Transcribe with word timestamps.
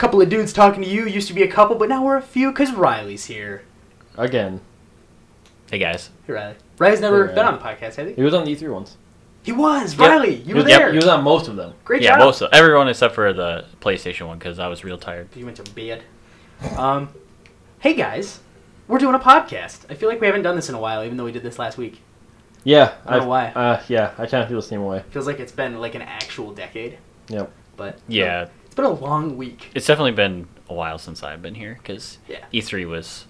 couple 0.00 0.20
of 0.20 0.28
dudes 0.30 0.52
talking 0.52 0.82
to 0.82 0.88
you. 0.88 1.06
Used 1.06 1.28
to 1.28 1.34
be 1.34 1.42
a 1.42 1.48
couple, 1.48 1.76
but 1.76 1.88
now 1.88 2.02
we're 2.04 2.16
a 2.16 2.22
few 2.22 2.50
because 2.50 2.72
Riley's 2.72 3.26
here. 3.26 3.62
Again, 4.16 4.60
Hey 5.70 5.78
guys. 5.78 6.10
Hey, 6.26 6.32
Riley. 6.32 6.54
Riley's 6.78 7.00
never 7.00 7.28
Hey, 7.28 7.34
been 7.34 7.44
Riley. 7.44 7.58
on 7.58 7.62
the 7.62 7.64
podcast, 7.86 7.94
has 7.94 8.08
he? 8.08 8.14
he 8.14 8.22
was 8.22 8.34
on 8.34 8.44
the 8.44 8.56
E3 8.56 8.72
once. 8.72 8.96
He 9.42 9.52
was. 9.52 9.92
Yep. 9.96 10.08
Riley, 10.08 10.34
you 10.36 10.44
He 10.46 10.52
were 10.54 10.56
was, 10.62 10.64
there. 10.66 10.90
He 10.90 10.96
was 10.96 11.06
on 11.06 11.22
most 11.22 11.48
of 11.48 11.56
them. 11.56 11.74
Great 11.84 12.02
yeah, 12.02 12.10
job. 12.10 12.18
Yeah, 12.18 12.24
most 12.24 12.40
of 12.40 12.50
everyone 12.52 12.88
except 12.88 13.14
for 13.14 13.32
the 13.32 13.66
PlayStation 13.80 14.26
one 14.26 14.38
because 14.38 14.58
I 14.58 14.66
was 14.68 14.82
real 14.84 14.98
tired. 14.98 15.28
You 15.36 15.44
went 15.44 15.58
to 15.58 15.70
bed. 15.72 16.02
Um, 16.76 17.10
hey 17.78 17.94
guys, 17.94 18.40
we're 18.88 18.98
doing 18.98 19.14
a 19.14 19.18
podcast. 19.20 19.80
I 19.88 19.94
feel 19.94 20.08
like 20.08 20.20
we 20.20 20.26
haven't 20.26 20.42
done 20.42 20.56
this 20.56 20.68
in 20.68 20.74
a 20.74 20.80
while, 20.80 21.04
even 21.04 21.16
though 21.16 21.24
we 21.24 21.32
did 21.32 21.42
this 21.42 21.58
last 21.58 21.78
week. 21.78 22.00
Yeah, 22.64 22.94
I 23.06 23.12
don't 23.12 23.22
know 23.22 23.28
why. 23.28 23.46
Uh, 23.48 23.82
yeah, 23.88 24.12
I 24.18 24.26
kind 24.26 24.42
of 24.42 24.48
feel 24.48 24.60
the 24.60 24.66
same 24.66 24.84
way. 24.84 25.02
Feels 25.10 25.26
like 25.26 25.40
it's 25.40 25.52
been 25.52 25.78
like 25.80 25.94
an 25.94 26.02
actual 26.02 26.52
decade. 26.52 26.98
Yep. 27.28 27.50
But 27.76 27.98
Yeah, 28.08 28.48
it's 28.70 28.76
been 28.76 28.84
a 28.84 28.90
long 28.90 29.36
week. 29.36 29.68
it's 29.74 29.86
definitely 29.86 30.12
been 30.12 30.46
a 30.68 30.74
while 30.74 30.96
since 30.98 31.24
I've 31.24 31.42
been 31.42 31.56
here 31.56 31.74
because 31.82 32.18
Yeah. 32.28 32.44
E3 32.54 32.88
was 32.88 33.26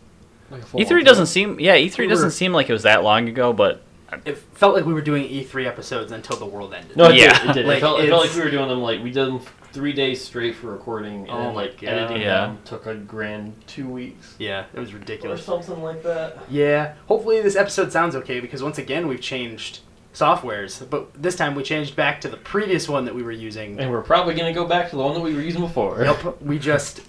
Like 0.51 0.61
a 0.63 0.67
full 0.67 0.81
E3 0.81 1.03
doesn't 1.05 1.23
ago. 1.23 1.25
seem 1.25 1.59
yeah 1.61 1.77
E3 1.77 1.99
We 2.01 2.07
doesn't 2.09 2.33
seem 2.33 2.53
like 2.53 2.69
it 2.69 2.73
was 2.75 2.83
that 2.83 3.03
long 3.03 3.29
ago, 3.29 3.53
but 3.55 3.83
It 4.27 4.37
felt 4.55 4.75
like 4.75 4.85
we 4.85 4.93
were 4.93 5.01
doing 5.01 5.25
E3 5.29 5.67
episodes 5.67 6.13
until 6.13 6.37
the 6.37 6.45
world 6.45 6.75
ended. 6.75 6.97
No, 6.97 7.05
it 7.07 7.15
Yeah. 7.15 7.39
did. 7.41 7.51
It, 7.51 7.53
did. 7.55 7.67
Like, 7.67 7.79
it, 7.79 7.81
felt, 7.81 8.01
it 8.01 8.09
felt 8.09 8.25
it's- 8.25 8.37
like 8.37 8.45
we 8.45 8.45
were 8.45 8.57
doing 8.57 8.69
them 8.69 8.83
like 8.83 9.03
we 9.03 9.11
did 9.13 9.27
them 9.27 9.41
three 9.73 9.93
days 9.93 10.23
straight 10.23 10.57
for 10.57 10.67
recording, 10.73 11.21
and 11.23 11.31
Oh 11.31 11.37
then 11.39 11.47
my 11.55 11.63
like 11.63 11.81
God. 11.81 11.89
editing 11.91 12.23
Yeah. 12.23 12.41
them 12.47 12.59
took 12.65 12.87
a 12.87 12.95
grand 12.97 13.55
two 13.69 13.89
weeks 13.89 14.35
Yeah, 14.39 14.65
it 14.75 14.79
was 14.81 14.93
ridiculous. 14.93 15.47
or 15.49 15.53
ridiculous. 15.55 15.67
something 15.67 15.83
like 15.85 16.03
that. 16.03 16.39
Yeah, 16.51 16.95
hopefully 17.07 17.41
this 17.41 17.55
episode 17.57 17.93
sounds 17.93 18.15
okay 18.17 18.41
because 18.41 18.63
once 18.65 18.79
again 18.79 19.07
we've 19.09 19.21
changed 19.21 19.79
softwares, 20.15 20.89
but 20.89 21.11
this 21.21 21.37
time 21.37 21.55
we 21.55 21.63
changed 21.63 21.97
back 21.97 22.21
to 22.23 22.29
the 22.29 22.37
previous 22.37 22.89
one 22.89 23.05
that 23.05 23.15
we 23.15 23.23
were 23.23 23.31
using. 23.33 23.79
And 23.79 23.91
we're 23.91 24.03
probably 24.03 24.35
gonna 24.35 24.53
go 24.53 24.67
back 24.67 24.91
to 24.91 24.97
the 24.97 25.03
one 25.03 25.15
that 25.15 25.21
we 25.21 25.35
were 25.35 25.41
using 25.41 25.61
before. 25.61 26.03
Nope, 26.03 26.41
we 26.43 26.59
just 26.59 27.01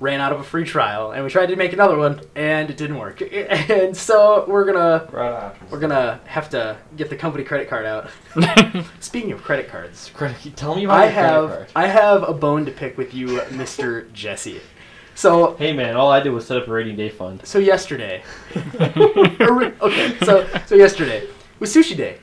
ran 0.00 0.20
out 0.20 0.30
of 0.32 0.38
a 0.38 0.44
free 0.44 0.64
trial 0.64 1.10
and 1.10 1.24
we 1.24 1.28
tried 1.30 1.46
to 1.46 1.56
make 1.56 1.72
another 1.72 1.96
one 1.98 2.20
and 2.36 2.70
it 2.70 2.76
didn't 2.76 2.98
work. 2.98 3.20
And 3.32 3.96
so 3.96 4.44
we're 4.46 4.64
gonna 4.64 5.08
Right 5.10 5.52
we're 5.70 5.80
gonna 5.80 6.20
have 6.26 6.48
to 6.50 6.76
get 6.96 7.10
the 7.10 7.16
company 7.16 7.42
credit 7.44 7.68
card 7.68 7.84
out. 7.84 8.08
Speaking 9.00 9.32
of 9.32 9.42
credit 9.42 9.68
cards, 9.68 10.10
Credit, 10.14 10.54
tell 10.56 10.76
me 10.76 10.84
about 10.84 11.00
I 11.00 11.04
your 11.06 11.12
credit 11.12 11.30
have 11.30 11.48
card. 11.50 11.66
I 11.74 11.86
have 11.88 12.22
a 12.28 12.32
bone 12.32 12.64
to 12.66 12.70
pick 12.72 12.96
with 12.96 13.12
you, 13.14 13.40
Mr. 13.50 14.10
Jesse. 14.12 14.60
So 15.16 15.56
Hey 15.56 15.72
man, 15.72 15.96
all 15.96 16.12
I 16.12 16.20
did 16.20 16.30
was 16.30 16.46
set 16.46 16.56
up 16.58 16.68
a 16.68 16.70
rainy 16.70 16.94
day 16.94 17.08
fund. 17.08 17.40
so 17.44 17.58
yesterday. 17.58 18.22
okay, 18.80 20.16
so 20.24 20.46
so 20.66 20.76
yesterday 20.76 21.26
was 21.58 21.74
sushi 21.74 21.96
day. 21.96 22.18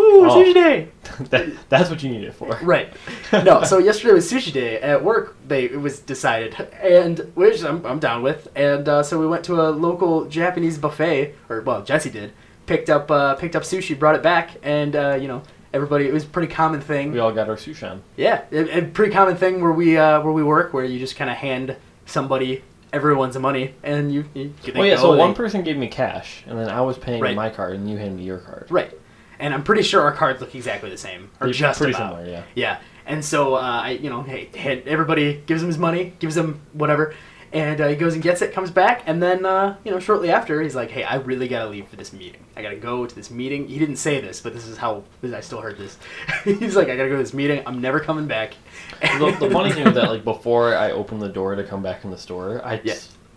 Woo, 0.00 0.26
Oh. 0.30 0.42
sushi 0.44 0.54
day. 0.54 0.88
that, 1.30 1.68
that's 1.68 1.90
what 1.90 2.02
you 2.02 2.10
need 2.10 2.24
it 2.24 2.32
for. 2.34 2.58
Right. 2.62 2.92
No, 3.44 3.62
so 3.62 3.78
yesterday 3.78 4.14
was 4.14 4.30
sushi 4.30 4.52
day 4.52 4.80
at 4.80 5.04
work. 5.04 5.36
They 5.46 5.64
it 5.64 5.80
was 5.80 6.00
decided, 6.00 6.54
and 6.82 7.18
which 7.34 7.62
I'm, 7.62 7.84
I'm 7.86 7.98
down 8.00 8.22
with. 8.22 8.48
And 8.56 8.88
uh, 8.88 9.02
so 9.04 9.20
we 9.20 9.26
went 9.26 9.44
to 9.44 9.60
a 9.60 9.70
local 9.70 10.24
Japanese 10.24 10.78
buffet, 10.78 11.34
or 11.48 11.60
well, 11.60 11.82
Jesse 11.84 12.10
did. 12.10 12.32
Picked 12.66 12.90
up 12.90 13.10
uh, 13.10 13.34
picked 13.36 13.54
up 13.56 13.62
sushi, 13.62 13.96
brought 13.98 14.16
it 14.16 14.22
back, 14.22 14.50
and 14.64 14.94
uh, 14.96 15.16
you 15.20 15.28
know 15.28 15.42
everybody. 15.72 16.06
It 16.06 16.12
was 16.12 16.24
a 16.24 16.26
pretty 16.28 16.52
common 16.52 16.80
thing. 16.80 17.12
We 17.12 17.20
all 17.20 17.32
got 17.32 17.48
our 17.48 17.56
sushan. 17.56 18.00
Yeah, 18.16 18.42
a, 18.52 18.78
a 18.78 18.82
pretty 18.82 19.12
common 19.12 19.36
thing 19.36 19.60
where 19.60 19.72
we 19.72 19.96
uh, 19.96 20.20
where 20.22 20.32
we 20.32 20.42
work, 20.42 20.72
where 20.72 20.84
you 20.84 20.98
just 20.98 21.14
kind 21.16 21.30
of 21.30 21.36
hand 21.36 21.76
somebody 22.06 22.62
everyone's 22.92 23.38
money, 23.38 23.74
and 23.84 24.12
you. 24.12 24.24
you 24.34 24.52
Oh 24.74 24.82
yeah, 24.82 24.96
so 24.96 25.16
one 25.16 25.34
person 25.34 25.62
gave 25.62 25.76
me 25.76 25.86
cash, 25.86 26.42
and 26.48 26.58
then 26.58 26.68
I 26.68 26.80
was 26.80 26.98
paying 26.98 27.20
Right. 27.22 27.36
my 27.36 27.48
card, 27.50 27.74
and 27.76 27.88
you 27.88 27.96
handed 27.96 28.18
me 28.18 28.24
your 28.24 28.38
card. 28.38 28.66
Right. 28.70 28.92
And 29.40 29.52
I'm 29.54 29.64
pretty 29.64 29.82
sure 29.82 30.02
our 30.02 30.12
cards 30.12 30.40
look 30.40 30.54
exactly 30.54 30.90
the 30.90 30.98
same, 30.98 31.30
or 31.40 31.46
They're 31.46 31.54
just 31.54 31.78
pretty 31.78 31.94
about. 31.94 32.12
similar, 32.16 32.28
yeah. 32.30 32.42
Yeah, 32.54 32.80
and 33.06 33.24
so 33.24 33.54
uh, 33.54 33.58
I, 33.84 33.90
you 33.92 34.10
know, 34.10 34.22
hey, 34.22 34.48
hey, 34.54 34.82
everybody 34.86 35.42
gives 35.46 35.62
him 35.62 35.68
his 35.68 35.78
money, 35.78 36.12
gives 36.18 36.36
him 36.36 36.60
whatever, 36.74 37.14
and 37.52 37.80
uh, 37.80 37.88
he 37.88 37.96
goes 37.96 38.12
and 38.14 38.22
gets 38.22 38.42
it, 38.42 38.52
comes 38.52 38.70
back, 38.70 39.02
and 39.06 39.20
then 39.22 39.44
uh, 39.46 39.76
you 39.82 39.90
know, 39.90 39.98
shortly 39.98 40.30
after, 40.30 40.60
he's 40.62 40.76
like, 40.76 40.90
"Hey, 40.90 41.02
I 41.04 41.16
really 41.16 41.48
gotta 41.48 41.68
leave 41.70 41.88
for 41.88 41.96
this 41.96 42.12
meeting. 42.12 42.44
I 42.54 42.62
gotta 42.62 42.76
go 42.76 43.06
to 43.06 43.14
this 43.14 43.30
meeting." 43.30 43.66
He 43.66 43.78
didn't 43.78 43.96
say 43.96 44.20
this, 44.20 44.40
but 44.40 44.52
this 44.54 44.66
is 44.66 44.76
how 44.76 45.04
I 45.24 45.40
still 45.40 45.60
heard 45.62 45.78
this. 45.78 45.96
he's 46.44 46.76
like, 46.76 46.88
"I 46.88 46.96
gotta 46.96 47.08
go 47.08 47.16
to 47.16 47.22
this 47.22 47.34
meeting. 47.34 47.62
I'm 47.66 47.80
never 47.80 47.98
coming 47.98 48.26
back." 48.28 48.54
the, 49.00 49.34
the 49.40 49.50
funny 49.50 49.72
thing 49.74 49.84
was 49.86 49.94
that 49.94 50.10
like 50.10 50.22
before 50.22 50.76
I 50.76 50.90
opened 50.92 51.22
the 51.22 51.28
door 51.30 51.54
to 51.54 51.64
come 51.64 51.82
back 51.82 52.04
in 52.04 52.10
the 52.10 52.18
store, 52.18 52.60
I 52.64 52.80
Yeah. 52.84 52.94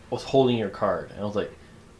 was 0.09 0.23
holding 0.23 0.57
your 0.57 0.69
card, 0.69 1.11
and 1.11 1.21
I 1.21 1.23
was 1.23 1.35
like, 1.37 1.51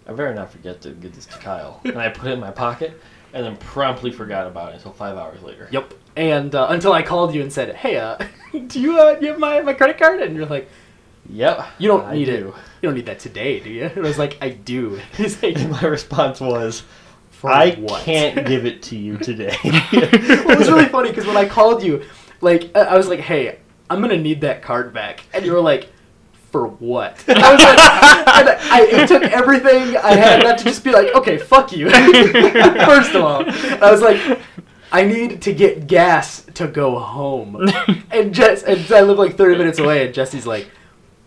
I 0.05 0.11
better 0.11 0.33
not 0.35 0.51
forget 0.51 0.81
to 0.81 0.89
give 0.91 1.15
this 1.15 1.25
to 1.27 1.37
Kyle. 1.37 1.79
and 1.85 1.97
I 1.97 2.09
put 2.09 2.27
it 2.27 2.33
in 2.33 2.39
my 2.41 2.51
pocket, 2.51 2.99
and 3.33 3.45
then 3.45 3.57
promptly 3.57 4.11
forgot 4.11 4.47
about 4.47 4.71
it 4.71 4.75
until 4.75 4.91
five 4.93 5.17
hours 5.17 5.41
later. 5.41 5.67
Yep. 5.71 5.93
And 6.15 6.53
uh, 6.53 6.67
until 6.69 6.93
I 6.93 7.01
called 7.01 7.33
you 7.33 7.41
and 7.41 7.51
said, 7.51 7.75
"Hey, 7.75 7.97
uh, 7.97 8.17
do 8.67 8.79
you 8.79 8.99
uh, 8.99 9.15
do 9.15 9.25
you 9.25 9.31
have 9.31 9.39
my, 9.39 9.61
my 9.61 9.73
credit 9.73 9.97
card?" 9.97 10.21
And 10.21 10.35
you're 10.35 10.45
like, 10.45 10.69
Yep. 11.29 11.65
"You 11.79 11.87
don't 11.87 12.05
I 12.05 12.13
need 12.13 12.29
it. 12.29 12.37
do. 12.41 12.45
You 12.47 12.53
don't 12.89 12.95
need 12.95 13.05
that 13.07 13.19
today, 13.19 13.59
do 13.59 13.69
you?" 13.69 13.85
And 13.95 13.97
I 13.97 14.01
was 14.07 14.17
like, 14.19 14.37
"I 14.41 14.49
do." 14.49 14.99
He's 15.17 15.41
like, 15.41 15.57
And 15.57 15.71
my 15.71 15.81
response 15.81 16.39
was, 16.39 16.83
"For 17.31 17.49
I 17.49 17.71
what?" 17.75 18.01
can't 18.03 18.45
give 18.45 18.65
it 18.65 18.83
to 18.83 18.95
you 18.97 19.17
today. 19.17 19.55
well, 19.63 19.73
it 19.83 20.57
was 20.59 20.69
really 20.69 20.85
funny 20.85 21.09
because 21.09 21.25
when 21.25 21.37
I 21.37 21.47
called 21.47 21.81
you, 21.83 22.03
like 22.41 22.69
I 22.75 22.81
I 22.81 22.97
was 22.97 23.07
like, 23.07 23.19
"Hey, 23.21 23.57
I'm 23.89 24.01
gonna 24.01 24.17
need 24.17 24.41
that 24.41 24.61
card 24.61 24.93
back," 24.93 25.23
and 25.33 25.43
you 25.45 25.53
were 25.53 25.61
like, 25.61 25.89
"For 26.53 26.67
what?" 26.67 27.17
I 27.27 27.51
was 27.51 27.63
like, 27.63 27.79
I, 28.71 28.87
it 28.89 29.07
took 29.07 29.23
everything 29.23 29.97
I 29.97 30.15
had 30.15 30.43
not 30.43 30.59
to 30.59 30.63
just 30.63 30.83
be 30.83 30.91
like, 30.91 31.13
"Okay, 31.15 31.39
fuck 31.39 31.73
you." 31.73 31.89
First 32.85 33.15
of 33.15 33.23
all, 33.23 33.43
I 33.83 33.89
was 33.91 34.01
like, 34.01 34.39
"I 34.91 35.03
need 35.03 35.41
to 35.41 35.51
get 35.51 35.87
gas 35.87 36.45
to 36.53 36.67
go 36.67 36.99
home," 36.99 37.57
and 38.11 38.35
Jess, 38.35 38.61
and 38.61 38.79
I 38.91 39.01
live 39.01 39.17
like 39.17 39.35
30 39.35 39.57
minutes 39.57 39.79
away, 39.79 40.05
and 40.05 40.13
Jesse's 40.13 40.45
like, 40.45 40.69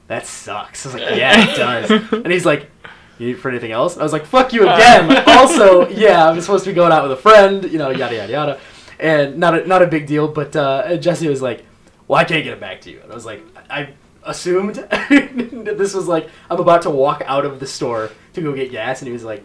"That 0.07 0.27
sucks." 0.27 0.87
I 0.87 0.93
was 0.93 1.03
like, 1.03 1.17
"Yeah, 1.17 1.51
it 1.51 1.57
does," 1.57 2.13
and 2.13 2.33
he's 2.33 2.47
like. 2.47 2.71
You 3.19 3.29
need 3.29 3.37
it 3.37 3.39
for 3.39 3.49
anything 3.49 3.73
else? 3.73 3.97
I 3.97 4.03
was 4.03 4.13
like, 4.13 4.27
fuck 4.27 4.53
you 4.53 4.69
again. 4.69 5.25
also, 5.27 5.89
yeah, 5.89 6.29
I'm 6.29 6.39
supposed 6.43 6.65
to 6.65 6.71
be 6.71 6.75
going 6.75 6.93
out 6.93 7.03
with 7.03 7.13
a 7.13 7.17
friend, 7.17 7.65
you 7.65 7.79
know, 7.79 7.89
yada, 7.89 8.15
yada, 8.15 8.31
yada. 8.31 8.61
And 9.01 9.39
not 9.39 9.59
a, 9.59 9.67
not 9.67 9.81
a 9.81 9.87
big 9.87 10.07
deal, 10.07 10.29
but 10.29 10.55
uh, 10.55 10.99
Jesse 10.99 11.27
was 11.27 11.41
like, 11.41 11.65
well, 12.09 12.21
I 12.21 12.25
can't 12.25 12.45
get 12.45 12.53
it 12.53 12.61
back 12.61 12.83
to 12.83 12.91
you. 12.91 13.01
And 13.01 13.11
I 13.11 13.15
was 13.15 13.25
like, 13.25 13.43
I 13.71 13.95
assumed 14.27 14.75
that 14.91 15.75
this 15.79 15.95
was 15.95 16.07
like, 16.09 16.29
I'm 16.51 16.61
about 16.61 16.83
to 16.83 16.91
walk 16.91 17.23
out 17.27 17.45
of 17.45 17.61
the 17.61 17.67
store 17.67 18.11
to 18.35 18.41
go 18.43 18.53
get 18.53 18.71
gas. 18.71 19.01
And 19.01 19.07
he 19.07 19.13
was 19.13 19.25
like, 19.25 19.43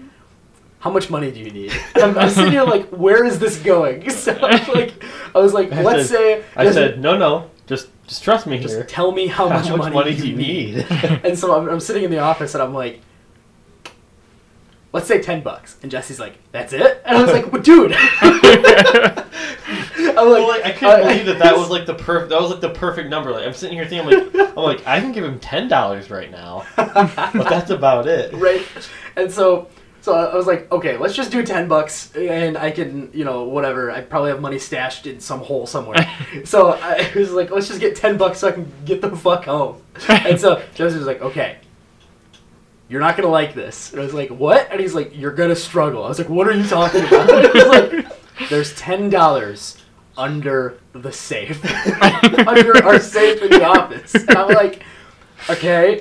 how 0.80 0.90
much 0.90 1.10
money 1.10 1.32
do 1.32 1.40
you 1.40 1.52
need? 1.52 1.72
I'm, 1.96 2.18
I'm 2.18 2.30
sitting 2.30 2.52
here 2.52 2.64
like, 2.64 2.90
where 2.90 3.24
is 3.24 3.40
this 3.40 3.58
going? 3.60 4.10
So 4.12 4.34
I 4.34 4.60
was 4.60 4.68
like, 4.70 5.04
I 5.36 5.40
was 5.40 5.54
like, 5.54 5.72
I 5.72 5.84
let's 5.84 6.10
said- 6.10 6.44
say, 6.44 6.46
I 6.56 6.72
said, 6.72 7.00
no, 7.00 7.18
no, 7.18 7.50
just 7.68 7.90
just 8.08 8.24
trust 8.24 8.46
me 8.46 8.60
just 8.60 8.76
here. 8.76 8.84
tell 8.84 9.12
me 9.12 9.28
how 9.28 9.48
much, 9.48 9.70
money, 9.70 10.16
do 10.16 10.28
you 10.28 10.36
need? 10.36 10.76
and 11.24 11.38
so 11.40 11.56
I'm, 11.58 11.70
I'm 11.70 11.80
sitting 11.80 12.04
in 12.04 12.12
the 12.12 12.20
office 12.20 12.54
and 12.56 12.62
I'm 12.62 12.74
like, 12.74 13.00
let's 14.94 15.08
say 15.08 15.22
10 15.22 15.42
bucks. 15.42 15.78
And 15.82 15.92
Jesse's 15.92 16.20
like, 16.20 16.38
that's 16.52 16.74
it? 16.74 17.02
And 17.06 17.18
I 17.18 17.22
was 17.22 17.32
like, 17.32 17.52
well, 17.52 17.62
dude. 17.62 17.94
I'm 20.12 20.16
like, 20.16 20.16
Well, 20.16 20.48
like, 20.48 20.66
I 20.66 20.72
couldn't 20.72 21.02
uh, 21.02 21.08
believe 21.08 21.26
that 21.28 21.40
that 21.40 21.58
was 21.58 21.70
like 21.70 21.86
the 21.86 21.96
perf- 21.96 22.30
that 22.30 22.42
was 22.42 22.52
like 22.52 22.62
the 22.62 22.70
perfect 22.70 23.10
number. 23.10 23.32
Like 23.32 23.46
I'm 23.46 23.54
sitting 23.54 23.78
here 23.78 23.86
thinking, 23.86 24.14
I'm 24.14 24.34
like, 24.34 24.50
I'm 24.58 24.64
like, 24.64 24.88
I 24.88 25.00
can 25.00 25.12
give 25.12 25.24
him 25.24 25.40
ten 25.40 25.68
dollars 25.68 26.10
right 26.10 26.30
now, 26.30 26.66
but 26.76 27.50
that's 27.50 27.70
about 27.70 28.08
it. 28.08 28.34
right? 28.34 28.66
And 29.16 29.32
so, 29.32 29.70
so 30.02 30.14
I 30.14 30.36
was 30.36 30.48
like, 30.48 30.72
okay, 30.72 30.98
let's 30.98 31.16
just 31.16 31.32
do 31.32 31.44
10 31.46 31.68
bucks 31.68 32.16
and 32.16 32.58
I 32.58 32.72
can, 32.72 33.12
you 33.14 33.24
know, 33.24 33.44
whatever. 33.44 33.92
I 33.92 34.02
probably 34.02 34.32
have 34.32 34.42
money 34.42 34.58
stashed 34.58 35.06
in 35.06 35.20
some 35.20 35.42
hole 35.42 35.68
somewhere. 35.68 36.10
so 36.44 36.72
I 36.72 37.12
was 37.16 37.32
like, 37.32 37.52
let's 37.52 37.68
just 37.68 37.80
get 37.80 37.96
10 37.96 38.18
bucks 38.18 38.40
so 38.40 38.48
I 38.48 38.52
can 38.52 38.72
get 38.86 39.02
the 39.02 39.16
fuck 39.16 39.46
home. 39.46 39.82
And 40.08 40.40
so 40.40 40.62
Jesse 40.74 40.98
was 40.98 41.06
like, 41.06 41.22
okay. 41.22 41.58
You're 42.92 43.00
not 43.00 43.16
gonna 43.16 43.30
like 43.30 43.56
this. 43.56 43.94
And 43.94 44.02
I 44.02 44.04
was 44.04 44.14
like, 44.14 44.30
what? 44.32 44.68
And 44.70 44.82
he's 44.82 44.94
like, 44.94 45.18
you're 45.18 45.32
gonna 45.32 45.56
struggle. 45.56 46.04
I 46.04 46.10
was 46.10 46.20
like, 46.20 46.28
what 46.28 46.46
are 46.46 46.52
you 46.52 46.68
talking 46.68 47.06
about? 47.06 47.56
Like, 47.72 48.50
there's 48.50 48.76
ten 48.76 49.10
dollars 49.10 49.78
under 50.18 50.78
the 50.92 51.12
safe, 51.12 51.64
under 52.48 52.84
our 52.84 53.00
safe 53.00 53.42
in 53.42 53.50
the 53.50 53.64
office. 53.64 54.14
And 54.14 54.32
I'm 54.32 54.50
like, 54.50 54.84
okay. 55.50 56.00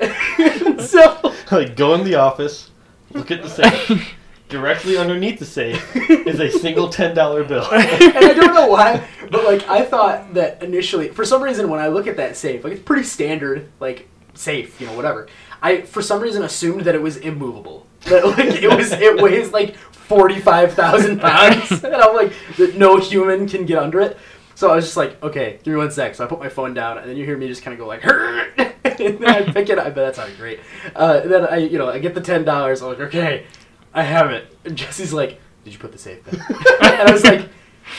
so 0.81 1.33
Like 1.53 1.77
go 1.77 1.95
in 1.95 2.03
the 2.03 2.17
office, 2.17 2.73
look 3.13 3.31
at 3.31 3.43
the 3.45 3.49
safe. 3.49 4.15
Directly 4.49 4.97
underneath 4.97 5.39
the 5.39 5.45
safe 5.45 5.95
is 5.95 6.41
a 6.41 6.51
single 6.51 6.89
ten 6.89 7.15
dollar 7.15 7.45
bill. 7.45 7.69
and 7.71 8.17
I 8.17 8.33
don't 8.35 8.53
know 8.53 8.67
why, 8.67 9.07
but 9.31 9.45
like 9.45 9.69
I 9.69 9.85
thought 9.85 10.35
that 10.35 10.61
initially, 10.61 11.07
for 11.07 11.25
some 11.25 11.41
reason, 11.41 11.71
when 11.71 11.79
I 11.79 11.87
look 11.87 12.09
at 12.09 12.17
that 12.17 12.37
safe, 12.37 12.65
like 12.65 12.73
it's 12.73 12.83
pretty 12.83 13.05
standard, 13.05 13.69
like 13.79 14.09
safe, 14.35 14.81
you 14.81 14.87
know, 14.87 14.95
whatever. 14.95 15.29
I 15.63 15.83
for 15.83 16.03
some 16.03 16.21
reason 16.21 16.43
assumed 16.43 16.83
that 16.83 16.95
it 16.95 17.03
was 17.03 17.17
immovable. 17.17 17.87
That 18.05 18.25
like 18.25 18.63
it 18.63 18.75
was, 18.75 18.93
it 18.93 19.21
weighs 19.21 19.53
like 19.53 19.77
forty 19.77 20.41
five 20.41 20.73
thousand 20.73 21.21
pounds, 21.21 21.71
and 21.85 21.95
I'm 21.95 22.17
like 22.17 22.33
that 22.57 22.77
no 22.77 22.97
human 22.99 23.47
can 23.47 23.67
get 23.67 23.79
under 23.79 24.01
it. 24.01 24.17
So 24.55 24.71
I 24.71 24.77
was 24.77 24.87
just 24.87 24.97
like, 24.97 25.23
okay, 25.23 25.59
give 25.63 25.73
me 25.73 25.79
one 25.79 25.91
sec. 25.91 26.15
So 26.15 26.25
I 26.25 26.27
put 26.27 26.39
my 26.39 26.49
phone 26.49 26.73
down, 26.73 26.97
and 26.99 27.09
then 27.09 27.17
you 27.17 27.25
hear 27.27 27.37
me 27.37 27.47
just 27.47 27.63
kind 27.63 27.75
of 27.75 27.79
go 27.79 27.87
like, 27.87 28.03
and 28.05 29.19
then 29.19 29.25
I 29.27 29.43
pick 29.43 29.69
it. 29.69 29.79
up. 29.79 29.87
I 29.87 29.91
bet 29.91 29.95
that 29.97 30.17
sounded 30.17 30.39
great. 30.39 30.61
Uh, 30.97 31.21
then 31.21 31.45
I, 31.47 31.59
you 31.59 31.79
know, 31.79 31.89
I 31.91 31.99
get 31.99 32.15
the 32.15 32.21
ten 32.21 32.45
dollars. 32.45 32.81
I'm 32.83 32.89
like, 32.89 33.01
okay, 33.01 33.45
I 33.93 34.03
have 34.03 34.31
it. 34.31 34.57
And 34.65 34.77
Jesse's 34.77 35.13
like, 35.13 35.41
did 35.65 35.75
you 35.75 35.79
put 35.79 35.93
the 35.93 35.99
safe 35.99 36.25
back? 36.25 36.51
and 36.51 37.09
I 37.09 37.13
was 37.13 37.25
like, 37.25 37.49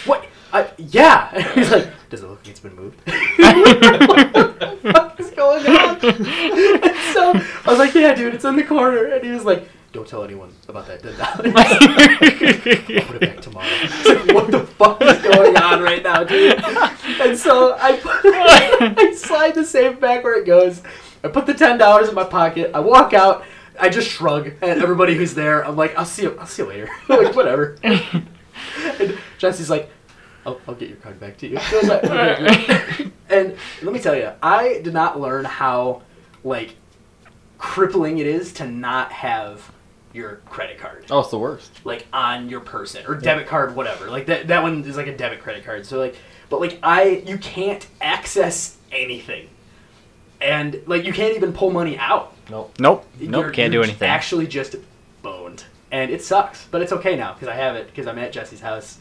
what? 0.05 0.25
I, 0.51 0.69
yeah. 0.77 1.29
And 1.33 1.45
he's 1.45 1.71
like, 1.71 1.89
Does 2.11 2.23
it 2.23 2.27
look 2.27 2.39
like 2.39 2.49
it's 2.49 2.59
been 2.59 2.75
moved? 2.75 2.99
what 3.07 4.33
the 4.33 4.91
fuck 4.93 5.17
is 5.17 5.31
going 5.31 5.65
on? 5.65 5.95
And 6.03 6.95
so 7.13 7.31
I 7.31 7.63
was 7.65 7.79
like, 7.79 7.95
yeah, 7.95 8.13
dude, 8.13 8.33
it's 8.35 8.43
in 8.43 8.57
the 8.57 8.65
corner. 8.65 9.05
And 9.05 9.23
he 9.23 9.31
was 9.31 9.45
like, 9.45 9.69
don't 9.93 10.05
tell 10.05 10.21
anyone 10.21 10.53
about 10.67 10.87
that 10.87 11.01
ten 11.01 11.17
dollars. 11.17 11.53
I'll 11.55 13.05
put 13.05 13.15
it 13.15 13.21
back 13.21 13.39
tomorrow. 13.39 13.65
It's 13.65 14.05
like, 14.05 14.35
what 14.35 14.51
the 14.51 14.65
fuck 14.65 15.01
is 15.01 15.21
going 15.21 15.55
on 15.55 15.81
right 15.81 16.03
now, 16.03 16.25
dude? 16.25 16.61
And 17.21 17.37
so 17.37 17.77
I 17.79 17.93
put, 17.93 18.25
I 18.25 19.13
slide 19.15 19.55
the 19.55 19.63
safe 19.63 19.97
back 19.97 20.25
where 20.25 20.37
it 20.37 20.45
goes. 20.45 20.81
I 21.23 21.29
put 21.29 21.45
the 21.45 21.53
ten 21.53 21.77
dollars 21.77 22.09
in 22.09 22.15
my 22.15 22.25
pocket. 22.25 22.71
I 22.73 22.81
walk 22.81 23.13
out. 23.13 23.45
I 23.79 23.87
just 23.87 24.09
shrug 24.09 24.51
at 24.61 24.79
everybody 24.79 25.15
who's 25.15 25.33
there. 25.33 25.65
I'm 25.65 25.77
like, 25.77 25.97
I'll 25.97 26.03
see 26.03 26.23
you. 26.23 26.37
I'll 26.37 26.45
see 26.45 26.63
you 26.63 26.67
later. 26.67 26.89
like 27.07 27.33
whatever. 27.37 27.77
And 27.83 29.17
Jesse's 29.37 29.69
like, 29.69 29.89
I'll, 30.45 30.59
I'll 30.67 30.75
get 30.75 30.89
your 30.89 30.97
card 30.97 31.19
back 31.19 31.37
to 31.37 31.47
you. 31.47 31.57
So 31.59 31.77
I 31.77 31.79
was 31.81 31.89
like, 31.89 32.03
"Okay, 32.05 33.11
and 33.29 33.55
let 33.83 33.93
me 33.93 33.99
tell 33.99 34.15
you, 34.15 34.31
I 34.41 34.79
did 34.83 34.93
not 34.93 35.19
learn 35.19 35.45
how 35.45 36.01
like 36.43 36.75
crippling 37.57 38.17
it 38.17 38.27
is 38.27 38.53
to 38.53 38.65
not 38.67 39.11
have 39.11 39.71
your 40.13 40.37
credit 40.47 40.77
card 40.77 41.05
Oh, 41.09 41.19
it's 41.21 41.29
the 41.29 41.37
worst. 41.39 41.71
like 41.85 42.05
on 42.11 42.49
your 42.49 42.59
person 42.59 43.05
or 43.07 43.15
debit 43.15 43.47
card, 43.47 43.75
whatever. 43.75 44.09
Like 44.09 44.25
that 44.25 44.47
that 44.47 44.61
one 44.63 44.83
is 44.83 44.97
like 44.97 45.07
a 45.07 45.15
debit 45.15 45.41
credit 45.41 45.63
card. 45.63 45.85
So 45.85 45.99
like, 45.99 46.15
but 46.49 46.59
like 46.59 46.79
I 46.83 47.23
you 47.25 47.37
can't 47.37 47.85
access 48.01 48.77
anything, 48.91 49.47
and 50.41 50.81
like 50.85 51.05
you 51.05 51.13
can't 51.13 51.35
even 51.35 51.53
pull 51.53 51.71
money 51.71 51.97
out. 51.97 52.35
Nope. 52.49 52.75
Nope. 52.79 53.05
Nope. 53.19 53.41
You're- 53.43 53.53
can't 53.55 53.71
do 53.71 53.75
you're 53.77 53.83
anything. 53.85 54.09
Actually, 54.09 54.47
just 54.47 54.75
boned, 55.21 55.63
and 55.91 56.11
it 56.11 56.21
sucks. 56.23 56.65
But 56.69 56.81
it's 56.81 56.91
okay 56.91 57.15
now 57.15 57.33
because 57.33 57.47
I 57.47 57.55
have 57.55 57.75
it 57.75 57.87
because 57.87 58.07
I'm 58.07 58.17
at 58.19 58.33
Jesse's 58.33 58.59
house, 58.59 58.97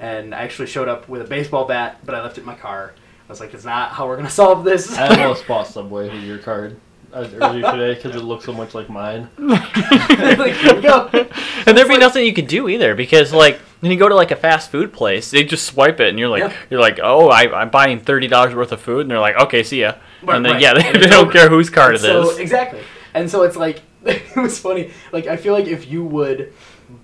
and 0.00 0.34
I 0.34 0.38
actually 0.42 0.66
showed 0.68 0.88
up 0.88 1.08
with 1.08 1.20
a 1.22 1.24
baseball 1.24 1.64
bat, 1.66 1.98
but 2.04 2.14
I 2.14 2.22
left 2.22 2.38
it 2.38 2.42
in 2.42 2.46
my 2.46 2.54
car. 2.54 2.94
I 3.28 3.32
was 3.32 3.40
like, 3.40 3.52
"It's 3.54 3.64
not 3.64 3.90
how 3.90 4.06
we're 4.06 4.16
gonna 4.16 4.30
solve 4.30 4.64
this." 4.64 4.96
I 4.96 5.22
almost 5.22 5.46
bought 5.46 5.66
Subway 5.66 6.08
with 6.08 6.22
your 6.22 6.38
card 6.38 6.78
uh, 7.12 7.28
earlier 7.40 7.62
today 7.70 7.94
because 7.94 8.14
it 8.16 8.24
looks 8.24 8.44
so 8.44 8.52
much 8.52 8.74
like 8.74 8.88
mine. 8.88 9.28
like, 9.38 10.54
here 10.54 10.74
we 10.74 10.80
go. 10.82 11.08
and 11.66 11.76
there'd 11.76 11.88
be 11.88 11.98
nothing 11.98 12.24
you 12.24 12.32
could 12.32 12.46
do 12.48 12.68
either 12.68 12.94
because 12.94 13.32
like 13.32 13.58
when 13.80 13.92
you 13.92 13.98
go 13.98 14.08
to 14.08 14.14
like 14.14 14.30
a 14.30 14.36
fast 14.36 14.70
food 14.70 14.92
place, 14.92 15.30
they 15.30 15.44
just 15.44 15.64
swipe 15.66 16.00
it 16.00 16.08
and 16.08 16.18
you're 16.18 16.28
like 16.28 16.42
Yeah. 16.42 16.56
you're 16.70 16.80
like 16.80 17.00
oh 17.02 17.28
I, 17.28 17.60
I'm 17.62 17.70
buying 17.70 18.00
thirty 18.00 18.28
dollars 18.28 18.54
worth 18.54 18.72
of 18.72 18.80
food 18.80 19.02
and 19.02 19.10
they're 19.10 19.20
like 19.20 19.36
okay 19.36 19.62
see 19.62 19.80
ya 19.80 19.94
Right, 20.22 20.36
and 20.36 20.44
then 20.44 20.52
right. 20.54 20.62
yeah 20.62 20.74
they, 20.74 20.92
they 20.92 21.06
don't 21.06 21.26
over. 21.28 21.32
care 21.32 21.48
whose 21.48 21.70
card 21.70 21.94
it 21.94 22.00
so 22.00 22.30
is. 22.30 22.38
exactly 22.38 22.80
and 23.14 23.30
so 23.30 23.42
it's 23.44 23.56
like 23.56 23.82
it 24.04 24.36
was 24.36 24.58
funny 24.58 24.90
like 25.12 25.26
i 25.28 25.36
feel 25.36 25.52
like 25.52 25.66
if 25.66 25.88
you 25.88 26.04
would 26.04 26.52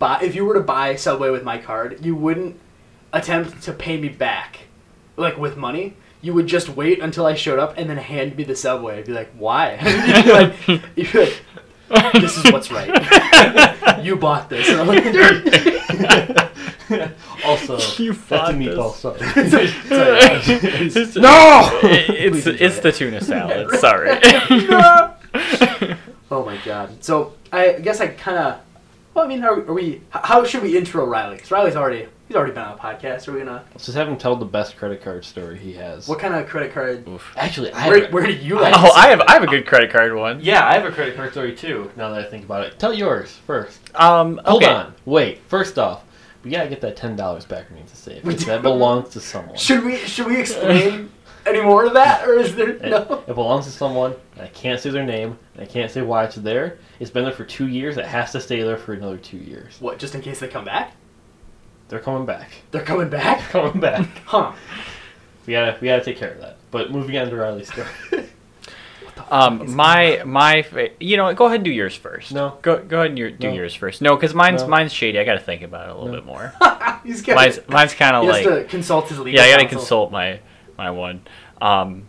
buy 0.00 0.19
if 0.23 0.35
you 0.35 0.44
were 0.44 0.55
to 0.55 0.61
buy 0.61 0.96
subway 0.96 1.31
with 1.31 1.44
my 1.44 1.58
card 1.58 2.05
you 2.05 2.17
wouldn't 2.17 2.58
attempt 3.14 3.62
to 3.62 3.72
pay 3.72 3.96
me 3.99 4.08
back 4.08 4.61
like 5.16 5.38
with 5.38 5.56
money 5.56 5.94
you 6.20 6.34
would 6.34 6.46
just 6.46 6.69
wait 6.69 7.00
until 7.00 7.25
i 7.26 7.34
showed 7.34 7.58
up 7.58 7.75
and 7.78 7.88
then 7.88 7.96
hand 7.96 8.37
me 8.37 8.44
the 8.44 8.56
subway 8.56 8.99
i'd 8.99 9.06
be 9.06 9.12
like 9.12 9.31
why 9.38 9.75
you'd 10.06 10.25
be 10.25 10.32
like, 10.32 10.55
you'd 10.96 11.14
like 11.90 12.12
this 12.14 12.37
is 12.37 12.50
what's 12.52 12.70
right 12.72 12.90
you 14.05 14.16
bought 14.16 14.50
this 14.50 14.69
and 14.69 14.81
i'm 14.81 14.87
like 14.88 15.05
also, 17.46 17.78
You 18.02 18.12
that's 18.12 18.50
a 18.50 18.52
meatball 18.55 18.93
sub. 18.94 19.17
It's- 19.20 21.17
no 21.17 21.70
it's 21.82 22.46
it's 22.46 22.78
it. 22.78 22.82
the 22.82 22.93
tuna 22.93 23.20
salad. 23.20 23.70
Sorry. 23.81 24.10
oh 26.31 26.44
my 26.44 26.58
god 26.64 27.02
so 27.05 27.34
i 27.52 27.72
guess 27.72 28.00
i 28.00 28.08
kind 28.08 28.38
of 28.38 28.60
well 29.14 29.25
i 29.25 29.28
mean 29.28 29.43
are, 29.44 29.60
are 29.67 29.72
we 29.72 30.00
how 30.10 30.44
should 30.44 30.62
we 30.62 30.76
intro 30.76 31.05
riley 31.05 31.37
because 31.37 31.50
riley's 31.50 31.76
already 31.76 32.06
he's 32.26 32.37
already 32.37 32.53
been 32.53 32.62
on 32.62 32.75
a 32.75 32.81
podcast 32.81 33.29
are 33.29 33.32
we 33.32 33.41
gonna 33.41 33.65
Let's 33.73 33.87
just 33.87 33.97
have 33.97 34.09
him 34.09 34.17
tell 34.17 34.37
the 34.37 34.44
best 34.44 34.76
credit 34.76 35.03
card 35.03 35.25
story 35.25 35.59
he 35.59 35.73
has. 35.75 36.09
What 36.09 36.19
kind 36.19 36.35
of 36.35 36.47
credit 36.49 36.73
card? 36.73 37.06
Actually, 37.37 37.73
I 37.73 37.88
Where, 37.88 38.03
have, 38.05 38.12
where 38.12 38.26
do 38.26 38.32
you 38.32 38.59
I- 38.59 38.71
like? 38.71 38.75
oh, 38.76 38.91
I 38.94 39.09
have 39.09 39.21
I 39.23 39.32
have 39.32 39.43
a 39.43 39.47
good 39.47 39.67
credit 39.67 39.91
card 39.91 40.15
one. 40.15 40.41
yeah, 40.43 40.67
I 40.67 40.75
have 40.75 40.85
a 40.85 40.93
credit 40.93 41.17
card 41.17 41.32
story 41.32 41.55
too. 41.55 41.91
Now 41.97 42.11
that 42.11 42.26
I 42.26 42.31
think 42.31 42.44
about 42.44 42.65
it, 42.65 42.79
tell 42.79 42.93
yours 42.94 43.32
first. 43.47 43.79
Um, 43.99 44.41
Hold 44.44 44.62
okay. 44.62 44.73
on, 44.73 44.94
wait. 45.05 45.41
First 45.49 45.79
off, 45.79 46.03
we 46.43 46.50
gotta 46.50 46.69
get 46.69 46.81
that 46.82 46.97
ten 46.97 47.17
dollars 47.17 47.44
back 47.44 47.67
underneath 47.69 47.87
the 47.91 47.97
to 47.97 48.03
save. 48.03 48.23
because. 48.25 48.47
That 48.47 48.62
belongs 48.62 49.11
to 49.11 49.20
someone. 49.20 49.56
Should 49.56 49.85
we 49.85 49.97
should 49.97 50.27
we 50.27 50.38
explain 50.41 51.11
any 51.47 51.61
more 51.61 51.85
of 51.85 51.93
that, 51.94 52.27
or 52.27 52.38
is 52.38 52.55
there 52.55 52.70
It, 52.70 52.82
no? 52.82 53.23
it 53.27 53.35
belongs 53.35 53.67
to 53.67 53.70
someone. 53.70 54.15
I 54.41 54.47
can't 54.49 54.81
say 54.81 54.91
their 54.91 55.05
name. 55.05 55.38
I 55.59 55.65
can't 55.67 55.91
say 55.91 56.00
why 56.03 56.25
it's 56.25 56.37
there. 56.37 56.79
It's 57.00 57.11
been 57.11 57.25
there 57.25 57.32
for 57.35 57.44
two 57.44 57.69
years. 57.69 57.97
It 57.99 58.06
has 58.06 58.32
to 58.32 58.41
stay 58.41 58.62
there 58.62 58.77
for 58.79 58.94
another 58.94 59.19
two 59.19 59.37
years. 59.37 59.77
What? 59.81 59.99
Just 59.99 60.15
in 60.15 60.23
case 60.23 60.41
they 60.41 60.49
come 60.49 60.65
back? 60.65 60.93
They're 61.88 62.00
coming 62.00 62.26
back. 62.26 62.50
They're 62.70 62.82
coming 62.82 63.08
back? 63.10 63.38
They're 63.52 63.62
coming 63.62 63.81
back. 63.81 64.06
Huh? 64.26 64.52
We 65.46 65.52
gotta 65.52 65.76
we 65.81 65.88
gotta 65.88 66.02
take 66.04 66.16
care 66.16 66.32
of 66.32 66.40
that. 66.40 66.56
But 66.70 66.90
moving 66.90 67.16
on 67.19 67.28
to 67.28 67.36
Riley's 67.36 67.70
story. 67.72 67.88
Um, 69.31 69.75
my 69.75 70.22
my 70.26 70.62
fa- 70.62 70.90
you 71.00 71.16
know 71.16 71.32
go 71.34 71.46
ahead 71.46 71.56
and 71.56 71.64
do 71.64 71.70
yours 71.70 71.94
first. 71.94 72.32
No. 72.32 72.58
Go 72.62 72.82
go 72.82 72.98
ahead 72.98 73.10
and 73.10 73.19
your, 73.19 73.31
do 73.31 73.48
No. 73.48 73.54
yours 73.54 73.75
first. 73.75 74.02
No, 74.02 74.16
because 74.16 74.34
mine's 74.34 74.62
No. 74.62 74.69
mine's 74.69 74.92
shady. 74.92 75.19
I 75.19 75.25
got 75.25 75.34
to 75.34 75.40
think 75.40 75.62
about 75.62 75.88
it 75.88 75.92
a 75.92 75.94
little 75.94 76.08
No. 76.12 76.14
bit 76.14 76.26
more. 76.26 76.52
He's 77.04 77.22
got. 77.22 77.36
mine's 77.36 77.58
mine's 77.69 77.94
kind 77.94 78.16
of 78.16 78.22
he 78.25 78.28
has 78.28 78.44
like 78.46 78.64
to 78.64 78.69
consult 78.69 79.08
his 79.08 79.19
legal. 79.20 79.40
yeah. 79.40 79.46
I 79.46 79.50
got 79.52 79.56
to 79.58 79.62
counsel. 79.64 79.78
consult 79.78 80.12
my 80.12 80.40
my 80.76 80.90
one. 80.90 81.22
Um, 81.62 82.04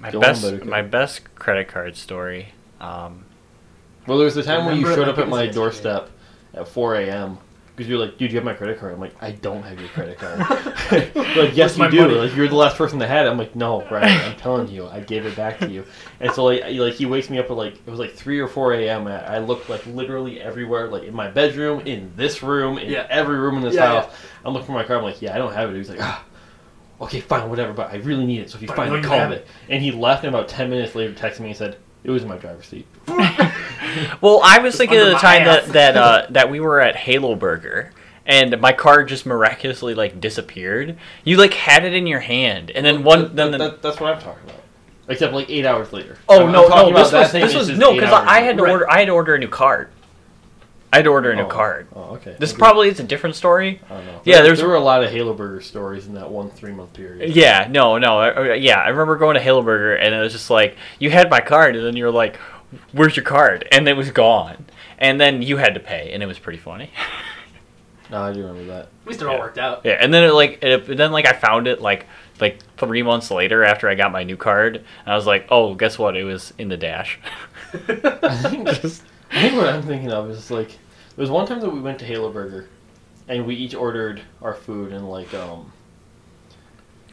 my 0.00 0.10
Go 0.12 0.18
on, 0.18 0.22
best 0.22 0.42
Buttercup. 0.42 0.68
my 0.68 0.82
best 0.82 1.34
credit 1.34 1.68
card 1.68 1.96
story. 1.96 2.48
Um, 2.80 3.24
Well, 4.06 4.18
there 4.18 4.24
was 4.24 4.34
the 4.36 4.42
time 4.44 4.64
when 4.66 4.76
you 4.76 4.82
Remember 4.86 5.02
showed 5.02 5.08
it 5.08 5.10
up 5.10 5.16
like 5.16 5.24
at 5.24 5.28
it 5.28 5.30
my 5.30 5.46
was 5.46 5.54
doorstep 5.54 6.10
at 6.54 6.68
4 6.68 6.94
a.m. 6.96 7.38
because 7.78 7.88
you're 7.88 7.98
like, 8.00 8.18
dude, 8.18 8.32
you 8.32 8.36
have 8.38 8.44
my 8.44 8.54
credit 8.54 8.80
card. 8.80 8.92
I'm 8.92 8.98
like, 8.98 9.14
I 9.22 9.30
don't 9.30 9.62
have 9.62 9.78
your 9.78 9.88
credit 9.90 10.18
card. 10.18 10.40
like, 11.36 11.56
yes, 11.56 11.78
you 11.78 11.88
do. 11.88 12.00
money? 12.02 12.14
Like, 12.16 12.34
you're 12.34 12.48
the 12.48 12.56
last 12.56 12.76
person 12.76 12.98
that 12.98 13.06
had 13.08 13.24
it. 13.24 13.28
I'm 13.30 13.38
like, 13.38 13.54
no, 13.54 13.86
Brian, 13.88 14.08
I'm 14.30 14.36
telling 14.36 14.66
you, 14.68 14.88
I 14.88 14.98
gave 15.00 15.24
it 15.26 15.36
back 15.36 15.60
to 15.60 15.70
you. 15.70 15.84
And 16.18 16.32
so, 16.32 16.44
like, 16.46 16.64
he- 16.64 16.80
like 16.80 16.94
he 16.94 17.06
wakes 17.06 17.30
me 17.30 17.38
up 17.38 17.46
at 17.50 17.56
like 17.56 17.74
it 17.74 17.86
was 17.90 18.00
like 18.00 18.12
3 18.14 18.40
or 18.40 18.48
4 18.48 18.74
a.m. 18.74 19.06
I 19.06 19.36
I 19.36 19.38
looked 19.38 19.68
like 19.70 19.86
literally 19.86 20.40
everywhere, 20.40 20.88
like 20.88 21.04
in 21.04 21.14
my 21.14 21.28
bedroom, 21.30 21.80
in 21.86 22.12
this 22.16 22.42
room, 22.42 22.76
in 22.78 22.90
Yeah. 22.90 23.06
every 23.08 23.38
room 23.38 23.56
in 23.58 23.62
this 23.62 23.74
Yeah, 23.76 24.02
house. 24.02 24.14
I'm 24.44 24.52
looking 24.52 24.66
for 24.66 24.72
my 24.72 24.82
card. 24.82 24.98
I'm 24.98 25.04
like, 25.04 25.22
yeah, 25.22 25.34
I 25.34 25.38
don't 25.38 25.52
have 25.54 25.70
it. 25.70 25.76
He's 25.76 25.88
like, 25.88 26.02
ah. 26.02 26.24
Okay, 27.00 27.20
fine, 27.20 27.48
whatever, 27.48 27.72
but 27.72 27.92
I 27.92 27.98
really 27.98 28.26
need 28.26 28.40
it, 28.40 28.50
so 28.50 28.56
if 28.56 28.62
you 28.62 28.66
But 28.66 28.76
find 28.76 28.92
it, 28.92 29.04
call 29.04 29.28
me. 29.28 29.36
it. 29.36 29.46
And 29.68 29.80
he 29.80 29.92
left, 29.92 30.24
and 30.24 30.34
about 30.34 30.48
10 30.48 30.68
minutes 30.68 30.96
later, 30.96 31.12
texted 31.14 31.38
me 31.38 31.50
and 31.50 31.56
said, 31.56 31.76
it 32.02 32.10
was 32.10 32.24
in 32.24 32.28
my 32.28 32.36
driver's 32.38 32.66
seat. 32.66 32.86
well, 34.20 34.40
I 34.42 34.58
was 34.58 34.76
thinking 34.76 34.98
under 34.98 35.10
of 35.10 35.14
the 35.16 35.20
time 35.20 35.42
ass. 35.42 35.66
that 35.66 35.72
that 35.72 35.96
uh, 35.96 36.26
that 36.30 36.50
we 36.50 36.60
were 36.60 36.80
at 36.80 36.96
Halo 36.96 37.34
Burger. 37.34 37.92
And 38.30 38.60
my 38.60 38.72
card 38.74 39.08
just 39.08 39.24
miraculously 39.24 39.94
like 39.94 40.20
disappeared. 40.20 40.98
You 41.24 41.38
like 41.38 41.54
had 41.54 41.84
it 41.86 41.94
in 41.94 42.06
your 42.06 42.20
hand, 42.20 42.70
and 42.70 42.84
then 42.84 43.02
one, 43.02 43.22
That- 43.22 43.36
then 43.36 43.50
that- 43.52 43.58
that- 43.58 43.82
that's 43.82 43.98
what 44.00 44.14
I'm 44.14 44.20
talking 44.20 44.44
about. 44.44 44.60
Except 45.08 45.32
like 45.32 45.48
eight 45.48 45.64
hours 45.64 45.94
later. 45.94 46.18
Oh 46.28 46.40
I'm- 46.42 46.52
no, 46.52 46.64
I'm 46.64 46.70
no! 46.70 46.88
about 46.90 46.98
This 47.04 47.10
that 47.12 47.20
was 47.20 47.30
thing, 47.30 47.40
this 47.40 47.54
it's 47.54 47.68
was 47.70 47.78
no 47.78 47.94
because 47.94 48.12
hours 48.12 48.26
I 48.28 48.40
had 48.42 48.58
to 48.58 48.64
Right. 48.64 48.72
order 48.72 48.90
I 48.90 48.98
had 48.98 49.06
to 49.06 49.12
order 49.12 49.34
a 49.34 49.38
new 49.38 49.48
card. 49.48 49.88
I 50.92 50.96
had 50.96 51.04
to 51.06 51.10
order 51.10 51.30
a 51.30 51.36
new 51.36 51.42
Oh. 51.44 51.46
card. 51.46 51.86
Oh, 51.96 52.00
okay. 52.16 52.34
This 52.38 52.50
Okay. 52.52 52.58
probably 52.58 52.88
is 52.90 53.00
a 53.00 53.02
different 53.02 53.34
story. 53.36 53.80
I 53.90 53.94
don't 53.94 54.04
know. 54.06 54.20
Yeah, 54.24 54.34
There- 54.36 54.44
there's- 54.44 54.58
there 54.58 54.68
were 54.68 54.74
a 54.74 54.80
lot 54.80 55.02
of 55.02 55.10
Halo 55.10 55.32
Burger 55.32 55.62
stories 55.62 56.06
in 56.06 56.14
that 56.16 56.30
one 56.30 56.50
three 56.50 56.72
month 56.72 56.92
period. 56.92 57.34
Yeah, 57.34 57.66
no, 57.70 57.96
no, 57.96 58.20
uh, 58.20 58.34
uh, 58.36 58.42
yeah. 58.52 58.80
I 58.80 58.88
remember 58.88 59.16
going 59.16 59.36
to 59.36 59.40
Halo 59.40 59.62
Burger 59.62 59.94
and 59.94 60.14
it 60.14 60.18
was 60.20 60.32
just 60.34 60.50
like 60.50 60.76
you 60.98 61.08
had 61.10 61.30
my 61.30 61.40
card, 61.40 61.76
and 61.76 61.86
then 61.86 61.96
you 61.96 62.04
were 62.04 62.10
like, 62.10 62.36
"Where's 62.92 63.16
your 63.16 63.24
card?" 63.24 63.66
And 63.72 63.88
it 63.88 63.96
was 63.96 64.10
gone. 64.10 64.66
And 64.98 65.20
then 65.20 65.42
you 65.42 65.58
had 65.58 65.74
to 65.74 65.80
pay, 65.80 66.10
and 66.12 66.22
it 66.22 66.26
was 66.26 66.38
pretty 66.38 66.58
funny. 66.58 66.90
No, 68.10 68.22
I 68.22 68.32
do 68.32 68.40
remember 68.40 68.64
that. 68.72 68.82
At 69.02 69.06
least 69.06 69.20
it 69.20 69.28
all 69.28 69.38
worked 69.38 69.58
out. 69.58 69.82
Yeah, 69.84 69.98
and 70.00 70.12
then 70.12 70.24
it 70.24 70.32
like 70.32 70.62
it, 70.62 70.96
then 70.96 71.12
like 71.12 71.26
I 71.26 71.32
found 71.34 71.66
it 71.66 71.80
like 71.80 72.06
like 72.40 72.60
three 72.76 73.02
months 73.02 73.30
later 73.30 73.64
after 73.64 73.88
I 73.88 73.94
got 73.94 74.12
my 74.12 74.22
new 74.22 74.36
card, 74.36 74.76
and 74.76 75.12
I 75.12 75.14
was 75.14 75.26
like, 75.26 75.46
"Oh, 75.50 75.74
guess 75.74 75.98
what? 75.98 76.16
It 76.16 76.24
was 76.24 76.54
in 76.58 76.68
the 76.68 76.76
dash." 76.76 77.18
I 77.74 77.78
think, 77.78 78.68
I 78.68 78.72
think 78.72 79.54
what 79.56 79.68
I'm 79.68 79.82
thinking 79.82 80.10
of 80.10 80.30
is 80.30 80.50
like 80.50 80.68
there 80.68 80.78
was 81.22 81.30
one 81.30 81.46
time 81.46 81.60
that 81.60 81.68
we 81.68 81.80
went 81.80 81.98
to 81.98 82.06
Halo 82.06 82.32
Burger, 82.32 82.68
and 83.28 83.46
we 83.46 83.54
each 83.54 83.74
ordered 83.74 84.22
our 84.40 84.54
food 84.54 84.92
and 84.92 85.08
like 85.10 85.34
um 85.34 85.70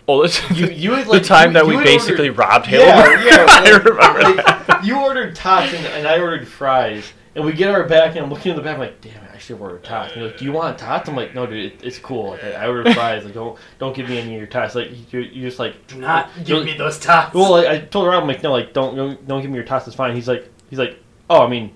Oh, 0.07 0.21
this 0.21 0.39
you 0.51 0.67
you 0.67 0.91
had 0.93 1.07
the 1.07 1.19
time 1.19 1.49
you- 1.49 1.53
that 1.53 1.65
you 1.67 1.77
we 1.77 1.83
basically 1.83 2.29
ordered- 2.29 2.39
robbed 2.39 2.65
Halo 2.67 2.85
Yeah, 2.85 3.03
Burger. 3.03 3.23
yeah. 3.25 3.45
I 3.49 3.61
like- 3.71 3.83
remember 3.85 4.21
like, 4.21 4.67
that. 4.67 4.83
You 4.85 4.99
ordered 4.99 5.35
tots 5.35 5.73
and, 5.73 5.85
and 5.87 6.07
I 6.07 6.19
ordered 6.19 6.47
fries, 6.47 7.11
and 7.33 7.43
we 7.43 7.53
get 7.53 7.69
our 7.71 7.83
back, 7.87 8.11
and 8.15 8.19
I'm 8.25 8.29
looking 8.29 8.51
in 8.51 8.55
the 8.55 8.61
back, 8.61 8.75
I'm 8.75 8.79
like, 8.81 9.01
damn 9.01 9.15
it, 9.23 9.31
I 9.33 9.37
should 9.39 9.55
have 9.55 9.61
ordered 9.61 9.83
tots. 9.83 10.11
And 10.13 10.21
you're 10.21 10.29
like, 10.29 10.39
do 10.39 10.45
you 10.45 10.51
want 10.51 10.77
tots? 10.77 11.09
I'm 11.09 11.15
like, 11.15 11.33
no, 11.33 11.45
dude, 11.47 11.73
it, 11.73 11.83
it's 11.83 11.97
cool. 11.97 12.31
Like, 12.31 12.43
I, 12.43 12.51
I 12.51 12.67
ordered 12.67 12.93
fries. 12.93 13.25
Like, 13.25 13.33
don't 13.33 13.57
don't 13.79 13.95
give 13.95 14.07
me 14.07 14.19
any 14.19 14.33
of 14.33 14.37
your 14.37 14.47
tots. 14.47 14.75
Like, 14.75 14.91
you, 15.11 15.21
you 15.21 15.41
just 15.41 15.57
like 15.59 15.87
Do 15.87 15.97
not 15.97 16.29
give 16.37 16.47
Don't- 16.47 16.65
me 16.65 16.77
those 16.77 16.99
tots. 16.99 17.33
Well, 17.33 17.49
like, 17.51 17.65
I 17.67 17.79
told 17.79 18.05
her, 18.05 18.13
I'm 18.13 18.27
like, 18.27 18.43
no, 18.43 18.51
like, 18.51 18.73
don't, 18.73 18.95
don't, 18.95 19.27
don't 19.27 19.41
give 19.41 19.49
me 19.49 19.55
your 19.55 19.65
tots. 19.65 19.87
It's 19.87 19.95
fine. 19.95 20.13
He's 20.15 20.27
like, 20.27 20.47
he's 20.69 20.77
like, 20.79 20.99
oh, 21.31 21.41
I 21.43 21.47
mean, 21.49 21.73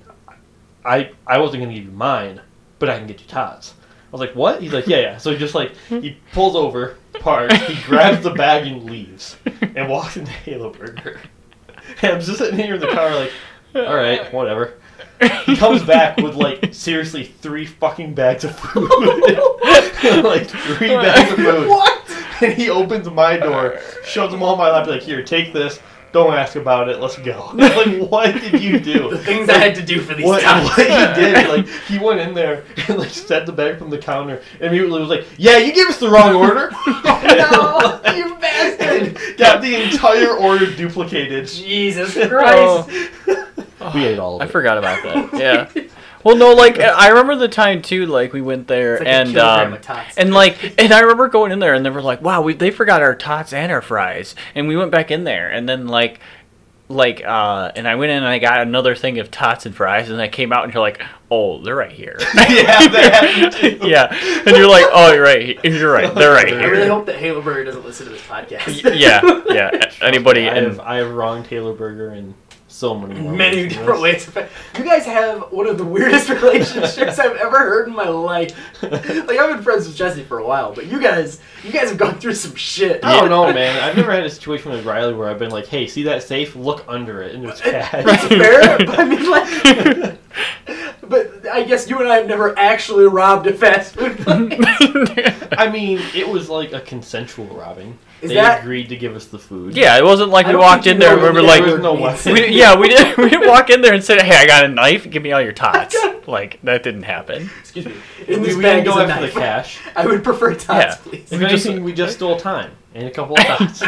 I, 0.86 1.12
I 1.26 1.40
wasn't 1.40 1.64
gonna 1.64 1.74
give 1.74 1.86
you 1.86 1.92
mine, 1.92 2.42
but 2.78 2.90
I 2.90 2.98
can 3.00 3.08
get 3.08 3.20
you 3.22 3.28
tots. 3.28 3.74
I 3.80 4.12
was 4.12 4.22
like, 4.22 4.36
what? 4.36 4.62
He's 4.62 4.74
like, 4.74 4.88
yeah, 4.88 5.00
yeah. 5.00 5.18
So 5.18 5.32
he 5.32 5.38
just 5.38 5.56
like, 5.56 5.74
he 5.88 6.18
pulls 6.32 6.56
over, 6.56 6.98
parks, 7.14 7.56
he 7.68 7.82
grabs 7.86 8.24
the 8.24 8.32
bag 8.32 8.68
and 8.68 8.90
leaves, 8.90 9.38
and 9.76 9.90
walks 9.90 10.18
into 10.18 10.32
Halo 10.32 10.72
Burger. 10.72 11.20
And 12.04 12.14
I'm 12.14 12.22
just 12.22 12.38
sitting 12.38 12.60
here 12.60 12.76
in 12.76 12.82
the 12.82 12.90
car, 12.90 13.16
like, 13.16 13.32
all 13.74 13.96
right, 13.96 14.32
whatever. 14.32 14.76
He 15.46 15.56
comes 15.56 15.82
back 15.82 16.18
with 16.18 16.36
like 16.36 16.72
seriously 16.72 17.24
three 17.24 17.66
fucking 17.66 18.14
bags 18.14 18.44
of 18.44 18.56
food, 18.56 18.90
like 20.24 20.48
three 20.48 20.90
bags 20.90 21.32
of 21.32 21.38
food. 21.38 21.68
what? 21.68 22.00
and 22.42 22.54
he 22.54 22.70
opens 22.70 23.10
my 23.10 23.38
door, 23.38 23.80
shoves 24.06 24.32
them 24.32 24.44
all 24.44 24.54
in 24.54 24.60
my 24.60 24.70
lap, 24.70 24.88
like, 24.88 25.02
here, 25.02 25.24
take 25.24 25.54
this. 25.54 25.80
Don't 26.12 26.34
ask 26.34 26.56
about 26.56 26.90
it. 26.90 27.00
Let's 27.00 27.18
go. 27.18 27.52
like, 27.54 28.10
what 28.10 28.34
did 28.34 28.62
you 28.62 28.80
do? 28.80 29.10
The 29.10 29.18
things 29.18 29.50
I 29.50 29.58
had 29.58 29.76
to 29.76 29.86
do 29.86 30.02
for 30.02 30.14
these 30.14 30.26
what, 30.26 30.42
times. 30.42 30.70
what 30.70 30.80
he 30.80 31.22
did, 31.22 31.48
like 31.50 31.68
he 31.88 31.98
went 31.98 32.20
in 32.20 32.34
there 32.34 32.64
and 32.88 32.98
like 32.98 33.10
set 33.10 33.46
the 33.46 33.52
bag 33.52 33.78
from 33.78 33.90
the 33.90 33.98
counter 33.98 34.42
and 34.54 34.70
immediately 34.70 35.00
was 35.00 35.10
like, 35.10 35.26
"Yeah, 35.38 35.58
you 35.58 35.74
gave 35.74 35.88
us 35.88 36.00
the 36.00 36.10
wrong 36.10 36.36
order." 36.36 36.70
Oh, 36.72 38.02
no, 38.06 38.14
you 38.14 38.36
bastard! 38.36 39.38
Got 39.38 39.62
the 39.62 39.84
entire 39.84 40.32
order 40.38 40.74
duplicated. 40.76 41.48
Jesus 41.48 42.16
oh. 42.18 42.28
Christ! 42.28 43.12
Oh, 43.82 43.92
we 43.94 44.06
ate 44.06 44.20
all 44.20 44.36
of 44.36 44.42
I 44.42 44.46
it. 44.46 44.52
forgot 44.52 44.78
about 44.78 45.04
that. 45.04 45.40
Yeah. 45.40 45.84
Well, 46.24 46.36
no, 46.36 46.54
like 46.54 46.80
I 46.80 47.10
remember 47.10 47.36
the 47.36 47.48
time 47.48 47.82
too. 47.82 48.06
Like 48.06 48.34
we 48.34 48.42
went 48.42 48.68
there 48.68 48.96
It's 48.96 49.06
like 49.06 49.08
and 49.14 49.30
kilogram 49.30 49.68
um, 49.68 49.74
of 49.74 49.82
tots. 49.82 50.18
and 50.18 50.34
like 50.34 50.74
and 50.78 50.94
I 50.94 51.00
remember 51.02 51.28
going 51.28 51.52
in 51.52 51.60
there 51.60 51.74
and 51.74 51.86
they 51.86 51.90
were 51.90 52.02
like, 52.02 52.22
"Wow, 52.22 52.42
we 52.42 52.54
they 52.54 52.72
forgot 52.72 53.02
our 53.02 53.16
tots 53.16 53.54
and 53.54 53.72
our 53.72 53.82
fries." 53.82 54.36
And 54.56 54.68
we 54.68 54.76
went 54.76 54.92
back 54.92 55.12
in 55.12 55.24
there 55.24 55.50
and 55.50 55.68
then 55.68 55.88
like 55.88 56.20
like 56.92 57.24
uh 57.24 57.72
and 57.76 57.88
I 57.88 57.96
went 57.96 58.12
in 58.12 58.18
and 58.18 58.26
I 58.26 58.40
got 58.40 58.62
another 58.62 58.96
thing 58.96 59.20
of 59.20 59.30
tots 59.30 59.66
and 59.68 59.76
fries 59.76 60.10
and 60.10 60.20
I 60.20 60.28
came 60.28 60.52
out 60.52 60.64
and 60.64 60.74
you're 60.74 60.82
like, 60.82 61.00
"Oh, 61.30 61.62
they're 61.64 61.76
right 61.76 61.92
here." 61.92 62.18
yeah, 62.36 62.88
they 62.88 63.10
had 63.10 63.54
yeah, 63.84 64.08
and 64.46 64.58
you're 64.58 64.68
like, 64.68 64.88
"Oh, 64.92 65.14
you're 65.14 65.24
right. 65.24 65.58
You're 65.64 65.94
right. 65.94 66.14
They're 66.14 66.34
right 66.34 66.52
I 66.52 66.66
really 66.66 66.88
hope 66.88 67.06
that 67.06 67.18
Halo 67.18 67.42
Burger 67.42 67.66
doesn't 67.66 67.86
listen 67.86 68.08
to 68.08 68.12
this 68.12 68.24
podcast. 68.24 68.98
Yeah, 69.00 69.22
yeah. 69.48 69.92
Anybody 70.02 70.50
I 70.50 70.56
and 70.56 70.68
have 70.68 70.80
I 70.80 70.96
have 70.98 71.12
wronged 71.12 71.48
Halo 71.48 71.74
Burger 71.76 72.14
in 72.14 72.34
so 72.70 72.96
many 72.98 73.20
Many 73.40 73.68
different 73.68 74.02
ways. 74.02 74.30
You 74.78 74.84
guys 74.84 75.06
have 75.06 75.52
one 75.52 75.68
of 75.68 75.78
the 75.78 75.84
weirdest 75.84 76.30
relationships 76.30 77.20
I've 77.20 77.36
ever 77.36 77.58
heard 77.58 77.88
in 77.88 77.96
my 77.96 78.08
life. 78.08 78.56
Like 78.82 79.38
I've 79.38 79.56
been 79.56 79.64
friends 79.64 79.88
with 79.88 79.96
Jesse 79.96 80.24
for 80.24 80.40
a 80.40 80.46
while, 80.46 80.74
but 80.74 80.86
you 80.88 81.02
guys, 81.02 81.42
you 81.64 81.72
guys 81.72 81.90
have 81.90 81.98
gone 81.98 82.20
through 82.20 82.36
some 82.36 82.56
shit. 82.56 83.04
I 83.04 83.20
don't 83.20 83.30
know, 83.30 83.52
man. 83.52 83.82
I've 83.84 83.96
never 83.96 84.12
had 84.12 84.24
a 84.24 84.30
situation 84.40 84.72
with 84.72 84.86
Riley 84.86 85.14
where 85.14 85.30
I've 85.30 85.40
been 85.40 85.52
like, 85.52 85.68
"Hey, 85.68 85.88
see 85.88 86.04
that 86.04 86.24
safe? 86.24 86.56
Look 86.56 86.86
under 86.88 87.22
it, 87.22 87.36
and 87.36 87.44
there's 87.44 87.62
uh, 87.62 87.72
That's 87.72 88.28
cash." 88.28 88.28
fair, 88.30 88.78
but 88.78 89.00
I 89.00 89.06
mean, 89.06 89.30
like, 89.30 90.20
but 91.02 91.48
I 91.48 91.64
guess 91.64 91.90
you 91.90 92.00
and 92.00 92.08
I 92.08 92.18
have 92.18 92.28
never 92.28 92.58
actually 92.58 93.08
robbed 93.08 93.48
a 93.48 93.54
fast 93.54 93.96
food 93.96 94.18
place. 94.20 94.54
I 95.58 95.70
mean, 95.72 96.00
it 96.14 96.28
was 96.28 96.50
like 96.50 96.72
a 96.74 96.82
consensual 96.82 97.48
robbing. 97.48 97.98
Is 98.22 98.30
they 98.30 98.36
that- 98.36 98.62
agreed 98.62 98.90
to 98.90 98.96
give 98.98 99.16
us 99.16 99.26
the 99.28 99.40
food. 99.40 99.76
yeah, 99.78 99.98
it 99.98 100.04
wasn't 100.04 100.30
like 100.30 100.46
I 100.46 100.52
we 100.52 100.58
walked 100.58 100.88
in 100.88 101.00
there 101.00 101.14
and 101.14 101.22
we 101.22 101.30
were 101.30 101.42
like, 101.42 101.64
There 101.64 101.80
was 101.80 102.26
no. 102.26 102.34
We, 102.34 102.48
yeah, 102.50 102.76
we 102.76 102.90
didn't. 102.90 103.18
We 103.18 103.30
didn't 103.30 103.48
walk 103.48 103.70
in 103.70 103.82
there 103.82 103.94
and 103.94 104.04
say, 104.04 104.20
"Hey, 104.24 104.36
I 104.36 104.46
got 104.46 104.66
a 104.66 104.68
knife. 104.68 105.10
Give 105.10 105.24
me 105.24 105.32
all 105.32 105.42
your 105.42 105.54
tots." 105.66 105.96
Like 106.28 106.60
that 106.64 106.84
didn't 106.84 107.04
happen. 107.04 107.50
Excuse 107.62 107.86
me. 107.86 107.94
In 108.28 108.42
we, 108.42 108.48
this 108.48 108.56
we 108.58 108.64
bag 108.64 108.84
didn't 108.84 108.96
go 108.98 109.02
is 109.04 109.10
after 109.10 109.26
the 109.28 109.32
cash. 109.32 109.80
I 109.96 110.06
would 110.06 110.24
prefer 110.24 110.54
tots, 110.54 110.68
Yeah. 110.70 110.96
please. 111.04 111.32
If 111.32 111.40
We 111.40 111.48
just- 111.48 111.70
we 111.70 111.94
just 111.94 112.16
stole 112.18 112.38
time 112.38 112.72
and 112.94 113.08
a 113.08 113.12
couple 113.12 113.38
of 113.40 113.46
tots. 113.46 113.82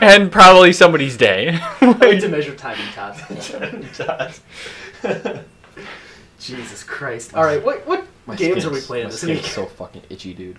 and 0.00 0.30
probably 0.30 0.72
somebody's 0.72 1.16
day. 1.16 1.58
I 1.80 1.86
like 1.86 2.20
to 2.20 2.28
measure 2.28 2.54
time 2.54 2.76
in 2.78 2.92
tots. 2.92 3.50
Tots. 3.96 4.40
Jesus 6.40 6.84
Christ! 6.84 7.34
All 7.34 7.44
right, 7.44 7.62
what 7.64 7.86
what 7.86 8.06
My 8.26 8.36
games 8.36 8.62
skin's- 8.62 8.64
are 8.66 8.70
we 8.70 8.80
playing 8.80 9.04
My 9.06 9.10
this 9.10 9.20
skin's 9.22 9.42
week? 9.42 9.50
so 9.50 9.66
fucking 9.66 10.02
itchy, 10.10 10.34
dude. 10.34 10.58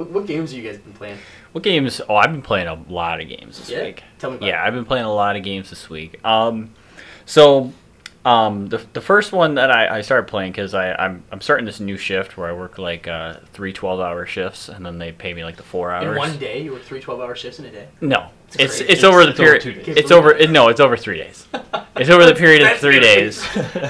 What, 0.00 0.10
what 0.12 0.26
games 0.26 0.50
have 0.52 0.58
you 0.62 0.66
guys 0.66 0.78
been 0.78 0.94
playing? 0.94 1.18
what 1.52 1.62
games? 1.62 2.00
Oh, 2.08 2.16
I've 2.16 2.32
been 2.32 2.40
playing 2.40 2.68
a 2.68 2.74
lot 2.88 3.20
of 3.20 3.28
games 3.28 3.58
this 3.58 3.68
Yeah? 3.68 3.82
week. 3.84 4.02
Tell 4.18 4.30
me 4.30 4.36
about 4.38 4.46
Yeah, 4.46 4.64
it. 4.64 4.66
I've 4.66 4.72
been 4.72 4.86
playing 4.86 5.04
a 5.04 5.12
lot 5.12 5.36
of 5.36 5.42
games 5.42 5.68
this 5.68 5.90
week. 5.90 6.24
Um, 6.24 6.70
so, 7.26 7.70
um, 8.24 8.68
the 8.68 8.78
the 8.94 9.02
first 9.02 9.30
one 9.32 9.56
that 9.56 9.70
I, 9.70 9.98
I 9.98 10.00
started 10.00 10.26
playing 10.26 10.52
because 10.52 10.72
I 10.72 10.94
I'm 10.94 11.22
I'm 11.30 11.42
starting 11.42 11.66
this 11.66 11.80
new 11.80 11.98
shift 11.98 12.38
where 12.38 12.48
I 12.48 12.52
work 12.54 12.78
like 12.78 13.08
uh, 13.08 13.34
three 13.52 13.74
12 13.74 14.00
hour 14.00 14.24
shifts 14.24 14.70
and 14.70 14.86
then 14.86 14.96
they 14.96 15.12
pay 15.12 15.34
me 15.34 15.44
like 15.44 15.56
the 15.58 15.62
four 15.64 15.92
hours. 15.92 16.06
In 16.06 16.16
one 16.16 16.38
day, 16.38 16.62
you 16.62 16.72
work 16.72 16.82
three 16.82 17.02
12-hour 17.02 17.34
shifts 17.36 17.58
in 17.58 17.66
a 17.66 17.70
day. 17.70 17.88
No, 18.00 18.28
It's 18.58 18.80
it's 18.80 18.80
it's, 18.80 19.04
over 19.04 19.26
the 19.26 19.32
over 19.32 19.42
period. 19.42 19.62
two 19.62 19.72
days. 19.74 19.96
It's 19.98 20.10
over. 20.10 20.32
It, 20.32 20.50
no, 20.50 20.68
it's 20.68 20.80
over 20.80 20.96
three 20.96 21.18
days. 21.18 21.46
It's 21.96 22.08
over 22.08 22.24
the 22.24 22.34
period 22.44 22.62
of 22.62 22.78
three 22.78 23.00
days, 23.00 23.44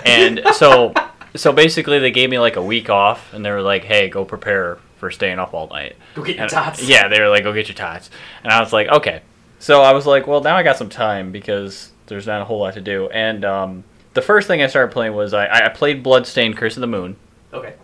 and 0.04 0.42
so 0.54 0.92
so 1.36 1.52
basically 1.52 2.00
they 2.00 2.10
gave 2.10 2.30
me 2.30 2.40
like 2.40 2.56
a 2.56 2.62
week 2.64 2.90
off, 2.90 3.32
and 3.32 3.44
they 3.44 3.50
were 3.52 3.62
like, 3.62 3.84
"Hey, 3.84 4.08
go 4.08 4.24
prepare 4.24 4.78
for 5.00 5.11
staying 5.11 5.38
up 5.40 5.52
all 5.54 5.66
night." 5.69 5.97
Go 6.14 6.23
get 6.23 6.37
your 6.37 6.45
And- 6.45 6.52
tots. 6.52 6.83
Yeah, 6.87 7.09
they 7.09 7.21
were 7.21 7.28
like, 7.28 7.42
"Go 7.42 7.52
get 7.52 7.66
your 7.69 7.75
tots," 7.75 8.11
and 8.45 8.52
I 8.52 8.61
was 8.61 8.73
like, 8.73 8.87
"Okay." 8.88 9.23
So 9.59 9.83
I 9.83 9.92
was 9.92 10.07
like, 10.07 10.26
"Well, 10.28 10.40
now 10.42 10.57
I 10.57 10.62
got 10.62 10.76
some 10.76 10.88
time 10.88 11.33
because 11.33 11.90
there's 12.07 12.26
not 12.26 12.40
a 12.40 12.45
whole 12.45 12.61
lot 12.61 12.75
to 12.75 12.80
do." 12.80 13.09
And 13.09 13.45
um, 13.45 13.85
the 14.14 14.23
first 14.23 14.47
thing 14.47 14.62
I 14.62 14.69
started 14.69 14.92
playing 14.92 15.14
was 15.14 15.35
I, 15.35 15.49
I 15.66 15.69
played 15.71 16.02
Bloodstained: 16.04 16.57
Curse 16.57 16.76
of 16.76 16.83
the 16.83 16.87
Moon. 16.87 17.16
Okay. 17.52 17.75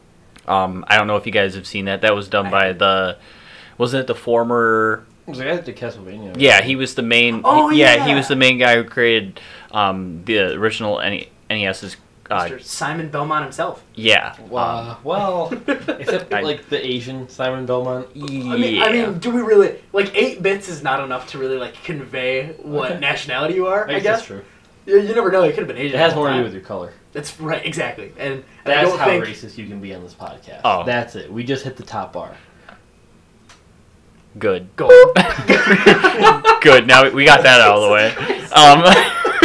Um, 0.47 0.85
I 0.87 0.97
don't 0.97 1.09
know 1.09 1.17
if 1.17 1.27
you 1.27 1.33
guys 1.33 1.57
have 1.57 1.67
seen 1.67 1.87
that. 1.87 2.03
That 2.03 2.15
was 2.15 2.29
done 2.29 2.47
I 2.47 2.51
by 2.51 2.65
haven't. 2.67 2.79
the 2.79 3.17
wasn't 3.79 4.03
it 4.03 4.07
the 4.07 4.15
former 4.15 5.05
was 5.27 5.39
like, 5.39 5.49
I 5.49 5.55
had 5.57 5.67
to 5.67 5.73
Castlevania. 5.73 6.37
yeah, 6.39 6.63
he 6.63 6.77
was 6.77 6.95
the 6.95 7.03
main. 7.03 7.41
Oh, 7.45 7.69
he- 7.69 7.81
yeah. 7.81 8.07
he 8.07 8.15
was 8.15 8.29
the 8.29 8.37
main 8.37 8.57
guy 8.59 8.77
who 8.77 8.85
created 8.85 9.41
um, 9.73 10.23
the 10.25 10.53
original 10.55 10.99
NE- 11.01 11.29
NES's. 11.51 11.97
Uh, 12.29 12.49
Mr. 12.49 12.63
Simon 12.63 13.09
Belmont 13.09 13.45
himself. 13.45 13.85
yeah. 13.95 14.35
Wow. 14.49 14.91
um, 14.93 14.97
well, 15.05 15.53
except 15.67 16.33
I- 16.33 16.41
like 16.41 16.69
the 16.69 16.85
Asian 16.85 17.29
Simon 17.29 17.67
Belmont. 17.67 18.09
I 18.15 18.19
mean, 18.19 18.83
I 18.83 18.91
mean, 18.93 19.19
do 19.19 19.31
we 19.31 19.43
really 19.43 19.79
like 19.93 20.15
eight 20.15 20.43
bits 20.43 20.69
is 20.69 20.83
not 20.83 21.01
enough 21.01 21.29
to 21.29 21.39
really 21.39 21.57
like 21.59 21.75
convey 21.85 22.53
what 22.63 22.91
Okay. 22.93 23.01
nationality 23.01 23.55
you 23.55 23.67
are? 23.67 23.89
I, 23.89 23.93
I 23.93 23.95
guess 23.95 24.03
guess. 24.03 24.17
that's 24.19 24.27
true. 24.27 24.45
You, 24.87 25.01
you 25.01 25.15
never 25.15 25.31
know. 25.31 25.43
It 25.45 25.51
could 25.51 25.61
have 25.61 25.69
been 25.69 25.77
Asian. 25.79 25.97
It 25.99 26.03
has 26.03 26.13
the 26.13 26.17
whole 26.17 26.25
more 26.25 26.33
to 26.33 26.39
do 26.39 26.45
with 26.45 26.53
your 26.55 26.63
color. 26.63 26.93
That's 27.13 27.41
right, 27.41 27.65
exactly. 27.65 28.13
And, 28.19 28.35
and 28.35 28.45
I 28.65 28.71
That's 28.83 28.89
don't 28.91 28.99
how 28.99 29.07
think 29.07 29.25
racist 29.25 29.57
you 29.59 29.67
can 29.67 29.81
be 29.81 29.95
on 29.95 30.03
this 30.03 30.15
podcast. 30.15 30.61
Oh. 30.65 30.85
That's 30.85 31.15
it. 31.17 31.33
We 31.33 31.45
just 31.45 31.65
hit 31.65 31.77
the 31.77 31.83
top 31.83 32.13
bar. 32.13 32.37
good. 34.39 34.69
go. 34.77 34.89
good. 36.61 36.87
Now 36.87 37.09
we 37.11 37.25
got 37.25 37.43
that 37.43 37.61
out 37.61 37.77
of 37.79 37.83
the 37.83 37.91
way. 37.93 38.33
Um, 38.57 38.85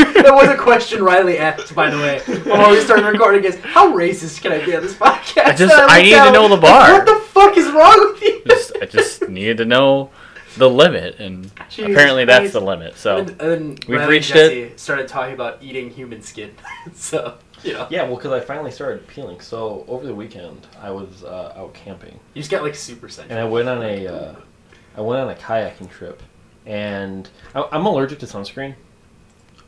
that 0.03 0.33
was 0.33 0.47
a 0.49 0.57
question 0.57 1.03
Riley 1.03 1.37
asked, 1.37 1.73
by 1.75 1.89
the 1.89 1.97
way, 1.97 2.21
before 2.25 2.69
we 2.69 2.79
started 2.81 3.05
recording. 3.05 3.43
Is 3.43 3.57
how 3.59 3.93
racist 3.93 4.41
can 4.41 4.51
I 4.51 4.63
be 4.65 4.75
on 4.75 4.81
this 4.81 4.93
podcast? 4.95 5.45
I 5.45 5.55
just- 5.55 5.73
And 5.73 5.81
I 5.89 5.97
looked 5.97 6.03
need 6.03 6.15
to 6.15 6.31
know 6.31 6.47
the 6.47 6.57
bar. 6.57 6.91
What 6.93 7.05
the 7.05 7.15
fuck 7.27 7.57
is 7.57 7.71
wrong 7.71 8.11
with 8.13 8.21
you? 8.21 8.41
just, 8.47 8.73
I 8.81 8.85
just 8.85 9.27
needed 9.29 9.57
to 9.57 9.65
know 9.65 10.09
the 10.57 10.69
limit, 10.69 11.19
and 11.19 11.49
Jesus 11.69 11.91
apparently 11.91 12.25
that's 12.25 12.41
Christ. 12.41 12.53
the 12.53 12.59
limit. 12.61 12.97
So 12.97 13.17
and, 13.19 13.41
and 13.41 13.83
We've 13.85 13.99
Riley 13.99 14.11
reached 14.15 14.31
and 14.35 14.37
Jesse 14.51 14.77
started 14.77 15.07
talking 15.07 15.33
about 15.33 15.61
eating 15.63 15.89
human 15.89 16.21
skin. 16.21 16.53
so 16.93 17.37
you 17.63 17.73
know, 17.73 17.87
Yeah, 17.89 18.03
well, 18.03 18.15
because 18.17 18.31
I 18.31 18.39
finally 18.41 18.71
started 18.71 19.07
peeling. 19.07 19.39
So 19.39 19.85
over 19.87 20.05
the 20.05 20.15
weekend, 20.15 20.67
I 20.81 20.89
was 20.91 21.23
uh, 21.23 21.53
out 21.55 21.73
camping, 21.73 22.19
you 22.33 22.41
just 22.41 22.51
got 22.51 22.63
like 22.63 22.75
super 22.75 23.07
sensitive. 23.07 23.37
and 23.37 23.39
I 23.39 23.49
went 23.49 23.69
on 23.69 23.81
a, 23.83 24.07
uh, 24.07 24.35
I 24.97 25.01
went 25.01 25.21
on 25.21 25.29
a 25.29 25.35
kayaking 25.35 25.89
trip, 25.89 26.21
and 26.65 27.29
I, 27.55 27.67
I'm 27.71 27.85
allergic 27.85 28.19
to 28.19 28.25
sunscreen. 28.25 28.75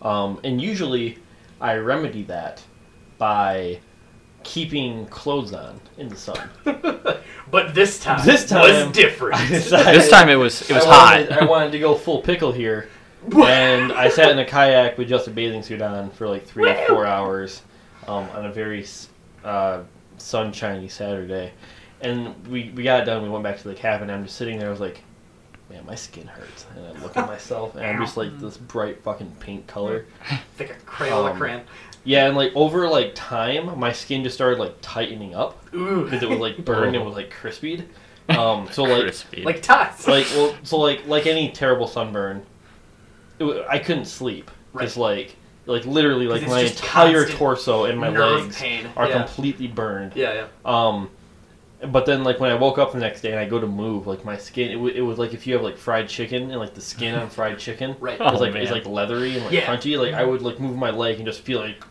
Um, 0.04 0.40
and 0.44 0.62
usually, 0.62 1.18
I 1.62 1.76
remedy 1.76 2.24
that 2.24 2.62
by 3.18 3.80
keeping 4.44 5.06
clothes 5.08 5.54
on 5.54 5.80
in 5.98 6.10
the 6.10 6.16
sun. 6.18 6.50
but 7.50 7.74
this 7.74 8.00
time, 8.00 8.26
This 8.26 8.46
time, 8.48 8.62
was 8.88 8.92
different. 8.96 9.36
I 9.40 9.48
decided- 9.48 9.96
this 9.96 10.10
time 10.12 10.30
it 10.30 10.36
was 10.36 10.70
it 10.70 10.74
was 10.74 10.86
I 10.86 10.90
hot. 10.94 11.14
Wanted, 11.30 11.32
I 11.32 11.46
wanted 11.46 11.72
to 11.72 11.80
go 11.80 11.96
full 11.96 12.22
pickle 12.22 12.52
here, 12.52 12.90
and 13.34 13.94
I 13.94 14.10
sat 14.10 14.32
in 14.32 14.40
a 14.40 14.46
kayak 14.46 14.98
with 14.98 15.08
just 15.08 15.28
a 15.28 15.32
bathing 15.32 15.64
suit 15.64 15.82
on 15.82 16.10
for 16.12 16.28
like 16.28 16.46
three 16.46 16.70
or 16.70 16.86
four 16.88 17.06
hours 17.06 17.62
um, 18.08 18.28
on 18.36 18.46
a 18.46 18.52
very 18.52 18.82
s- 18.84 19.08
uh, 19.46 19.84
sunshiny 20.18 20.90
Saturday. 20.90 21.54
And 22.02 22.46
we, 22.48 22.70
we 22.76 22.84
got 22.84 23.06
done. 23.06 23.24
We 23.24 23.30
went 23.30 23.46
back 23.46 23.58
to 23.60 23.68
the 23.70 23.74
cabin. 23.76 24.10
I'm 24.10 24.26
just 24.26 24.36
sitting 24.36 24.60
there. 24.60 24.68
I 24.68 24.72
was 24.72 24.82
like, 24.82 25.02
man, 25.70 25.86
my 25.86 25.96
skin 25.96 26.28
hurts. 26.28 26.66
And 26.76 26.86
I 26.86 27.02
look 27.02 27.18
at 27.18 27.28
myself, 27.28 27.76
and 27.76 27.86
I'm 27.86 28.00
just 28.00 28.18
like 28.18 28.38
this 28.40 28.58
bright 28.58 29.02
fucking 29.04 29.36
pink 29.40 29.68
color. 29.68 30.06
like 30.60 30.72
a 30.72 30.74
Crayola 30.86 31.32
Um, 31.32 31.38
crayon. 31.38 31.62
Yeah, 32.06 32.28
and 32.28 32.36
like 32.36 32.52
over 32.56 32.88
like 32.90 33.14
time, 33.16 33.80
my 33.80 33.92
skin 33.94 34.24
just 34.24 34.36
started 34.36 34.60
like 34.60 34.76
tightening 34.82 35.34
up 35.36 35.64
because 35.72 36.22
it 36.22 36.30
was 36.30 36.40
like 36.40 36.64
burned 36.66 36.96
and 36.96 37.06
was 37.06 37.16
like 37.16 37.32
crispied. 37.32 37.86
Um, 38.30 38.70
so 38.72 38.84
like 38.84 39.02
Crispy. 39.04 39.44
like 39.44 39.62
tots. 39.62 40.08
like 40.08 40.26
well 40.34 40.56
so 40.64 40.78
like 40.78 41.06
like 41.08 41.26
any 41.26 41.52
terrible 41.52 41.88
sunburn 41.88 42.46
it, 43.38 43.66
i 43.70 43.78
couldn't 43.78 44.06
sleep 44.06 44.50
because 44.72 44.96
like 44.96 45.36
like 45.66 45.86
literally 45.86 46.28
like 46.28 46.48
my 46.48 46.62
entire 46.62 47.28
torso 47.28 47.84
and 47.84 48.00
my 48.00 48.08
legs 48.08 48.58
pain. 48.58 48.88
are 48.96 49.10
yeah. 49.10 49.18
completely 49.24 49.68
burned 49.68 50.16
yeah, 50.16 50.34
yeah. 50.34 50.48
um 50.64 51.10
but 51.92 52.06
then 52.06 52.24
like 52.24 52.40
when 52.40 52.50
i 52.52 52.56
woke 52.56 52.78
up 52.78 52.92
the 52.94 52.98
next 53.00 53.22
day 53.22 53.32
and 53.32 53.40
i 53.40 53.46
go 53.46 53.60
to 53.60 53.68
move 53.68 54.08
like 54.08 54.24
my 54.24 54.38
skin 54.38 54.70
it, 54.72 54.76
w- 54.76 54.94
it 54.96 55.02
was 55.02 55.18
like 55.18 55.34
if 55.34 55.46
you 55.46 55.54
have 55.54 55.64
like 55.64 55.78
fried 55.78 56.08
chicken 56.08 56.44
and 56.52 56.60
like 56.60 56.74
the 56.74 56.82
skin 56.82 57.14
on 57.16 57.30
fried 57.38 57.58
chicken 57.60 57.96
Right. 58.00 58.18
Oh, 58.22 58.30
it's 58.32 58.40
like 58.42 58.56
it's 58.56 58.72
like 58.72 58.86
leathery 58.86 59.34
and 59.36 59.44
like 59.46 59.54
Yeah. 59.54 59.66
crunchy 59.66 59.98
like 60.00 60.14
i 60.14 60.24
would 60.24 60.42
like 60.42 60.60
move 60.60 60.78
my 60.78 60.92
leg 60.92 61.18
and 61.18 61.26
just 61.26 61.42
feel 61.42 61.60
like 61.60 61.84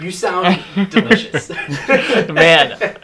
You 0.00 0.10
sound 0.10 0.62
delicious. 0.90 1.50
Man. 2.28 2.96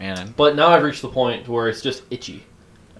Man, 0.00 0.34
but 0.36 0.56
now 0.56 0.68
i've 0.68 0.82
reached 0.82 1.02
the 1.02 1.08
point 1.08 1.46
where 1.48 1.68
it's 1.68 1.82
just 1.82 2.02
itchy 2.10 2.44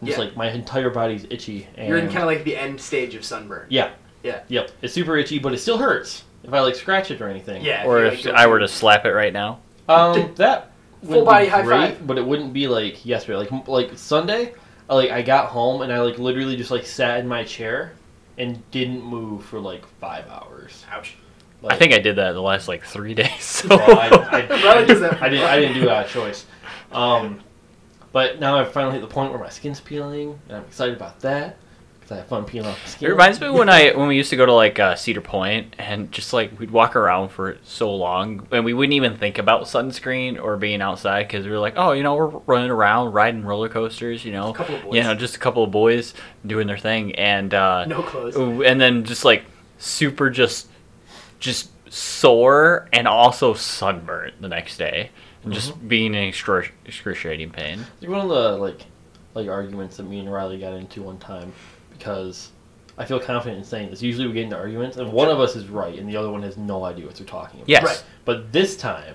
I'm 0.00 0.07
just 0.07 0.19
Yeah. 0.19 0.25
like 0.25 0.37
my 0.37 0.50
entire 0.50 0.90
body's 0.90 1.26
itchy 1.31 1.66
and 1.76 1.88
You're 1.88 1.99
in 1.99 2.07
kind 2.09 2.19
of 2.21 2.26
like 2.26 2.45
the 2.45 2.57
end 2.57 2.81
stage 2.81 3.14
of 3.14 3.25
sunburn. 3.25 3.66
yeah 3.71 3.90
Yeah. 4.23 4.40
yep 4.49 4.71
it's 4.83 4.92
super 4.92 5.16
itchy 5.16 5.38
but 5.38 5.52
it 5.54 5.59
still 5.59 5.78
hurts 5.78 6.25
if 6.45 6.52
i 6.52 6.61
like 6.61 6.75
scratch 6.75 7.11
it 7.11 7.21
or 7.21 7.28
anything 7.28 7.64
Yeah. 7.64 7.87
or 7.87 8.00
you, 8.00 8.07
if 8.07 8.25
like, 8.26 8.35
I 8.35 8.47
were 8.49 8.59
to 8.59 8.69
slap 8.69 9.04
it 9.07 9.12
right 9.12 9.33
now. 9.33 9.61
Um, 9.88 10.33
that 10.37 10.72
Full 11.02 11.09
wouldn't 11.09 11.26
body 11.26 11.44
be 11.47 11.50
high 11.50 11.62
great, 11.62 11.97
five. 11.97 12.06
but 12.06 12.18
it 12.18 12.25
wouldn't 12.26 12.52
be 12.52 12.68
like 12.68 13.04
yesterday. 13.04 13.37
Like 13.38 13.68
like 13.68 13.99
Sunday, 13.99 14.54
I, 14.88 14.94
like 14.94 15.11
I 15.11 15.23
got 15.23 15.47
home 15.49 15.82
and 15.82 15.92
I 15.92 16.00
like 16.00 16.18
literally 16.18 16.56
just 16.56 16.71
like 16.71 16.87
sat 16.87 17.21
in 17.21 17.26
my 17.28 17.44
chair 17.44 17.92
and 18.38 18.62
didn't 18.71 19.02
move 19.02 19.44
for 19.44 19.59
like 19.61 19.87
five 19.99 20.28
hours. 20.28 20.85
Ouch. 20.90 21.14
Like, 21.61 21.75
I 21.75 21.76
think 21.76 21.92
I 21.92 21.99
did 21.99 22.16
that 22.16 22.32
the 22.32 22.42
last 22.42 22.68
like 22.68 22.85
three 22.85 23.14
days. 23.23 23.42
So. 23.42 23.68
well, 23.68 23.99
I, 23.99 24.09
I, 24.09 24.49
Riley 24.64 24.87
does 24.87 25.00
that. 25.00 25.21
I 25.23 25.28
didn't. 25.28 25.44
I 25.47 25.61
didn't 25.61 25.75
do 25.75 25.87
that 25.87 26.09
choice. 26.09 26.47
Um, 26.92 27.40
but 28.12 28.38
now 28.38 28.59
I've 28.59 28.71
finally 28.71 28.92
hit 28.92 29.00
the 29.00 29.06
point 29.06 29.30
where 29.30 29.40
my 29.40 29.49
skin's 29.49 29.80
peeling, 29.80 30.38
and 30.47 30.59
I'm 30.59 30.64
excited 30.64 30.94
about 30.94 31.21
that 31.21 31.56
because 32.12 32.19
I 32.19 32.21
have 32.21 32.28
fun 32.28 32.45
peeling 32.45 32.71
off 32.71 32.99
the 32.99 33.07
It 33.07 33.09
reminds 33.11 33.40
me 33.40 33.49
when 33.50 33.69
I 33.69 33.92
when 33.92 34.09
we 34.09 34.16
used 34.16 34.31
to 34.31 34.37
go 34.37 34.47
to 34.47 34.52
like 34.52 34.78
uh, 34.78 34.95
Cedar 34.95 35.21
Point 35.21 35.75
and 35.78 36.11
just 36.12 36.33
like 36.33 36.59
we'd 36.59 36.71
walk 36.71 36.95
around 36.97 37.31
for 37.31 37.59
so 37.64 37.95
long 37.95 38.47
and 38.50 38.64
we 38.64 38.75
wouldn't 38.75 38.95
even 38.95 39.16
think 39.16 39.38
about 39.38 39.62
sunscreen 39.64 40.42
or 40.42 40.57
being 40.57 40.83
outside 40.83 41.26
because 41.28 41.45
we 41.47 41.50
were 41.52 41.59
like, 41.59 41.75
oh, 41.76 41.92
you 41.92 42.02
know, 42.02 42.14
we're 42.14 42.26
running 42.47 42.71
around 42.71 43.12
riding 43.12 43.42
roller 43.45 43.69
coasters, 43.69 44.25
you 44.25 44.33
know, 44.33 44.50
A 44.50 44.54
couple 44.54 44.75
of 44.76 44.83
boys. 44.83 44.95
you 44.95 45.02
know, 45.02 45.14
just 45.14 45.37
a 45.37 45.38
couple 45.38 45.64
of 45.64 45.71
boys 45.71 46.14
doing 46.47 46.66
their 46.66 46.78
thing 46.78 47.14
and 47.16 47.52
uh, 47.54 47.85
No 47.87 48.02
clothes. 48.02 48.37
and 48.37 48.81
then 48.81 49.04
just 49.04 49.25
like 49.25 49.45
super 49.78 50.31
just 50.31 50.69
just 51.40 51.71
sore 51.90 52.88
and 52.92 53.07
also 53.09 53.52
sunburnt 53.54 54.40
the 54.40 54.49
next 54.49 54.76
day 54.78 55.11
and 55.45 55.52
just 55.52 55.87
being 55.88 56.14
in 56.14 56.31
excru- 56.33 56.71
excruciating 56.87 57.50
pain. 57.50 57.85
Like 58.00 58.11
one 58.11 58.21
of 58.21 58.28
the 58.28 58.57
like 58.57 58.81
like 59.35 59.49
arguments 59.49 59.97
that 59.97 60.04
me 60.04 60.21
and 60.21 60.33
Riley 60.33 60.59
got 60.59 60.73
into 60.75 61.02
one 61.02 61.19
time 61.19 61.52
because 62.02 62.50
I 62.99 63.04
feel 63.04 63.21
confident 63.21 63.59
in 63.59 63.64
saying 63.64 63.90
this. 63.90 64.02
Usually 64.02 64.26
we 64.26 64.35
get 64.35 64.44
into 64.44 64.56
arguments 64.56 64.97
and 64.97 65.12
one 65.12 65.28
of 65.28 65.38
us 65.40 65.54
is 65.56 65.68
right 65.68 65.97
and 65.99 66.09
the 66.09 66.16
other 66.16 66.30
one 66.30 66.42
has 66.42 66.56
no 66.56 66.85
idea 66.85 67.06
what 67.06 67.14
they're 67.14 67.26
talking 67.26 67.61
about. 67.61 67.68
Yes. 67.68 67.85
Right. 67.85 68.04
But 68.25 68.52
this 68.52 68.76
time, 68.76 69.14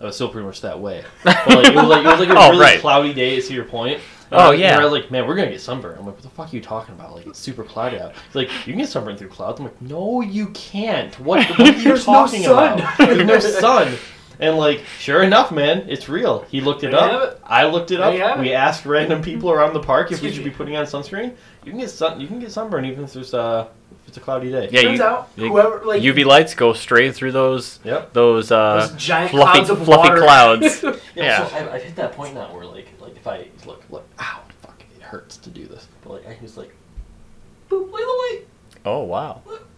I 0.00 0.04
was 0.04 0.14
still 0.14 0.28
pretty 0.28 0.46
much 0.46 0.60
that 0.60 0.78
way. 0.80 1.04
But 1.24 1.48
like, 1.48 1.66
it 1.66 1.74
was 1.74 1.84
like 1.88 2.04
it 2.04 2.08
was 2.08 2.20
like 2.20 2.28
a 2.28 2.34
Oh, 2.36 2.50
really 2.50 2.60
right. 2.60 2.80
cloudy 2.80 3.12
day 3.12 3.40
To 3.40 3.52
your 3.54 3.64
Point. 3.64 4.00
Oh, 4.32 4.52
And 4.52 4.60
yeah. 4.60 4.78
I 4.78 4.82
was 4.82 4.92
like, 4.92 5.10
man, 5.10 5.26
we're 5.26 5.36
gonna 5.36 5.50
get 5.50 5.60
sunburned. 5.60 5.98
I'm 5.98 6.06
like, 6.06 6.14
what 6.16 6.22
the 6.22 6.30
fuck 6.30 6.52
are 6.52 6.56
you 6.56 6.62
talking 6.62 6.94
about? 6.94 7.14
Like, 7.14 7.26
it's 7.26 7.38
super 7.38 7.62
cloudy 7.64 7.98
out. 7.98 8.12
He's 8.26 8.34
like, 8.34 8.48
you 8.66 8.72
can 8.72 8.78
get 8.78 8.88
sunburned 8.88 9.18
through 9.18 9.28
clouds. 9.28 9.58
I'm 9.60 9.66
like, 9.66 9.80
no, 9.82 10.20
you 10.20 10.48
can't. 10.48 11.18
What, 11.20 11.48
what 11.50 11.60
are 11.60 11.72
you 11.72 11.82
There's 11.84 12.06
no 12.06 12.12
talking 12.12 12.42
sun. 12.42 12.78
about? 12.80 12.98
There's 12.98 13.24
no 13.26 13.38
sun. 13.38 13.96
And 14.38 14.56
like, 14.56 14.82
sure 14.98 15.22
enough, 15.22 15.50
man, 15.50 15.86
it's 15.88 16.08
real. 16.08 16.40
He 16.50 16.60
looked 16.60 16.84
it 16.84 16.90
There 16.90 17.00
up. 17.00 17.32
it. 17.34 17.40
I 17.44 17.64
looked 17.66 17.90
it 17.90 17.98
There 17.98 18.12
you 18.14 18.20
have 18.20 18.32
up. 18.32 18.38
it. 18.38 18.42
We 18.42 18.52
asked 18.52 18.84
random 18.84 19.22
people 19.22 19.50
around 19.50 19.72
the 19.72 19.80
park 19.80 20.12
if 20.12 20.20
we 20.20 20.30
should 20.30 20.44
me. 20.44 20.50
be 20.50 20.54
putting 20.56 20.76
on 20.76 20.84
sunscreen. 20.84 21.34
You 21.64 21.70
can 21.72 21.80
get 21.80 21.90
sun. 21.90 22.20
You 22.20 22.26
can 22.26 22.38
get 22.38 22.52
sunburn 22.52 22.84
even 22.84 23.04
if 23.04 23.12
there's 23.14 23.32
uh 23.34 23.66
if 24.02 24.08
it's 24.08 24.16
a 24.18 24.20
cloudy 24.20 24.50
day. 24.50 24.68
Yeah, 24.70 24.82
Turns 24.82 24.98
you, 24.98 25.04
out, 25.04 25.30
whoever 25.36 25.84
like 25.84 26.02
UV 26.02 26.24
lights 26.26 26.54
go 26.54 26.72
straight 26.74 27.14
through 27.14 27.32
those 27.32 27.80
Yep. 27.84 28.12
those 28.12 28.52
uh 28.52 28.86
those 28.88 28.92
giant 29.02 29.30
fluffy 29.30 29.52
clouds 29.64 29.70
of 29.70 29.84
fluffy 29.84 30.08
water. 30.10 30.20
clouds. 30.20 30.82
Yeah, 30.82 30.94
Yeah. 31.24 31.46
So 31.48 31.56
I've, 31.56 31.68
I've 31.68 31.82
hit 31.82 31.96
that 31.96 32.12
point 32.12 32.34
now 32.34 32.54
where 32.54 32.66
like 32.66 32.88
like 33.00 33.16
if 33.16 33.26
I 33.26 33.48
look 33.64 33.82
look 33.90 34.04
ow 34.20 34.42
fuck 34.60 34.80
it 34.96 35.02
hurts 35.02 35.38
to 35.38 35.50
do 35.50 35.66
this 35.66 35.88
but 36.02 36.12
like 36.12 36.28
I 36.28 36.36
just 36.42 36.56
like 36.58 36.72
boop 37.70 37.90
look 37.90 38.00
at 38.00 38.06
the 38.06 38.36
light 38.36 38.40
Oh 38.84 39.00
wow. 39.04 39.40
look 39.46 39.60
look 39.60 39.68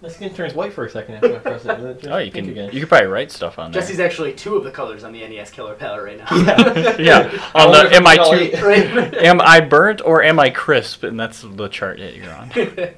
my 0.00 0.08
skin 0.08 0.32
turns 0.32 0.54
white 0.54 0.72
for 0.72 0.84
a 0.86 0.90
second 0.90 1.16
after 1.16 1.34
I 1.36 1.38
press 1.38 1.64
it 1.64 1.70
and 1.70 1.82
then 1.82 1.90
it 1.90 2.02
turns 2.02 2.06
Oh, 2.14 2.18
you 2.18 2.30
pink 2.30 2.46
can 2.46 2.50
again. 2.52 2.70
you 2.72 2.80
could 2.80 2.88
probably 2.88 3.08
write 3.08 3.30
stuff 3.32 3.58
on 3.58 3.72
there. 3.72 3.80
Jesse's 3.82 3.98
actually 4.00 4.32
two 4.32 4.56
of 4.56 4.64
the 4.64 4.70
colors 4.70 5.02
on 5.04 5.12
the 5.12 5.26
NES 5.26 5.50
color 5.50 5.74
palette 5.74 6.04
right 6.04 6.18
now. 6.18 6.26
Yeah. 6.36 6.96
Yeah. 6.98 7.50
I 7.54 7.64
On 7.64 7.72
the 7.72 7.94
am 7.96 8.06
I 8.06 8.16
it's 8.20 8.60
too 8.60 8.66
right. 8.66 9.14
am 9.16 9.40
I 9.40 9.60
burnt 9.60 10.00
or 10.04 10.22
am 10.22 10.38
I 10.38 10.50
crisp? 10.50 11.02
And 11.04 11.18
that's 11.18 11.42
the 11.42 11.68
chart 11.68 11.98
that 11.98 12.14
you're 12.16 12.32
on. 12.32 12.50
yes. 12.54 12.94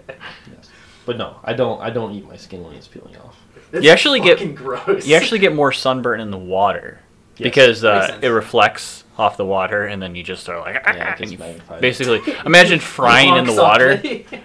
But 1.07 1.17
no, 1.17 1.39
I 1.43 1.53
don't 1.55 1.81
I 1.81 1.91
don't 1.91 2.13
eat 2.13 2.27
my 2.29 2.37
skin 2.37 2.63
when 2.63 2.75
it's 2.75 2.87
peeling 2.89 3.17
off. 3.17 3.37
That's 3.71 3.85
You 3.85 3.91
actually 3.91 4.21
get- 4.21 4.55
gross. 4.55 5.07
You 5.07 5.15
actually 5.17 5.39
get 5.41 5.55
more 5.55 5.73
sunburn 5.73 6.21
in 6.21 6.31
the 6.31 6.39
water 6.39 7.01
Yes. 7.37 7.45
because 7.45 7.85
uh, 7.85 8.19
it 8.21 8.29
reflects 8.29 9.05
off 9.17 9.39
the 9.39 9.47
water, 9.47 9.87
and 9.87 10.03
then 10.03 10.15
you 10.15 10.23
just 10.23 10.47
are 10.51 10.61
like, 10.61 10.75
Yeah, 10.75 11.15
it 11.15 11.21
and 11.23 11.31
you 11.33 11.39
basically 11.81 12.21
imagine 12.45 12.81
frying 12.81 13.35
in 13.37 13.47
the 13.47 13.55
water. 13.55 13.99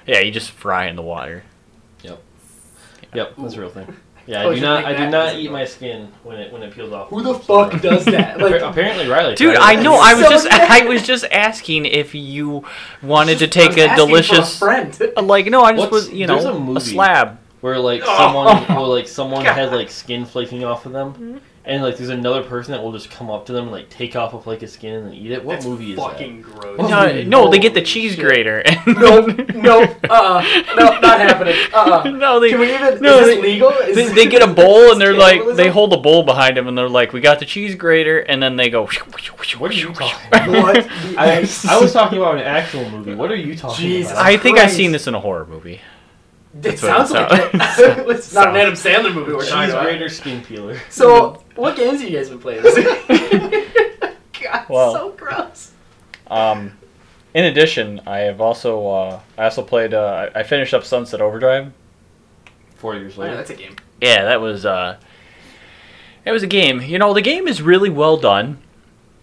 Yeah, 0.08 0.20
you 0.22 0.32
just 0.32 0.52
fry 0.52 0.86
in 0.88 0.96
the 0.96 1.02
water. 1.02 1.44
Yep, 3.16 3.34
that's 3.38 3.54
a 3.56 3.60
real 3.62 3.70
thing. 3.70 3.96
Yeah, 4.28 4.46
Oh, 4.46 4.50
I 4.50 4.56
do 4.56 4.62
not 4.62 4.86
I 4.86 4.94
do 4.98 5.08
not 5.08 5.36
eat 5.36 5.52
my 5.52 5.66
skin 5.66 6.12
when 6.24 6.38
it 6.38 6.52
when 6.52 6.64
it 6.64 6.74
peels 6.74 6.92
off. 6.92 7.10
Who 7.10 7.22
the 7.22 7.36
fuck 7.36 7.80
does 7.80 8.06
that? 8.06 8.40
Like, 8.46 8.60
apparently 8.60 9.08
Riley. 9.08 9.36
Dude, 9.36 9.54
tried 9.54 9.78
I 9.78 9.84
know. 9.84 9.98
I 10.02 10.16
was 10.16 10.24
So 10.24 10.30
just, 10.32 10.50
bad. 10.50 10.84
I 10.84 10.88
was 10.90 11.04
just 11.06 11.26
asking 11.32 11.86
if 11.86 12.16
you 12.16 12.66
wanted 13.04 13.38
to 13.38 13.46
just- 13.46 13.56
I 13.56 13.62
take 13.68 13.76
was 13.76 13.78
a 13.78 13.90
asking 13.92 13.98
for 13.98 14.04
a 14.04 14.08
delicious, 14.08 14.58
friend. 14.58 15.00
like, 15.28 15.46
no, 15.46 15.62
I 15.62 15.74
just 15.74 15.92
What's- 15.92 16.08
was, 16.08 16.10
you 16.12 16.26
know, 16.26 16.40
a 16.40 16.76
a, 16.76 16.82
slab. 16.82 17.38
where 17.62 17.78
like 17.78 18.02
Oh. 18.04 18.18
someone 18.18 18.64
where 18.76 18.88
like 18.88 19.08
someone 19.08 19.44
God. 19.44 19.56
had 19.56 19.72
like 19.72 19.92
skin 19.92 20.26
flaking 20.26 20.64
off 20.64 20.88
of 20.88 20.92
them, 20.94 21.14
mm-hmm. 21.14 21.38
And 21.68 21.82
like 21.84 21.98
there's 21.98 22.10
another 22.10 22.44
person 22.44 22.72
that 22.74 22.84
will 22.84 22.92
just 22.92 23.10
come 23.10 23.30
up 23.30 23.46
to 23.48 23.54
them 23.54 23.64
and 23.64 23.72
like 23.72 23.90
take 23.90 24.16
off 24.16 24.34
a 24.34 24.42
flake 24.42 24.62
of 24.64 24.70
skin 24.70 25.06
and 25.06 25.14
eat 25.16 25.32
it. 25.32 25.44
What 25.44 25.54
That's 25.56 25.66
movie 25.66 25.94
is 25.94 26.00
fucking 26.00 26.42
gross. 26.42 26.78
What 26.78 26.90
No, 26.90 27.08
movie? 27.08 27.24
no, 27.26 27.50
they 27.50 27.60
get 27.60 27.74
the 27.74 27.82
cheese 27.82 28.14
shit. 28.16 28.24
grater. 28.24 28.60
And 28.66 28.98
No, 28.98 29.26
no, 29.26 29.82
uh, 30.10 30.64
no, 30.76 31.00
not 31.00 31.20
happening. 31.20 31.56
Uh, 31.74 32.02
uh 32.06 32.10
no, 32.10 32.40
they, 32.40 32.50
Can 32.52 32.60
we 32.60 32.74
even? 32.74 33.02
no, 33.02 33.20
is 33.20 33.26
this 33.26 33.36
they- 33.36 33.42
legal? 33.42 33.70
Is 33.72 33.96
they, 33.96 34.08
they 34.14 34.26
get 34.28 34.42
a 34.42 34.54
bowl 34.54 34.92
and 34.92 35.02
they're 35.02 35.14
like, 35.14 35.42
they 35.56 35.70
hold 35.70 35.92
a 35.94 35.98
bowl 35.98 36.24
behind 36.24 36.56
them 36.58 36.68
and 36.68 36.78
they're 36.78 36.88
like, 36.90 37.14
we 37.14 37.22
got 37.22 37.40
the 37.40 37.46
cheese 37.46 37.76
grater, 37.76 38.20
and 38.20 38.42
then 38.42 38.56
they 38.56 38.70
go. 38.70 38.86
What 39.58 39.72
are 39.72 39.74
you 39.74 39.94
talking? 39.94 40.52
What? 40.54 40.88
I, 41.18 41.48
I 41.70 41.80
was 41.80 41.92
talking 41.94 42.18
about 42.20 42.36
an 42.36 42.42
actual 42.44 42.90
movie. 42.90 43.16
What 43.16 43.32
are 43.32 43.36
you 43.36 43.56
talking 43.56 43.86
Jesus. 43.86 44.12
about? 44.12 44.26
I 44.26 44.38
think 44.38 44.60
I've 44.60 44.72
seen 44.72 44.92
this 44.92 45.08
in 45.08 45.16
a 45.16 45.20
horror 45.20 45.46
movie. 45.46 45.82
It 46.56 46.62
That's 46.62 46.82
what 46.82 47.08
sounds 47.08 47.12
like 47.12 47.32
it. 47.32 47.52
it's 48.10 48.34
not 48.34 48.50
an 48.50 48.56
Adam 48.56 48.74
Sandler 48.76 49.14
movie 49.14 49.34
we're 49.34 49.46
talking 49.46 49.66
Cheese 49.66 49.74
about. 49.74 49.84
grater 49.84 50.08
skin 50.10 50.42
peeler. 50.42 50.80
So, 50.90 51.44
what 51.56 51.76
games 51.76 52.00
have 52.02 52.10
you 52.10 52.16
guys 52.18 52.30
been 52.30 52.40
playing 52.40 52.64
this 52.64 52.76
week? 52.78 54.16
God, 54.42 54.66
Well- 54.70 54.94
so 54.94 55.12
gross. 55.12 55.72
Um, 56.28 56.78
in 57.34 57.44
addition, 57.46 58.02
I 58.08 58.20
have 58.20 58.40
also 58.42 58.88
uh, 58.88 59.20
I 59.38 59.44
also 59.44 59.62
played. 59.64 59.94
Uh, 59.94 60.30
I 60.34 60.40
I 60.40 60.44
finished 60.44 60.74
up 60.74 60.86
Sunset 60.86 61.22
Overdrive. 61.22 61.72
Four 62.78 62.96
years 62.96 63.18
Oh, 63.18 63.22
later. 63.22 63.36
that's 63.36 63.50
a 63.50 63.56
game. 63.56 63.76
Yeah, 64.02 64.24
that 64.26 64.40
was 64.42 64.66
uh, 64.66 64.98
it 66.26 66.32
was 66.32 66.42
a 66.44 66.48
game. 66.48 66.82
You 66.82 66.98
know, 67.00 67.14
the 67.14 67.22
game 67.22 67.48
is 67.48 67.62
really 67.62 67.90
well 67.90 68.16
done. 68.18 68.60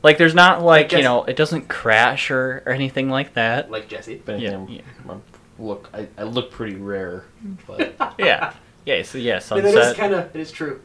Like, 0.02 0.18
there's 0.18 0.34
not 0.34 0.62
like 0.62 0.92
you 0.92 0.98
guess- 0.98 1.04
know, 1.04 1.24
it 1.24 1.36
doesn't 1.36 1.68
crash 1.68 2.30
or, 2.30 2.62
or 2.66 2.72
anything 2.72 3.08
like 3.08 3.34
that. 3.34 3.70
Like 3.70 3.88
Jesse. 3.88 4.20
But 4.24 4.38
Yeah, 4.40 4.50
I'm- 4.52 4.68
yeah. 4.68 4.80
I'm- 5.08 5.22
look, 5.58 5.88
I, 5.94 6.08
I 6.18 6.22
look 6.24 6.50
pretty 6.50 6.76
rare, 6.76 7.24
but 7.66 7.94
Yeah, 8.18 8.52
yeah. 8.84 9.02
So 9.02 9.18
yeah, 9.18 9.40
I 9.50 9.54
mean, 9.56 9.64
it 9.64 9.68
is 9.68 9.74
Sunset. 9.74 9.96
kind 9.96 10.14
of, 10.14 10.34
it 10.34 10.40
is 10.40 10.52
true. 10.52 10.80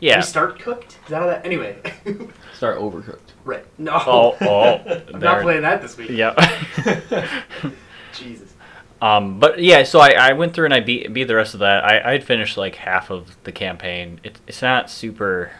Yeah. 0.00 0.18
We 0.18 0.22
start 0.22 0.60
cooked? 0.60 0.98
Is 1.04 1.08
that 1.10 1.20
how 1.20 1.26
that? 1.26 1.44
Anyway. 1.44 1.76
start 2.54 2.78
overcooked. 2.78 3.32
right. 3.44 3.64
No. 3.78 3.92
Oh, 4.06 4.36
oh. 4.40 4.74
I'm 5.12 5.20
there- 5.20 5.32
not 5.32 5.42
playing 5.42 5.62
that 5.62 5.82
this 5.82 5.96
week. 5.96 6.10
Yeah. 6.10 6.34
Jesus. 8.12 8.54
Um, 9.00 9.38
but 9.38 9.60
yeah, 9.60 9.84
so 9.84 10.00
I, 10.00 10.10
I 10.10 10.32
went 10.32 10.54
through 10.54 10.64
and 10.66 10.74
I 10.74 10.80
beat 10.80 11.12
beat 11.12 11.24
the 11.24 11.36
rest 11.36 11.54
of 11.54 11.60
that. 11.60 11.84
I 11.84 12.14
I'd 12.14 12.24
finished 12.24 12.56
like 12.56 12.74
half 12.76 13.10
of 13.10 13.36
the 13.44 13.52
campaign. 13.52 14.18
It, 14.24 14.40
it's 14.48 14.60
not 14.62 14.90
super, 14.90 15.52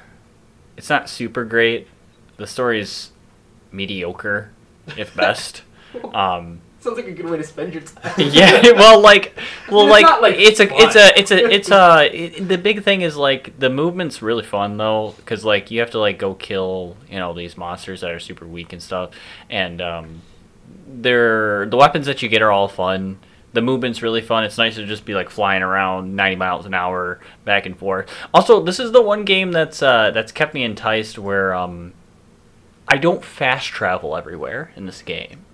it's 0.76 0.90
not 0.90 1.08
super 1.08 1.44
great. 1.44 1.86
The 2.36 2.46
story's 2.48 3.10
mediocre, 3.70 4.50
if 4.96 5.14
best. 5.14 5.62
Um, 6.14 6.60
Sounds 6.80 6.96
like 6.96 7.08
a 7.08 7.12
good 7.12 7.28
way 7.28 7.38
to 7.38 7.42
spend 7.42 7.74
your 7.74 7.82
time. 7.82 8.12
yeah, 8.18 8.62
well, 8.72 9.00
like, 9.00 9.36
well, 9.68 9.86
It's 9.86 9.90
like, 9.90 10.02
not, 10.02 10.22
like, 10.22 10.36
it's 10.36 10.60
a, 10.60 10.68
fun. 10.68 10.76
it's 10.80 10.94
a, 10.94 11.18
it's 11.18 11.30
a, 11.32 11.50
it's 11.54 11.70
a. 11.72 12.10
It, 12.12 12.48
the 12.48 12.56
big 12.56 12.84
thing 12.84 13.00
is 13.00 13.16
like 13.16 13.58
the 13.58 13.68
movement's 13.68 14.22
really 14.22 14.44
fun 14.44 14.76
though, 14.76 15.14
because 15.16 15.44
like 15.44 15.72
you 15.72 15.80
have 15.80 15.90
to 15.90 15.98
like 15.98 16.18
go 16.18 16.34
kill 16.34 16.96
you 17.10 17.18
know 17.18 17.34
these 17.34 17.56
monsters 17.56 18.02
that 18.02 18.12
are 18.12 18.20
super 18.20 18.46
weak 18.46 18.72
and 18.72 18.80
stuff, 18.80 19.10
and 19.50 19.80
um, 19.80 20.22
they're 20.86 21.66
the 21.66 21.76
weapons 21.76 22.06
that 22.06 22.22
you 22.22 22.28
get 22.28 22.42
are 22.42 22.52
all 22.52 22.68
fun. 22.68 23.18
The 23.54 23.62
movement's 23.62 24.00
really 24.00 24.20
fun. 24.20 24.44
It's 24.44 24.58
nice 24.58 24.76
to 24.76 24.86
just 24.86 25.04
be 25.04 25.14
like 25.14 25.30
flying 25.30 25.62
around 25.62 26.14
90 26.14 26.36
miles 26.36 26.66
an 26.66 26.74
hour 26.74 27.18
back 27.44 27.66
and 27.66 27.76
forth. 27.76 28.08
Also, 28.32 28.62
this 28.62 28.78
is 28.78 28.92
the 28.92 29.02
one 29.02 29.24
game 29.24 29.50
that's 29.50 29.82
uh, 29.82 30.12
that's 30.12 30.30
kept 30.30 30.54
me 30.54 30.62
enticed 30.62 31.18
where 31.18 31.54
um, 31.54 31.92
I 32.86 32.98
don't 32.98 33.24
fast 33.24 33.66
travel 33.66 34.16
everywhere 34.16 34.70
in 34.76 34.86
this 34.86 35.02
game. 35.02 35.44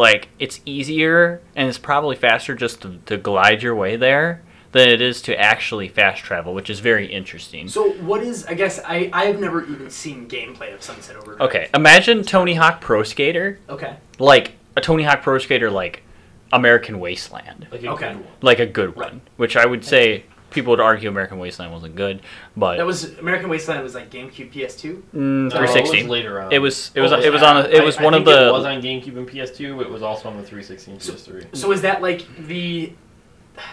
Like 0.00 0.30
it's 0.38 0.62
easier 0.64 1.42
and 1.54 1.68
it's 1.68 1.76
probably 1.76 2.16
faster 2.16 2.54
just 2.54 2.80
to, 2.80 2.96
to 3.04 3.18
glide 3.18 3.62
your 3.62 3.74
way 3.74 3.96
there 3.96 4.40
than 4.72 4.88
it 4.88 5.02
is 5.02 5.20
to 5.22 5.38
actually 5.38 5.88
fast 5.88 6.22
travel, 6.22 6.54
which 6.54 6.70
is 6.70 6.80
very 6.80 7.04
interesting. 7.06 7.68
So, 7.68 7.90
what 7.90 8.22
is, 8.22 8.46
I 8.46 8.54
guess, 8.54 8.80
I, 8.82 9.10
I 9.12 9.26
have 9.26 9.38
never 9.38 9.62
even 9.66 9.90
seen 9.90 10.26
gameplay 10.26 10.72
of 10.72 10.82
Sunset 10.82 11.16
Overdrive. 11.16 11.42
Okay, 11.50 11.68
imagine 11.74 12.22
Tony 12.22 12.54
Hawk 12.54 12.80
Pro 12.80 13.02
Skater, 13.02 13.58
Okay. 13.68 13.94
like 14.18 14.52
a 14.74 14.80
Tony 14.80 15.02
Hawk 15.02 15.20
Pro 15.20 15.36
Skater, 15.38 15.70
like 15.70 16.02
American 16.50 16.98
Wasteland. 16.98 17.66
Like 17.70 17.82
a 17.82 17.88
Okay. 17.90 18.12
good 18.14 18.24
one. 18.24 18.32
like 18.40 18.58
a 18.58 18.66
good 18.66 18.96
Right. 18.96 19.10
one, 19.10 19.20
which 19.36 19.54
I 19.54 19.66
would 19.66 19.84
say 19.84 20.24
people 20.50 20.70
would 20.72 20.80
argue 20.80 21.08
American 21.08 21.38
Wasteland 21.38 21.72
wasn't 21.72 21.94
good, 21.96 22.20
but 22.56 22.76
That 22.76 22.86
was, 22.86 23.18
American 23.18 23.48
Wasteland 23.48 23.82
was 23.82 23.94
like 23.94 24.10
GameCube 24.10 24.52
PS2? 24.52 24.94
mm, 24.94 25.14
No, 25.14 25.46
it 25.46 25.50
360. 25.50 26.02
was 26.02 26.06
later 26.08 26.40
on. 26.40 26.52
It 26.52 26.58
was 26.58 26.90
it 26.94 27.00
was 27.00 27.12
Oh, 27.12 27.20
it 27.20 27.32
was 27.32 27.42
on 27.42 27.56
a, 27.58 27.60
it 27.68 27.84
was 27.84 27.96
I 27.98 28.04
one 28.04 28.14
of 28.14 28.24
think 28.24 28.36
the 28.36 28.48
It 28.48 28.52
was 28.52 28.64
on 28.64 28.82
GameCube 28.82 29.16
and 29.16 29.28
PS2, 29.28 29.76
but 29.76 29.86
it 29.86 29.90
was 29.92 30.02
also 30.02 30.28
on 30.28 30.36
the 30.36 30.42
360 30.42 30.90
and 30.92 31.00
PS3. 31.00 31.56
So, 31.56 31.72
is 31.72 31.82
that 31.82 32.02
like 32.02 32.24
the. 32.46 32.92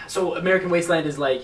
So, 0.06 0.36
American 0.36 0.70
Wasteland 0.70 1.06
is 1.06 1.18
like 1.18 1.42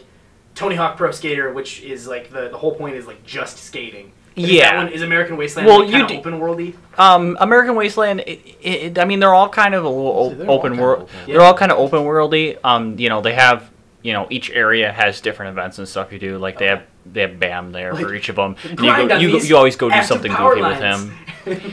Tony 0.55 0.75
Hawk 0.77 0.97
Pro 0.97 1.11
Skater, 1.11 1.53
which 1.53 1.83
is 1.83 2.07
like 2.07 2.31
the, 2.31 2.49
the 2.49 2.59
whole 2.59 2.75
point 2.75 2.94
is 2.97 3.07
like 3.07 3.25
just 3.25 3.59
skating. 3.59 4.12
Is 4.37 4.51
Yeah. 4.51 4.73
that 4.73 4.77
one, 4.77 4.88
is 4.92 5.03
American 5.03 5.37
Wasteland 5.37 5.68
Well, 5.68 5.79
like, 5.81 5.88
you 5.88 5.94
kind 5.94 6.09
do- 6.09 6.14
of 6.14 6.20
open 6.27 6.40
worldy? 6.40 6.75
Um, 6.99 7.37
American 7.40 7.77
Wasteland. 7.77 8.20
It, 8.27 8.40
it, 8.61 8.99
I 8.99 9.05
mean, 9.05 9.20
they're 9.20 9.33
all 9.35 9.49
kind 9.49 9.75
of 9.75 9.85
a 9.85 9.88
little 9.88 10.31
See, 10.31 10.35
o- 10.35 10.38
they're 10.38 10.51
open 10.51 10.73
kinda 10.73 10.83
world. 10.83 11.03
open. 11.03 11.16
They're 11.33 11.40
all 11.40 11.55
kind 11.55 11.70
of 11.73 11.79
open 11.79 12.01
worldy. 12.01 12.59
Um, 12.64 12.99
you 12.99 13.09
know, 13.09 13.20
they 13.20 13.33
have. 13.35 13.70
You 14.05 14.12
know, 14.12 14.29
each 14.31 14.51
area 14.51 14.93
has 14.93 15.21
different 15.23 15.51
events 15.59 15.79
and 15.79 15.88
stuff 15.88 16.12
you 16.12 16.19
do. 16.19 16.37
Like 16.38 16.59
they 16.59 16.67
have 16.67 16.85
they 17.07 17.21
have 17.23 17.38
Bam 17.38 17.73
there 17.73 17.95
for 17.95 18.14
each 18.14 18.29
of 18.29 18.37
them. 18.37 18.57
And 18.64 18.81
you 18.81 19.09
go, 19.09 19.17
you, 19.19 19.33
these 19.33 19.49
you 19.49 19.57
always 19.57 19.77
go 19.77 19.90
do 19.90 20.03
something 20.03 20.33
power 20.33 20.55
goofy 20.55 20.69
with 20.69 20.79
him. 20.81 21.12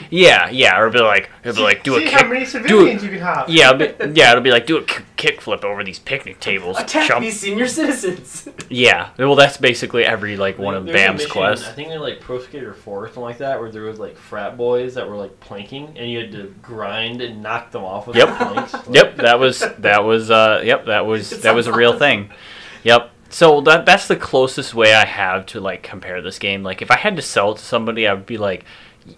Yeah, 0.09 0.49
yeah, 0.49 0.77
or 0.77 0.87
it'll 0.87 0.99
be 0.99 1.05
like 1.05 1.29
it'll 1.45 1.55
be 1.55 1.61
like 1.63 1.81
do 1.81 1.95
a 1.95 1.99
See 1.99 2.03
kick. 2.07 2.13
how 2.13 2.27
many 2.27 2.41
do 2.41 2.45
civilians 2.45 3.03
you 3.05 3.09
can 3.09 3.19
hop. 3.21 3.45
Yeah, 3.47 3.69
it'll 3.73 4.07
be, 4.09 4.19
yeah, 4.19 4.31
it'll 4.31 4.43
be 4.43 4.51
like 4.51 4.65
do 4.65 4.75
a 4.75 4.83
k- 4.83 5.05
kick 5.15 5.39
flip 5.39 5.63
over 5.63 5.81
these 5.81 5.97
picnic 5.97 6.39
tables. 6.41 6.77
Attack 6.77 7.07
jump. 7.07 7.21
these 7.21 7.39
senior 7.39 7.67
citizens. 7.69 8.49
Yeah, 8.69 9.11
well, 9.17 9.35
that's 9.35 9.55
basically 9.55 10.03
every 10.03 10.35
like 10.35 10.57
one 10.57 10.75
of 10.75 10.83
There 10.83 10.93
Bam's 10.93 11.25
quests. 11.25 11.65
I 11.65 11.71
think 11.71 11.87
they're 11.87 12.01
like 12.01 12.19
Pro 12.19 12.39
Skater 12.41 12.73
4 12.73 12.97
or 13.03 13.07
something 13.07 13.23
like 13.23 13.37
that, 13.37 13.61
where 13.61 13.71
there 13.71 13.83
was 13.83 13.97
like 13.97 14.17
frat 14.17 14.57
boys 14.57 14.95
that 14.95 15.07
were 15.07 15.15
like 15.15 15.39
planking, 15.39 15.93
and 15.97 16.11
you 16.11 16.19
had 16.19 16.33
to 16.33 16.53
grind 16.61 17.21
and 17.21 17.41
knock 17.41 17.71
them 17.71 17.85
off 17.85 18.07
with 18.07 18.17
Yep. 18.17 18.27
the 18.27 18.45
planks. 18.45 18.73
Like, 18.73 18.85
Yep, 18.93 19.15
that 19.19 19.39
was 19.39 19.59
that 19.77 20.03
was 20.03 20.29
uh 20.29 20.63
yep, 20.65 20.87
that 20.87 21.05
was 21.05 21.31
It 21.31 21.43
that 21.43 21.55
was 21.55 21.67
a 21.67 21.73
real 21.73 21.97
thing. 21.97 22.29
Yep. 22.83 23.09
So 23.31 23.61
that 23.61 23.85
that's 23.85 24.07
the 24.07 24.17
closest 24.17 24.73
way 24.75 24.93
I 24.93 25.05
have 25.05 25.45
to 25.47 25.61
like 25.61 25.83
compare 25.83 26.21
this 26.21 26.37
game. 26.37 26.63
Like 26.63 26.81
if 26.81 26.91
I 26.91 26.97
had 26.97 27.15
to 27.15 27.21
sell 27.21 27.53
it 27.53 27.57
to 27.59 27.63
somebody, 27.63 28.07
I 28.07 28.13
would 28.13 28.25
be 28.25 28.37
like, 28.37 28.65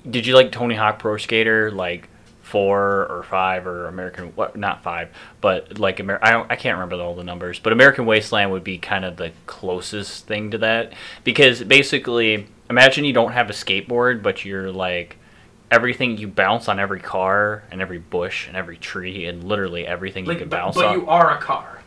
"Did 0.10 0.26
you 0.28 0.36
like 0.36 0.52
Tony 0.52 0.76
Hawk 0.76 1.00
Pro 1.00 1.18
Skater 1.18 1.72
like 1.72 2.08
4 2.44 3.08
or 3.10 3.26
5 3.28 3.66
or 3.66 3.88
American 3.88 4.28
what 4.36 4.56
not 4.56 4.84
5, 4.84 5.10
but 5.42 5.80
like 5.80 6.00
Amer- 6.00 6.20
I 6.22 6.30
don't 6.32 6.52
I 6.52 6.56
can't 6.56 6.78
remember 6.78 7.04
all 7.04 7.16
the 7.16 7.24
numbers, 7.24 7.58
but 7.58 7.74
American 7.74 8.06
Wasteland 8.06 8.52
would 8.52 8.64
be 8.64 8.78
kind 8.78 9.04
of 9.04 9.18
the 9.18 9.32
closest 9.48 10.28
thing 10.28 10.52
to 10.52 10.60
that 10.60 10.94
because 11.24 11.64
basically 11.64 12.46
imagine 12.70 13.06
you 13.06 13.14
don't 13.14 13.32
have 13.32 13.50
a 13.50 13.54
skateboard, 13.54 14.22
but 14.22 14.46
you're 14.46 14.72
like 14.72 15.18
everything 15.72 16.18
you 16.20 16.28
bounce 16.28 16.68
on 16.70 16.80
every 16.80 17.00
car 17.00 17.64
and 17.72 17.82
every 17.82 17.98
bush 17.98 18.48
and 18.48 18.56
every 18.56 18.78
tree 18.78 19.26
and 19.26 19.44
literally 19.44 19.88
everything 19.88 20.26
you 20.26 20.30
Like, 20.30 20.38
can 20.40 20.50
but, 20.50 20.58
bounce 20.58 20.76
but 20.76 20.86
on. 20.86 20.96
But 21.00 21.02
you 21.02 21.10
are 21.10 21.36
a 21.36 21.42
car. 21.42 21.80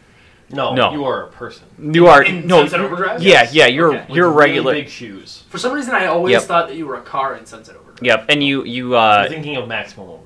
No, 0.51 0.75
No. 0.75 0.93
you 0.93 1.05
are 1.05 1.25
a 1.25 1.27
person. 1.29 1.65
You 1.93 2.07
are 2.07 2.23
In 2.23 2.47
no. 2.47 2.61
Sunset 2.61 2.81
Overdrive? 2.81 3.21
Yeah, 3.23 3.43
Yes. 3.43 3.55
yeah. 3.55 3.67
You're 3.67 3.95
Okay. 3.97 4.07
you're 4.15 4.29
With 4.29 4.37
really 4.37 4.51
regular. 4.51 4.73
big 4.75 4.89
shoes. 4.89 5.43
For 5.51 5.59
some 5.59 5.73
reason, 5.73 5.95
I 5.95 6.07
always 6.07 6.33
Yep. 6.33 6.43
thought 6.43 6.69
that 6.69 6.77
you 6.77 6.87
were 6.87 6.97
a 6.97 7.03
car 7.03 7.35
in 7.35 7.45
Sunset 7.47 7.75
Overdrive. 7.75 7.99
Yep, 8.03 8.27
and 8.29 8.43
you 8.45 8.63
you 8.65 8.91
You're 8.91 8.97
uh 8.99 9.29
thinking 9.29 9.57
of 9.57 9.67
Maximum 9.67 10.09
Overdrive. 10.09 10.26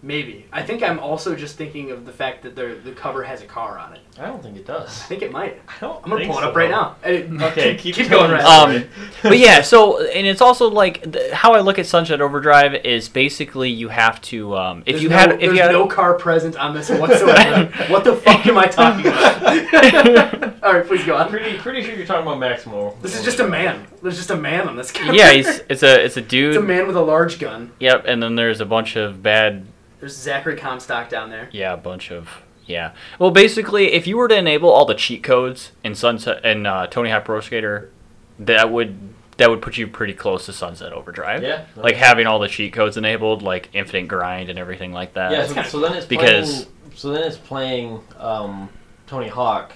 Maybe. 0.00 0.46
I 0.52 0.62
think 0.62 0.84
I'm 0.84 1.00
also 1.00 1.34
just 1.34 1.56
thinking 1.56 1.90
of 1.90 2.06
the 2.06 2.12
fact 2.12 2.42
that 2.44 2.54
the 2.54 2.78
the 2.84 2.92
cover 2.92 3.24
has 3.24 3.42
a 3.42 3.46
car 3.46 3.78
on 3.78 3.94
it. 3.94 4.00
I 4.16 4.26
don't 4.26 4.40
think 4.40 4.56
it 4.56 4.64
does. 4.64 4.88
I 5.02 5.04
think 5.06 5.22
it 5.22 5.32
might. 5.32 5.60
I 5.66 5.74
don't. 5.80 5.96
I'm 6.04 6.10
gonna 6.10 6.20
think 6.20 6.32
pull 6.32 6.40
it 6.40 6.44
up 6.44 6.54
right 6.54 6.70
now. 6.70 6.96
Okay, 7.48 7.74
keep, 7.74 7.94
keep, 7.94 8.04
keep 8.04 8.10
going, 8.10 8.30
right. 8.30 8.44
Um, 8.44 8.84
but 9.22 9.38
yeah. 9.38 9.62
So 9.62 10.06
and 10.06 10.26
it's 10.26 10.40
also 10.40 10.68
like 10.70 11.02
the, 11.02 11.34
how 11.34 11.54
I 11.54 11.60
look 11.60 11.80
at 11.80 11.86
Sunset 11.86 12.20
Overdrive 12.20 12.74
is 12.84 13.08
basically 13.08 13.70
you 13.70 13.88
have 13.88 14.20
to 14.22 14.56
um 14.56 14.80
if 14.80 14.94
There's 14.94 15.02
you 15.02 15.08
no, 15.08 15.16
had 15.16 15.32
if 15.32 15.40
there's 15.40 15.56
you 15.56 15.62
had 15.62 15.72
no 15.72 15.86
car 15.86 16.14
present 16.14 16.56
on 16.56 16.74
this 16.74 16.90
whatsoever. 16.90 17.66
what 17.88 18.04
the 18.04 18.14
fuck 18.16 18.46
am 18.46 18.56
I 18.56 18.66
talking 18.66 19.06
about? 19.06 20.62
All 20.62 20.74
right, 20.74 20.86
please 20.86 21.04
go 21.04 21.16
on. 21.16 21.28
pretty 21.28 21.58
pretty 21.58 21.82
sure 21.82 21.94
you're 21.94 22.06
talking 22.06 22.22
about 22.22 22.38
Maximum. 22.38 22.92
This 23.02 23.16
is 23.18 23.24
just 23.24 23.40
a 23.40 23.48
man. 23.48 23.86
There's 24.00 24.16
just 24.16 24.30
a 24.30 24.36
man 24.36 24.68
on 24.68 24.76
this 24.76 24.92
cover. 24.92 25.12
yeah 25.12 25.32
he's 25.32 25.60
it's 25.68 25.82
a 25.82 26.04
it's 26.04 26.16
a 26.16 26.22
dude. 26.22 26.54
it's 26.54 26.62
a 26.62 26.66
man 26.66 26.86
with 26.86 26.96
a 26.96 27.02
large 27.02 27.40
gun. 27.40 27.72
Yep, 27.80 28.04
and 28.06 28.22
then 28.22 28.36
there's 28.36 28.60
a 28.60 28.66
bunch 28.66 28.94
of 28.94 29.22
bad 29.22 29.66
There's 30.00 30.16
Zachary 30.16 30.56
Comstock 30.56 31.08
down 31.08 31.30
there. 31.30 31.48
Yeah, 31.52 31.72
a 31.72 31.76
bunch 31.76 32.10
of 32.12 32.42
yeah. 32.66 32.92
Well, 33.18 33.30
basically, 33.30 33.92
if 33.92 34.06
you 34.06 34.16
were 34.16 34.28
to 34.28 34.36
enable 34.36 34.70
all 34.70 34.84
the 34.84 34.94
cheat 34.94 35.22
codes 35.22 35.72
in 35.82 35.94
Sunset 35.94 36.40
and 36.44 36.66
uh, 36.66 36.86
Tony 36.86 37.10
Hawk 37.10 37.24
Pro 37.24 37.40
Skater, 37.40 37.90
that 38.38 38.70
would 38.70 38.96
that 39.38 39.48
would 39.50 39.62
put 39.62 39.76
you 39.78 39.86
pretty 39.86 40.14
close 40.14 40.46
to 40.46 40.52
Sunset 40.52 40.92
Overdrive. 40.92 41.42
Yeah. 41.42 41.64
Like 41.76 41.94
having 41.96 42.26
all 42.26 42.38
the 42.40 42.48
cheat 42.48 42.72
codes 42.72 42.96
enabled, 42.96 43.42
like 43.42 43.70
infinite 43.72 44.08
grind 44.08 44.50
and 44.50 44.58
everything 44.58 44.92
like 44.92 45.14
that. 45.14 45.30
Yeah. 45.32 45.46
So, 45.46 45.62
so 45.62 45.80
then 45.80 45.94
it's 45.94 46.06
Because- 46.06 46.64
playing, 46.64 46.96
so 46.96 47.12
then 47.12 47.22
it's 47.22 47.36
playing 47.38 48.00
um, 48.18 48.68
Tony 49.06 49.28
Hawk, 49.28 49.74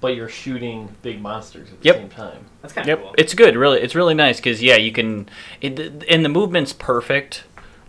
but 0.00 0.16
you're 0.16 0.30
shooting 0.30 0.88
big 1.02 1.20
monsters 1.20 1.70
at 1.70 1.80
the 1.82 1.84
Yep. 1.86 1.96
same 1.96 2.08
time. 2.08 2.46
That's 2.62 2.72
kind 2.72 2.88
of 2.88 2.98
Yep, 2.98 3.02
cool. 3.04 3.14
it's 3.18 3.34
good. 3.34 3.56
Really, 3.56 3.80
it's 3.80 3.94
really 3.94 4.14
nice 4.14 4.38
because 4.38 4.62
yeah, 4.62 4.76
you 4.76 4.90
can. 4.90 5.28
It, 5.60 6.04
and 6.08 6.24
the 6.24 6.28
movement's 6.30 6.72
perfect. 6.72 7.44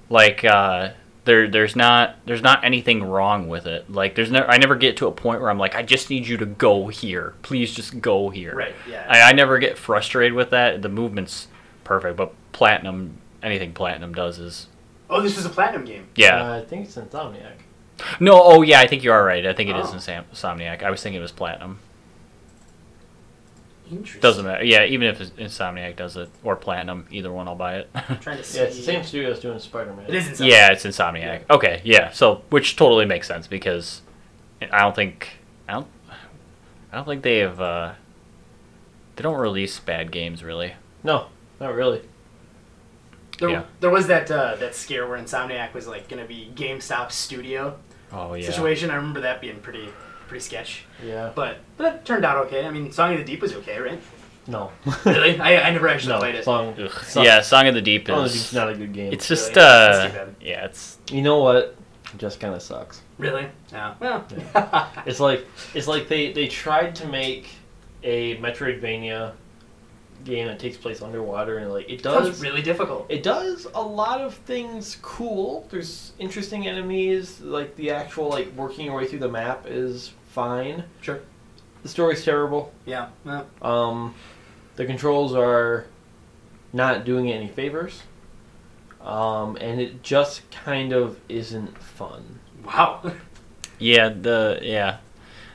Like 0.09 0.43
uh, 0.43 0.89
there, 1.29 1.47
there's 1.47 1.75
not 1.75 2.15
there's 2.25 2.41
not 2.41 2.63
anything 2.65 3.03
wrong 3.03 3.47
with 3.47 3.67
it. 3.67 3.89
Like 3.91 4.15
there's 4.15 4.31
never 4.31 4.49
I 4.49 4.57
never 4.57 4.75
get 4.75 4.97
to 4.97 5.07
a 5.07 5.11
point 5.11 5.41
where 5.41 5.51
I'm 5.51 5.59
like 5.59 5.75
I 5.75 5.83
just 5.83 6.09
need 6.09 6.27
you 6.27 6.37
to 6.37 6.45
go 6.47 6.87
here. 6.87 7.35
Please 7.43 7.71
just 7.71 8.01
go 8.01 8.29
here. 8.31 8.55
right. 8.55 8.73
Yeah. 8.89 9.05
I, 9.07 9.29
I 9.29 9.31
never 9.33 9.59
get 9.59 9.77
frustrated 9.77 10.33
with 10.33 10.49
that. 10.49 10.81
The 10.81 10.89
movement's 10.89 11.47
perfect, 11.83 12.17
but 12.17 12.33
platinum, 12.51 13.17
anything 13.43 13.73
platinum 13.73 14.13
does 14.13 14.39
is 14.39 14.67
oh, 15.09 15.21
this 15.21 15.37
is 15.37 15.45
a 15.45 15.49
platinum 15.49 15.85
game. 15.85 16.07
yeah. 16.15 16.41
Uh, 16.43 16.57
I 16.57 16.65
think 16.65 16.85
it's 16.87 16.95
Insomniac. 16.95 17.53
no, 18.19 18.41
oh 18.43 18.61
yeah, 18.63 18.79
I 18.79 18.87
think 18.87 19.03
you 19.03 19.11
are 19.11 19.23
right. 19.23 19.45
I 19.45 19.53
think 19.53 19.69
it 19.69 19.75
is 19.75 19.87
Oh. 19.89 19.93
in 19.93 19.99
Sam- 19.99 20.25
Insomniac. 20.33 20.81
I 20.83 20.89
was 20.89 21.03
thinking 21.03 21.19
it 21.19 21.21
was 21.21 21.31
platinum. 21.31 21.79
Interesting. 23.91 24.21
Doesn't 24.21 24.45
matter. 24.45 24.63
Yeah, 24.63 24.85
even 24.85 25.07
if 25.07 25.19
Insomniac 25.37 25.95
does 25.95 26.15
it 26.17 26.29
or 26.43 26.55
platinum, 26.55 27.07
either 27.11 27.31
one 27.31 27.47
I'll 27.47 27.55
buy 27.55 27.77
it. 27.79 27.89
I'm 27.95 28.19
trying 28.19 28.37
to 28.37 28.43
see. 28.43 28.57
Yeah, 28.59 28.65
it's 28.65 28.77
the 28.77 28.83
same 28.83 29.03
studio 29.03 29.31
as 29.31 29.39
doing 29.39 29.57
Spider-Man. 29.59 30.05
It 30.07 30.15
is 30.15 30.27
inside. 30.29 30.45
yeah, 30.47 30.71
it's 30.71 30.85
Insomniac. 30.85 31.41
Okay, 31.49 31.81
yeah. 31.83 32.11
So 32.11 32.43
which 32.49 32.75
totally 32.75 33.05
makes 33.05 33.27
sense 33.27 33.47
because 33.47 34.01
I 34.61 34.81
don't 34.81 34.95
think 34.95 35.29
I 35.67 35.73
don't 35.73 35.87
I 36.91 36.95
don't 36.97 37.05
think 37.05 37.23
they 37.23 37.39
have 37.39 37.59
uh 37.59 37.93
they 39.15 39.23
don't 39.23 39.37
release 39.39 39.79
bad 39.79 40.11
games 40.11 40.43
really. 40.43 40.73
No, 41.03 41.27
not 41.59 41.73
really. 41.73 42.01
There, 43.39 43.49
Yeah. 43.49 43.63
there 43.79 43.89
was 43.89 44.07
that 44.07 44.29
uh, 44.29 44.55
that 44.57 44.75
scare 44.75 45.07
where 45.07 45.17
Insomniac 45.17 45.73
was 45.73 45.87
like 45.87 46.07
gonna 46.09 46.25
be 46.25 46.51
GameStop 46.55 47.11
studio 47.11 47.77
Oh 48.11 48.33
yeah. 48.33 48.45
situation. 48.45 48.89
I 48.91 48.95
remember 48.95 49.21
that 49.21 49.39
being 49.41 49.59
pretty 49.61 49.89
pretty 50.29 50.43
sketch. 50.43 50.85
Yeah. 51.05 51.31
But 51.35 51.57
but 51.77 51.83
that 51.83 52.05
turned 52.05 52.23
out 52.23 52.45
okay. 52.47 52.65
I 52.65 52.71
mean, 52.71 52.91
Song 52.91 53.11
of 53.13 53.17
the 53.19 53.25
Deep 53.25 53.41
was 53.41 53.53
okay, 53.55 53.79
right? 53.79 54.01
No. 54.47 54.71
Really? 55.05 55.39
I, 55.39 55.67
I 55.67 55.71
never 55.71 55.87
actually 55.89 56.13
no. 56.13 56.19
played 56.19 56.35
it. 56.35 56.45
Song. 56.45 56.73
Ugh. 56.79 56.91
Song- 57.03 57.23
Yeah, 57.25 57.41
Song 57.41 57.67
of 57.67 57.73
the 57.75 57.81
Deep 57.81 58.07
Song 58.07 58.17
of 58.17 58.21
the 58.23 58.25
is 58.27 58.33
Deep's 58.33 58.53
not 58.53 58.69
a 58.69 58.75
good 58.75 58.93
game. 58.93 59.11
It's 59.13 59.27
just 59.27 59.55
Really? 59.55 59.67
Uh 59.67 60.09
bad. 60.09 60.35
yeah, 60.41 60.65
it's 60.65 60.97
You 61.11 61.21
know 61.21 61.39
what? 61.39 61.75
It 62.13 62.17
just 62.17 62.39
kind 62.39 62.55
of 62.55 62.61
sucks. 62.61 63.01
Really? 63.17 63.47
No. 63.71 63.93
Well. 63.99 64.25
It's 65.05 65.19
like 65.19 65.45
it's 65.75 65.87
like 65.87 66.07
they 66.07 66.31
they 66.31 66.47
tried 66.47 66.95
to 66.95 67.07
make 67.07 67.49
a 68.03 68.37
Metroidvania 68.37 69.33
game 70.25 70.47
that 70.47 70.59
takes 70.59 70.75
place 70.77 71.01
underwater, 71.01 71.59
and 71.59 71.71
like 71.71 71.89
it 71.89 72.01
Sounds 72.01 72.27
does. 72.29 72.41
really 72.41 72.61
difficult. 72.61 73.05
It 73.09 73.23
does 73.23 73.67
a 73.75 73.81
lot 73.81 74.21
of 74.21 74.33
things 74.33 74.97
cool. 75.01 75.67
There's 75.69 76.13
interesting 76.19 76.67
enemies. 76.67 77.39
Like 77.41 77.75
the 77.75 77.91
actual 77.91 78.29
like 78.29 78.51
working 78.55 78.85
your 78.87 78.95
way 78.95 79.05
through 79.05 79.19
the 79.19 79.29
map 79.29 79.65
is 79.67 80.11
fine. 80.29 80.83
Sure. 81.01 81.19
The 81.83 81.89
story's 81.89 82.23
terrible. 82.25 82.71
Yeah. 82.85 83.07
Well, 83.25 83.45
Um, 83.61 84.15
the 84.75 84.85
controls 84.85 85.33
are 85.35 85.85
not 86.73 87.05
doing 87.05 87.27
it 87.29 87.33
any 87.35 87.47
favors. 87.47 88.03
Um, 89.01 89.57
and 89.61 89.79
it 89.79 90.03
just 90.03 90.49
kind 90.51 90.91
of 90.93 91.19
isn't 91.29 91.77
fun. 91.81 92.39
wow. 92.65 93.01
yeah, 93.79 94.09
the 94.09 94.59
yeah. 94.61 94.97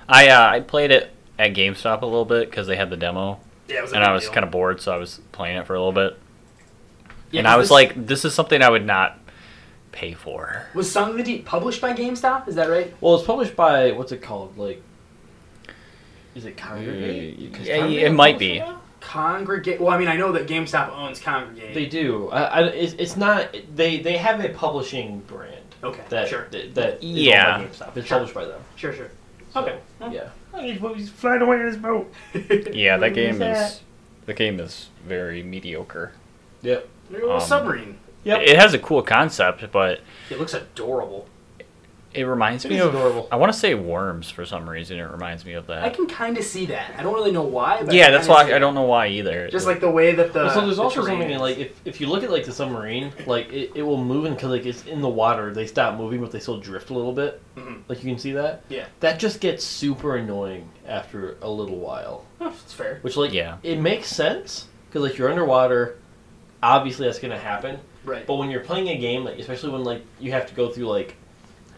I 0.09 0.29
uh 0.29 0.49
I 0.51 0.61
played 0.61 0.91
it 0.91 1.11
at 1.39 1.53
GameStop 1.55 2.03
a 2.03 2.07
little 2.07 2.25
bit 2.25 2.51
cuz 2.51 2.67
they 2.67 2.77
had 2.77 2.89
the 2.91 2.97
demo 2.97 3.39
yeah, 3.69 3.79
it 3.79 3.83
was. 3.83 3.93
A 3.93 3.97
and 3.97 4.05
I 4.05 4.13
was 4.13 4.29
kind 4.29 4.45
of 4.45 4.51
bored 4.51 4.81
so 4.81 4.93
I 4.93 4.97
was 4.97 5.21
playing 5.33 5.57
it 5.59 5.67
for 5.67 5.75
a 5.75 5.79
little 5.79 5.93
bit. 5.93 6.19
Yeah, 7.31 7.41
and 7.41 7.47
'cause 7.47 7.55
I 7.55 7.57
was 7.59 7.65
this- 7.67 7.73
like 7.73 8.07
this 8.07 8.25
is 8.25 8.35
something 8.35 8.63
I 8.63 8.71
would 8.71 8.85
not 8.87 9.19
pay 9.95 10.13
for. 10.13 10.67
was 10.75 10.91
Song 10.91 11.11
of 11.11 11.17
the 11.17 11.23
Deep 11.23 11.45
published 11.47 11.81
by 11.81 11.93
GameStop? 11.95 12.49
Is 12.49 12.57
that 12.57 12.69
right? 12.69 12.93
Well, 13.01 13.15
it's 13.15 13.25
published 13.25 13.55
by 13.57 13.93
what's 13.93 14.11
it 14.13 14.21
called? 14.21 14.59
Like, 14.59 14.83
is 16.35 16.45
it 16.45 16.57
Congregate? 16.57 17.53
Uh, 17.53 17.57
'Cause 17.57 17.67
yeah, 17.67 17.79
Congregate 17.79 18.03
it 18.07 18.11
might 18.13 18.39
be. 18.39 18.59
now? 18.59 18.81
Congregate. 19.01 19.81
Well, 19.81 19.91
I 19.95 19.99
mean, 19.99 20.09
I 20.09 20.17
know 20.17 20.33
that 20.33 20.47
GameStop 20.49 20.91
owns 20.97 21.21
Congregate. 21.21 21.75
They 21.75 21.87
do. 21.87 22.29
I, 22.31 22.43
I, 22.43 22.61
it's, 22.69 22.95
it's 22.95 23.17
not. 23.17 23.55
They 23.75 24.01
they 24.01 24.17
have 24.17 24.45
a 24.45 24.49
publishing 24.49 25.21
brand 25.21 25.55
Okay. 25.85 26.03
that 26.09 26.29
Sure. 26.29 26.49
that, 26.51 26.75
that 26.75 26.95
is 26.97 27.05
Yeah. 27.11 27.59
owned 27.59 27.71
by 27.71 27.87
GameStop. 27.87 27.97
It's 27.97 28.07
Sure. 28.09 28.19
published 28.19 28.35
by 28.35 28.45
them. 28.47 28.61
Sure. 28.77 28.93
Sure. 28.93 29.11
So, 29.53 29.61
Okay. 29.61 29.79
Yeah. 30.11 30.29
He's 30.61 31.11
flying 31.11 31.43
away 31.43 31.61
in 31.61 31.67
his 31.67 31.77
boat. 31.77 32.13
Yeah, 32.73 32.97
that 32.97 33.15
game 33.15 33.35
is 33.35 33.39
that? 33.39 33.71
is 33.73 33.81
the 34.27 34.35
game 34.35 34.59
is 34.59 34.89
very 35.07 35.43
mediocre. 35.43 36.13
Yep. 36.63 36.89
Look 37.11 37.19
at 37.19 37.23
a 37.23 37.27
little 37.27 37.41
Um, 37.43 37.47
submarine. 37.47 37.99
Yep. 38.25 38.43
It 38.43 38.57
has 38.57 38.75
a 38.75 38.79
cool 38.79 39.03
concept, 39.03 39.71
but 39.73 40.01
It 40.31 40.39
looks 40.39 40.55
adorable. 40.55 41.29
it 42.15 42.23
reminds 42.23 42.65
It 42.65 42.69
me 42.71 42.77
is 42.79 42.83
of 42.85 42.95
adorable. 42.95 43.29
I 43.33 43.37
want 43.37 43.53
to 43.53 43.59
say 43.59 43.75
Worms 43.75 44.31
for 44.31 44.47
some 44.47 44.71
reason. 44.71 44.99
It 44.99 45.03
reminds 45.11 45.45
me 45.45 45.55
of 45.55 45.67
that. 45.67 45.83
I 45.85 45.91
can 45.91 46.07
kind 46.07 46.39
of 46.39 46.45
see 46.45 46.65
that. 46.67 46.93
I 46.97 47.03
don't 47.03 47.13
really 47.15 47.33
know 47.33 47.43
why. 47.43 47.83
But 47.83 47.93
yeah, 47.93 48.07
I 48.07 48.11
that's 48.13 48.29
why 48.29 48.47
see 48.47 48.53
I 48.53 48.59
don't 48.61 48.75
know 48.75 48.85
why 48.85 49.09
either. 49.09 49.49
Just 49.49 49.67
like 49.67 49.81
the 49.81 49.91
way 49.91 50.13
that 50.15 50.33
the. 50.33 50.45
Well, 50.45 50.55
so 50.55 50.61
there's 50.65 50.77
the 50.77 50.83
also 50.85 51.05
something 51.05 51.23
in, 51.23 51.33
is. 51.33 51.41
like 51.41 51.59
if, 51.59 51.81
if 51.85 52.01
you 52.01 52.07
look 52.07 52.23
at 52.23 52.31
like 52.31 52.45
the 52.45 52.53
submarine, 52.53 53.13
like 53.27 53.53
it, 53.53 53.73
it 53.75 53.83
will 53.83 54.03
move 54.03 54.27
until 54.27 54.51
like 54.51 54.65
it's 54.65 54.85
in 54.87 55.01
the 55.01 55.09
water. 55.09 55.53
They 55.53 55.67
stop 55.67 55.99
moving, 55.99 56.21
but 56.21 56.31
they 56.31 56.39
still 56.39 56.61
drift 56.61 56.91
a 56.91 56.95
little 56.95 57.13
bit. 57.13 57.43
Mhm. 57.57 57.81
Like 57.89 58.03
you 58.05 58.09
can 58.11 58.19
see 58.21 58.33
that. 58.33 58.63
Yeah. 58.69 58.87
That 59.01 59.19
just 59.19 59.41
gets 59.41 59.65
super 59.65 60.17
annoying 60.17 60.69
after 60.87 61.37
a 61.43 61.51
little 61.51 61.79
while. 61.79 62.25
Oh, 62.41 62.55
it's 62.63 62.73
fair. 62.73 63.01
Which 63.03 63.17
like 63.17 63.33
Yeah. 63.33 63.57
it 63.65 63.81
makes 63.81 64.07
sense 64.07 64.69
because 64.89 65.03
like 65.03 65.19
you're 65.19 65.29
underwater. 65.31 65.97
obviously 66.63 67.07
that's 67.07 67.19
gonna 67.19 67.37
happen. 67.39 67.81
Right. 68.05 68.27
But 68.27 68.35
when 68.37 68.51
you're 68.51 68.61
playing 68.61 68.89
a 68.89 68.97
game, 68.99 69.25
like 69.25 69.39
especially 69.39 69.71
when 69.71 69.85
like 69.85 70.03
you 70.21 70.33
have 70.33 70.47
to 70.47 70.55
go 70.55 70.69
through 70.71 70.87
like, 70.89 71.17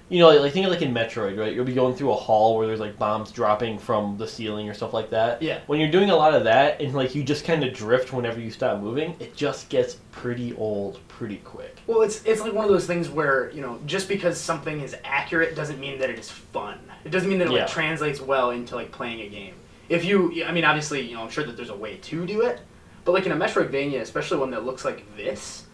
you 0.08 0.20
know, 0.20 0.28
like, 0.40 0.52
think 0.52 0.64
of 0.64 0.70
like 0.72 0.82
in 0.82 0.94
Metroid, 0.94 1.36
right? 1.36 1.52
You'll 1.52 1.64
be 1.64 1.74
going 1.74 1.96
through 1.96 2.12
a 2.12 2.14
hall 2.14 2.56
where 2.56 2.66
there's 2.68 2.78
like 2.78 2.96
bombs 2.96 3.32
dropping 3.32 3.76
from 3.78 4.16
the 4.18 4.26
ceiling 4.28 4.68
or 4.68 4.74
stuff 4.74 4.92
like 4.94 5.10
that. 5.10 5.42
Yeah. 5.42 5.60
When 5.66 5.80
you're 5.80 5.90
doing 5.90 6.10
a 6.10 6.14
lot 6.16 6.32
of 6.32 6.44
that 6.44 6.80
and 6.80 6.94
like 6.94 7.14
you 7.16 7.24
just 7.24 7.44
kind 7.44 7.64
of 7.64 7.74
drift 7.74 8.12
whenever 8.12 8.38
you 8.40 8.50
stop 8.52 8.80
moving, 8.80 9.16
it 9.18 9.34
just 9.34 9.68
gets 9.68 9.96
pretty 10.12 10.54
old 10.54 11.00
pretty 11.08 11.38
quick. 11.38 11.78
Well, 11.88 12.02
it's 12.02 12.22
it's 12.24 12.40
like 12.40 12.52
one 12.52 12.64
of 12.64 12.70
those 12.70 12.86
things 12.86 13.08
where 13.08 13.50
you 13.50 13.60
know 13.62 13.80
just 13.86 14.08
because 14.08 14.40
something 14.40 14.80
is 14.80 14.96
accurate 15.04 15.56
doesn't 15.56 15.80
mean 15.80 15.98
that 15.98 16.08
it 16.10 16.18
is 16.18 16.30
fun. 16.30 16.78
It 17.04 17.10
doesn't 17.10 17.28
mean 17.28 17.38
that 17.38 17.48
it 17.48 17.52
Yeah. 17.52 17.60
like 17.62 17.70
translates 17.70 18.20
well 18.20 18.50
into 18.50 18.74
like 18.76 18.92
playing 18.92 19.20
a 19.22 19.28
game. 19.28 19.54
If 19.88 20.04
you, 20.04 20.44
I 20.44 20.50
mean, 20.50 20.64
obviously, 20.64 21.00
you 21.02 21.14
know, 21.14 21.22
I'm 21.22 21.30
sure 21.30 21.44
that 21.44 21.56
there's 21.56 21.70
a 21.70 21.76
way 21.76 21.96
to 21.98 22.26
do 22.26 22.40
it, 22.42 22.60
but 23.04 23.12
like 23.12 23.24
in 23.26 23.30
a 23.30 23.36
Metroidvania, 23.36 24.00
especially 24.00 24.38
one 24.38 24.50
that 24.50 24.64
looks 24.64 24.84
like 24.84 25.04
this, 25.16 25.65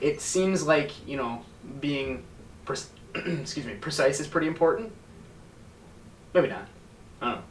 it 0.00 0.20
seems 0.20 0.66
like 0.66 0.90
you 1.06 1.16
know 1.16 1.44
being, 1.80 2.24
pre- 2.64 2.76
excuse 3.14 3.66
me, 3.66 3.74
precise 3.74 4.20
is 4.20 4.26
pretty 4.26 4.46
important. 4.46 4.92
Maybe 6.34 6.48
not. 6.48 6.66
I 7.20 7.24
don't 7.26 7.34
know. 7.36 7.42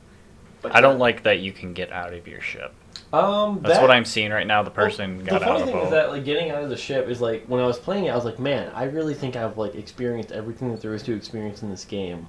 But 0.61 0.75
I 0.75 0.81
don't 0.81 0.95
uh, 0.95 0.99
like 0.99 1.23
that 1.23 1.39
you 1.39 1.51
can 1.51 1.73
get 1.73 1.91
out 1.91 2.13
of 2.13 2.27
your 2.27 2.41
ship. 2.41 2.73
Um, 3.11 3.59
That's 3.61 3.75
that- 3.75 3.81
what 3.81 3.91
I'm 3.91 4.05
seeing 4.05 4.31
right 4.31 4.45
now. 4.45 4.61
The 4.61 4.69
person 4.69 5.17
Well, 5.17 5.25
got 5.25 5.39
the 5.39 5.49
out 5.49 5.61
of 5.61 5.65
the 5.67 5.71
thing 5.71 5.81
is 5.81 5.89
that 5.91 6.09
like 6.09 6.25
getting 6.25 6.51
out 6.51 6.63
of 6.63 6.69
the 6.69 6.77
ship 6.77 7.07
is 7.07 7.21
like 7.21 7.45
when 7.47 7.61
I 7.61 7.65
was 7.65 7.79
playing 7.79 8.05
it, 8.05 8.09
I 8.09 8.15
was 8.15 8.25
like, 8.25 8.39
man, 8.39 8.71
I 8.75 8.83
really 8.83 9.13
think 9.13 9.35
I've 9.35 9.57
like 9.57 9.75
experienced 9.75 10.31
everything 10.31 10.71
that 10.71 10.81
there 10.81 10.93
is 10.93 11.03
to 11.03 11.13
experience 11.13 11.63
in 11.63 11.69
this 11.69 11.85
game, 11.85 12.27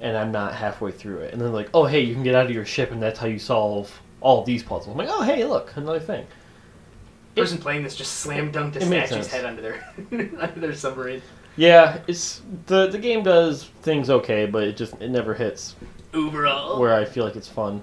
and 0.00 0.16
I'm 0.16 0.30
not 0.30 0.54
halfway 0.54 0.92
through 0.92 1.18
it. 1.18 1.32
And 1.32 1.40
then 1.40 1.52
like, 1.52 1.70
oh 1.74 1.84
hey, 1.86 2.00
you 2.00 2.14
can 2.14 2.22
get 2.22 2.34
out 2.34 2.46
of 2.46 2.52
your 2.52 2.64
ship, 2.64 2.92
and 2.92 3.02
that's 3.02 3.18
how 3.18 3.26
you 3.26 3.38
solve 3.38 4.00
all 4.20 4.44
these 4.44 4.62
puzzles. 4.62 4.88
I'm 4.88 4.96
like, 4.96 5.08
oh 5.10 5.22
hey, 5.22 5.44
look, 5.44 5.72
another 5.76 6.00
thing. 6.00 6.26
Person 7.36 7.58
playing 7.58 7.82
this 7.82 7.96
just 7.96 8.12
slam 8.20 8.52
dunked 8.52 8.76
a 8.76 8.82
It 8.82 8.88
makes 8.88 9.08
statue's 9.08 9.26
sense. 9.28 9.28
head 9.28 9.44
under 9.44 9.62
their 9.62 9.94
under 10.40 10.60
their 10.60 10.74
submarine. 10.74 11.22
Yeah, 11.56 12.00
it's 12.06 12.42
the 12.66 12.86
the 12.88 12.98
game 12.98 13.22
does 13.22 13.64
things 13.82 14.08
okay, 14.10 14.46
but 14.46 14.64
it 14.64 14.76
just 14.76 14.94
it 15.00 15.10
never 15.10 15.34
hits 15.34 15.76
Overall, 16.14 16.78
where 16.80 16.94
I 16.94 17.04
feel 17.04 17.24
like 17.24 17.36
it's 17.36 17.48
fun. 17.48 17.82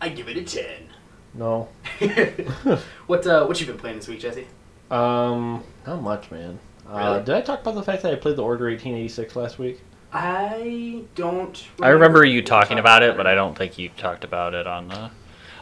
I 0.00 0.08
give 0.08 0.28
it 0.28 0.36
a 0.36 0.42
ten. 0.44 0.88
No, 1.34 1.68
what 3.06 3.26
uh, 3.26 3.44
what 3.46 3.60
you 3.60 3.66
been 3.66 3.78
playing 3.78 3.96
this 3.96 4.08
week, 4.08 4.20
Jesse? 4.20 4.46
um, 4.90 5.62
not 5.86 6.02
much, 6.02 6.30
man. 6.30 6.58
Uh, 6.88 6.96
Really? 6.96 7.18
did 7.24 7.34
I 7.34 7.40
talk 7.40 7.62
about 7.62 7.74
the 7.74 7.82
fact 7.82 8.02
that 8.02 8.12
I 8.12 8.16
played 8.16 8.36
the 8.36 8.42
Order 8.44 8.66
1886 8.66 9.34
last 9.36 9.58
week? 9.58 9.80
I 10.12 11.02
don't. 11.16 11.66
I 11.82 11.88
remember 11.88 12.24
you 12.24 12.42
talking 12.42 12.78
about 12.78 13.02
it, 13.02 13.16
but 13.16 13.26
I 13.26 13.34
don't 13.34 13.56
think 13.56 13.78
you 13.78 13.88
talked 13.96 14.22
about 14.22 14.54
it 14.54 14.66
on 14.66 14.88
the. 14.88 14.94
I 14.96 15.10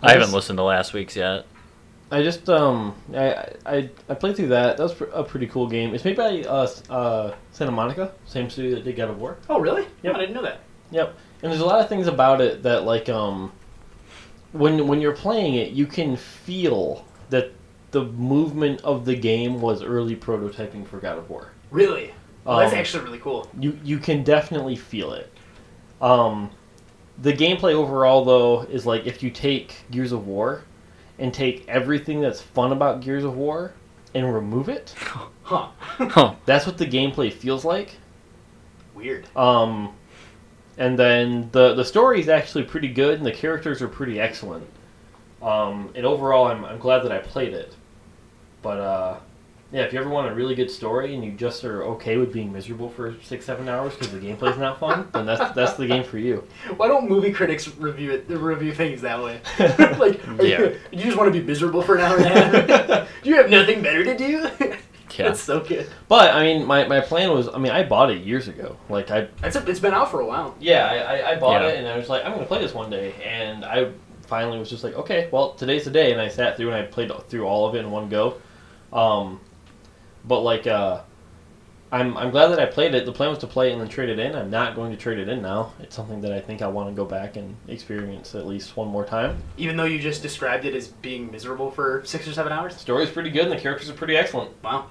I 0.02 0.08
haven't 0.10 0.22
just- 0.24 0.34
listened 0.34 0.58
to 0.58 0.62
last 0.64 0.92
week's 0.92 1.16
yet. 1.16 1.46
I 2.12 2.22
just 2.22 2.48
um 2.50 2.94
I 3.14 3.52
I, 3.64 3.90
I 4.08 4.14
played 4.14 4.36
through 4.36 4.48
that. 4.48 4.76
That 4.76 4.82
was 4.82 5.00
a 5.12 5.24
pretty 5.24 5.46
cool 5.46 5.66
game. 5.66 5.94
It's 5.94 6.04
made 6.04 6.16
by 6.16 6.42
uh, 6.42 6.68
uh 6.90 7.34
Santa 7.52 7.72
Monica, 7.72 8.12
same 8.26 8.50
studio 8.50 8.74
that 8.76 8.84
did 8.84 8.96
God 8.96 9.08
of 9.10 9.18
War. 9.18 9.38
Oh, 9.48 9.58
really? 9.58 9.86
Yep. 10.02 10.14
I 10.14 10.18
didn't 10.20 10.34
know 10.34 10.42
that. 10.42 10.60
Yep. 10.90 11.14
And 11.42 11.50
there's 11.50 11.62
a 11.62 11.66
lot 11.66 11.80
of 11.80 11.88
things 11.88 12.06
about 12.06 12.40
it 12.42 12.62
that 12.64 12.84
like 12.84 13.08
um 13.08 13.50
when 14.52 14.86
when 14.86 15.00
you're 15.00 15.16
playing 15.16 15.54
it, 15.54 15.70
you 15.72 15.86
can 15.86 16.16
feel 16.16 17.06
that 17.30 17.52
the 17.92 18.04
movement 18.04 18.82
of 18.82 19.04
the 19.06 19.14
game 19.14 19.60
was 19.60 19.82
early 19.82 20.14
prototyping 20.16 20.86
for 20.86 20.98
God 20.98 21.16
of 21.18 21.30
War. 21.30 21.52
Really? 21.70 22.12
Oh, 22.44 22.58
that's 22.58 22.72
Um, 22.72 22.78
actually 22.78 23.04
really 23.04 23.18
cool. 23.20 23.48
You 23.58 23.78
you 23.82 23.98
can 23.98 24.22
definitely 24.22 24.76
feel 24.76 25.14
it. 25.14 25.32
Um, 26.02 26.50
the 27.22 27.32
gameplay 27.32 27.72
overall 27.72 28.24
though 28.24 28.62
is 28.62 28.84
like 28.84 29.06
if 29.06 29.22
you 29.22 29.30
take 29.30 29.76
Gears 29.90 30.12
of 30.12 30.26
War 30.26 30.62
and 31.22 31.32
take 31.32 31.64
everything 31.68 32.20
that's 32.20 32.40
fun 32.42 32.72
about 32.72 33.00
Gears 33.00 33.22
of 33.22 33.36
War 33.36 33.72
and 34.12 34.34
remove 34.34 34.68
it, 34.68 34.92
Huh? 35.44 35.68
Huh. 35.78 36.34
that's 36.44 36.66
what 36.66 36.78
the 36.78 36.86
gameplay 36.86 37.32
feels 37.32 37.64
like. 37.64 37.96
Weird. 38.94 39.26
Um, 39.36 39.94
and 40.78 40.98
then 40.98 41.48
the 41.52 41.74
the 41.74 41.84
story 41.84 42.20
is 42.20 42.28
actually 42.28 42.64
pretty 42.64 42.88
good 42.88 43.18
and 43.18 43.24
the 43.26 43.32
characters 43.32 43.80
are 43.80 43.88
pretty 43.88 44.18
excellent. 44.20 44.66
Um, 45.40 45.90
and 45.94 46.04
overall, 46.04 46.46
I'm 46.46 46.64
I'm 46.64 46.78
glad 46.78 47.00
that 47.04 47.12
I 47.12 47.18
played 47.18 47.52
it. 47.52 47.74
But 48.60 48.78
uh, 48.78 49.16
yeah, 49.72 49.82
if 49.82 49.92
you 49.92 49.98
ever 49.98 50.10
want 50.10 50.30
a 50.30 50.34
really 50.34 50.54
good 50.54 50.70
story 50.70 51.14
and 51.14 51.24
you 51.24 51.32
just 51.32 51.64
are 51.64 51.82
okay 51.84 52.18
with 52.18 52.32
being 52.32 52.52
miserable 52.52 52.90
for 52.90 53.16
six 53.22 53.46
seven 53.46 53.68
hours 53.68 53.94
because 53.94 54.12
the 54.12 54.18
gameplay's 54.18 54.58
not 54.58 54.78
fun, 54.78 55.08
then 55.12 55.24
that's 55.26 55.54
that's 55.54 55.72
the 55.74 55.86
game 55.86 56.04
for 56.04 56.18
you. 56.18 56.46
Why 56.76 56.88
don't 56.88 57.08
movie 57.08 57.32
critics 57.32 57.68
review 57.76 58.12
it? 58.12 58.26
Review 58.28 58.72
things 58.74 59.00
that 59.00 59.22
way. 59.22 59.40
like, 59.98 60.26
are 60.28 60.44
Yeah. 60.44 60.60
you, 60.60 60.78
you 60.92 61.04
just 61.04 61.16
want 61.16 61.32
to 61.32 61.40
be 61.40 61.44
miserable 61.44 61.82
for 61.82 61.96
an 61.96 62.02
hour 62.02 62.16
and 62.18 62.26
a 62.26 62.86
half? 62.96 63.08
do 63.22 63.30
you 63.30 63.36
have 63.36 63.48
nothing 63.50 63.82
better 63.82 64.04
to 64.04 64.16
do? 64.16 64.48
Yeah. 64.60 64.76
That's 65.28 65.40
so 65.40 65.60
good. 65.60 65.88
But 66.08 66.34
I 66.34 66.42
mean, 66.42 66.64
my, 66.66 66.86
my 66.88 67.00
plan 67.00 67.30
was, 67.32 67.46
I 67.48 67.58
mean, 67.58 67.70
I 67.72 67.82
bought 67.82 68.10
it 68.10 68.22
years 68.24 68.48
ago. 68.48 68.78
Like 68.88 69.10
I 69.10 69.28
That's 69.42 69.56
a, 69.56 69.66
it's 69.70 69.78
been 69.80 69.92
out 69.92 70.10
for 70.10 70.20
a 70.20 70.26
while. 70.26 70.54
Yeah, 70.58 70.86
I, 70.86 70.96
I, 70.96 71.30
I 71.32 71.38
bought 71.38 71.60
Yeah. 71.62 71.68
it 71.68 71.78
and 71.78 71.86
I 71.88 71.98
was 71.98 72.08
like, 72.08 72.24
I'm 72.24 72.32
gonna 72.32 72.46
play 72.46 72.60
this 72.62 72.72
one 72.74 72.88
day, 72.90 73.12
and 73.22 73.62
I 73.64 73.90
finally 74.26 74.58
was 74.58 74.70
just 74.70 74.84
like, 74.84 74.94
okay, 74.94 75.28
well, 75.30 75.52
today's 75.52 75.84
the 75.84 75.90
day, 75.90 76.12
and 76.12 76.20
I 76.20 76.28
sat 76.28 76.56
through 76.56 76.68
and 76.72 76.76
I 76.76 76.82
played 76.86 77.10
through 77.28 77.44
all 77.46 77.66
of 77.68 77.74
it 77.74 77.80
in 77.80 77.90
one 77.90 78.08
go. 78.08 78.36
Um, 78.92 79.40
but 80.24 80.40
like, 80.40 80.66
uh, 80.66 81.02
I'm 81.92 82.16
I'm 82.16 82.30
glad 82.30 82.48
that 82.48 82.58
I 82.58 82.64
played 82.64 82.94
it. 82.94 83.04
The 83.04 83.12
plan 83.12 83.28
was 83.28 83.38
to 83.40 83.46
play 83.46 83.68
it 83.68 83.72
and 83.72 83.80
then 83.80 83.88
trade 83.88 84.08
it 84.08 84.18
in. 84.18 84.34
I'm 84.34 84.50
not 84.50 84.74
going 84.74 84.92
to 84.92 84.96
trade 84.96 85.18
it 85.18 85.28
in 85.28 85.42
now. 85.42 85.74
It's 85.78 85.94
something 85.94 86.22
that 86.22 86.32
I 86.32 86.40
think 86.40 86.62
I 86.62 86.66
want 86.66 86.88
to 86.88 86.94
go 86.94 87.04
back 87.04 87.36
and 87.36 87.54
experience 87.68 88.34
at 88.34 88.46
least 88.46 88.76
one 88.78 88.88
more 88.88 89.04
time. 89.04 89.42
Even 89.58 89.76
though 89.76 89.84
you 89.84 89.98
just 89.98 90.22
described 90.22 90.64
it 90.64 90.74
as 90.74 90.88
being 90.88 91.30
miserable 91.30 91.70
for 91.70 92.02
six 92.06 92.26
or 92.26 92.32
seven 92.32 92.50
hours. 92.50 92.72
The 92.72 92.80
story's 92.80 93.10
pretty 93.10 93.28
good 93.28 93.42
and 93.42 93.52
the 93.52 93.60
characters 93.60 93.90
are 93.90 93.94
pretty 93.94 94.16
excellent. 94.16 94.50
Wow. 94.64 94.86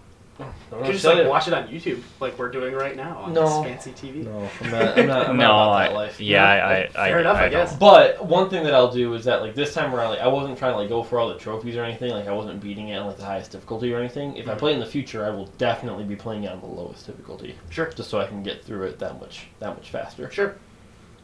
Don't 0.69 0.79
You 0.79 0.85
could 0.85 0.93
just 0.93 1.05
like 1.05 1.17
you. 1.17 1.27
watch 1.27 1.47
it 1.47 1.53
on 1.53 1.67
YouTube, 1.67 2.01
like 2.19 2.37
we're 2.37 2.49
doing 2.51 2.73
right 2.73 2.95
now 2.95 3.17
on 3.19 3.33
No. 3.33 3.63
this 3.63 3.83
fancy 3.83 3.91
TV. 3.91 4.23
No, 4.23 4.49
I'm 4.61 4.71
not. 4.71 4.97
I'm 4.99 5.07
not, 5.07 5.29
I'm 5.29 5.37
no, 5.37 5.43
not 5.47 5.51
about 5.67 5.71
I, 5.73 5.87
that 5.87 5.93
life. 5.95 6.19
yeah, 6.21 6.43
I, 6.45 6.77
I, 7.05 7.09
Fair 7.09 7.19
enough, 7.19 7.37
I 7.37 7.41
don't. 7.41 7.51
guess. 7.51 7.75
But 7.75 8.25
one 8.25 8.49
thing 8.49 8.63
that 8.63 8.73
I'll 8.73 8.91
do 8.91 9.13
is 9.13 9.25
that 9.25 9.41
like 9.41 9.55
this 9.55 9.73
time 9.73 9.93
around, 9.93 10.09
like 10.11 10.19
I 10.19 10.27
wasn't 10.27 10.57
trying 10.57 10.73
to 10.73 10.77
like 10.77 10.89
go 10.89 11.03
for 11.03 11.19
all 11.19 11.29
the 11.29 11.35
trophies 11.39 11.75
or 11.75 11.83
anything. 11.83 12.11
Like 12.11 12.27
I 12.27 12.31
wasn't 12.33 12.59
beating 12.61 12.89
it 12.89 12.97
on 12.97 13.07
like 13.07 13.17
the 13.17 13.25
highest 13.25 13.51
difficulty 13.51 13.93
or 13.93 13.97
anything. 13.99 14.35
If 14.35 14.47
I 14.47 14.53
Mhm. 14.53 14.57
play 14.59 14.73
in 14.73 14.79
the 14.79 14.85
future, 14.85 15.25
I 15.25 15.29
will 15.29 15.47
definitely 15.57 16.03
be 16.03 16.15
playing 16.15 16.43
it 16.45 16.51
on 16.51 16.59
the 16.61 16.67
lowest 16.67 17.05
difficulty, 17.05 17.55
Sure. 17.69 17.87
just 17.87 18.09
so 18.09 18.19
I 18.19 18.27
can 18.27 18.43
get 18.43 18.63
through 18.63 18.83
it 18.83 18.99
that 18.99 19.19
much 19.19 19.47
that 19.59 19.75
much 19.75 19.89
faster. 19.89 20.29
Sure. 20.31 20.55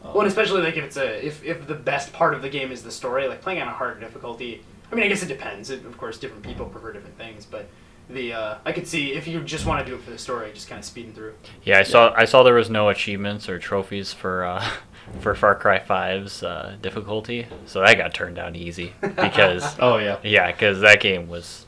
Um, 0.04 0.12
Well, 0.14 0.22
and 0.22 0.28
especially 0.28 0.62
like 0.62 0.78
if 0.78 0.84
it's 0.84 0.98
a 0.98 1.26
if, 1.26 1.44
if 1.44 1.66
the 1.68 1.74
best 1.76 2.14
part 2.14 2.34
of 2.36 2.42
the 2.42 2.50
game 2.50 2.72
is 2.72 2.84
the 2.84 2.92
story, 2.92 3.28
like 3.28 3.42
playing 3.42 3.62
on 3.62 3.68
a 3.68 3.72
harder 3.72 4.00
difficulty. 4.00 4.62
I 4.92 4.96
mean, 4.96 5.04
I 5.04 5.08
guess 5.10 5.22
it 5.24 5.28
depends. 5.28 5.70
It, 5.70 5.86
of 5.86 5.98
course, 5.98 6.18
different 6.18 6.44
people 6.44 6.66
prefer 6.68 6.94
different 6.94 7.18
things, 7.18 7.46
but 7.46 7.68
the 8.10 8.34
uh, 8.34 8.58
I 8.66 8.72
could 8.72 8.88
see 8.88 9.14
if 9.14 9.28
you 9.28 9.42
just 9.42 9.66
want 9.66 9.86
to 9.86 9.92
do 9.92 9.98
it 9.98 10.02
for 10.04 10.12
the 10.12 10.18
story, 10.18 10.52
just 10.54 10.68
kind 10.70 10.80
of 10.80 10.86
speeding 10.86 11.14
through. 11.14 11.34
Yeah, 11.64 11.80
I 11.80 11.84
saw. 11.84 12.14
I 12.16 12.26
saw 12.26 12.44
there 12.44 12.54
was 12.54 12.70
no 12.70 12.90
achievements 12.90 13.50
or 13.50 13.60
trophies 13.60 14.14
for 14.14 14.46
uh, 14.46 14.70
for 15.20 15.36
Far 15.36 15.56
Cry 15.56 15.80
5's 15.80 16.44
uh, 16.44 16.78
difficulty, 16.82 17.48
so 17.66 17.82
that 17.82 17.98
got 17.98 18.14
turned 18.14 18.36
down 18.36 18.56
easy 18.56 18.94
because 19.02 19.76
oh 19.80 19.98
yeah. 19.98 20.20
yeah, 20.24 20.52
because 20.52 20.82
that 20.82 21.00
game 21.02 21.28
was 21.28 21.66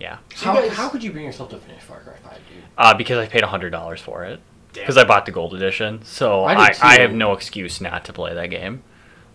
yeah, 0.00 0.18
So 0.34 0.46
How, 0.46 0.54
guys- 0.54 0.72
how 0.72 0.88
could 0.88 1.02
you 1.02 1.10
bring 1.10 1.24
yourself 1.24 1.50
to 1.50 1.58
finish 1.58 1.82
Far 1.82 2.00
Cry 2.00 2.14
Five, 2.22 2.38
dude? 2.48 2.62
uh, 2.76 2.94
because 2.94 3.18
I 3.18 3.26
paid 3.26 3.42
hundred 3.42 3.70
dollars 3.70 4.00
for 4.00 4.24
it 4.24 4.40
Damn. 4.72 4.82
because 4.84 4.96
I 4.96 5.04
bought 5.04 5.26
the 5.26 5.32
gold 5.32 5.54
edition, 5.54 6.04
so 6.04 6.44
I 6.44 6.54
I, 6.54 6.74
I, 6.82 7.00
have 7.00 7.12
no 7.12 7.32
excuse 7.32 7.80
not 7.80 8.04
to 8.04 8.12
play 8.12 8.34
that 8.34 8.50
game. 8.50 8.82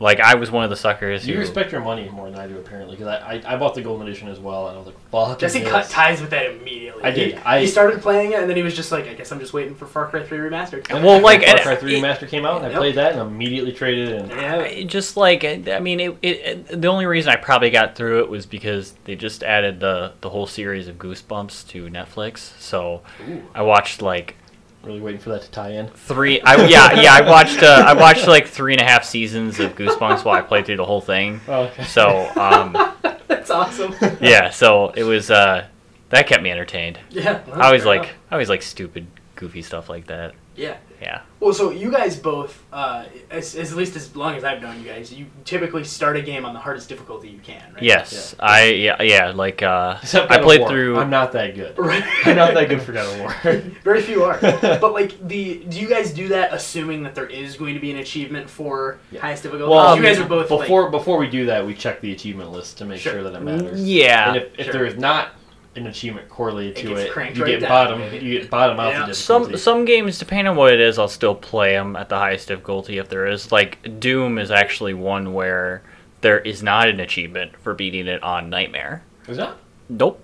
Like 0.04 0.20
I 0.20 0.36
was 0.36 0.52
one 0.52 0.66
of 0.66 0.70
the 0.70 0.76
suckers 0.76 1.26
You 1.26 1.36
who 1.36 1.40
respect 1.40 1.72
your 1.72 1.80
money 1.80 2.10
more 2.10 2.30
than 2.30 2.38
I 2.38 2.46
do 2.46 2.58
apparently, 2.58 2.98
because 2.98 3.08
I, 3.08 3.42
I 3.46 3.54
I 3.54 3.58
bought 3.58 3.74
the 3.74 3.82
golden 3.82 4.06
edition 4.06 4.28
as 4.28 4.38
well, 4.40 4.68
and 4.68 4.76
I 4.76 4.78
was 4.78 4.88
like, 4.88 5.10
fuck. 5.10 5.40
Jesse 5.40 5.60
this. 5.60 5.70
cut 5.72 5.90
ties 5.90 6.20
with 6.20 6.30
that 6.32 6.46
immediately. 6.52 7.02
I 7.04 7.12
did. 7.12 7.32
He, 7.32 7.38
I- 7.38 7.60
he 7.62 7.68
started 7.68 8.02
playing 8.02 8.34
it, 8.34 8.40
and 8.42 8.50
then 8.50 8.58
he 8.58 8.64
was 8.64 8.76
just 8.76 8.92
like, 8.92 9.08
I 9.08 9.14
guess 9.14 9.32
I'm 9.32 9.40
just 9.40 9.54
waiting 9.54 9.76
for 9.76 9.86
Far 9.86 10.08
Cry 10.10 10.22
3 10.24 10.38
remastered. 10.40 10.92
Well, 10.92 11.22
like, 11.22 11.44
Far 11.46 11.58
Cry 11.60 11.76
Three 11.78 11.96
it- 11.98 12.04
Remaster 12.04 12.28
came 12.28 12.46
out, 12.46 12.64
and 12.64 12.74
I 12.74 12.78
played 12.78 12.96
that 12.96 13.14
and 13.14 13.22
immediately 13.22 13.72
traded 13.72 14.10
in. 14.12 14.30
yeah. 14.30 14.84
Just 14.84 15.16
like 15.16 15.46
I 15.46 15.80
mean, 15.80 16.00
it, 16.02 16.18
it, 16.22 16.68
it- 16.70 16.82
The 16.82 16.88
only 16.90 17.06
reason 17.06 17.32
I 17.32 17.38
probably 17.38 17.70
got 17.70 17.96
through 17.96 18.20
it 18.24 18.30
was 18.30 18.46
because 18.46 18.94
they 19.06 19.16
just 19.16 19.42
added 19.42 19.80
the 19.80 20.12
the 20.20 20.30
whole 20.32 20.48
series 20.48 20.90
of 20.90 20.98
Goosebumps 20.98 21.68
to 21.70 21.88
Netflix. 21.88 22.40
So 22.60 23.02
Ooh. 23.30 23.42
I 23.56 23.62
watched 23.62 24.02
like 24.02 24.36
Really 24.84 25.00
waiting 25.00 25.22
for 25.22 25.30
that 25.30 25.42
to 25.44 25.52
tie 25.52 25.70
in. 25.72 25.88
three. 25.88 26.42
I, 26.42 26.66
yeah, 26.66 27.00
yeah. 27.02 27.14
I 27.14 27.22
watched. 27.22 27.64
Uh, 27.64 27.84
I 27.88 27.94
watched 27.94 28.28
like 28.28 28.48
three 28.48 28.74
and 28.74 28.82
a 28.82 28.84
half 28.84 29.06
seasons 29.06 29.60
of 29.62 29.76
Goosebumps 29.76 30.26
while 30.26 30.36
I 30.36 30.42
played 30.42 30.66
through 30.66 30.76
the 30.78 30.86
whole 30.86 31.00
thing. 31.00 31.40
Oh, 31.48 31.64
okay. 31.64 31.86
So 31.86 32.30
um, 32.36 32.74
That's 33.28 33.50
awesome. 33.50 33.96
yeah. 34.22 34.50
So 34.50 34.90
it 34.90 35.04
was 35.04 35.32
uh, 35.32 35.68
that 36.10 36.28
kept 36.28 36.44
me 36.44 36.52
entertained. 36.52 37.00
yeah. 37.10 37.42
I 37.54 37.68
always 37.68 37.86
like. 37.86 38.04
I 38.30 38.34
always 38.36 38.50
like 38.50 38.62
stupid, 38.62 39.08
goofy 39.36 39.62
stuff 39.62 39.88
like 39.90 40.08
that. 40.08 40.36
Yeah. 40.56 40.78
Yeah. 41.02 41.22
Well, 41.40 41.54
so 41.54 41.72
you 41.72 41.92
guys 41.92 42.16
both, 42.16 42.64
uh, 42.72 43.06
as, 43.30 43.56
as 43.56 43.72
at 43.72 43.78
least 43.78 43.96
as 43.98 44.16
long 44.16 44.36
as 44.36 44.44
I've 44.46 44.62
known 44.62 44.80
you 44.82 44.88
guys, 44.88 45.12
you 45.12 45.26
typically 45.44 45.84
start 45.84 46.16
a 46.16 46.22
game 46.22 46.46
on 46.46 46.54
the 46.54 46.60
hardest 46.60 46.88
difficulty 46.88 47.28
you 47.28 47.40
can, 47.40 47.74
right? 47.74 47.84
Yes. 47.84 48.36
I 48.40 48.66
yeah 48.70 49.02
yeah 49.02 49.32
like 49.32 49.62
uh, 49.62 49.98
Except 50.02 50.32
I 50.32 50.36
God 50.36 50.40
of 50.40 50.46
played 50.46 50.60
War. 50.62 50.70
through. 50.70 50.98
I'm 51.00 51.10
not 51.10 51.32
that 51.34 51.56
good. 51.56 51.78
Right. 51.78 52.04
I'm 52.26 52.36
not 52.38 52.54
that 52.54 52.70
good 52.70 52.82
for 52.82 52.94
God 52.94 53.12
of 53.14 53.20
War. 53.20 53.62
Very 53.84 54.02
few 54.02 54.24
are. 54.24 54.40
but 54.62 54.94
like 54.94 55.28
the, 55.28 55.66
do 55.68 55.80
you 55.82 55.90
guys 55.90 56.14
do 56.14 56.30
that 56.30 56.54
assuming 56.54 57.04
that 57.04 57.16
there 57.16 57.28
is 57.28 57.58
going 57.58 57.74
to 57.74 57.82
be 57.82 57.92
an 57.92 57.98
achievement 57.98 58.50
for 58.50 59.00
Yeah. 59.12 59.20
highest 59.22 59.44
difficulty? 59.44 59.70
Well, 59.72 59.98
you 59.98 60.04
guys 60.04 60.20
are 60.20 60.26
both 60.28 60.48
before 60.48 60.84
like, 60.84 60.92
before 60.92 61.18
we 61.18 61.28
do 61.30 61.48
that, 61.48 61.66
we 61.66 61.74
check 61.74 62.00
the 62.00 62.14
achievement 62.14 62.52
list 62.52 62.78
to 62.78 62.86
make 62.86 63.02
Sure. 63.02 63.14
sure 63.14 63.24
that 63.24 63.34
it 63.34 63.42
matters. 63.42 63.84
Yeah. 63.84 64.30
And 64.30 64.38
if, 64.38 64.54
if 64.60 64.66
Sure. 64.66 64.74
there 64.74 64.86
is 64.86 64.96
not 64.96 65.30
an 65.76 65.88
achievement 65.88 66.30
correlated 66.30 66.78
It 66.78 66.82
to 66.82 66.88
gets 66.90 67.02
it. 67.02 67.08
You 67.08 67.14
right 67.16 67.36
get 67.46 67.60
down, 67.62 67.70
bottom. 67.70 68.02
You 68.14 68.40
get 68.40 68.50
bottom 68.50 68.80
out 68.80 68.92
Yeah. 68.92 69.06
the 69.08 69.14
Some 69.16 69.42
difficulty. 69.44 69.62
some 69.62 69.86
games, 69.86 70.20
depending 70.20 70.48
on 70.48 70.56
what 70.56 70.72
it 70.74 70.80
is, 70.80 71.00
I'll 71.00 71.08
still 71.08 71.36
play 71.36 71.74
them 71.74 71.96
at 71.96 72.10
the 72.10 72.18
highest 72.18 72.48
difficulty 72.48 72.98
if 73.00 73.10
there 73.10 73.26
is. 73.26 73.52
Like 73.52 74.00
Doom 74.00 74.38
is 74.38 74.52
actually 74.52 74.94
one 74.94 75.34
where 75.34 75.82
there 76.22 76.40
is 76.40 76.62
not 76.64 76.88
an 76.90 77.00
achievement 77.00 77.58
for 77.58 77.74
beating 77.74 78.08
it 78.08 78.22
on 78.24 78.50
Nightmare. 78.50 79.04
Is 79.28 79.38
that? 79.38 79.56
Nope. 79.90 80.20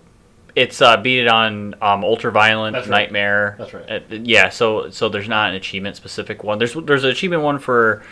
It's 0.55 0.81
uh, 0.81 0.97
beat 0.97 1.19
it 1.21 1.27
on 1.27 1.73
um, 1.81 2.01
ultraviolent 2.01 2.71
That's 2.73 2.87
right. 2.87 3.01
nightmare. 3.03 3.55
That's 3.59 3.73
right. 3.73 3.89
Uh, 3.89 3.99
yeah, 4.09 4.49
so 4.49 4.89
so 4.89 5.07
there's 5.09 5.27
not 5.29 5.49
an 5.49 5.55
achievement 5.55 5.95
specific 5.95 6.43
one. 6.43 6.57
There's 6.57 6.73
there's 6.73 7.03
an 7.03 7.11
achievement 7.11 7.43
one 7.43 7.59
for 7.59 8.03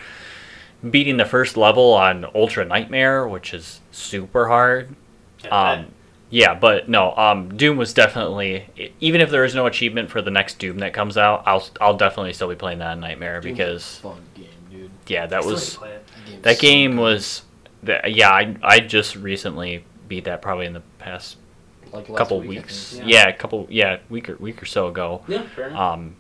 beating 0.89 1.17
the 1.17 1.25
first 1.25 1.57
level 1.57 1.93
on 1.93 2.25
ultra 2.35 2.63
nightmare, 2.63 3.27
which 3.27 3.53
is 3.53 3.81
super 3.91 4.47
hard. 4.47 4.95
Um, 5.49 5.87
yeah, 6.29 6.53
but 6.53 6.89
no, 6.89 7.15
um, 7.15 7.55
Doom 7.55 7.77
was 7.77 7.93
definitely 7.93 8.91
even 8.99 9.21
if 9.21 9.29
there 9.29 9.45
is 9.45 9.55
no 9.55 9.65
achievement 9.65 10.09
for 10.09 10.21
the 10.21 10.31
next 10.31 10.59
Doom 10.59 10.79
that 10.79 10.93
comes 10.93 11.17
out, 11.17 11.43
I'll 11.45 11.67
I'll 11.79 11.97
definitely 11.97 12.33
still 12.33 12.49
be 12.49 12.55
playing 12.55 12.79
that 12.79 12.97
Nightmare 12.97 13.41
Doom's 13.41 13.57
because 13.57 13.95
fun 13.97 14.21
game, 14.35 14.47
dude. 14.69 14.91
yeah, 15.07 15.25
that 15.27 15.45
was 15.45 15.61
need 15.61 15.71
to 15.73 15.79
play 15.79 15.91
it. 15.91 16.05
game's 16.25 16.41
that 16.43 16.59
game 16.59 16.97
was 16.97 17.41
that 17.83 18.13
yeah 18.13 18.29
I 18.29 18.55
I 18.61 18.79
just 18.79 19.15
recently 19.15 19.85
beat 20.07 20.25
that 20.25 20.41
probably 20.41 20.65
in 20.65 20.73
the 20.73 20.83
past 20.99 21.37
like 21.93 22.13
couple 22.15 22.39
week, 22.39 22.49
weeks. 22.49 22.93
think. 22.93 23.07
Yeah. 23.07 23.27
a 23.27 23.33
couple 23.33 23.67
yeah 23.69 23.99
week 24.09 24.29
or 24.29 24.35
week 24.37 24.61
or 24.61 24.65
so 24.65 24.87
ago. 24.87 25.23
Yeah, 25.27 25.43
fair 25.43 25.69
enough. 25.69 25.79
Um, 25.79 26.15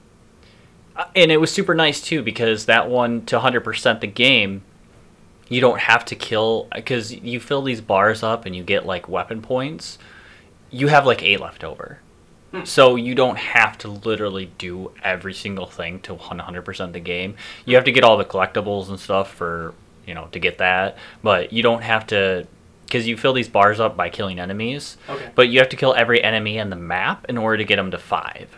uh, 0.95 1.05
and 1.15 1.31
it 1.31 1.37
was 1.37 1.51
super 1.51 1.75
nice 1.75 2.01
too 2.01 2.23
because 2.23 2.65
that 2.65 2.89
one 2.89 3.25
to 3.27 3.39
100% 3.39 3.99
the 3.99 4.07
game, 4.07 4.63
you 5.49 5.61
don't 5.61 5.79
have 5.79 6.05
to 6.05 6.15
kill 6.15 6.67
because 6.73 7.13
you 7.13 7.39
fill 7.39 7.61
these 7.61 7.81
bars 7.81 8.23
up 8.23 8.45
and 8.45 8.55
you 8.55 8.63
get 8.63 8.85
like 8.85 9.07
weapon 9.07 9.41
points. 9.41 9.97
You 10.69 10.87
have 10.87 11.05
like 11.05 11.23
eight 11.23 11.39
left 11.39 11.63
over. 11.63 11.99
Hmm. 12.51 12.63
So 12.63 12.95
you 12.95 13.15
don't 13.15 13.37
have 13.37 13.77
to 13.79 13.89
literally 13.89 14.51
do 14.57 14.91
every 15.03 15.33
single 15.33 15.65
thing 15.65 15.99
to 16.01 16.15
100% 16.15 16.93
the 16.93 16.99
game. 16.99 17.35
You 17.65 17.75
have 17.75 17.85
to 17.85 17.91
get 17.91 18.03
all 18.03 18.17
the 18.17 18.25
collectibles 18.25 18.89
and 18.89 18.99
stuff 18.99 19.33
for, 19.33 19.73
you 20.05 20.13
know, 20.13 20.27
to 20.31 20.39
get 20.39 20.57
that, 20.59 20.97
but 21.23 21.51
you 21.51 21.61
don't 21.63 21.83
have 21.83 22.07
to 22.07 22.47
cuz 22.89 23.05
you 23.05 23.17
fill 23.17 23.33
these 23.33 23.49
bars 23.49 23.81
up 23.81 23.97
by 23.97 24.09
killing 24.09 24.39
enemies, 24.39 24.95
okay. 25.09 25.29
but 25.35 25.49
you 25.49 25.59
have 25.59 25.67
to 25.67 25.75
kill 25.75 25.93
every 25.95 26.23
enemy 26.23 26.57
in 26.57 26.69
the 26.69 26.75
map 26.77 27.25
in 27.27 27.37
order 27.37 27.57
to 27.57 27.65
get 27.65 27.75
them 27.75 27.91
to 27.91 27.97
5. 27.97 28.56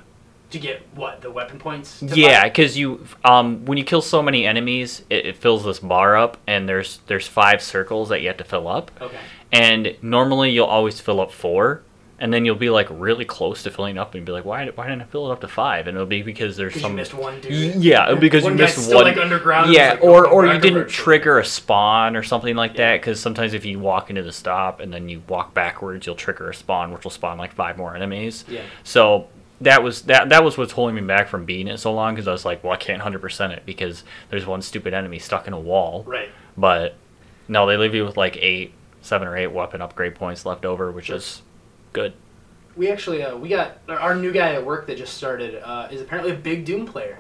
To 0.52 0.58
get 0.60 0.82
what 0.96 1.22
the 1.22 1.30
weapon 1.30 1.60
points? 1.60 2.02
Yeah, 2.02 2.46
because 2.46 2.76
you 2.76 3.06
um 3.24 3.66
when 3.66 3.78
you 3.78 3.84
kill 3.84 4.02
so 4.02 4.24
many 4.24 4.48
enemies, 4.48 5.04
it, 5.10 5.26
it 5.28 5.38
fills 5.38 5.64
this 5.64 5.78
bar 5.80 6.18
up, 6.18 6.38
and 6.48 6.68
there's 6.68 7.00
there's 7.06 7.28
five 7.28 7.62
circles 7.62 8.10
that 8.10 8.22
you 8.22 8.28
have 8.30 8.38
to 8.38 8.44
fill 8.44 8.68
up, 8.68 8.90
Okay. 9.00 9.18
and 9.52 9.96
normally 10.02 10.50
you'll 10.50 10.66
always 10.66 11.00
fill 11.00 11.22
up 11.22 11.32
four, 11.32 11.84
and 12.18 12.34
then 12.34 12.46
you'll 12.46 12.56
be 12.56 12.72
like 12.72 12.88
really 12.90 13.26
close 13.26 13.62
to 13.62 13.70
filling 13.70 14.00
up, 14.00 14.16
and 14.16 14.26
be 14.26 14.32
like, 14.32 14.44
why 14.44 14.66
why 14.70 14.88
didn't 14.88 15.04
I 15.04 15.06
fill 15.06 15.30
it 15.30 15.34
up 15.34 15.42
to 15.42 15.48
five? 15.48 15.86
And 15.86 15.96
it'll 15.96 16.08
be 16.08 16.24
because 16.24 16.58
there's 16.58 16.82
some 16.82 16.96
missed 16.96 17.14
one 17.14 17.40
dude. 17.42 17.76
yeah 17.76 18.16
because 18.16 18.44
one 18.44 18.54
you 18.54 18.58
missed 18.64 18.80
still 18.86 18.96
one 18.96 19.06
like 19.06 19.18
underground. 19.18 19.72
yeah, 19.72 19.92
like, 19.92 20.04
or 20.04 20.26
or 20.28 20.48
you 20.48 20.60
didn't 20.60 20.90
trigger 20.90 21.38
a 21.38 21.46
spawn 21.46 22.16
or 22.16 22.24
something 22.24 22.56
like 22.56 22.72
Yeah. 22.72 22.94
that. 22.94 23.02
Because 23.02 23.20
sometimes 23.20 23.54
if 23.54 23.66
you 23.66 23.78
walk 23.78 24.10
into 24.10 24.24
the 24.24 24.32
stop 24.32 24.80
and 24.80 24.92
then 24.92 25.10
you 25.10 25.22
walk 25.28 25.54
backwards, 25.54 26.08
you'll 26.08 26.16
trigger 26.16 26.50
a 26.50 26.56
spawn, 26.56 26.92
which 26.92 27.04
will 27.04 27.12
spawn 27.12 27.38
like 27.38 27.54
five 27.54 27.78
more 27.78 27.96
enemies. 27.96 28.46
Yeah. 28.48 28.62
So 28.84 29.28
that 29.62 29.84
was 29.84 30.04
that 30.04 30.30
that 30.30 30.44
was 30.44 30.58
what's 30.58 30.72
holding 30.74 30.96
me 30.96 31.02
back 31.02 31.28
from 31.28 31.46
beating 31.46 31.68
it 31.68 31.78
so 31.80 31.94
long 31.94 32.16
because 32.16 32.28
I 32.28 32.32
was 32.32 32.46
like, 32.46 32.64
well, 32.64 32.74
I 32.74 32.78
can't 32.78 33.02
hundred 33.02 33.20
percent 33.22 33.54
it 33.54 33.64
because 33.66 34.04
there's 34.30 34.46
one 34.46 34.62
stupid 34.62 34.94
enemy 34.94 35.20
stuck 35.20 35.48
in 35.48 35.54
a 35.54 35.60
wall. 35.60 36.04
Right. 36.08 36.30
But 36.58 36.96
no, 37.48 37.66
they 37.66 37.78
leave 37.78 37.94
you 37.96 38.06
with 38.06 38.16
like 38.18 38.38
eight, 38.38 38.74
seven 39.02 39.28
or 39.28 39.36
eight 39.36 39.48
weapon 39.48 39.82
upgrade 39.82 40.16
points 40.16 40.46
left 40.46 40.66
over, 40.66 40.92
which 40.92 41.06
Sure. 41.06 41.16
is 41.18 41.42
good. 41.94 42.14
We 42.76 42.90
actually 42.90 43.24
uh, 43.24 43.36
we 43.36 43.50
got 43.50 43.78
our- 43.90 44.00
our 44.00 44.16
new 44.16 44.32
guy 44.32 44.54
at 44.54 44.66
work 44.66 44.88
that 44.88 44.98
just 44.98 45.16
started 45.16 45.62
uh, 45.64 45.88
is 45.92 46.02
apparently 46.02 46.32
a 46.34 46.38
big 46.38 46.64
Doom 46.66 46.86
player. 46.86 47.20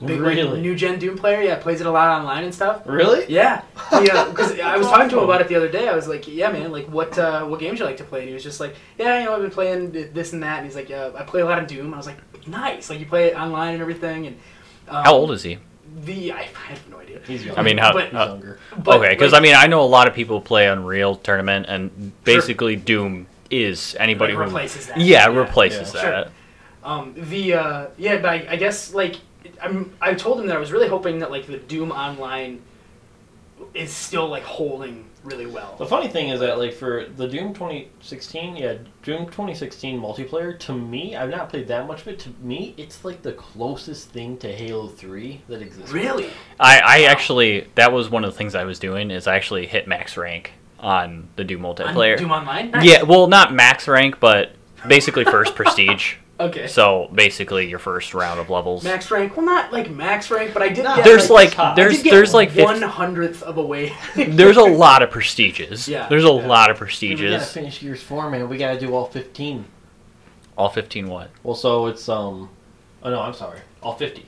Big 0.00 0.20
like, 0.20 0.36
Really? 0.36 0.60
new 0.60 0.74
gen 0.74 0.98
Doom 0.98 1.16
player. 1.16 1.40
Yeah, 1.40 1.56
plays 1.56 1.80
it 1.80 1.86
a 1.86 1.90
lot 1.90 2.08
online 2.20 2.44
and 2.44 2.54
stuff. 2.54 2.82
Really? 2.84 3.24
Yeah, 3.28 3.62
yeah. 3.92 4.24
Because 4.28 4.58
I 4.60 4.76
was 4.76 4.86
talking 4.88 5.08
to 5.10 5.18
him 5.18 5.24
about 5.24 5.40
it 5.40 5.48
the 5.48 5.54
other 5.54 5.68
day. 5.68 5.88
I 5.88 5.94
was 5.94 6.08
like, 6.08 6.26
"Yeah, 6.26 6.50
man. 6.50 6.72
Like, 6.72 6.86
what 6.86 7.16
uh, 7.18 7.44
what 7.46 7.60
games 7.60 7.78
you 7.78 7.84
like 7.86 7.96
to 7.98 8.04
play?" 8.04 8.20
And 8.20 8.28
he 8.28 8.34
was 8.34 8.42
just 8.42 8.58
like, 8.60 8.74
"Yeah, 8.98 9.20
you 9.20 9.24
know, 9.26 9.34
I've 9.36 9.42
been 9.42 9.50
playing 9.52 9.92
this 10.12 10.32
and 10.32 10.42
that." 10.42 10.58
And 10.58 10.66
he's 10.66 10.74
like, 10.74 10.88
"Yeah, 10.88 11.10
I 11.16 11.22
play 11.22 11.40
a 11.42 11.46
lot 11.46 11.58
of 11.60 11.66
Doom." 11.68 11.94
I 11.94 11.96
was 11.96 12.06
like, 12.06 12.16
"Nice. 12.48 12.90
Like, 12.90 12.98
you 13.00 13.06
play 13.06 13.26
it 13.28 13.36
online 13.36 13.74
and 13.74 13.80
everything." 13.82 14.26
And 14.26 14.36
um, 14.88 15.04
How 15.04 15.14
old 15.14 15.30
is 15.30 15.42
he? 15.44 15.58
the? 16.04 16.32
I, 16.32 16.38
I 16.40 16.42
have 16.70 16.90
no 16.90 16.98
idea. 16.98 17.20
He's 17.26 17.44
young. 17.46 17.56
I 17.56 17.62
mean, 17.62 17.78
how- 17.78 17.92
But- 17.92 18.06
He's 18.06 18.14
uh, 18.14 18.26
younger. 18.26 18.58
But, 18.76 18.98
okay, 18.98 19.10
because 19.10 19.30
like, 19.32 19.40
I 19.40 19.42
mean, 19.42 19.54
I 19.54 19.68
know 19.68 19.80
a 19.82 19.86
lot 19.86 20.08
of 20.08 20.14
people 20.14 20.40
play 20.40 20.66
Unreal 20.66 21.14
Tournament, 21.14 21.66
and 21.68 22.12
basically 22.24 22.74
Doom 22.74 23.26
is 23.48 23.96
anybody 24.00 24.32
like, 24.32 24.40
who 24.40 24.44
replaces 24.46 24.88
that. 24.88 24.98
yeah, 25.00 25.26
replaces 25.28 25.94
Yeah. 25.94 26.00
Sure. 26.00 26.10
that. 26.10 26.30
Um, 26.82 27.14
the 27.16 27.54
uh, 27.54 27.86
yeah, 27.96 28.16
but 28.16 28.26
I, 28.30 28.46
I 28.50 28.56
guess 28.56 28.92
like 28.92 29.16
I'm, 29.64 29.96
I 30.00 30.14
told 30.14 30.40
him 30.40 30.46
that 30.46 30.56
I 30.56 30.60
was 30.60 30.72
really 30.72 30.88
hoping 30.88 31.18
that 31.20 31.30
like 31.30 31.46
the 31.46 31.58
Doom 31.58 31.90
Online 31.90 32.60
is 33.72 33.92
still 33.92 34.28
like 34.28 34.42
holding 34.42 35.06
really 35.22 35.46
well. 35.46 35.74
The 35.78 35.86
funny 35.86 36.08
thing 36.08 36.28
is 36.28 36.40
that 36.40 36.58
like 36.58 36.74
for 36.74 37.06
the 37.16 37.26
Doom 37.26 37.54
2016, 37.54 38.56
yeah, 38.56 38.76
Doom 39.02 39.26
2016 39.26 39.98
multiplayer. 39.98 40.58
To 40.60 40.74
me, 40.74 41.16
I've 41.16 41.30
not 41.30 41.48
played 41.48 41.66
that 41.68 41.86
much 41.86 42.02
of 42.02 42.08
it. 42.08 42.18
To 42.20 42.30
me, 42.42 42.74
it's 42.76 43.04
like 43.04 43.22
the 43.22 43.32
closest 43.32 44.10
thing 44.10 44.36
to 44.38 44.52
Halo 44.52 44.88
3 44.88 45.40
that 45.48 45.62
exists. 45.62 45.92
Really? 45.92 46.30
I, 46.60 46.80
I 46.80 47.02
actually 47.04 47.68
that 47.74 47.92
was 47.92 48.10
one 48.10 48.24
of 48.24 48.32
the 48.32 48.36
things 48.36 48.54
I 48.54 48.64
was 48.64 48.78
doing 48.78 49.10
is 49.10 49.26
I 49.26 49.36
actually 49.36 49.66
hit 49.66 49.88
max 49.88 50.16
rank 50.16 50.52
on 50.78 51.28
the 51.36 51.44
Doom 51.44 51.64
On 51.64 51.74
multiplayer. 51.74 52.18
Doom 52.18 52.30
Online? 52.30 52.70
Nice. 52.70 52.84
Yeah, 52.84 53.02
well, 53.02 53.26
not 53.26 53.54
max 53.54 53.88
rank, 53.88 54.20
but 54.20 54.52
basically 54.86 55.24
first 55.24 55.54
prestige. 55.56 56.16
Okay. 56.40 56.66
So 56.66 57.08
basically 57.14 57.68
your 57.68 57.78
first 57.78 58.12
round 58.12 58.40
of 58.40 58.50
levels. 58.50 58.82
Max 58.82 59.10
rank? 59.10 59.36
Well, 59.36 59.46
not 59.46 59.72
like 59.72 59.88
max 59.90 60.30
rank, 60.30 60.52
but 60.52 60.62
I 60.62 60.68
did 60.68 60.84
No, 60.84 60.96
get 60.96 61.04
There's 61.04 61.30
like 61.30 61.56
I 61.58 61.74
there's 61.74 61.96
did 61.98 62.04
get 62.04 62.10
there's 62.10 62.34
like 62.34 62.52
one 62.52 62.82
hundredth 62.82 63.42
of 63.44 63.56
a 63.58 63.62
way. 63.62 63.92
there's 64.16 64.56
a 64.56 64.62
lot 64.64 65.02
of 65.02 65.10
prestiges. 65.10 65.86
Yeah, 65.88 66.08
There's 66.08 66.24
a 66.24 66.26
yeah. 66.26 66.32
lot 66.46 66.70
of 66.70 66.76
prestiges. 66.76 67.20
We 67.20 67.26
gotta 67.26 67.36
prestiges. 67.38 67.54
finish 67.54 67.80
Gears 67.80 68.02
4, 68.02 68.30
man. 68.30 68.48
We 68.48 68.56
gotta 68.58 68.80
do 68.80 68.92
all 68.94 69.06
15. 69.06 69.64
All 70.58 70.68
15 70.68 71.06
what? 71.08 71.30
Well, 71.44 71.54
so 71.54 71.86
it's 71.86 72.08
um. 72.08 72.50
Oh 73.04 73.10
no, 73.10 73.20
I'm 73.20 73.34
sorry. 73.34 73.60
All 73.82 73.94
50. 73.94 74.26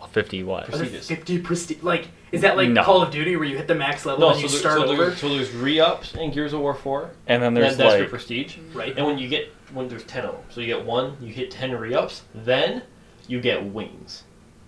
All 0.00 0.08
50 0.08 0.42
what? 0.42 0.64
Are 0.68 0.72
there 0.72 0.78
Prestiges. 0.80 1.08
Fifty 1.08 1.38
prestige. 1.38 1.82
Like, 1.82 2.08
is 2.32 2.42
that 2.42 2.58
like 2.58 2.68
No. 2.68 2.82
Call 2.84 3.00
of 3.02 3.10
Duty 3.10 3.36
where 3.36 3.46
you 3.46 3.56
hit 3.56 3.66
the 3.66 3.74
max 3.74 4.04
level 4.04 4.20
No, 4.20 4.28
and 4.30 4.36
so, 4.36 4.42
you 4.42 4.48
there, 4.50 4.58
start 4.58 4.78
so, 4.80 4.84
over? 4.88 5.06
there's, 5.06 5.18
so 5.18 5.28
there's 5.30 5.52
re-ups 5.52 6.14
in 6.16 6.30
Gears 6.32 6.52
of 6.52 6.60
War 6.60 6.74
4. 6.74 7.10
And 7.28 7.42
then 7.42 7.48
And 7.48 7.56
there's 7.56 7.76
that's 7.78 7.92
your 7.92 8.00
like 8.02 8.10
prestige. 8.10 8.58
Right. 8.74 8.94
And 8.96 9.06
when 9.06 9.16
you 9.16 9.28
get 9.28 9.50
when 9.74 9.88
there's 9.88 10.04
ten 10.04 10.24
of 10.24 10.32
them, 10.32 10.42
so 10.50 10.60
you 10.60 10.66
get 10.66 10.84
one, 10.84 11.16
you 11.20 11.32
hit 11.32 11.50
ten 11.50 11.72
re-ups, 11.72 12.22
then 12.34 12.82
you 13.28 13.40
get 13.40 13.64
wings. 13.64 14.22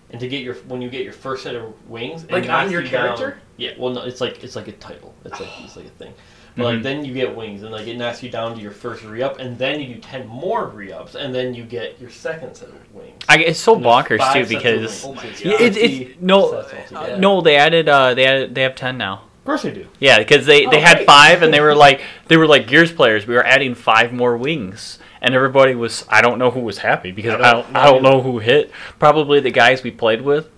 And 0.09 0.19
to 0.21 0.27
get 0.27 0.41
your 0.43 0.55
when 0.69 0.81
you 0.81 0.89
get 0.89 1.03
your 1.03 1.13
first 1.13 1.43
set 1.43 1.55
of 1.55 1.73
wings, 1.89 2.23
it 2.23 2.31
Like 2.31 2.49
on 2.49 2.71
your 2.71 2.81
you 2.81 2.89
down- 2.89 3.17
character? 3.17 3.39
yeah, 3.57 3.71
well, 3.77 3.93
no, 3.93 4.03
it's 4.03 4.21
like 4.21 4.43
it's 4.43 4.55
like 4.55 4.67
a 4.67 4.71
title. 4.73 5.13
It's 5.25 5.39
like 5.39 5.49
it's 5.63 5.75
like 5.75 5.85
a 5.85 5.89
thing. 5.89 6.13
But 6.55 6.63
like 6.63 6.75
Mhm. 6.79 6.83
then 6.83 7.05
you 7.05 7.13
get 7.13 7.35
wings, 7.35 7.61
and 7.61 7.71
like 7.71 7.85
it 7.87 7.97
knocks 7.97 8.23
you 8.23 8.29
down 8.29 8.55
to 8.55 8.61
your 8.61 8.71
first 8.71 9.03
re-up, 9.03 9.37
and 9.39 9.57
then 9.59 9.79
you 9.79 9.95
do 9.95 9.99
ten 10.01 10.25
more 10.25 10.65
re-ups, 10.65 11.13
and 11.15 11.35
then 11.35 11.53
you 11.53 11.63
get 11.63 11.99
your 12.01 12.09
second 12.09 12.55
set 12.55 12.69
of 12.69 12.93
wings. 12.95 13.21
I, 13.29 13.37
it's 13.39 13.59
so 13.59 13.75
And 13.75 13.83
bonkers 13.85 14.33
too 14.33 14.45
because. 14.47 15.03
Oh 15.05 15.13
my 15.13 15.21
So 15.23 15.27
it's 15.27 15.41
God. 15.43 15.51
it, 15.61 15.73
50 15.75 15.81
it, 16.03 16.21
no 16.21 16.51
uh, 16.51 17.17
no 17.19 17.41
they 17.41 17.57
added 17.57 17.87
uh 17.89 18.13
they 18.15 18.25
added 18.25 18.55
they 18.55 18.61
have 18.63 18.75
10 18.75 18.97
now. 18.97 19.23
Of 19.47 19.51
course 19.51 19.61
they 19.63 19.71
do. 19.71 19.87
Yeah, 19.99 20.17
because 20.19 20.45
they, 20.45 20.65
Oh, 20.65 20.69
they 20.71 20.81
had 20.81 20.97
great. 20.97 21.07
five, 21.07 21.41
and 21.41 21.53
they 21.53 21.61
were 21.61 21.73
like 21.87 22.01
they 22.27 22.35
were 22.35 22.47
like 22.47 22.67
Gears 22.67 22.91
players. 22.91 23.25
We 23.25 23.33
were 23.33 23.45
adding 23.45 23.75
five 23.75 24.11
more 24.11 24.35
wings, 24.35 24.99
and 25.21 25.33
everybody 25.33 25.73
was. 25.73 26.05
I 26.09 26.19
don't 26.21 26.37
know 26.37 26.51
who 26.51 26.59
was 26.59 26.79
happy 26.79 27.11
because 27.13 27.39
I 27.39 27.49
I 27.49 27.51
don't- 27.53 27.63
don't, 27.67 27.75
I 27.77 27.85
don't 27.85 28.03
know 28.03 28.21
who 28.21 28.39
hit. 28.39 28.71
Probably 28.99 29.39
the 29.39 29.51
guys 29.51 29.83
we 29.83 29.91
played 29.91 30.21
with. 30.21 30.49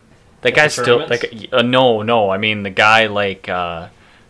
That 0.41 0.53
At 0.53 0.55
guy's 0.55 0.73
still 0.73 1.05
like 1.07 1.31
uh, 1.51 1.61
no 1.61 2.01
no. 2.01 2.31
I 2.31 2.37
mean 2.39 2.63
the 2.63 2.71
guy 2.71 3.05
like 3.05 3.47
uh, 3.47 3.89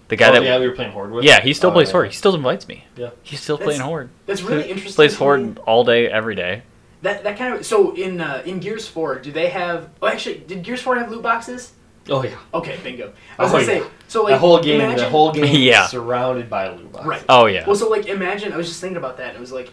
the 0.09 0.17
guy 0.17 0.27
oh, 0.29 0.33
that 0.33 0.43
yeah, 0.43 0.59
we 0.59 0.67
were 0.67 0.75
playing 0.75 0.91
Horde 0.91 1.11
with. 1.11 1.23
yeah 1.23 1.39
he 1.39 1.53
still 1.53 1.69
Oh, 1.69 1.73
plays. 1.73 1.91
Horde. 1.91 2.07
He 2.07 2.13
still 2.15 2.35
invites 2.35 2.67
me. 2.67 2.83
Yeah. 2.97 3.11
He's 3.23 3.39
still 3.39 3.55
That's- 3.57 3.77
playing 3.77 3.87
Horde. 3.87 4.09
That's 4.25 4.41
really 4.41 4.63
He 4.63 4.69
interesting. 4.71 4.95
Plays. 4.95 5.15
Horde 5.15 5.57
all 5.59 5.85
day 5.85 6.09
every 6.09 6.35
day. 6.35 6.63
That 7.03 7.23
that 7.23 7.37
kind 7.37 7.53
of 7.53 7.65
so 7.65 7.95
in 7.95 8.19
uh, 8.19 8.41
in 8.45 8.59
Gears 8.59 8.87
Four, 8.87 9.19
do 9.19 9.31
they 9.31 9.47
have? 9.49 9.89
Oh, 10.01 10.07
actually, 10.07 10.39
did 10.39 10.63
Gears 10.63 10.81
Four 10.81 10.97
have 10.97 11.09
loot 11.11 11.21
boxes? 11.23 11.71
Oh 12.11 12.23
yeah. 12.23 12.37
Okay, 12.53 12.77
bingo. 12.83 13.13
I 13.37 13.43
was 13.43 13.51
Oh, 13.51 13.55
gonna 13.55 13.65
say 13.65 13.83
so 14.07 14.23
like 14.23 14.33
the 14.33 14.39
whole 14.39 14.61
game, 14.61 14.81
Imagine, 14.81 14.97
the 15.05 15.09
whole 15.09 15.31
game 15.31 15.45
Yeah. 15.55 15.83
is 15.85 15.91
surrounded 15.91 16.49
by 16.49 16.69
loot 16.69 16.91
boxes. 16.91 17.07
Right. 17.07 17.23
Oh 17.29 17.45
yeah. 17.45 17.65
Well, 17.65 17.75
so 17.75 17.89
like 17.89 18.07
imagine 18.07 18.53
I 18.53 18.57
was 18.57 18.67
just 18.67 18.81
thinking 18.81 18.97
about 18.97 19.17
that. 19.17 19.29
and 19.29 19.37
It 19.37 19.39
was 19.41 19.51
like 19.51 19.71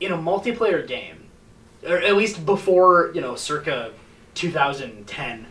in 0.00 0.12
a 0.12 0.16
multiplayer 0.18 0.86
game, 0.86 1.26
or 1.86 1.96
at 1.98 2.16
least 2.16 2.44
before 2.46 3.10
you 3.14 3.20
know, 3.20 3.34
circa 3.34 3.92
2010. 4.34 5.46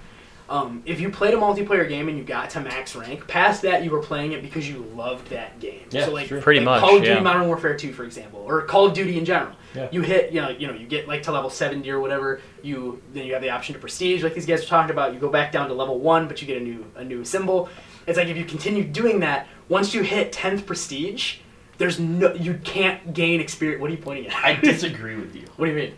Um, 0.49 0.81
if 0.85 1.01
you 1.01 1.09
played 1.09 1.33
a 1.33 1.37
multiplayer 1.37 1.87
game 1.89 2.07
and 2.07 2.17
you 2.17 2.23
got 2.23 2.49
to 2.51 2.61
max 2.61 2.95
rank, 2.95 3.27
past 3.27 3.63
that 3.63 3.83
you 3.83 3.91
were 3.91 4.01
playing 4.01 4.31
it 4.31 4.41
because 4.41 4.67
you 4.69 4.77
loved 4.95 5.29
that 5.29 5.59
game. 5.59 5.81
Yeah, 5.91 6.05
so 6.05 6.13
like. 6.13 6.29
Pretty 6.29 6.61
like 6.61 6.65
much, 6.65 6.79
Call 6.79 6.95
of 6.95 7.01
Duty 7.03 7.15
yeah. 7.15 7.19
Modern 7.19 7.47
Warfare 7.47 7.75
2, 7.75 7.91
for 7.91 8.05
example, 8.05 8.45
or 8.47 8.61
Call 8.61 8.85
of 8.85 8.93
Duty 8.93 9.17
in 9.17 9.25
general. 9.25 9.51
Yeah. 9.77 9.87
You 9.91 10.01
hit, 10.01 10.31
you 10.31 10.41
know, 10.41 10.49
you 10.49 10.67
know, 10.67 10.73
you 10.73 10.87
get 10.87 11.07
like 11.07 11.23
to 11.23 11.31
level 11.31 11.49
70 11.49 11.89
or 11.89 11.99
whatever. 11.99 12.41
You 12.63 13.01
then 13.13 13.25
you 13.25 13.33
have 13.33 13.41
the 13.41 13.49
option 13.51 13.73
to 13.73 13.79
prestige, 13.79 14.23
like 14.23 14.33
these 14.33 14.45
guys 14.45 14.63
are 14.63 14.67
talking 14.67 14.91
about. 14.91 15.13
You 15.13 15.19
go 15.19 15.29
back 15.29 15.51
down 15.51 15.67
to 15.69 15.73
level 15.73 15.99
one, 15.99 16.27
but 16.27 16.41
you 16.41 16.47
get 16.47 16.57
a 16.61 16.63
new 16.65 16.85
a 16.95 17.03
new 17.03 17.23
symbol. 17.23 17.69
It's 18.07 18.17
like 18.17 18.27
if 18.27 18.37
you 18.37 18.45
continue 18.45 18.83
doing 18.83 19.19
that, 19.19 19.47
once 19.69 19.93
you 19.93 20.01
hit 20.01 20.31
10th 20.31 20.65
prestige, 20.65 21.37
there's 21.77 21.99
no 21.99 22.33
you 22.33 22.55
can't 22.63 23.13
gain 23.13 23.39
experience. 23.39 23.81
What 23.81 23.89
are 23.91 23.93
you 23.93 23.99
pointing 24.01 24.27
at? 24.27 24.35
I 24.43 24.53
disagree 24.61 25.15
with 25.15 25.35
you. 25.35 25.43
What 25.57 25.67
do 25.67 25.71
you 25.71 25.77
mean? 25.77 25.93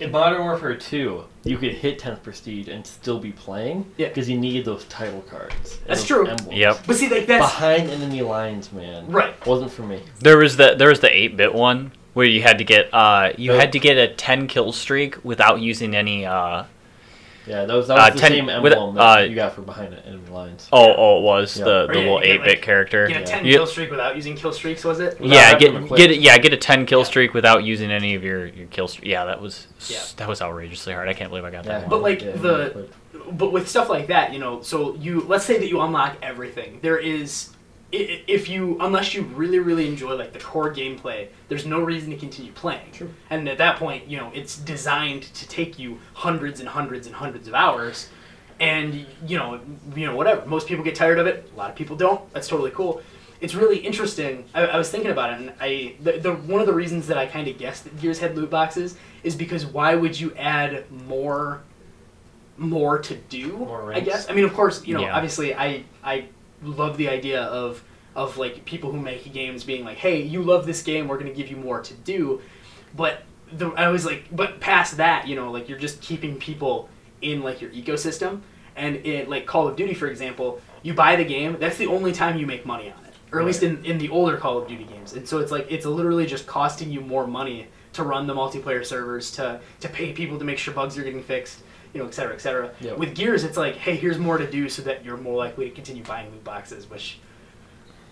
In 0.00 0.10
Modern 0.10 0.42
Warfare 0.42 0.74
2, 0.74 1.24
you 1.44 1.56
could 1.56 1.72
hit 1.72 2.00
10th 2.00 2.24
Prestige 2.24 2.66
and 2.66 2.84
still 2.84 3.20
be 3.20 3.30
playing 3.30 3.88
Yeah. 3.96 4.08
because 4.08 4.28
you 4.28 4.36
need 4.36 4.64
those 4.64 4.84
title 4.86 5.22
cards. 5.22 5.78
That's 5.86 6.04
true. 6.04 6.26
emblems. 6.26 6.58
Yep. 6.58 6.80
But 6.84 6.96
see, 6.96 7.08
like 7.08 7.26
that's 7.28 7.44
Behind 7.44 7.88
enemy 7.88 8.22
lines, 8.22 8.72
man. 8.72 9.06
Right. 9.08 9.34
Wasn't 9.46 9.70
for 9.70 9.82
me. 9.84 10.02
There 10.18 10.36
was 10.38 10.56
the 10.56 10.74
there 10.74 10.88
was 10.88 10.98
the 10.98 11.16
eight 11.16 11.36
bit 11.36 11.54
one 11.54 11.92
where 12.14 12.26
you 12.26 12.42
had 12.42 12.58
to 12.58 12.64
get 12.64 12.92
uh 12.94 13.32
you 13.36 13.52
No. 13.52 13.58
had 13.58 13.72
to 13.72 13.78
get 13.78 13.96
a 13.98 14.08
ten 14.08 14.46
kill 14.46 14.72
streak 14.72 15.22
without 15.24 15.60
using 15.60 15.94
any 15.94 16.24
uh 16.24 16.64
Yeah, 17.46 17.66
that 17.66 17.74
was, 17.74 17.88
that 17.88 17.94
was 17.96 18.04
Uh, 18.08 18.10
the 18.14 18.18
10 18.20 18.30
same 18.30 18.46
with- 18.46 18.72
emblem 18.72 18.94
that 18.94 19.18
uh, 19.18 19.20
you 19.22 19.34
got 19.34 19.52
for 19.54 19.60
behind 19.60 19.94
enemy 20.06 20.30
lines. 20.30 20.66
oh 20.72 20.94
oh 20.96 21.18
it 21.18 21.22
was 21.22 21.58
Yeah. 21.58 21.64
the 21.66 21.86
the 21.88 21.92
yeah, 21.92 21.98
little 22.00 22.20
eight 22.22 22.38
bit 22.42 22.48
like- 22.48 22.62
character. 22.62 23.06
get 23.06 23.16
a 23.16 23.20
Yeah. 23.20 23.26
ten 23.26 23.44
You- 23.44 23.52
kill 23.56 23.66
streak 23.66 23.90
without 23.90 24.16
using 24.16 24.34
kill 24.34 24.52
streaks. 24.52 24.82
Was 24.84 24.98
it? 25.00 25.20
Without 25.20 25.34
yeah, 25.34 25.40
having 25.50 25.86
get 25.88 25.96
get 25.98 26.10
it. 26.10 26.20
Yeah, 26.20 26.38
get 26.38 26.52
a 26.54 26.56
ten 26.56 26.86
kill 26.86 27.00
Yeah. 27.00 27.04
streak 27.04 27.34
without 27.34 27.62
using 27.64 27.90
any 27.90 28.14
of 28.14 28.24
your 28.24 28.46
your 28.46 28.66
kill 28.68 28.88
streak. 28.88 29.10
Yeah, 29.10 29.26
that 29.26 29.42
was 29.42 29.66
Yeah. 29.88 29.98
that 30.16 30.26
was 30.28 30.40
outrageously 30.40 30.94
hard. 30.94 31.08
I 31.08 31.12
can't 31.12 31.28
believe 31.30 31.44
I 31.44 31.50
got 31.50 31.64
that 31.64 31.82
one. 31.82 31.90
But 31.90 32.00
like 32.02 32.22
Yeah, 32.22 32.30
the, 32.32 32.72
but- 32.74 33.38
but 33.38 33.52
with 33.52 33.68
stuff 33.68 33.88
like 33.90 34.06
that, 34.06 34.32
you 34.32 34.38
know, 34.38 34.60
so 34.62 34.96
you 35.00 35.24
let's 35.28 35.44
say 35.44 35.58
that 35.58 35.68
you 35.68 35.80
unlock 35.82 36.16
everything. 36.22 36.78
There 36.82 36.98
is, 36.98 37.50
i- 37.50 37.50
i- 37.50 37.63
if 37.96 38.48
you 38.48 38.76
unless 38.80 39.14
you 39.14 39.22
really 39.22 39.58
really 39.58 39.86
enjoy 39.86 40.14
like 40.14 40.32
the 40.32 40.38
core 40.40 40.72
gameplay, 40.72 41.28
there's 41.48 41.66
no 41.66 41.80
reason 41.80 42.10
to 42.10 42.16
continue 42.16 42.52
playing. 42.52 42.90
True. 42.92 43.10
And 43.30 43.48
at 43.48 43.58
that 43.58 43.78
point, 43.78 44.08
you 44.08 44.16
know, 44.16 44.30
it's 44.34 44.56
designed 44.56 45.22
to 45.34 45.48
take 45.48 45.78
you 45.78 45.98
hundreds 46.14 46.60
and 46.60 46.68
hundreds 46.68 47.06
and 47.06 47.14
hundreds 47.16 47.48
of 47.48 47.54
hours. 47.54 48.08
And 48.60 49.06
you 49.26 49.36
know, 49.38 49.60
you 49.96 50.06
know, 50.06 50.14
whatever. 50.16 50.46
Most 50.46 50.66
people 50.68 50.84
get 50.84 50.94
tired 50.94 51.18
of 51.18 51.26
it. 51.26 51.50
A 51.54 51.58
lot 51.58 51.70
of 51.70 51.76
people 51.76 51.96
don't. 51.96 52.32
That's 52.32 52.48
totally 52.48 52.70
cool. 52.70 53.02
It's 53.40 53.54
really 53.54 53.78
interesting. 53.78 54.44
I, 54.54 54.66
I 54.66 54.78
was 54.78 54.90
thinking 54.90 55.10
about 55.10 55.32
it, 55.32 55.40
and 55.40 55.52
I 55.60 55.96
the, 56.00 56.12
the 56.18 56.32
one 56.34 56.60
of 56.60 56.66
the 56.66 56.72
reasons 56.72 57.08
that 57.08 57.18
I 57.18 57.26
kind 57.26 57.48
of 57.48 57.58
guessed 57.58 57.84
that 57.84 58.00
Gears 58.00 58.20
had 58.20 58.36
loot 58.36 58.50
boxes 58.50 58.96
is 59.24 59.34
because 59.34 59.66
why 59.66 59.94
would 59.96 60.18
you 60.18 60.34
add 60.36 60.84
more 60.90 61.62
more 62.56 62.98
to 63.00 63.16
do? 63.16 63.48
More 63.56 63.92
I 63.92 64.00
guess. 64.00 64.30
I 64.30 64.34
mean, 64.34 64.44
of 64.44 64.54
course, 64.54 64.86
you 64.86 64.94
know, 64.94 65.02
Yeah. 65.02 65.14
obviously, 65.16 65.54
I 65.54 65.82
I 66.02 66.26
love 66.62 66.96
the 66.96 67.08
idea 67.08 67.42
of 67.42 67.82
of 68.14 68.38
like 68.38 68.64
people 68.64 68.92
who 68.92 69.00
make 69.00 69.32
games 69.32 69.64
being 69.64 69.84
like, 69.84 69.98
hey, 69.98 70.22
you 70.22 70.42
love 70.42 70.66
this 70.66 70.82
game, 70.82 71.08
we're 71.08 71.18
gonna 71.18 71.32
give 71.32 71.48
you 71.48 71.56
more 71.56 71.80
to 71.80 71.94
do, 71.94 72.40
but 72.96 73.22
the, 73.52 73.68
I 73.70 73.88
was 73.88 74.04
like, 74.04 74.24
but 74.30 74.60
past 74.60 74.96
that, 74.98 75.26
you 75.26 75.36
know, 75.36 75.50
like 75.50 75.68
you're 75.68 75.78
just 75.78 76.00
keeping 76.00 76.36
people 76.36 76.88
in 77.22 77.42
like 77.42 77.60
your 77.60 77.70
ecosystem, 77.70 78.40
and 78.76 78.96
it 78.96 79.28
like 79.28 79.46
Call 79.46 79.68
of 79.68 79.76
Duty, 79.76 79.94
for 79.94 80.06
example, 80.06 80.60
you 80.82 80.94
buy 80.94 81.16
the 81.16 81.24
game, 81.24 81.56
that's 81.58 81.76
the 81.76 81.86
only 81.86 82.12
time 82.12 82.38
you 82.38 82.46
make 82.46 82.64
money 82.64 82.90
on 82.90 83.04
it, 83.04 83.14
or 83.32 83.40
at 83.40 83.46
least 83.46 83.62
in 83.62 83.84
in 83.84 83.98
the 83.98 84.08
older 84.10 84.36
Call 84.36 84.58
of 84.58 84.68
Duty 84.68 84.84
games, 84.84 85.12
and 85.12 85.28
so 85.28 85.38
it's 85.38 85.50
like 85.50 85.66
it's 85.70 85.86
literally 85.86 86.26
just 86.26 86.46
costing 86.46 86.90
you 86.90 87.00
more 87.00 87.26
money 87.26 87.68
to 87.94 88.02
run 88.02 88.26
the 88.26 88.34
multiplayer 88.34 88.84
servers, 88.84 89.30
to 89.32 89.60
to 89.80 89.88
pay 89.88 90.12
people 90.12 90.38
to 90.38 90.44
make 90.44 90.58
sure 90.58 90.74
bugs 90.74 90.96
are 90.98 91.04
getting 91.04 91.22
fixed. 91.22 91.62
You 91.94 92.00
know, 92.00 92.06
et 92.08 92.14
cetera, 92.14 92.34
et 92.34 92.40
cetera. 92.40 92.70
Yep. 92.80 92.98
With 92.98 93.14
Gears, 93.14 93.44
it's 93.44 93.56
like, 93.56 93.76
hey, 93.76 93.94
here's 93.96 94.18
more 94.18 94.36
to 94.36 94.50
do, 94.50 94.68
so 94.68 94.82
that 94.82 95.04
you're 95.04 95.16
more 95.16 95.36
likely 95.36 95.68
to 95.68 95.74
continue 95.74 96.02
buying 96.02 96.28
loot 96.30 96.42
boxes. 96.42 96.90
Which, 96.90 97.18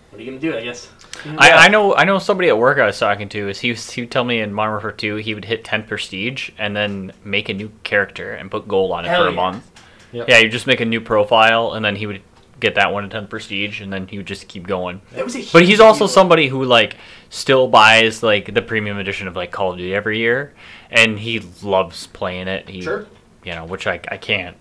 what 0.09 0.19
are 0.19 0.23
you 0.23 0.31
gonna 0.31 0.39
do? 0.41 0.57
I 0.57 0.63
guess. 0.63 0.89
I, 1.37 1.51
I 1.51 1.67
know 1.67 1.93
I 1.95 2.05
know 2.05 2.17
somebody 2.17 2.47
at 2.49 2.57
work 2.57 2.77
I 2.77 2.85
was 2.85 2.97
talking 2.97 3.27
to 3.29 3.49
is 3.49 3.59
he 3.59 3.71
was, 3.71 3.91
he 3.91 4.01
would 4.01 4.11
tell 4.11 4.23
me 4.23 4.39
in 4.39 4.53
Modern 4.53 4.71
Warfare 4.73 4.91
2 4.93 5.15
he 5.17 5.33
would 5.33 5.45
hit 5.45 5.63
10 5.65 5.83
prestige 5.85 6.49
and 6.57 6.75
then 6.75 7.11
make 7.25 7.49
a 7.49 7.53
new 7.53 7.71
character 7.83 8.33
and 8.33 8.49
put 8.49 8.67
gold 8.67 8.91
on 8.91 9.03
it 9.05 9.09
Hell 9.09 9.23
for 9.23 9.27
a 9.27 9.31
yeah. 9.31 9.35
month. 9.35 9.71
Yep. 10.13 10.29
Yeah, 10.29 10.37
you 10.39 10.49
just 10.49 10.67
make 10.67 10.79
a 10.79 10.85
new 10.85 11.01
profile 11.01 11.73
and 11.73 11.83
then 11.83 11.95
he 11.95 12.05
would 12.07 12.21
get 12.59 12.75
that 12.75 12.93
one 12.93 13.03
to 13.03 13.09
10 13.09 13.27
prestige 13.27 13.81
and 13.81 13.91
then 13.91 14.07
he 14.07 14.17
would 14.17 14.27
just 14.27 14.47
keep 14.47 14.65
going. 14.67 15.01
That 15.11 15.25
was 15.25 15.35
a 15.35 15.43
But 15.51 15.63
he's 15.65 15.79
also 15.81 16.05
deal. 16.05 16.07
somebody 16.07 16.47
who 16.47 16.63
like 16.63 16.95
still 17.29 17.67
buys 17.67 18.21
like 18.23 18.53
the 18.53 18.61
premium 18.61 18.97
edition 18.99 19.27
of 19.27 19.35
like 19.35 19.51
Call 19.51 19.71
of 19.71 19.77
Duty 19.77 19.93
every 19.95 20.19
year 20.19 20.53
and 20.91 21.17
he 21.19 21.41
loves 21.63 22.07
playing 22.07 22.47
it. 22.47 22.69
He 22.69 22.81
Sure. 22.81 23.07
You 23.43 23.53
know, 23.55 23.65
which 23.65 23.87
I 23.87 23.99
I 24.09 24.17
can't. 24.17 24.57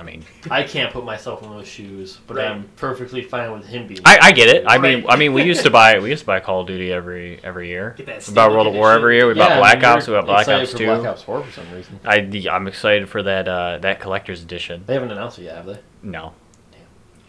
I 0.00 0.04
mean, 0.04 0.24
I 0.48 0.62
can't 0.62 0.92
put 0.92 1.04
myself 1.04 1.42
in 1.42 1.50
those 1.50 1.66
shoes, 1.66 2.20
but 2.28 2.36
Right. 2.36 2.46
I'm 2.46 2.68
perfectly 2.76 3.20
fine 3.22 3.50
with 3.50 3.66
him 3.66 3.88
being. 3.88 3.98
I, 4.04 4.18
I 4.22 4.32
get 4.32 4.48
it. 4.48 4.62
I 4.64 4.78
mean, 4.78 5.02
Right. 5.02 5.12
I 5.14 5.16
mean, 5.16 5.32
we 5.32 5.42
used 5.42 5.64
to 5.64 5.70
buy 5.72 5.98
we 5.98 6.10
used 6.10 6.20
to 6.20 6.26
buy 6.26 6.38
Call 6.38 6.60
of 6.60 6.68
Duty 6.68 6.92
every 6.92 7.40
every 7.42 7.66
year. 7.66 7.94
Get 7.96 8.06
that 8.06 8.24
We 8.28 8.32
bought 8.32 8.50
Steelbook 8.50 8.54
World 8.54 8.66
at 8.68 8.72
War 8.74 8.92
every 8.92 9.16
year. 9.16 9.26
We 9.26 9.34
Yeah, 9.34 9.48
bought 9.48 9.52
I 9.56 9.58
Black 9.58 9.76
mean, 9.78 9.84
Ops. 9.86 10.06
We 10.06 10.12
you're 10.12 10.22
bought 10.22 10.44
Black 10.46 10.60
Ops 10.60 10.72
Two. 10.72 10.86
Black 10.86 11.04
Ops 11.04 11.22
4 11.22 11.42
for 11.42 11.50
some 11.52 11.72
reason. 11.74 11.98
I 12.04 12.48
I'm 12.48 12.68
excited 12.68 13.08
for 13.08 13.24
that 13.24 13.48
uh, 13.48 13.78
that 13.78 13.98
collector's 13.98 14.40
edition. 14.40 14.84
They 14.86 14.94
haven't 14.94 15.10
announced 15.10 15.40
it 15.40 15.44
yet, 15.44 15.56
have 15.56 15.66
they? 15.66 15.78
No, 16.04 16.32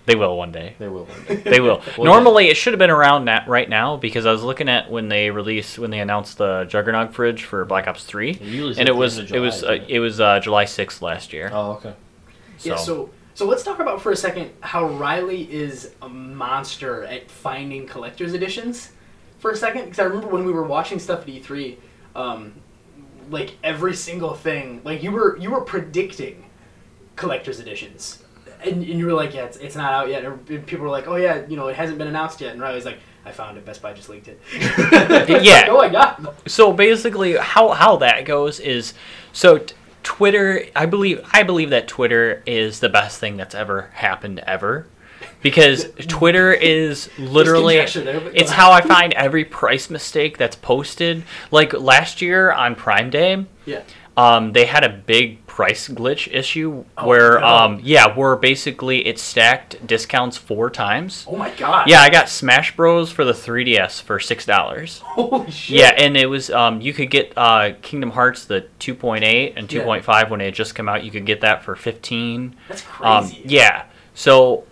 they 0.09 0.15
will 0.15 0.37
one 0.37 0.51
day. 0.51 0.75
They 0.79 0.87
will. 0.87 1.05
one 1.05 1.25
day. 1.25 1.35
They 1.35 1.59
will. 1.59 1.81
Well, 1.97 2.05
Normally, 2.05 2.47
it 2.49 2.57
should 2.57 2.73
have 2.73 2.79
been 2.79 2.89
around 2.89 3.25
that 3.25 3.47
right 3.47 3.69
now 3.69 3.97
because 3.97 4.25
I 4.25 4.31
was 4.31 4.43
looking 4.43 4.69
at 4.69 4.89
when 4.89 5.09
they 5.09 5.29
released 5.29 5.77
when 5.79 5.91
they 5.91 5.99
announced 5.99 6.37
the 6.37 6.65
Juggernaut 6.65 7.13
fridge 7.13 7.43
for 7.43 7.65
Black 7.65 7.87
Ops 7.87 8.03
Three, 8.03 8.33
They 8.33 8.45
usually 8.45 8.73
say 8.73 8.81
and 8.81 8.89
it 8.89 8.95
was 8.95 9.19
end 9.19 9.29
of 9.29 9.35
it 9.35 9.39
was 9.39 9.59
July, 9.61 9.77
uh, 9.77 9.85
it 9.87 9.99
was 9.99 10.19
uh, 10.19 10.39
July 10.39 10.65
sixth 10.65 11.01
last 11.01 11.33
year. 11.33 11.49
Oh, 11.53 11.71
okay. 11.73 11.93
So, 12.57 12.69
Yeah, 12.69 12.75
so 12.75 13.09
so 13.33 13.45
let's 13.45 13.63
talk 13.63 13.79
about 13.79 14.01
for 14.01 14.11
a 14.11 14.15
second 14.15 14.51
how 14.59 14.85
Riley 14.87 15.51
is 15.51 15.93
a 16.01 16.09
monster 16.09 17.03
at 17.05 17.29
finding 17.31 17.87
collector's 17.87 18.33
editions. 18.33 18.91
For 19.39 19.51
a 19.51 19.55
second, 19.55 19.85
because 19.85 19.99
I 19.99 20.03
remember 20.03 20.27
when 20.27 20.43
we 20.43 20.51
were 20.51 20.63
watching 20.63 20.99
stuff 20.99 21.21
at 21.21 21.27
E3, 21.27 21.77
um, 22.15 22.53
like 23.29 23.55
every 23.63 23.93
single 23.95 24.33
thing, 24.33 24.81
like 24.83 25.01
you 25.01 25.11
were 25.11 25.37
you 25.37 25.51
were 25.51 25.61
predicting 25.61 26.45
collector's 27.15 27.59
editions, 27.59 28.23
and, 28.63 28.75
and 28.83 28.85
you 28.85 29.05
were 29.05 29.13
like, 29.13 29.33
yeah, 29.33 29.45
it's, 29.45 29.57
it's 29.57 29.75
not 29.75 29.93
out 29.93 30.09
yet. 30.09 30.23
And 30.25 30.65
people 30.65 30.83
were 30.85 30.91
like, 30.91 31.07
oh 31.07 31.15
yeah, 31.15 31.45
you 31.47 31.55
know, 31.57 31.67
it 31.67 31.75
hasn't 31.75 31.97
been 31.97 32.07
announced 32.07 32.41
yet. 32.41 32.51
And 32.53 32.61
Riley's 32.61 32.85
like, 32.85 32.99
I 33.25 33.31
found 33.31 33.57
it. 33.57 33.65
Best 33.65 33.81
Buy 33.81 33.93
just 33.93 34.09
leaked 34.09 34.27
it. 34.27 34.39
Yeah. 35.43 35.65
oh 35.69 35.77
my 35.77 35.89
god. 35.89 36.35
so 36.47 36.71
basically, 36.73 37.35
how 37.37 37.69
how 37.69 37.97
that 37.97 38.25
goes 38.25 38.59
is 38.59 38.93
so. 39.33 39.57
T- 39.59 39.75
Twitter, 40.01 40.65
I 40.75 40.85
believe, 40.85 41.21
I 41.33 41.43
believe 41.43 41.71
that 41.71 41.87
Twitter 41.89 42.41
is 42.45 42.79
the 42.79 42.87
best 42.89 43.19
thing 43.19 43.35
that's 43.35 43.53
ever 43.53 43.91
happened 43.93 44.39
ever, 44.39 44.87
because 45.41 45.89
Twitter 46.07 46.53
is 46.53 47.09
literally 47.19 47.75
conjecture 47.75 48.03
there, 48.05 48.19
but 48.21 48.33
go 48.33 48.39
it's 48.39 48.49
how 48.49 48.71
I 48.71 48.79
find 48.81 49.13
every 49.13 49.43
price 49.43 49.89
mistake 49.89 50.37
that's 50.37 50.55
posted. 50.55 51.23
Like 51.51 51.73
last 51.73 52.21
year 52.21 52.51
on 52.51 52.75
Prime 52.75 53.09
Day, 53.09 53.45
Yeah. 53.65 53.81
um, 54.15 54.53
they 54.53 54.65
had 54.65 54.85
a 54.85 54.89
big 54.89 55.45
price 55.59 55.89
glitch 55.89 56.31
issue 56.33 56.85
Oh, 56.97 57.05
where, 57.05 57.37
no. 57.41 57.45
um, 57.45 57.79
yeah, 57.83 58.15
where 58.15 58.37
basically 58.37 59.05
it 59.05 59.19
stacked 59.19 59.85
discounts 59.85 60.37
four 60.37 60.69
times. 60.69 61.25
Oh 61.27 61.35
my 61.35 61.49
god. 61.55 61.89
Yeah, 61.89 61.99
I 61.99 62.09
got 62.09 62.29
Smash 62.29 62.77
Bros 62.77 63.11
for 63.11 63.25
the 63.25 63.33
3DS 63.33 64.01
for 64.01 64.21
six 64.21 64.45
dollars. 64.45 64.99
Holy 65.03 65.51
shit. 65.51 65.77
Yeah, 65.79 65.91
and 65.97 66.15
it 66.15 66.27
was 66.27 66.49
um, 66.49 66.79
you 66.79 66.93
could 66.93 67.09
get 67.11 67.33
uh, 67.35 67.73
Kingdom 67.81 68.11
Hearts 68.11 68.45
the 68.45 68.67
2.8 68.79 69.53
and 69.57 69.69
Yeah. 69.69 69.83
2.5 69.83 70.29
when 70.29 70.39
it 70.39 70.45
had 70.45 70.53
just 70.53 70.75
come 70.75 70.87
out. 70.87 71.03
You 71.03 71.11
could 71.11 71.25
get 71.25 71.41
that 71.41 71.61
for 71.61 71.75
15. 71.75 72.55
That's 72.69 72.83
Um, 73.01 73.25
crazy. 73.25 73.41
yeah. 73.43 73.83
So, 74.13 74.63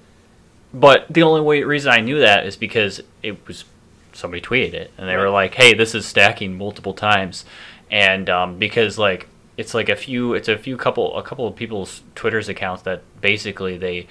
but 0.73 1.05
the 1.09 1.23
only 1.23 1.41
way 1.41 1.63
reason 1.63 1.91
I 1.91 1.99
knew 1.99 2.19
that 2.21 2.45
is 2.45 2.55
because 2.55 3.01
it 3.21 3.45
was 3.45 3.65
somebody 4.13 4.41
tweeted 4.41 4.73
it 4.73 4.91
and 4.97 5.09
they 5.09 5.17
were 5.17 5.29
like, 5.29 5.53
"Hey, 5.55 5.73
this 5.73 5.93
is 5.93 6.05
stacking 6.05 6.57
multiple 6.57 6.93
times," 6.93 7.43
and 7.91 8.29
um, 8.29 8.57
because 8.57 8.97
like 8.97 9.27
it's 9.57 9.73
like 9.73 9.89
a 9.89 9.95
few, 9.95 10.33
it's 10.35 10.47
a 10.47 10.57
few 10.57 10.77
couple, 10.77 11.17
a 11.17 11.23
couple 11.23 11.47
of 11.47 11.55
people's 11.55 12.01
Twitter's 12.15 12.47
accounts 12.47 12.83
that 12.83 13.01
basically 13.21 13.77
they 13.77 14.07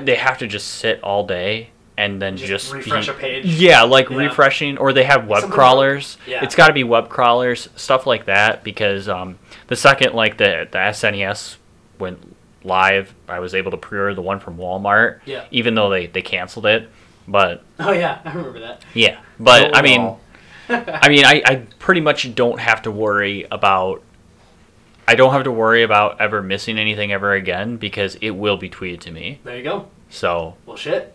they 0.00 0.14
have 0.16 0.38
to 0.38 0.46
just 0.46 0.66
sit 0.68 1.02
all 1.02 1.26
day 1.26 1.70
and 1.98 2.22
then 2.22 2.36
Just 2.38 2.48
just, 2.48 2.72
refresh 2.72 3.06
be- 3.06 3.12
a 3.12 3.14
page. 3.14 3.44
Yeah, 3.44 3.82
like 3.82 4.08
Yeah. 4.08 4.16
refreshing, 4.16 4.78
or 4.78 4.92
they 4.94 5.04
have 5.04 5.26
web 5.26 5.40
Something- 5.42 5.54
crawlers. 5.54 6.16
Yeah. 6.26 6.42
It's 6.42 6.54
got 6.54 6.68
to 6.68 6.72
be 6.72 6.84
web 6.84 7.10
crawlers, 7.10 7.68
stuff 7.76 8.06
like 8.06 8.24
that. 8.26 8.64
Because 8.64 9.08
um, 9.10 9.38
the 9.66 9.76
second 9.76 10.14
like 10.14 10.38
the 10.38 10.66
the 10.70 10.78
SNES 10.78 11.56
went 11.98 12.34
live, 12.64 13.14
I 13.28 13.40
was 13.40 13.54
able 13.54 13.72
to 13.72 13.76
pre-order 13.76 14.14
the 14.14 14.22
one 14.22 14.40
from 14.40 14.56
Walmart. 14.56 15.20
Yeah. 15.26 15.44
Even 15.50 15.74
though 15.74 15.90
they 15.90 16.06
they 16.06 16.22
canceled 16.22 16.64
it, 16.64 16.88
but 17.28 17.62
Oh 17.78 17.92
yeah, 17.92 18.20
I 18.24 18.32
remember 18.32 18.60
that. 18.60 18.82
yeah. 18.94 19.18
But 19.38 19.60
Don't 19.64 19.76
I 19.76 19.82
mean, 19.82 20.00
all? 20.00 20.20
I 20.68 21.08
mean, 21.08 21.24
I, 21.24 21.42
I 21.44 21.56
pretty 21.78 22.00
much 22.00 22.34
don't 22.34 22.58
have 22.60 22.82
to 22.82 22.90
worry 22.90 23.46
about. 23.50 24.02
I 25.06 25.14
don't 25.16 25.32
have 25.32 25.44
to 25.44 25.52
worry 25.52 25.82
about 25.82 26.20
ever 26.20 26.42
missing 26.42 26.78
anything 26.78 27.12
ever 27.12 27.32
again 27.34 27.76
because 27.76 28.14
it 28.20 28.30
will 28.30 28.56
be 28.56 28.70
tweeted 28.70 29.00
to 29.00 29.10
me. 29.10 29.40
There 29.44 29.56
you 29.56 29.64
go. 29.64 29.88
So 30.08 30.56
Well, 30.64 30.76
shit. 30.76 31.14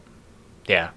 yeah, 0.68 0.90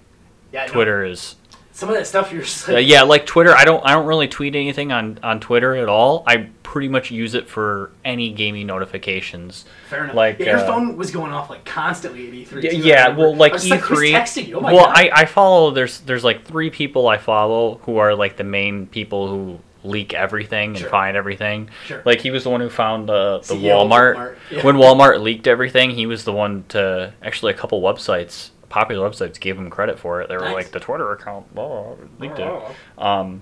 Yeah. 0.51 0.67
Twitter 0.67 1.05
is 1.05 1.35
Some 1.81 1.89
of 1.89 1.95
that 1.95 2.05
stuff 2.05 2.31
you're 2.31 2.43
just 2.43 2.69
Uh, 2.69 2.77
yeah, 2.77 3.01
like 3.01 3.25
Twitter. 3.25 3.55
I 3.55 3.65
don't. 3.65 3.83
I 3.83 3.93
don't 3.93 4.05
really 4.05 4.27
tweet 4.27 4.55
anything 4.55 4.91
on 4.91 5.17
on 5.23 5.39
Twitter 5.39 5.75
at 5.75 5.89
all. 5.89 6.23
I 6.27 6.49
pretty 6.61 6.89
much 6.89 7.09
use 7.09 7.33
it 7.33 7.49
for 7.49 7.89
any 8.05 8.31
gaming 8.31 8.67
notifications. 8.67 9.65
fair 9.89 10.03
enough. 10.03 10.15
like, 10.15 10.37
yeah, 10.37 10.45
your 10.45 10.57
uh, 10.59 10.67
phone 10.67 10.95
was 10.95 11.09
going 11.09 11.31
off 11.31 11.49
like 11.49 11.65
constantly 11.65 12.27
at 12.27 12.33
E3. 12.35 12.61
Yeah, 12.61 12.71
yeah, 12.71 13.07
well, 13.09 13.35
like 13.35 13.53
I 13.53 13.55
was 13.55 13.65
just 13.65 13.81
E3. 13.83 13.87
who's 13.87 14.11
texting 14.11 14.47
you? 14.47 14.57
Oh 14.57 14.61
my 14.61 14.73
well, 14.73 14.85
god. 14.85 14.95
I 14.95 15.09
I 15.11 15.25
follow. 15.25 15.71
There's 15.71 16.01
there's 16.01 16.23
like 16.23 16.45
three 16.45 16.69
people 16.69 17.07
I 17.07 17.17
follow 17.17 17.79
who 17.85 17.97
are 17.97 18.13
like 18.13 18.37
the 18.37 18.43
main 18.43 18.85
people 18.85 19.27
who 19.27 19.59
leak 19.83 20.13
everything 20.13 20.69
and 20.69 20.77
Sure. 20.77 20.89
find 20.91 21.17
everything. 21.17 21.71
Sure. 21.87 22.03
Like 22.05 22.21
he 22.21 22.29
was 22.29 22.43
the 22.43 22.51
one 22.51 22.61
who 22.61 22.69
found 22.69 23.09
the 23.09 23.39
the 23.39 23.55
CEO 23.55 23.87
Walmart. 23.87 24.15
Walmart, 24.17 24.35
yeah. 24.51 24.63
When 24.63 24.75
Walmart 24.75 25.19
leaked 25.23 25.47
everything, 25.47 25.89
he 25.89 26.05
was 26.05 26.25
the 26.25 26.33
one 26.33 26.63
to 26.69 27.11
actually 27.23 27.53
a 27.53 27.55
couple 27.55 27.81
websites 27.81 28.51
popular 28.71 29.07
websites 29.07 29.39
gave 29.39 29.57
them 29.57 29.69
credit 29.69 29.99
for 29.99 30.21
it. 30.21 30.29
They 30.29 30.35
were 30.35 30.45
Nice. 30.45 30.53
like 30.53 30.71
the 30.71 30.79
Twitter 30.79 31.11
account. 31.11 31.45
Oh, 31.55 31.97
leaked 32.19 32.39
it. 32.39 32.47
Oh. 32.47 32.73
Um, 32.97 33.41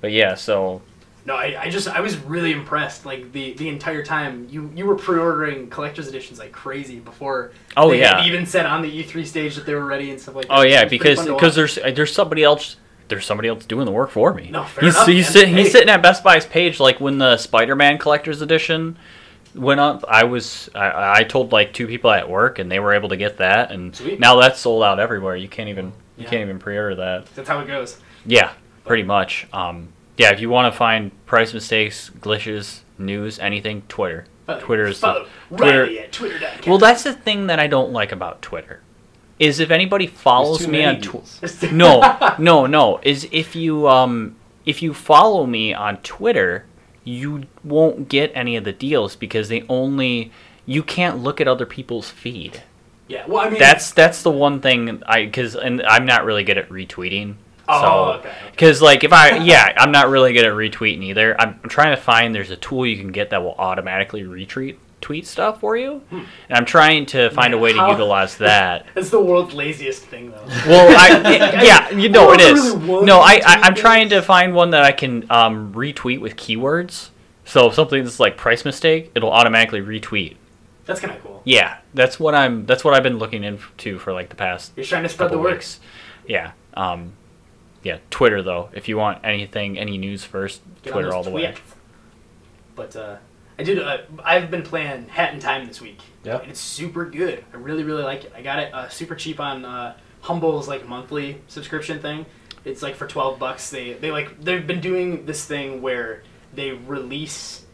but 0.00 0.10
yeah, 0.10 0.34
so 0.34 0.82
No, 1.24 1.36
I, 1.36 1.62
I 1.62 1.70
just 1.70 1.86
I 1.86 2.00
was 2.00 2.16
really 2.16 2.50
impressed. 2.52 3.06
Like 3.06 3.30
the 3.32 3.52
the 3.54 3.68
entire 3.68 4.02
time 4.04 4.48
you 4.50 4.72
you 4.74 4.86
were 4.86 4.96
pre-ordering 4.96 5.68
collector's 5.70 6.08
editions 6.08 6.38
like 6.38 6.50
crazy 6.50 6.98
before. 6.98 7.52
Oh, 7.76 7.92
yeah. 7.92 8.24
even 8.24 8.46
said 8.46 8.66
on 8.66 8.82
the 8.82 8.90
E3 9.04 9.24
stage 9.26 9.54
that 9.54 9.66
they 9.66 9.74
were 9.74 9.84
ready 9.86 10.10
and 10.10 10.20
stuff 10.20 10.34
like 10.34 10.48
that. 10.48 10.58
oh 10.58 10.62
yeah, 10.62 10.84
because 10.86 11.24
because 11.24 11.54
there's 11.54 11.76
there's 11.76 12.12
somebody 12.12 12.42
else. 12.42 12.76
There's 13.08 13.26
somebody 13.26 13.50
else 13.50 13.66
doing 13.66 13.84
the 13.84 13.92
work 13.92 14.10
for 14.10 14.32
me. 14.32 14.48
No, 14.50 14.64
fair 14.64 14.84
he's 14.84 14.94
enough, 14.94 15.06
he's, 15.06 15.28
sit, 15.28 15.48
he's 15.48 15.70
sitting 15.70 15.90
at 15.90 16.00
Best 16.02 16.24
Buy's 16.24 16.46
page 16.46 16.80
like 16.80 16.98
when 16.98 17.18
the 17.18 17.36
Spider-Man 17.36 17.98
collector's 17.98 18.40
edition 18.40 18.96
went 19.54 19.80
up. 19.80 20.04
I 20.08 20.24
was 20.24 20.68
I, 20.74 21.20
I 21.20 21.24
told 21.24 21.52
like 21.52 21.72
two 21.72 21.86
people 21.86 22.10
at 22.10 22.28
work 22.28 22.58
and 22.58 22.70
they 22.70 22.78
were 22.80 22.92
able 22.94 23.10
to 23.10 23.16
get 23.16 23.36
that 23.38 23.70
and 23.70 23.94
Sweet. 23.94 24.18
now 24.20 24.40
that's 24.40 24.60
sold 24.60 24.82
out 24.82 24.98
everywhere. 25.00 25.36
You 25.36 25.48
can't 25.48 25.68
even 25.68 25.86
you 26.16 26.24
Yeah. 26.24 26.30
can't 26.30 26.42
even 26.42 26.58
pre-order 26.58 26.94
that. 26.96 27.26
that's 27.34 27.48
how 27.48 27.60
it 27.60 27.66
goes. 27.66 27.98
Yeah, 28.26 28.52
pretty 28.84 29.02
much. 29.02 29.46
Um, 29.52 29.88
yeah, 30.16 30.30
if 30.32 30.40
you 30.40 30.48
want 30.50 30.72
to 30.72 30.76
find 30.76 31.10
price 31.26 31.52
mistakes, 31.54 32.10
glitches, 32.20 32.80
news, 32.98 33.38
anything, 33.38 33.82
Twitter. 33.88 34.26
Follow- 34.46 34.60
Twitter 34.60 34.86
is 34.86 34.98
follow 34.98 35.26
the, 35.50 35.56
Twitter. 35.56 35.82
Riley 35.82 35.98
at 36.00 36.12
twitter.com. 36.12 36.68
Well, 36.70 36.78
that's 36.78 37.02
the 37.04 37.12
thing 37.14 37.46
that 37.46 37.58
I 37.58 37.66
don't 37.66 37.92
like 37.92 38.12
about 38.12 38.42
Twitter. 38.42 38.80
Is 39.38 39.58
if 39.58 39.70
anybody 39.70 40.06
follows 40.06 40.68
me 40.68 40.84
on 40.84 41.00
Twitter. 41.00 41.72
no, 41.72 42.34
no, 42.38 42.66
no. 42.66 43.00
Is 43.02 43.26
if 43.32 43.56
you 43.56 43.88
um 43.88 44.36
if 44.66 44.82
you 44.82 44.94
follow 44.94 45.46
me 45.46 45.72
on 45.74 45.96
Twitter, 45.98 46.64
you 47.04 47.44
won't 47.64 48.08
get 48.08 48.30
any 48.34 48.56
of 48.56 48.64
the 48.64 48.72
deals 48.72 49.16
because 49.16 49.48
they 49.48 49.64
only 49.68 50.32
you 50.66 50.82
can't 50.82 51.18
look 51.18 51.40
at 51.40 51.48
other 51.48 51.66
people's 51.66 52.10
feed. 52.10 52.62
yeah. 53.08 53.26
Well, 53.26 53.44
I 53.44 53.50
mean 53.50 53.58
That's 53.58 53.92
that's 53.92 54.22
the 54.22 54.30
one 54.30 54.60
thing 54.60 55.02
I 55.06 55.24
because 55.24 55.56
and 55.56 55.82
I'm 55.82 56.06
not 56.06 56.24
really 56.24 56.44
good 56.44 56.58
at 56.58 56.68
retweeting. 56.68 57.36
Oh, 57.68 57.80
so, 57.80 58.18
okay, 58.18 58.28
okay. 58.28 58.38
Because 58.50 58.82
like 58.82 59.04
if 59.04 59.12
I 59.12 59.36
yeah 59.38 59.72
I'm 59.76 59.92
not 59.92 60.08
really 60.08 60.32
good 60.32 60.44
at 60.44 60.52
retweeting 60.52 61.02
either. 61.04 61.40
I'm, 61.40 61.60
I'm 61.62 61.68
trying 61.68 61.94
to 61.94 62.00
find 62.00 62.34
there's 62.34 62.50
a 62.50 62.56
tool 62.56 62.86
you 62.86 62.96
can 62.96 63.12
get 63.12 63.30
that 63.30 63.42
will 63.42 63.54
automatically 63.54 64.22
retweet 64.22 64.76
tweet 65.02 65.26
stuff 65.26 65.60
for 65.60 65.76
you, 65.76 66.00
and 66.10 66.26
I'm 66.50 66.64
trying 66.64 67.04
to 67.06 67.28
find 67.30 67.52
a 67.52 67.56
Man, 67.56 67.62
way 67.62 67.72
to 67.74 67.78
how- 67.78 67.90
utilize 67.90 68.38
that. 68.38 68.86
That's 68.94 69.10
the 69.10 69.20
world's 69.20 69.52
laziest 69.52 70.04
thing 70.04 70.30
though. 70.30 70.44
Well, 70.66 70.96
I, 70.96 71.62
yeah, 71.62 71.90
you 71.90 72.08
know 72.08 72.32
it 72.32 72.40
really 72.40 73.04
No, 73.04 73.18
I, 73.20 73.42
I, 73.44 73.60
I'm 73.62 73.74
trying 73.74 74.08
to 74.10 74.22
find 74.22 74.54
one 74.54 74.70
that 74.70 74.84
I 74.84 74.92
can 74.92 75.30
um, 75.30 75.74
retweet 75.74 76.20
with 76.20 76.36
keywords. 76.36 77.10
So 77.44 77.68
if 77.68 77.74
something 77.74 78.02
that's 78.02 78.20
like 78.20 78.36
price 78.36 78.64
mistake, 78.64 79.10
it'll 79.14 79.32
automatically 79.32 79.80
retweet. 79.82 80.36
That's 80.86 81.00
kind 81.00 81.14
of 81.14 81.22
cool. 81.22 81.42
Yeah, 81.44 81.78
that's 81.94 82.18
what 82.18 82.34
I'm. 82.34 82.66
That's 82.66 82.84
what 82.84 82.94
I've 82.94 83.02
been 83.02 83.18
looking 83.18 83.44
into 83.44 83.98
for 83.98 84.12
like 84.12 84.28
the 84.30 84.36
past 84.36 84.72
You're 84.76 84.86
trying 84.86 85.02
to 85.02 85.08
spread 85.08 85.30
the 85.30 85.38
word. 85.38 85.64
Yeah. 86.26 86.52
Um, 86.74 87.12
yeah. 87.82 87.98
Twitter 88.10 88.42
though, 88.42 88.70
if 88.72 88.88
you 88.88 88.96
want 88.96 89.24
anything, 89.24 89.78
any 89.78 89.98
news 89.98 90.24
first, 90.24 90.62
Get 90.82 90.92
Twitter 90.92 91.12
all 91.12 91.22
the 91.22 91.30
way. 91.30 91.54
But 92.74 92.96
uh, 92.96 93.16
I 93.58 93.62
did. 93.62 93.78
Uh, 93.78 93.98
I've 94.24 94.50
been 94.50 94.62
playing 94.62 95.08
Hat 95.08 95.34
in 95.34 95.40
Time 95.40 95.66
this 95.66 95.80
week. 95.80 96.00
Yeah. 96.24 96.38
And 96.38 96.50
it's 96.50 96.60
super 96.60 97.04
good. 97.04 97.44
I 97.52 97.56
really, 97.56 97.82
really 97.82 98.02
like 98.02 98.24
it. 98.24 98.32
I 98.34 98.42
got 98.42 98.58
it 98.58 98.72
uh, 98.72 98.88
super 98.88 99.14
cheap 99.14 99.40
on 99.40 99.64
uh, 99.64 99.96
Humble's 100.22 100.68
like 100.68 100.88
monthly 100.88 101.40
subscription 101.48 102.00
thing. 102.00 102.26
It's 102.64 102.82
like 102.82 102.94
for 102.94 103.06
twelve 103.06 103.38
bucks. 103.38 103.70
They 103.70 103.94
they 103.94 104.10
like 104.10 104.40
they've 104.40 104.66
been 104.66 104.80
doing 104.80 105.26
this 105.26 105.44
thing 105.44 105.82
where 105.82 106.22
they 106.54 106.72
release 106.72 107.64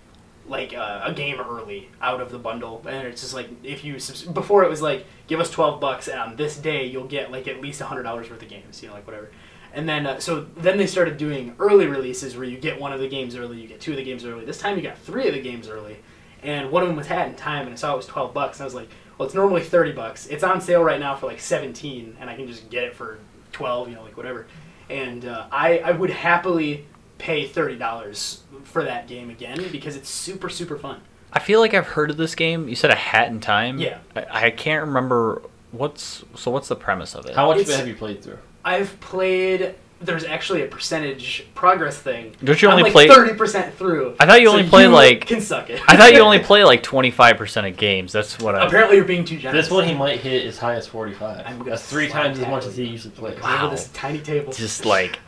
like 0.47 0.75
uh, 0.75 1.03
a 1.05 1.13
game 1.13 1.39
early 1.41 1.91
out 2.01 2.21
of 2.21 2.31
the 2.31 2.39
bundle, 2.39 2.83
and 2.89 3.07
it's 3.07 3.21
just 3.21 3.35
like 3.35 3.51
if 3.63 3.85
you 3.85 3.99
subs- 3.99 4.23
before 4.23 4.65
it 4.65 4.71
was 4.71 4.81
like 4.81 5.05
give 5.27 5.41
us 5.41 5.51
twelve 5.51 5.79
bucks, 5.81 6.09
and 6.09 6.19
on 6.19 6.37
this 6.37 6.57
day 6.57 6.87
you'll 6.87 7.07
get 7.07 7.31
like 7.31 7.47
at 7.47 7.61
least 7.61 7.81
hundred 7.83 8.05
dollars 8.05 8.31
worth 8.31 8.43
of 8.43 8.49
games, 8.49 8.83
you 8.83 8.89
know, 8.89 8.95
like 8.95 9.07
whatever. 9.07 9.31
And 9.79 9.89
then 9.89 10.07
uh, 10.07 10.19
so 10.19 10.47
then 10.57 10.77
they 10.77 10.89
started 10.89 11.17
doing 11.19 11.55
early 11.61 11.87
releases 11.87 12.37
where 12.37 12.45
you 12.45 12.59
get 12.59 12.81
one 12.81 12.93
of 12.93 12.99
the 12.99 13.07
games 13.09 13.37
early, 13.37 13.61
you 13.61 13.69
get 13.69 13.81
two 13.81 13.93
of 13.93 13.97
the 13.97 14.03
games 14.03 14.25
early. 14.25 14.45
This 14.45 14.59
time 14.59 14.77
you 14.77 14.83
got 14.83 14.99
three 14.99 15.29
of 15.29 15.35
the 15.35 15.41
games 15.41 15.69
early, 15.69 15.99
and 16.43 16.73
one 16.73 16.83
of 16.83 16.89
them 16.89 16.97
was 16.97 17.07
Hat 17.07 17.29
in 17.29 17.37
Time, 17.37 17.67
and 17.67 17.73
I 17.73 17.77
saw 17.77 17.95
it 17.95 17.97
was 17.99 18.07
twelve 18.07 18.35
bucks, 18.35 18.59
and 18.59 18.63
I 18.63 18.67
was 18.67 18.75
like, 18.75 18.89
well, 19.17 19.27
it's 19.27 19.37
normally 19.37 19.63
thirty 19.63 19.93
bucks. 19.93 20.27
It's 20.27 20.43
on 20.43 20.61
sale 20.61 20.83
right 20.83 20.99
now 20.99 21.15
for 21.15 21.27
like 21.27 21.39
seventeen, 21.39 22.17
and 22.19 22.29
I 22.29 22.35
can 22.35 22.49
just 22.49 22.69
get 22.71 22.83
it 22.83 22.97
for 22.97 23.21
twelve, 23.53 23.89
you 23.89 23.95
know, 23.95 24.03
like 24.03 24.17
whatever. 24.17 24.49
And 24.91 25.25
uh, 25.25 25.47
I 25.53 25.79
I 25.79 25.93
would 25.93 26.11
happily 26.11 26.85
pay 27.19 27.47
thirty 27.47 27.77
dollars 27.77 28.43
for 28.65 28.83
that 28.83 29.07
game 29.07 29.31
again 29.31 29.65
because 29.71 29.95
it's 29.95 30.11
super 30.11 30.49
super 30.49 30.77
fun. 30.77 31.03
I 31.33 31.39
feel 31.39 31.61
like 31.61 31.73
I've 31.73 31.87
heard 31.87 32.11
of 32.11 32.17
this 32.17 32.35
game. 32.35 32.69
You 32.69 32.75
said 32.75 32.91
a 32.91 32.97
hat 32.97 33.29
in 33.29 33.39
time. 33.39 33.79
Yeah. 33.79 33.99
I, 34.17 34.47
I 34.47 34.51
can't 34.51 34.85
remember 34.87 35.43
what's 35.71 36.25
so. 36.35 36.51
What's 36.51 36.67
the 36.67 36.75
premise 36.75 37.15
of 37.15 37.27
it? 37.27 37.37
How 37.37 37.47
much 37.47 37.59
of 37.59 37.61
It's- 37.63 37.77
it 37.77 37.79
have 37.79 37.87
you 37.89 37.95
played 37.95 38.25
through? 38.25 38.39
I've 38.69 39.01
played. 39.01 39.75
There's 40.01 40.23
actually 40.25 40.63
a 40.63 40.67
percentage 40.67 41.45
progress 41.57 41.99
thing. 41.99 42.33
Don't 42.45 42.61
you 42.63 42.69
I'm 42.69 42.73
only 42.75 42.85
like 42.85 42.93
play- 42.93 43.09
thirty 43.09 43.35
percent 43.35 43.75
through? 43.75 44.15
I 44.21 44.27
thought 44.27 44.41
you 44.41 44.49
only 44.49 44.69
play, 44.69 44.87
like- 44.87 45.27
can 45.27 45.41
suck 45.41 45.71
it. 45.71 45.81
I 45.89 45.97
thought 45.97 46.13
you 46.13 46.21
only 46.21 46.39
play 46.51 46.63
like 46.63 46.83
twenty 46.85 47.11
five 47.11 47.37
percent 47.37 47.67
of 47.67 47.77
games. 47.77 48.13
That's 48.13 48.39
what 48.39 48.55
I. 48.55 48.65
Apparently, 48.67 48.97
you're 48.97 49.05
being 49.05 49.25
too 49.25 49.39
generous. 49.39 49.65
This 49.67 49.73
one 49.75 49.89
he 49.89 49.95
might 49.95 50.21
hit 50.21 50.47
as 50.47 50.57
high 50.59 50.75
as 50.77 50.87
45. 50.87 51.43
I'm 51.47 51.59
gonna 51.59 51.71
That's 51.71 51.83
three 51.85 52.07
times 52.09 52.39
as 52.39 52.47
much 52.47 52.65
as 52.67 52.77
he 52.77 52.85
you. 52.85 52.91
usually 52.93 53.13
plays. 53.15 53.35
Come 53.39 53.51
over 53.53 53.65
Wow. 53.65 53.71
this 53.71 53.89
tiny 53.89 54.21
table. 54.21 54.53
Just 54.53 54.85
like, 54.85 55.19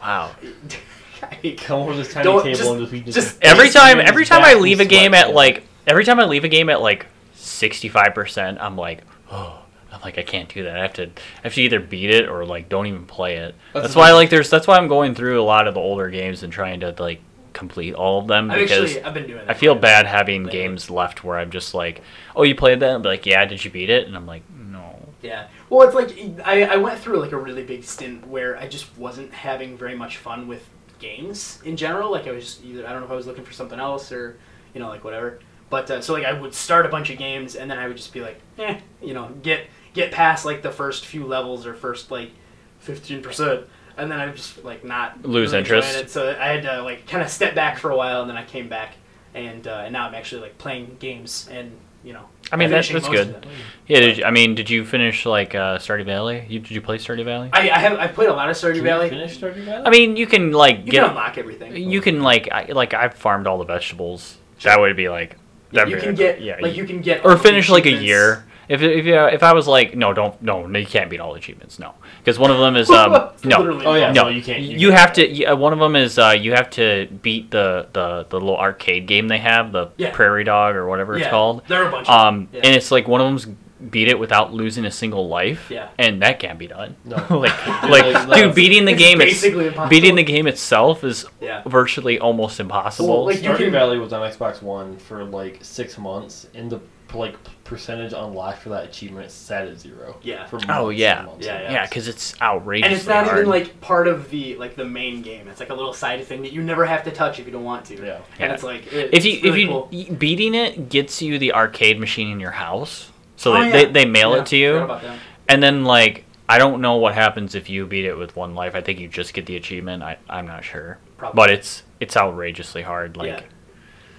wow. 0.00 0.30
Come 1.58 1.80
over 1.80 1.96
this 1.96 2.12
tiny 2.12 2.24
Don't- 2.24 2.42
table 2.44 2.56
just- 2.56 2.70
and 2.70 2.80
just, 2.80 2.92
we 2.92 3.00
just, 3.00 3.16
just- 3.16 3.38
Every 3.42 3.70
time, 3.70 3.98
every 3.98 4.24
time 4.26 4.42
I 4.44 4.54
leave 4.54 4.78
a 4.80 4.84
game 4.84 5.14
at 5.14 5.32
like, 5.34 5.64
every 5.86 6.04
time 6.04 6.20
I 6.20 6.26
leave 6.26 6.44
a 6.44 6.48
game 6.48 6.68
at 6.68 6.80
like 6.80 7.06
sixty 7.34 7.88
five 7.88 8.14
percent, 8.14 8.58
I'm 8.60 8.76
like, 8.76 9.00
oh. 9.32 9.62
I'm 9.92 10.00
like 10.00 10.18
I 10.18 10.22
can't 10.22 10.48
do 10.48 10.64
that. 10.64 10.76
I 10.76 10.82
have 10.82 10.92
to, 10.94 11.06
I 11.06 11.10
have 11.44 11.54
to 11.54 11.62
either 11.62 11.80
beat 11.80 12.10
it 12.10 12.28
or 12.28 12.44
like 12.44 12.68
don't 12.68 12.86
even 12.86 13.06
play 13.06 13.36
it. 13.36 13.54
That's 13.72 13.86
That's, 13.86 13.96
why 13.96 14.12
like 14.12 14.30
there's 14.30 14.50
that's 14.50 14.66
why 14.66 14.76
I'm 14.76 14.88
going 14.88 15.14
through 15.14 15.40
a 15.40 15.44
lot 15.44 15.68
of 15.68 15.74
the 15.74 15.80
older 15.80 16.10
games 16.10 16.42
and 16.42 16.52
trying 16.52 16.80
to 16.80 16.94
like 16.98 17.20
complete 17.56 17.94
all 17.94 18.20
of 18.20 18.26
them 18.26 18.50
I've 18.50 18.58
because 18.58 18.90
actually 18.90 19.04
I've 19.04 19.14
been 19.14 19.26
doing. 19.26 19.46
That 19.46 19.50
I 19.50 19.54
feel 19.54 19.74
bad 19.74 20.06
having 20.06 20.44
lately. 20.44 20.60
games 20.60 20.90
left 20.90 21.24
where 21.24 21.38
I'm 21.38 21.50
just 21.50 21.72
like, 21.72 22.02
oh, 22.36 22.42
you 22.42 22.54
played 22.54 22.80
that? 22.80 22.94
I'm 22.96 23.02
like, 23.02 23.24
yeah, 23.24 23.44
did 23.46 23.64
you 23.64 23.70
beat 23.70 23.88
it? 23.88 24.06
And 24.06 24.14
I'm 24.14 24.26
like, 24.26 24.42
no. 24.50 24.98
Yeah. 25.22 25.48
Well, 25.70 25.86
it's 25.88 25.94
like 25.94 26.16
I, 26.44 26.64
I 26.64 26.76
went 26.76 27.00
through 27.00 27.18
like 27.18 27.32
a 27.32 27.38
really 27.38 27.64
big 27.64 27.82
stint 27.82 28.26
where 28.26 28.58
I 28.58 28.68
just 28.68 28.96
wasn't 28.98 29.32
having 29.32 29.76
very 29.76 29.94
much 29.96 30.18
fun 30.18 30.46
with 30.46 30.68
games 30.98 31.60
in 31.64 31.76
general. 31.76 32.10
Like 32.10 32.26
I 32.26 32.32
was 32.32 32.44
just 32.44 32.64
either 32.64 32.86
I 32.86 32.92
don't 32.92 33.00
know 33.00 33.06
if 33.06 33.12
I 33.12 33.16
was 33.16 33.26
looking 33.26 33.44
for 33.44 33.52
something 33.52 33.80
else 33.80 34.12
or 34.12 34.38
you 34.74 34.80
know 34.80 34.88
like 34.88 35.02
whatever. 35.02 35.40
But 35.70 35.90
uh, 35.90 36.00
so 36.00 36.12
like 36.12 36.24
I 36.24 36.38
would 36.38 36.54
start 36.54 36.86
a 36.86 36.88
bunch 36.90 37.10
of 37.10 37.18
games 37.18 37.56
and 37.56 37.70
then 37.70 37.78
I 37.78 37.88
would 37.88 37.96
just 37.96 38.12
be 38.12 38.20
like, 38.20 38.40
eh, 38.58 38.78
you 39.02 39.14
know, 39.14 39.30
get 39.42 39.66
get 39.96 40.12
past 40.12 40.44
like 40.44 40.62
the 40.62 40.70
first 40.70 41.04
few 41.06 41.26
levels 41.26 41.66
or 41.66 41.74
first 41.74 42.10
like 42.12 42.30
fifteen 42.78 43.20
percent. 43.22 43.66
And 43.96 44.12
then 44.12 44.20
I 44.20 44.26
would 44.26 44.36
just 44.36 44.62
like 44.62 44.84
not 44.84 45.24
Lose 45.24 45.48
really 45.52 45.60
interest. 45.60 45.96
It. 45.96 46.10
So 46.10 46.36
I 46.38 46.48
had 46.48 46.62
to 46.64 46.82
like 46.82 47.08
kind 47.08 47.22
of 47.22 47.30
step 47.30 47.54
back 47.56 47.78
for 47.78 47.90
a 47.90 47.96
while, 47.96 48.20
and 48.20 48.30
then 48.30 48.36
I 48.36 48.44
came 48.44 48.68
back, 48.68 48.94
and 49.34 49.66
uh, 49.66 49.82
and 49.84 49.92
now 49.92 50.06
I'm 50.06 50.14
actually 50.14 50.42
like 50.42 50.58
playing 50.58 50.96
games, 51.00 51.48
and 51.50 51.72
you 52.04 52.12
know. 52.12 52.26
I 52.52 52.56
mean, 52.56 52.70
that's- 52.70 52.92
that's 52.92 53.08
good. 53.08 53.44
Yeah, 53.88 53.98
did 53.98 54.18
you, 54.18 54.24
I 54.24 54.30
mean, 54.30 54.54
did 54.54 54.70
you 54.70 54.84
finish 54.84 55.26
like 55.26 55.56
uh, 55.56 55.78
Stardew 55.78 56.04
Valley? 56.04 56.46
You, 56.48 56.60
did 56.60 56.70
you 56.70 56.80
play 56.80 56.98
Stardew 56.98 57.24
Valley? 57.24 57.50
I, 57.52 57.70
I 57.70 57.78
have 57.80 57.98
I've 57.98 58.14
played 58.14 58.28
a 58.28 58.32
lot 58.34 58.48
of 58.48 58.54
Stardew 58.54 58.74
Can 58.76 58.84
Valley. 58.84 59.04
you 59.06 59.10
finish 59.10 59.38
Stardew 59.38 59.64
Valley? 59.64 59.82
I 59.84 59.90
mean, 59.90 60.16
you 60.16 60.26
can 60.28 60.52
like 60.52 60.78
You 60.84 60.92
get 60.92 61.00
can 61.00 61.10
unlock 61.10 61.38
everything. 61.38 61.74
You 61.74 62.00
can 62.00 62.22
like 62.22 62.48
I, 62.52 62.66
like 62.66 62.94
I've 62.94 63.14
farmed 63.14 63.48
all 63.48 63.58
the 63.58 63.64
vegetables. 63.64 64.36
Sure. 64.58 64.70
That 64.70 64.78
would 64.80 64.94
be 64.96 65.08
like 65.08 65.36
that'd 65.72 65.90
you 65.90 65.98
can 65.98 66.14
get 66.14 66.40
yeah, 66.40 66.58
like 66.60 66.76
you 66.76 66.84
can 66.86 67.00
get 67.00 67.24
or 67.24 67.36
finish 67.36 67.68
like 67.68 67.86
a 67.86 67.90
year. 67.90 68.44
If 68.68 68.82
if 68.82 69.04
you, 69.06 69.14
if 69.26 69.42
I 69.42 69.52
was 69.52 69.66
like 69.66 69.96
no 69.96 70.12
don't 70.12 70.40
no 70.42 70.66
no 70.66 70.78
you 70.78 70.86
can't 70.86 71.08
beat 71.10 71.20
all 71.20 71.32
the 71.32 71.38
achievements 71.38 71.78
no 71.78 71.94
because 72.18 72.38
one 72.38 72.50
of 72.50 72.58
them 72.58 72.76
is 72.76 72.90
um 72.90 73.12
no 73.44 73.58
literally 73.58 73.86
Oh 73.86 73.94
yeah, 73.94 74.12
No. 74.12 74.24
no, 74.24 74.28
you 74.28 74.42
can't. 74.42 74.62
you 74.62 74.90
have 74.90 75.12
to 75.14 75.28
you, 75.28 75.46
uh, 75.48 75.54
one 75.56 75.72
of 75.72 75.78
them 75.78 75.94
is 75.96 76.18
uh, 76.18 76.30
you 76.38 76.52
have 76.52 76.70
to 76.70 77.06
beat 77.22 77.50
the, 77.50 77.86
the 77.92 78.26
the 78.28 78.38
little 78.40 78.56
arcade 78.56 79.06
game 79.06 79.28
they 79.28 79.38
have 79.38 79.72
the 79.72 79.90
Yeah. 79.96 80.10
Prairie 80.12 80.44
Dog 80.44 80.74
or 80.76 80.86
whatever 80.88 81.14
it's 81.14 81.22
Yeah, 81.24 81.30
called 81.30 81.62
There 81.68 81.82
are 81.84 81.88
a 81.88 81.90
bunch. 81.92 82.08
um 82.08 82.40
of 82.44 82.52
them. 82.52 82.60
and 82.64 82.74
it's 82.76 82.90
like 82.90 83.06
one 83.08 83.20
of 83.20 83.26
them's 83.26 83.46
beat 83.90 84.08
it 84.08 84.18
without 84.18 84.54
losing 84.54 84.86
a 84.86 84.90
single 84.90 85.28
life 85.28 85.70
Yeah. 85.70 85.88
and 85.98 86.22
that 86.22 86.40
can't 86.40 86.58
be 86.58 86.66
done 86.66 86.96
No. 87.04 87.16
like 87.38 87.66
Like, 87.82 88.26
like 88.26 88.42
dude 88.42 88.54
beating 88.54 88.84
the 88.86 88.92
It's 88.92 88.98
game 89.00 89.20
it's, 89.20 89.32
basically 89.42 89.66
impossible. 89.66 89.90
beating 89.90 90.14
the 90.16 90.24
game 90.24 90.46
itself 90.48 91.04
is 91.04 91.26
yeah. 91.40 91.62
virtually 91.66 92.18
almost 92.18 92.58
impossible. 92.58 93.08
Well, 93.08 93.24
like, 93.26 93.42
you 93.42 93.50
Stardew 93.50 93.56
can- 93.58 93.72
Valley 93.72 93.98
was 93.98 94.12
on 94.14 94.28
Xbox 94.28 94.62
One 94.62 94.96
for 94.96 95.22
like 95.24 95.58
six 95.62 95.98
months, 95.98 96.48
and 96.54 96.70
the 96.70 96.80
like 97.14 97.36
percentage 97.66 98.12
unlocked 98.12 98.60
for 98.62 98.68
that 98.70 98.84
achievement 98.84 99.30
set 99.30 99.66
at 99.68 99.78
zero. 99.78 100.16
Yeah. 100.22 100.46
For 100.46 100.56
months 100.56 100.66
Oh, 100.70 100.88
yeah. 100.90 101.18
and 101.18 101.26
months 101.26 101.46
Yeah, 101.46 101.54
and 101.56 101.64
yeah. 101.64 101.72
yeah, 101.72 101.86
because 101.86 102.08
it's 102.08 102.40
outrageous. 102.40 102.86
And 102.86 102.94
it's 102.96 103.06
not 103.06 103.26
even 103.26 103.48
like 103.48 103.80
part 103.80 104.08
of 104.08 104.30
the 104.30 104.56
like 104.56 104.76
the 104.76 104.84
main 104.84 105.22
game. 105.22 105.48
It's 105.48 105.60
like 105.60 105.70
a 105.70 105.74
little 105.74 105.92
side 105.92 106.24
thing 106.24 106.42
that 106.42 106.52
you 106.52 106.62
never 106.62 106.84
have 106.86 107.02
to 107.04 107.10
touch 107.10 107.38
if 107.38 107.46
you 107.46 107.52
don't 107.52 107.64
want 107.64 107.84
to. 107.86 107.94
Yeah. 107.96 108.00
And 108.38 108.48
Yeah. 108.48 108.52
it's 108.54 108.62
like 108.62 108.92
it, 108.92 109.10
if 109.12 109.24
you 109.24 109.32
it's 109.34 109.42
really 109.44 109.62
if 109.62 109.68
you 110.00 110.06
cool. 110.08 110.16
beating 110.16 110.54
it 110.54 110.88
gets 110.88 111.20
you 111.20 111.38
the 111.38 111.52
arcade 111.52 111.98
machine 112.00 112.30
in 112.30 112.40
your 112.40 112.52
house, 112.52 113.10
so 113.36 113.54
Oh, 113.54 113.60
they, 113.60 113.66
yeah. 113.66 113.72
they 113.72 113.84
they 113.92 114.04
mail 114.06 114.34
Yeah, 114.34 114.40
it 114.40 114.46
to 114.46 114.56
you, 114.56 114.72
forgot 114.74 114.84
about 114.84 115.02
that. 115.02 115.18
and 115.48 115.62
then 115.62 115.84
like 115.84 116.24
I 116.48 116.58
don't 116.58 116.80
know 116.80 116.96
what 116.96 117.14
happens 117.14 117.54
if 117.56 117.68
you 117.68 117.86
beat 117.86 118.04
it 118.04 118.16
with 118.16 118.36
one 118.36 118.54
life. 118.54 118.74
I 118.76 118.80
think 118.80 119.00
you 119.00 119.08
just 119.08 119.34
get 119.34 119.46
the 119.46 119.56
achievement. 119.56 120.02
I 120.02 120.16
I'm 120.30 120.46
not 120.46 120.64
sure, 120.64 120.98
Probably. 121.18 121.36
but 121.36 121.50
it's 121.50 121.82
it's 122.00 122.16
outrageously 122.16 122.82
hard. 122.82 123.16
Like 123.16 123.26
Yeah. 123.28 123.40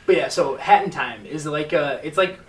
But 0.06 0.16
yeah, 0.16 0.28
so 0.30 0.56
Hat 0.58 0.84
in 0.84 0.90
Time 0.90 1.26
is 1.26 1.46
like 1.46 1.74
uh 1.74 2.00
it's 2.04 2.18
like 2.18 2.40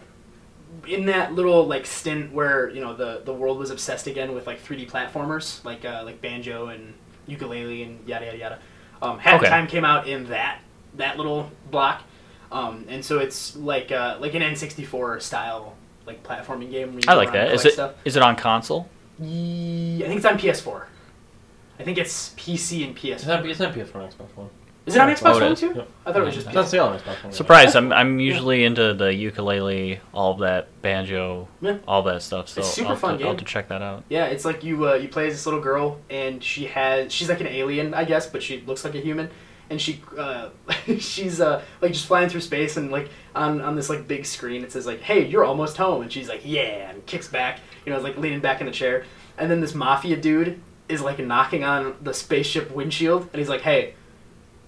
in 0.87 1.07
that 1.07 1.33
little 1.35 1.67
like 1.67 1.87
stint 1.87 2.33
where 2.33 2.71
you 2.71 2.81
know 2.81 2.95
the 2.95 3.23
the 3.25 3.33
world 3.33 3.59
was 3.59 3.71
obsessed 3.71 4.07
again 4.07 4.35
with 4.35 4.47
like 4.47 4.63
3D 4.65 4.91
platformers, 4.91 5.65
like 5.65 5.85
uh, 5.85 6.03
like 6.05 6.21
banjo 6.21 6.69
and 6.69 6.95
Yooka-Laylee 7.29 7.85
and 7.87 8.09
yada 8.09 8.27
yada 8.27 8.39
yada. 8.39 8.59
Um, 9.03 9.19
Hat 9.19 9.35
in 9.35 9.41
Okay. 9.41 9.49
Time 9.49 9.67
came 9.67 9.85
out 9.85 10.07
in 10.09 10.27
that 10.29 10.61
that 10.95 11.17
little 11.17 11.51
block, 11.71 12.03
um, 12.51 12.85
and 12.89 13.05
so 13.05 13.19
it's 13.19 13.57
like 13.57 13.93
uh, 13.93 14.17
like 14.21 14.35
an 14.35 14.43
N64 14.43 15.23
style 15.23 15.77
like 16.07 16.23
platforming 16.23 16.71
game. 16.71 16.99
I 17.07 17.15
like 17.15 17.33
that. 17.33 17.53
Is 17.53 17.61
collect 17.63 17.67
it 17.67 17.73
Stuff. 17.75 17.95
is 18.05 18.17
it 18.17 18.23
on 18.23 18.37
console? 18.37 18.89
Ye- 19.21 20.03
I 20.05 20.07
think 20.09 20.17
it's 20.19 20.27
on 20.27 20.39
PS4. 20.39 20.85
I 21.79 21.85
think 21.85 21.99
it's 21.99 22.31
PC 22.31 22.85
and 22.87 22.97
PS4. 22.97 23.27
not, 23.27 23.47
it's 23.47 23.61
not 23.61 23.73
PS4 23.75 23.95
and 23.95 24.13
Xbox 24.13 24.37
One. 24.37 24.51
Is 24.89 24.97
it 24.97 25.01
on 25.01 25.09
Xbox 25.09 25.41
One 25.41 25.55
too? 25.55 25.73
Yep. 25.77 25.89
I 26.07 26.13
thought 26.13 26.23
it 26.23 26.25
was 26.25 26.35
just 26.35 26.47
It's 26.49 26.55
the 26.55 26.63
PS4. 26.63 26.67
sale 26.67 26.87
Xbox 26.99 27.25
One. 27.25 27.33
Surprised. 27.33 27.77
I'm 27.77 27.93
I'm 27.93 28.19
usually 28.19 28.65
into 28.65 28.95
the 28.95 29.05
Yooka-Laylee, 29.07 29.99
all 30.13 30.33
of 30.33 30.39
that 30.41 30.69
banjo, 30.83 31.49
Yeah. 31.61 31.79
all 31.87 32.03
that 32.03 32.23
stuff. 32.23 32.49
So 32.49 32.61
It's 32.61 32.71
super 32.71 32.91
I'll, 32.91 32.97
fun 32.97 33.11
have 33.13 33.19
to, 33.21 33.25
I'll 33.25 33.31
have 33.33 33.39
game. 33.39 33.47
to 33.47 33.53
check 33.53 33.69
that 33.69 33.83
out. 33.83 34.05
Yeah, 34.09 34.27
it's 34.27 34.45
like 34.45 34.65
you 34.65 34.89
uh, 34.89 34.95
you 34.95 35.09
play 35.09 35.27
as 35.29 35.35
this 35.35 35.47
little 35.47 35.61
girl, 35.61 36.01
and 36.11 36.43
she 36.43 36.67
has 36.67 37.13
she's 37.13 37.29
like 37.29 37.41
an 37.41 37.47
alien, 37.47 37.95
I 37.95 38.05
guess, 38.05 38.27
but 38.27 38.43
she 38.43 38.61
looks 38.63 38.85
like 38.85 38.95
a 38.95 39.01
human, 39.01 39.31
and 39.71 39.81
she 39.81 40.03
uh, 40.19 40.49
she's 40.99 41.41
uh, 41.41 41.63
like 41.81 41.93
just 41.93 42.07
flying 42.07 42.29
through 42.29 42.41
space, 42.41 42.77
and 42.77 42.91
like 42.91 43.09
on 43.35 43.61
on 43.61 43.77
this 43.77 43.89
like 43.91 44.09
big 44.09 44.25
screen, 44.27 44.65
it 44.65 44.73
says 44.73 44.87
like, 44.87 45.01
"Hey, 45.01 45.27
you're 45.27 45.45
almost 45.45 45.77
home," 45.77 46.03
and 46.03 46.13
she's 46.13 46.29
like, 46.29 46.41
"Yeah," 46.45 46.91
and 46.91 47.05
kicks 47.07 47.29
back, 47.29 47.61
you 47.85 47.93
know, 47.93 48.01
like 48.01 48.17
leaning 48.17 48.41
back 48.41 48.61
in 48.61 48.67
the 48.67 48.73
chair, 48.73 49.05
and 49.37 49.51
then 49.51 49.61
this 49.61 49.75
mafia 49.75 50.17
dude 50.17 50.61
is 50.89 51.03
like 51.03 51.19
knocking 51.19 51.65
on 51.65 51.95
the 52.01 52.15
spaceship 52.15 52.71
windshield, 52.71 53.29
and 53.33 53.39
he's 53.39 53.49
like, 53.51 53.61
"Hey, 53.61 53.95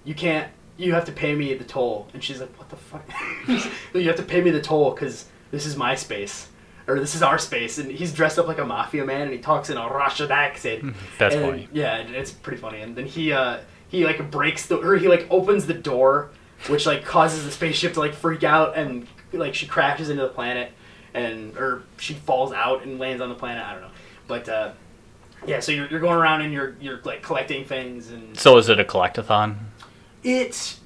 you 0.05 0.15
can't." 0.15 0.51
You 0.77 0.95
have 0.95 1.05
to 1.07 1.13
pay 1.13 1.35
me 1.35 1.53
the 1.53 1.65
toll, 1.65 2.09
and 2.15 2.25
she's 2.25 2.41
like, 2.41 2.57
"What 2.59 2.71
the 2.71 2.77
fuck? 2.77 3.05
you 3.95 4.07
have 4.07 4.17
to 4.17 4.23
pay 4.23 4.41
me 4.41 4.51
the 4.51 4.63
toll 4.63 4.93
because 4.93 5.27
this 5.51 5.67
is 5.67 5.77
my 5.77 5.95
space." 5.95 6.49
or 6.87 6.99
this 6.99 7.15
is 7.15 7.23
our 7.23 7.39
space, 7.39 7.79
and 7.79 7.89
he's 7.91 8.13
dressed 8.13 8.37
up 8.37 8.49
like 8.49 8.59
a 8.59 8.65
mafia 8.65 9.05
man, 9.05 9.21
and 9.23 9.31
he 9.33 9.39
talks 9.39 9.71
in 9.71 9.77
a 9.77 9.87
Russian 9.87 10.33
accent. 10.33 10.93
That's 11.19 11.37
And, 11.37 11.45
funny. 11.45 11.69
Yeah, 11.73 11.99
it's 11.99 12.33
pretty 12.33 12.59
funny. 12.61 12.81
And 12.81 12.97
then 12.97 13.07
he 13.07 13.33
uh, 13.33 13.59
he 13.89 14.05
like 14.05 14.29
breaks 14.31 14.67
the 14.67 14.79
or 14.79 14.97
he 14.97 15.07
like 15.07 15.27
opens 15.31 15.67
the 15.67 15.75
door, 15.75 16.31
which 16.69 16.87
like 16.87 17.05
causes 17.05 17.45
the 17.45 17.51
spaceship 17.53 17.93
to 17.95 18.01
like 18.01 18.15
freak 18.15 18.43
out, 18.43 18.77
and 18.77 19.07
like 19.33 19.55
she 19.55 19.67
crashes 19.67 20.09
into 20.11 20.23
the 20.23 20.31
planet, 20.31 20.73
and 21.15 21.57
or 21.57 21.83
she 21.99 22.15
falls 22.15 22.53
out 22.53 22.83
and 22.83 22.99
lands 22.99 23.23
on 23.23 23.29
the 23.29 23.37
planet. 23.37 23.63
I 23.65 23.73
don't 23.75 23.83
know, 23.83 23.91
but 24.27 24.49
uh, 24.49 24.73
yeah. 25.47 25.61
So 25.61 25.71
you're, 25.71 25.87
you're 25.89 26.01
going 26.01 26.17
around 26.17 26.41
and 26.41 26.53
you're 26.53 26.75
you're 26.81 27.01
like 27.05 27.23
collecting 27.23 27.65
things, 27.67 28.11
and 28.11 28.37
So 28.37 28.57
is 28.57 28.69
it 28.69 28.81
a 28.81 28.85
collectathon? 28.85 29.57
It 30.23 30.77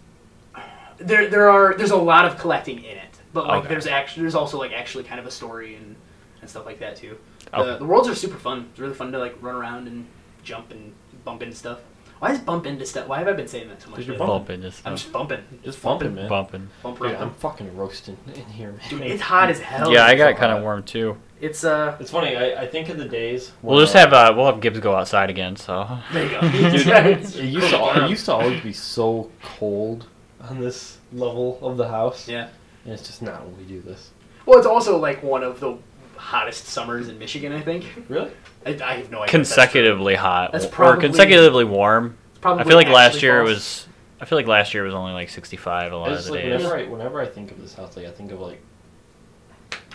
there 0.99 1.28
there 1.28 1.51
are 1.51 1.74
there's 1.76 1.91
a 1.91 1.97
lot 1.97 2.24
of 2.24 2.39
collecting 2.39 2.78
in 2.78 2.97
it, 2.97 3.18
but 3.32 3.47
like 3.47 3.61
Okay. 3.61 3.68
there's 3.68 3.87
actually 3.87 4.22
there's 4.22 4.35
also 4.35 4.59
like 4.59 4.72
actually 4.72 5.05
kind 5.05 5.18
of 5.20 5.26
a 5.26 5.30
story 5.30 5.74
and 5.74 5.97
and 6.41 6.49
stuff 6.51 6.66
like 6.66 6.78
that 6.80 6.97
too. 6.97 7.16
The, 7.51 7.59
Okay. 7.59 7.78
the 7.78 7.85
worlds 7.85 8.09
are 8.09 8.14
super 8.14 8.39
fun. 8.39 8.68
It's 8.70 8.78
really 8.80 8.95
fun 8.95 9.12
to 9.12 9.18
like 9.18 9.37
run 9.41 9.55
around 9.55 9.87
and 9.89 10.07
jump 10.43 10.70
and 10.70 10.93
bump 11.24 11.43
into 11.43 11.57
stuff. 11.57 11.80
Why 12.20 12.30
is 12.32 12.39
bump 12.39 12.64
into 12.66 12.87
stuff? 12.87 13.09
Why 13.09 13.18
have 13.18 13.28
I 13.28 13.32
been 13.32 13.49
saying 13.49 13.68
that 13.68 13.82
so 13.82 13.91
much? 13.91 13.99
Did 13.99 14.07
you 14.07 14.12
lately? 14.12 14.26
bump? 14.26 14.47
Bumping 14.47 14.61
this 14.62 14.80
I'm 14.85 14.97
just 14.97 15.12
bumping. 15.12 15.41
Just 15.64 15.82
bumping, 15.82 16.14
man. 16.14 16.28
Bumping. 16.28 16.70
Bumping. 16.82 17.09
Dude. 17.09 17.16
I'm 17.18 17.32
fucking 17.35 17.76
roasting 17.76 18.16
in 18.35 18.45
here, 18.47 18.72
man. 18.72 18.80
Dude, 18.89 19.03
it's 19.03 19.20
hot 19.20 19.51
as 19.51 19.61
hell. 19.61 19.93
Yeah, 19.93 20.07
I 20.07 20.14
got 20.14 20.35
so 20.35 20.39
kind 20.41 20.51
hot. 20.53 20.59
of 20.59 20.62
warm 20.62 20.82
too. 20.85 21.16
It's 21.45 21.62
uh. 21.64 21.97
It's 22.01 22.11
funny. 22.11 22.36
I, 22.36 22.62
I 22.62 22.66
think 22.66 22.88
of 22.88 22.97
the 22.97 23.05
days. 23.05 23.53
We'll 23.62 23.80
just 23.80 23.95
uh, 23.95 23.99
have 24.01 24.12
uh, 24.12 24.32
we'll 24.36 24.47
have 24.47 24.61
Gibbs 24.61 24.80
go 24.80 24.95
outside 24.95 25.28
again. 25.30 25.57
So 25.57 25.99
There 26.12 26.24
you 26.24 26.30
go. 26.30 26.40
Dude, 26.51 26.55
it 26.86 27.34
used 27.45 27.70
to 27.70 28.05
it 28.05 28.11
used 28.11 28.24
to 28.26 28.32
always 28.32 28.61
be 28.62 28.72
so 28.72 29.30
cold 29.42 30.07
on 30.40 30.59
this 30.61 30.99
level 31.12 31.59
of 31.61 31.76
the 31.76 31.88
house. 31.88 32.28
yeah. 32.28 32.49
And 32.84 32.92
it's 32.92 33.07
just 33.07 33.22
not 33.22 33.45
when 33.47 33.57
we 33.59 33.64
do 33.64 33.80
this. 33.80 34.11
Well, 34.47 34.59
it's 34.59 34.66
also 34.66 34.99
like 34.99 35.22
one 35.22 35.42
of 35.42 35.61
the 35.61 35.76
hottest 36.16 36.66
summers 36.66 37.09
in 37.09 37.18
Michigan. 37.18 37.53
I 37.53 37.61
think. 37.61 37.84
Really? 38.09 38.30
I, 38.64 38.70
I 38.82 38.95
have 38.97 39.11
no 39.11 39.22
idea. 39.22 39.24
if 39.24 39.30
that's 39.30 39.30
true. 39.30 39.38
consecutively 39.38 40.14
hot 40.14 40.53
That's 40.53 40.64
or 40.66 40.68
probably- 40.70 41.01
consecutively 41.09 41.64
warm. 41.64 42.16
It's 42.30 42.38
probably 42.40 42.62
I 42.64 42.66
feel 42.66 42.76
like 42.76 42.88
last 42.88 43.14
actually 43.14 43.22
year 43.22 43.40
it 43.42 43.47
false. 43.47 43.55
was. 43.57 43.88
I 44.20 44.24
feel 44.26 44.38
like 44.38 44.47
last 44.47 44.72
year 44.72 44.84
was 44.84 44.95
only 44.95 45.12
like 45.12 45.28
65 45.28 45.92
a 45.92 45.97
lot 45.97 46.09
I 46.09 46.12
of 46.12 46.16
just, 46.16 46.26
the 46.28 46.32
like, 46.34 46.42
days. 46.42 46.62
whenever 46.62 46.76
I 46.78 46.84
whenever 46.84 47.20
I 47.20 47.26
think 47.26 47.51
of 47.51 47.61
this 47.61 47.74
house, 47.74 47.97
like 47.97 48.07
I 48.07 48.11
think 48.11 48.32
of 48.32 48.40
like. 48.40 48.61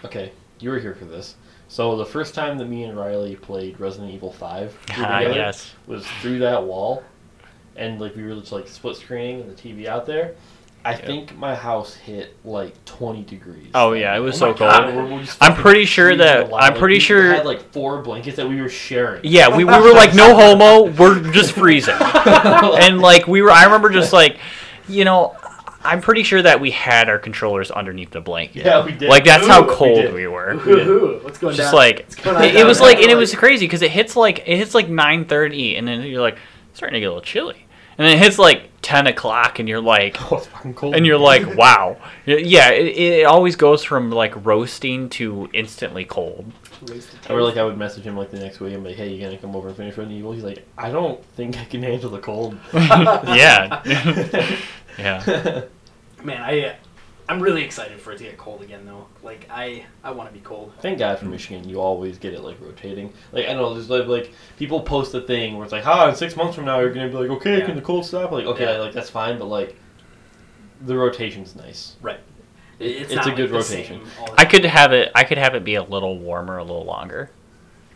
Okay, 0.05 0.31
you 0.59 0.69
were 0.69 0.79
here 0.79 0.95
for 0.95 1.05
this. 1.05 1.35
So 1.67 1.95
the 1.97 2.05
first 2.05 2.33
time 2.33 2.57
that 2.57 2.65
me 2.65 2.83
and 2.83 2.97
Riley 2.97 3.35
played 3.35 3.79
Resident 3.79 4.11
Evil 4.13 4.31
Five 4.31 4.77
Ah, 4.91 5.19
together 5.19 5.35
yes. 5.35 5.73
was 5.87 6.05
through 6.21 6.39
that 6.39 6.63
wall, 6.63 7.03
and 7.75 7.99
like 8.01 8.15
we 8.15 8.23
were 8.23 8.35
just 8.39 8.51
like 8.51 8.67
split 8.67 8.95
screening 8.97 9.47
the 9.47 9.53
TV 9.53 9.85
out 9.87 10.05
there. 10.05 10.35
I 10.85 10.91
Yep. 10.93 11.05
think 11.05 11.37
my 11.37 11.55
house 11.55 11.93
hit 11.93 12.37
like 12.45 12.73
20 12.85 13.23
degrees. 13.23 13.67
Oh, 13.75 13.91
yeah, 13.91 14.15
it 14.15 14.21
was 14.21 14.35
Oh 14.41 14.53
so 14.53 14.57
cold. 14.57 14.59
God. 14.71 14.95
We're- 14.95 15.11
we're 15.13 15.25
I'm 15.41 15.53
pretty 15.53 15.83
sure 15.83 16.15
that- 16.15 16.49
I'm 16.55 16.73
pretty 16.73 16.95
we 16.95 16.99
sure- 17.01 17.33
had 17.33 17.45
like 17.45 17.73
four 17.73 18.01
blankets 18.01 18.37
that 18.37 18.47
we 18.47 18.61
were 18.61 18.69
sharing. 18.69 19.19
Yeah, 19.25 19.49
we, 19.49 19.65
we 19.65 19.73
were 19.73 19.91
like 19.93 20.15
no 20.15 20.33
homo. 20.35 20.89
We're 20.91 21.19
just 21.33 21.51
freezing, 21.51 21.95
and 21.99 23.01
like 23.01 23.27
we 23.27 23.41
were. 23.41 23.51
I 23.51 23.65
remember 23.65 23.89
just 23.89 24.13
like, 24.13 24.37
you 24.87 25.03
know, 25.03 25.35
I'm 25.83 26.01
pretty 26.01 26.23
sure 26.23 26.41
that 26.41 26.59
we 26.59 26.71
had 26.71 27.07
our 27.09 27.19
controllers 27.19 27.71
underneath 27.71 28.11
the 28.11 28.19
blanket. 28.21 28.65
Yeah, 28.65 28.85
we 28.85 28.91
did. 28.91 29.09
Like 29.09 29.23
that's 29.25 29.47
how 29.47 29.63
Ooh, 29.63 29.67
we 29.69 29.75
cold 29.75 29.95
did. 30.01 30.13
we 30.13 30.27
were. 30.27 30.51
Ooh, 30.67 31.19
what's 31.23 31.37
going 31.37 31.55
Just 31.55 31.71
down? 31.71 31.75
like 31.77 31.99
it, 32.43 32.55
it 32.55 32.65
was 32.65 32.81
like, 32.81 32.97
and 32.97 33.09
it 33.09 33.15
was 33.15 33.33
crazy 33.33 33.65
because 33.65 33.81
it 33.81 33.91
hits 33.91 34.15
like 34.15 34.39
it 34.39 34.57
hits 34.57 34.75
like 34.75 34.87
9:30, 34.87 35.77
and 35.77 35.87
then 35.87 36.01
you're 36.03 36.21
like 36.21 36.37
starting 36.73 36.95
to 36.95 36.99
get 36.99 37.05
a 37.05 37.09
little 37.09 37.21
chilly, 37.21 37.65
and 37.97 38.05
then 38.07 38.15
it 38.15 38.19
hits 38.19 38.37
like 38.37 38.63
10 38.81 39.07
o'clock, 39.07 39.59
and 39.59 39.67
you're 39.69 39.81
like, 39.81 40.17
Oh, 40.31 40.37
it's 40.37 40.47
fucking 40.47 40.73
cold. 40.73 40.95
and 40.95 41.05
you're 41.05 41.17
like, 41.17 41.55
wow, 41.55 41.97
yeah. 42.25 42.69
It, 42.71 42.97
it 42.97 43.25
always 43.25 43.55
goes 43.55 43.83
from 43.83 44.09
like 44.11 44.45
roasting 44.45 45.09
to 45.11 45.49
instantly 45.53 46.05
cold. 46.05 46.51
I 47.29 47.33
really 47.33 47.49
like 47.49 47.57
I 47.57 47.63
would 47.63 47.77
message 47.77 48.03
him 48.03 48.15
like 48.17 48.31
the 48.31 48.39
next 48.39 48.59
week. 48.59 48.73
I'm 48.73 48.83
like, 48.83 48.95
hey, 48.95 49.13
you 49.13 49.21
gonna 49.23 49.37
come 49.37 49.55
over 49.55 49.67
and 49.67 49.77
finish 49.77 49.97
Resident 49.97 50.17
Evil? 50.17 50.31
He's 50.31 50.43
like, 50.43 50.65
I 50.77 50.89
don't 50.91 51.23
think 51.35 51.59
I 51.59 51.65
can 51.65 51.83
handle 51.83 52.09
the 52.09 52.19
cold. 52.19 52.57
yeah, 52.73 53.81
yeah. 54.97 55.63
Man, 56.23 56.41
I 56.41 56.75
I'm 57.27 57.39
really 57.41 57.63
excited 57.63 57.99
for 57.99 58.11
it 58.11 58.17
to 58.17 58.23
get 58.23 58.37
cold 58.37 58.61
again 58.63 58.85
though. 58.85 59.05
Like 59.21 59.47
I 59.51 59.85
I 60.03 60.11
want 60.11 60.29
to 60.29 60.33
be 60.33 60.39
cold. 60.39 60.73
Thank 60.81 60.99
God 60.99 61.19
for 61.19 61.25
Michigan, 61.25 61.67
you 61.67 61.79
always 61.79 62.17
get 62.17 62.33
it 62.33 62.41
like 62.41 62.59
rotating. 62.59 63.13
Like 63.31 63.47
I 63.47 63.53
know 63.53 63.73
there's 63.73 63.89
like, 63.89 64.07
like 64.07 64.33
people 64.57 64.81
post 64.81 65.13
a 65.13 65.21
thing 65.21 65.55
where 65.55 65.63
it's 65.63 65.71
like, 65.71 65.85
ah, 65.85 66.09
in 66.09 66.15
six 66.15 66.35
months 66.35 66.55
from 66.55 66.65
now 66.65 66.79
you're 66.79 66.93
gonna 66.93 67.07
be 67.07 67.13
like, 67.15 67.29
okay, 67.29 67.59
Yeah. 67.59 67.65
can 67.65 67.75
the 67.75 67.81
cold 67.81 68.05
stop? 68.05 68.31
Like 68.31 68.45
okay, 68.45 68.73
Yeah. 68.73 68.79
like 68.79 68.93
that's 68.93 69.09
fine, 69.09 69.37
but 69.37 69.45
like 69.45 69.75
the 70.81 70.97
rotation's 70.97 71.55
nice. 71.55 71.97
Right. 72.01 72.19
It's 72.79 73.13
not 73.13 73.25
a 73.25 73.27
like 73.29 73.37
good 73.37 73.49
the 73.49 73.53
rotation. 73.55 74.01
same 74.05 74.11
all 74.19 74.27
the 74.33 74.39
I 74.41 74.45
could 74.45 74.63
have 74.65 74.93
it. 74.93 75.11
I 75.15 75.23
could 75.23 75.37
have 75.37 75.55
it 75.55 75.63
be 75.63 75.75
a 75.75 75.83
little 75.83 76.17
warmer, 76.17 76.57
a 76.57 76.63
little 76.63 76.85
longer, 76.85 77.29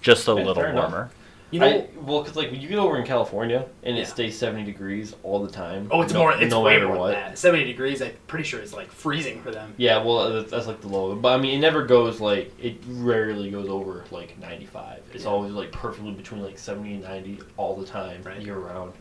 just 0.02 0.28
a 0.28 0.32
Yeah, 0.32 0.38
little 0.38 0.56
fair 0.56 0.72
enough. 0.72 0.92
warmer. 0.92 1.10
You 1.52 1.60
know. 1.60 1.68
I, 1.68 1.88
well, 2.02 2.22
because 2.24 2.36
like 2.36 2.50
when 2.50 2.60
you 2.62 2.68
get 2.68 2.80
over 2.80 2.98
in 2.98 3.06
California 3.06 3.68
and 3.84 3.96
Yeah. 3.96 4.02
it 4.02 4.08
stays 4.08 4.36
70 4.36 4.64
degrees 4.64 5.16
all 5.22 5.44
the 5.44 5.52
time. 5.52 5.88
oh, 5.92 6.02
it's 6.02 6.12
no- 6.12 6.20
more. 6.20 6.32
It's 6.34 6.50
no 6.50 6.62
way 6.62 6.82
more 6.82 6.98
what. 6.98 7.12
than 7.12 7.20
that. 7.22 7.38
Seventy 7.38 7.64
degrees. 7.64 8.02
I'm 8.02 8.12
pretty 8.26 8.44
sure 8.44 8.60
it's 8.60 8.74
like 8.74 8.92
freezing 8.92 9.40
for 9.44 9.52
them. 9.52 9.76
Yeah, 9.78 10.04
well, 10.04 10.18
uh, 10.18 10.30
that's, 10.32 10.50
that's 10.50 10.66
like 10.66 10.82
the 10.82 10.88
low. 10.88 11.14
But 11.16 11.38
I 11.38 11.38
mean, 11.38 11.54
it 11.56 11.62
never 11.62 11.86
goes 11.86 12.20
like 12.20 12.52
it 12.60 12.78
rarely 12.88 13.52
goes 13.52 13.70
over 13.70 14.04
like 14.10 14.38
95. 14.40 15.02
It's 15.14 15.26
Yeah. 15.26 15.30
always 15.30 15.52
like 15.54 15.72
perfectly 15.72 16.12
between 16.12 16.42
like 16.42 16.58
70 16.58 16.96
and 16.96 17.04
90 17.04 17.40
all 17.56 17.76
the 17.76 17.86
time, 17.86 18.24
Right. 18.24 18.42
year 18.42 18.58
round, 18.58 18.94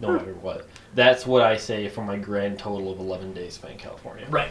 no 0.00 0.10
matter 0.12 0.34
what. 0.42 0.66
That's 0.96 1.24
what 1.24 1.42
I 1.42 1.56
say 1.56 1.88
for 1.88 2.02
my 2.02 2.16
grand 2.16 2.58
total 2.58 2.90
of 2.92 2.98
11 2.98 3.32
days 3.32 3.54
spent 3.54 3.74
in 3.74 3.78
California. 3.78 4.26
Right. 4.28 4.50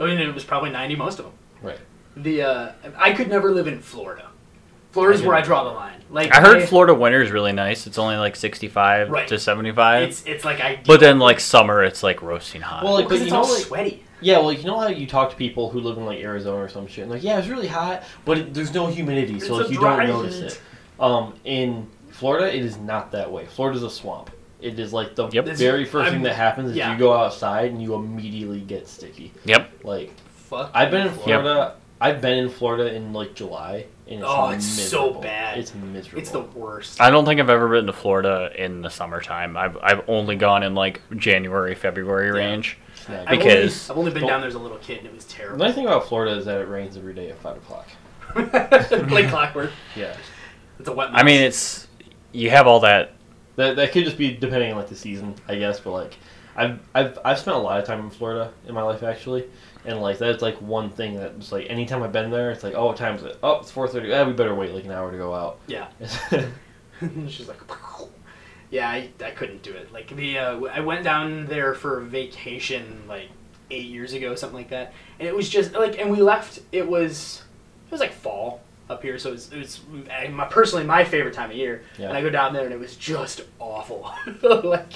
I 0.00 0.04
mean, 0.06 0.18
it 0.18 0.34
was 0.34 0.44
probably 0.44 0.70
ninety 0.70 0.96
most 0.96 1.18
of 1.18 1.24
them. 1.26 1.34
Right. 1.62 1.78
The 2.16 2.42
uh, 2.42 2.72
I 2.96 3.12
could 3.12 3.28
never 3.28 3.50
live 3.50 3.66
in 3.66 3.80
Florida. 3.80 4.28
Florida's 4.92 5.22
I 5.22 5.26
where 5.26 5.36
I 5.36 5.42
draw 5.42 5.64
the 5.64 5.70
line. 5.70 6.00
Like 6.10 6.34
I 6.34 6.40
heard 6.40 6.62
I- 6.62 6.66
Florida 6.66 6.94
winter 6.94 7.20
is 7.22 7.30
really 7.30 7.52
nice. 7.52 7.86
It's 7.86 7.98
only 7.98 8.16
like 8.16 8.36
65 8.36 9.10
Right. 9.10 9.28
to 9.28 9.38
75. 9.38 10.02
It's 10.08 10.24
it's 10.24 10.44
like 10.44 10.60
I. 10.60 10.80
but 10.86 11.00
then 11.00 11.18
like 11.18 11.40
summer, 11.40 11.82
it's 11.82 12.02
like 12.02 12.22
roasting 12.22 12.62
hot. 12.62 12.84
Well, 12.84 12.94
like, 12.94 13.04
because 13.04 13.20
but 13.20 13.22
it's 13.24 13.30
you 13.30 13.36
know, 13.36 13.42
all 13.44 13.52
like- 13.54 13.62
sweaty. 13.64 14.02
Yeah, 14.22 14.38
well, 14.38 14.50
you 14.52 14.64
know 14.64 14.80
how 14.80 14.88
you 14.88 15.06
talk 15.06 15.28
to 15.30 15.36
people 15.36 15.68
who 15.68 15.78
live 15.78 15.98
in 15.98 16.06
like 16.06 16.20
Arizona 16.20 16.56
or 16.62 16.68
some 16.70 16.86
shit, 16.86 17.02
and 17.02 17.10
like, 17.10 17.22
yeah, 17.22 17.38
it's 17.38 17.48
really 17.48 17.66
hot, 17.66 18.02
but 18.24 18.38
it, 18.38 18.54
there's 18.54 18.72
no 18.72 18.86
humidity, 18.86 19.38
so 19.38 19.58
It's 19.58 19.68
like 19.68 19.74
you 19.74 19.78
don't 19.84 20.06
notice 20.06 20.36
heat. 20.36 20.44
it. 20.46 20.60
Um, 20.98 21.34
in 21.44 21.86
Florida, 22.12 22.48
it 22.48 22.64
is 22.64 22.78
not 22.78 23.12
that 23.12 23.30
way. 23.30 23.44
Florida's 23.44 23.82
a 23.82 23.90
swamp. 23.90 24.30
It 24.60 24.78
is 24.78 24.92
like 24.92 25.14
the 25.14 25.28
Yep. 25.28 25.44
It's- 25.44 25.58
very 25.58 25.84
1st 25.84 26.04
I'm- 26.04 26.12
thing 26.14 26.22
that 26.22 26.34
happens 26.34 26.70
is 26.70 26.76
yeah. 26.76 26.92
you 26.92 26.98
go 26.98 27.12
outside 27.12 27.70
and 27.70 27.82
you 27.82 27.94
immediately 27.94 28.60
get 28.60 28.88
sticky. 28.88 29.32
yep. 29.44 29.68
Like 29.84 30.12
Fuck. 30.48 30.70
I've 30.74 30.90
been 30.90 31.06
in 31.08 31.12
Florida. 31.12 31.42
Florida. 31.42 31.74
I've 32.00 32.20
been 32.20 32.38
in 32.38 32.48
Florida 32.50 32.94
in 32.94 33.12
like 33.14 33.34
July, 33.34 33.86
and 34.06 34.20
it's 34.20 34.24
Oh, 34.28 34.50
it's 34.50 34.66
so 34.66 35.00
miserable. 35.06 35.20
bad. 35.22 35.58
It's 35.58 35.74
miserable. 35.74 36.20
It's 36.20 36.30
the 36.30 36.40
worst. 36.40 37.00
I 37.00 37.08
don't 37.10 37.24
think 37.24 37.40
I've 37.40 37.48
ever 37.50 37.68
been 37.68 37.86
to 37.86 37.92
Florida 37.92 38.50
in 38.56 38.82
the 38.82 38.90
summertime. 38.90 39.56
I've 39.56 39.78
I've 39.82 40.02
only 40.08 40.36
gone 40.36 40.62
in 40.62 40.74
like 40.74 41.00
January, 41.16 41.74
February 41.74 42.26
Yeah. 42.26 42.32
range. 42.46 42.76
It's 42.94 43.08
not 43.08 43.20
I've 43.20 43.38
good. 43.38 43.38
because- 43.44 43.90
only, 43.90 43.92
I've 43.92 43.98
only 44.08 44.20
been 44.20 44.28
down 44.28 44.40
there 44.40 44.48
as 44.48 44.54
a 44.54 44.58
little 44.58 44.76
kid 44.78 44.98
and 44.98 45.06
it 45.06 45.14
was 45.14 45.24
terrible. 45.24 45.58
the 45.58 45.64
terrible. 45.64 45.66
nice 45.66 45.74
thing 45.74 45.86
about 45.86 46.06
Florida 46.08 46.36
is 46.36 46.44
that 46.44 46.60
it 46.60 46.68
rains 46.68 46.96
every 46.96 47.14
day 47.14 47.30
at 47.30 47.38
five 47.38 47.56
o'clock. 47.56 47.88
like 49.10 49.28
clockwork. 49.30 49.70
Yeah, 49.94 50.14
It's 50.78 50.88
a 50.88 50.92
wet. 50.92 51.08
I 51.12 51.22
mean, 51.22 51.40
it's 51.40 51.86
you 52.32 52.50
have 52.50 52.66
all 52.66 52.80
that. 52.80 53.12
That 53.56 53.76
that 53.76 53.92
could 53.92 54.04
just 54.04 54.18
be 54.18 54.34
depending 54.34 54.70
on 54.70 54.78
like 54.78 54.88
the 54.88 54.96
season, 54.96 55.34
I 55.48 55.56
guess. 55.56 55.80
But 55.80 55.92
like, 55.92 56.16
I've 56.54 56.80
I've 56.94 57.18
I've 57.24 57.38
spent 57.38 57.56
a 57.56 57.60
lot 57.60 57.80
of 57.80 57.86
time 57.86 58.00
in 58.00 58.10
Florida 58.10 58.52
in 58.66 58.74
my 58.74 58.82
life 58.82 59.02
actually, 59.02 59.44
and 59.84 60.00
like 60.00 60.18
that's 60.18 60.42
like 60.42 60.60
one 60.60 60.90
thing 60.90 61.16
that's 61.16 61.52
like 61.52 61.66
anytime 61.68 62.02
I've 62.02 62.12
been 62.12 62.30
there, 62.30 62.50
it's 62.50 62.62
like 62.62 62.74
oh 62.74 62.86
what 62.86 62.96
time 62.96 63.16
is 63.16 63.24
it? 63.24 63.38
Oh 63.42 63.60
it's 63.60 63.70
four 63.70 63.88
thirty. 63.88 64.12
Eh, 64.12 64.22
we 64.24 64.32
better 64.32 64.54
wait 64.54 64.72
like 64.72 64.84
an 64.84 64.92
hour 64.92 65.10
to 65.10 65.16
go 65.18 65.34
out. 65.34 65.58
Yeah. 65.66 65.88
She's 67.28 67.48
like, 67.48 67.60
yeah, 68.70 68.88
I, 68.88 69.10
I 69.24 69.30
couldn't 69.30 69.62
do 69.62 69.72
it. 69.72 69.92
Like 69.92 70.14
the 70.14 70.38
uh, 70.38 70.60
I 70.64 70.80
went 70.80 71.04
down 71.04 71.46
there 71.46 71.74
for 71.74 72.00
vacation 72.00 73.02
like 73.08 73.28
eight 73.70 73.86
years 73.86 74.12
ago, 74.12 74.34
something 74.34 74.56
like 74.56 74.70
that, 74.70 74.92
and 75.18 75.28
it 75.28 75.34
was 75.34 75.48
just 75.48 75.72
like, 75.72 75.98
and 75.98 76.10
we 76.10 76.18
left. 76.18 76.60
It 76.72 76.88
was 76.88 77.42
it 77.86 77.92
was 77.92 78.00
like 78.00 78.12
fall 78.12 78.62
up 78.88 79.02
here, 79.02 79.18
so 79.18 79.30
it 79.30 79.32
was, 79.32 79.52
it 79.52 79.58
was 79.58 79.80
uh, 80.26 80.30
my 80.30 80.44
personally 80.46 80.84
my 80.84 81.04
favorite 81.04 81.34
time 81.34 81.50
of 81.50 81.56
year. 81.56 81.82
Yeah. 81.98 82.08
And 82.08 82.16
I 82.16 82.22
go 82.22 82.30
down 82.30 82.52
there, 82.52 82.64
and 82.64 82.72
it 82.72 82.78
was 82.78 82.96
just 82.96 83.42
awful. 83.58 84.10
like 84.42 84.92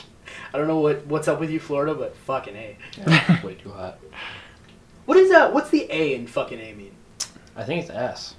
I 0.53 0.59
don't 0.59 0.69
know 0.69 0.81
what 0.81 1.07
what's 1.07 1.29
up 1.29 1.41
with 1.41 1.51
you, 1.51 1.61
Florida, 1.61 1.95
but 1.95 2.17
fucking 2.17 2.55
a. 2.57 2.77
Yeah, 2.99 3.43
way 3.45 3.55
too 3.55 3.71
hot. 3.73 3.99
What 5.07 5.17
is 5.19 5.31
that? 5.31 5.53
What's 5.53 5.71
the 5.71 5.87
A 5.91 6.15
in 6.15 6.27
fucking 6.27 6.61
a 6.61 6.73
mean? 6.75 6.93
I 7.57 7.65
think 7.65 7.83
it's 7.83 7.91
ass. 7.91 8.35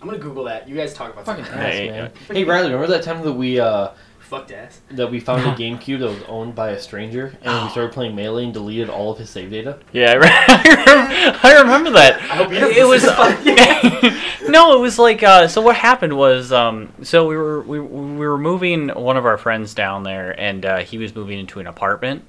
I'm 0.00 0.08
gonna 0.08 0.18
Google 0.18 0.44
that. 0.44 0.68
You 0.68 0.74
guys 0.76 0.94
talk 0.94 1.12
about 1.12 1.26
Fucking 1.26 1.44
something. 1.44 1.60
ass, 1.62 1.90
man. 1.90 2.04
uh, 2.30 2.34
Hey 2.34 2.44
Riley, 2.44 2.72
remember 2.72 2.88
that 2.88 3.04
time 3.04 3.22
that 3.22 3.32
we 3.32 3.60
uh 3.60 3.90
Fucked 4.32 4.50
ass. 4.50 4.80
that 4.92 5.10
we 5.10 5.20
found 5.20 5.42
a 5.42 5.54
GameCube 5.62 5.98
that 5.98 6.08
was 6.08 6.22
owned 6.26 6.54
by 6.54 6.70
a 6.70 6.80
stranger, 6.80 7.36
and 7.42 7.64
we 7.64 7.70
started 7.70 7.92
playing 7.92 8.16
Melee 8.16 8.44
and 8.44 8.54
deleted 8.54 8.88
all 8.88 9.12
of 9.12 9.18
his 9.18 9.28
save 9.28 9.50
data? 9.50 9.78
Yeah, 9.92 10.12
I, 10.12 10.14
re- 10.14 11.38
I 11.42 11.60
remember 11.60 11.90
that. 11.90 12.14
I 12.14 12.36
hope 12.36 12.50
you 12.50 12.60
don't 12.60 12.72
it 12.72 12.86
was 12.86 13.02
listen 13.04 14.50
no, 14.50 14.74
it 14.74 14.80
was 14.80 14.98
like 14.98 15.22
uh, 15.22 15.48
so. 15.48 15.60
What 15.60 15.76
happened 15.76 16.16
was 16.16 16.50
um, 16.50 16.94
so 17.02 17.28
we 17.28 17.36
were 17.36 17.60
we, 17.60 17.78
we 17.78 18.26
were 18.26 18.38
moving 18.38 18.88
one 18.88 19.18
of 19.18 19.26
our 19.26 19.36
friends 19.36 19.74
down 19.74 20.02
there, 20.02 20.30
and 20.40 20.64
uh, 20.64 20.78
he 20.78 20.96
was 20.96 21.14
moving 21.14 21.38
into 21.38 21.60
an 21.60 21.66
apartment, 21.66 22.24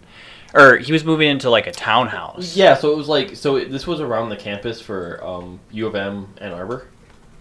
or 0.53 0.75
he 0.75 0.91
was 0.91 1.05
moving 1.05 1.29
into 1.29 1.49
like 1.49 1.67
a 1.67 1.71
townhouse. 1.71 2.53
Yeah, 2.53 2.75
so 2.75 2.91
it 2.91 2.97
was 2.97 3.07
like 3.07 3.37
so 3.37 3.55
it, 3.55 3.71
this 3.71 3.87
was 3.87 4.01
around 4.01 4.27
the 4.27 4.35
campus 4.35 4.81
for 4.81 5.23
um, 5.23 5.61
U 5.71 5.87
of 5.87 5.95
M 5.95 6.33
Ann 6.39 6.51
Arbor, 6.51 6.89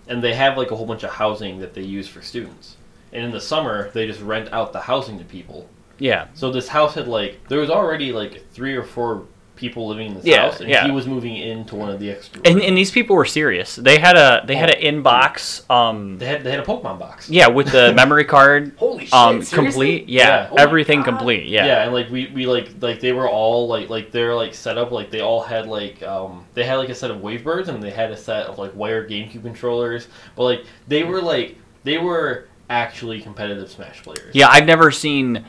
and 0.07 0.23
they 0.23 0.35
have 0.35 0.57
like 0.57 0.71
a 0.71 0.77
whole 0.77 0.87
bunch 0.87 1.03
of 1.03 1.11
housing 1.11 1.59
that 1.59 1.75
they 1.75 1.83
use 1.83 2.07
for 2.07 2.23
students. 2.23 2.77
And 3.13 3.25
in 3.25 3.31
the 3.31 3.41
summer, 3.41 3.91
they 3.93 4.07
just 4.07 4.21
rent 4.23 4.49
out 4.53 4.73
the 4.73 4.81
housing 4.81 5.19
to 5.19 5.25
people. 5.25 5.69
Yeah, 5.99 6.29
So 6.35 6.51
this 6.51 6.67
house 6.69 6.95
had 6.97 7.07
like 7.07 7.39
there 7.49 7.61
was 7.61 7.71
already 7.71 8.13
like 8.13 8.45
three 8.53 8.75
or 8.75 8.83
four 8.83 9.25
people 9.55 9.87
living 9.87 10.09
in 10.09 10.15
this 10.15 10.25
Yeah, 10.25 10.47
house, 10.47 10.61
and 10.61 10.69
yeah. 10.69 10.85
he 10.85 10.91
was 10.91 11.07
moving 11.07 11.37
into 11.37 11.77
one 11.77 11.91
of 11.91 12.01
the 12.01 12.11
extra. 12.11 12.41
and, 12.45 12.61
and 12.61 12.77
these 12.77 12.91
people 12.91 13.15
were 13.15 13.27
serious. 13.27 13.77
They 13.77 13.99
had 13.99 14.17
a 14.17 14.43
they 14.45 14.57
had 14.57 14.75
an 14.75 14.81
inbox. 14.83 15.71
Um, 15.71 16.19
they 16.19 16.27
had 16.27 16.43
they 16.43 16.51
had 16.51 16.59
a 16.59 16.65
Pokemon 16.65 16.99
box. 16.99 17.31
yeah, 17.31 17.47
with 17.47 17.71
the 17.71 17.93
memory 17.97 18.25
card. 18.25 18.75
Holy 18.79 19.05
shit! 19.05 19.15
Um, 19.15 19.43
seriously? 19.43 19.57
complete. 19.99 20.09
Yeah, 20.09 20.27
Yeah. 20.27 20.49
Oh 20.51 20.55
everything 20.57 21.05
complete. 21.05 21.47
Yeah. 21.47 21.67
Yeah, 21.67 21.85
and 21.85 21.93
like 21.93 22.11
we, 22.11 22.27
we 22.35 22.47
like 22.47 22.71
like 22.81 22.99
they 22.99 23.13
were 23.13 23.29
all 23.29 23.69
like 23.69 23.89
like 23.89 24.11
they're 24.11 24.35
like 24.35 24.55
set 24.55 24.79
up 24.79 24.91
like 24.91 25.11
they 25.11 25.21
all 25.21 25.43
had 25.43 25.69
like 25.69 26.03
um 26.03 26.47
they 26.55 26.65
had 26.65 26.77
like 26.77 26.89
a 26.89 26.95
set 26.97 27.13
of 27.13 27.19
Wavebirds 27.19 27.69
and 27.69 27.81
they 27.81 27.91
had 27.91 28.11
a 28.11 28.17
set 28.17 28.47
of 28.47 28.59
like 28.59 28.75
wired 28.75 29.09
GameCube 29.09 29.43
controllers, 29.43 30.09
but 30.35 30.43
like 30.45 30.65
they 30.89 31.05
were 31.05 31.21
like 31.21 31.59
they 31.85 31.99
were 31.99 32.49
actually 32.73 33.20
competitive 33.20 33.70
Smash 33.70 34.03
players. 34.03 34.35
Yeah, 34.35 34.49
I've 34.49 34.64
never 34.66 34.91
seen. 34.91 35.45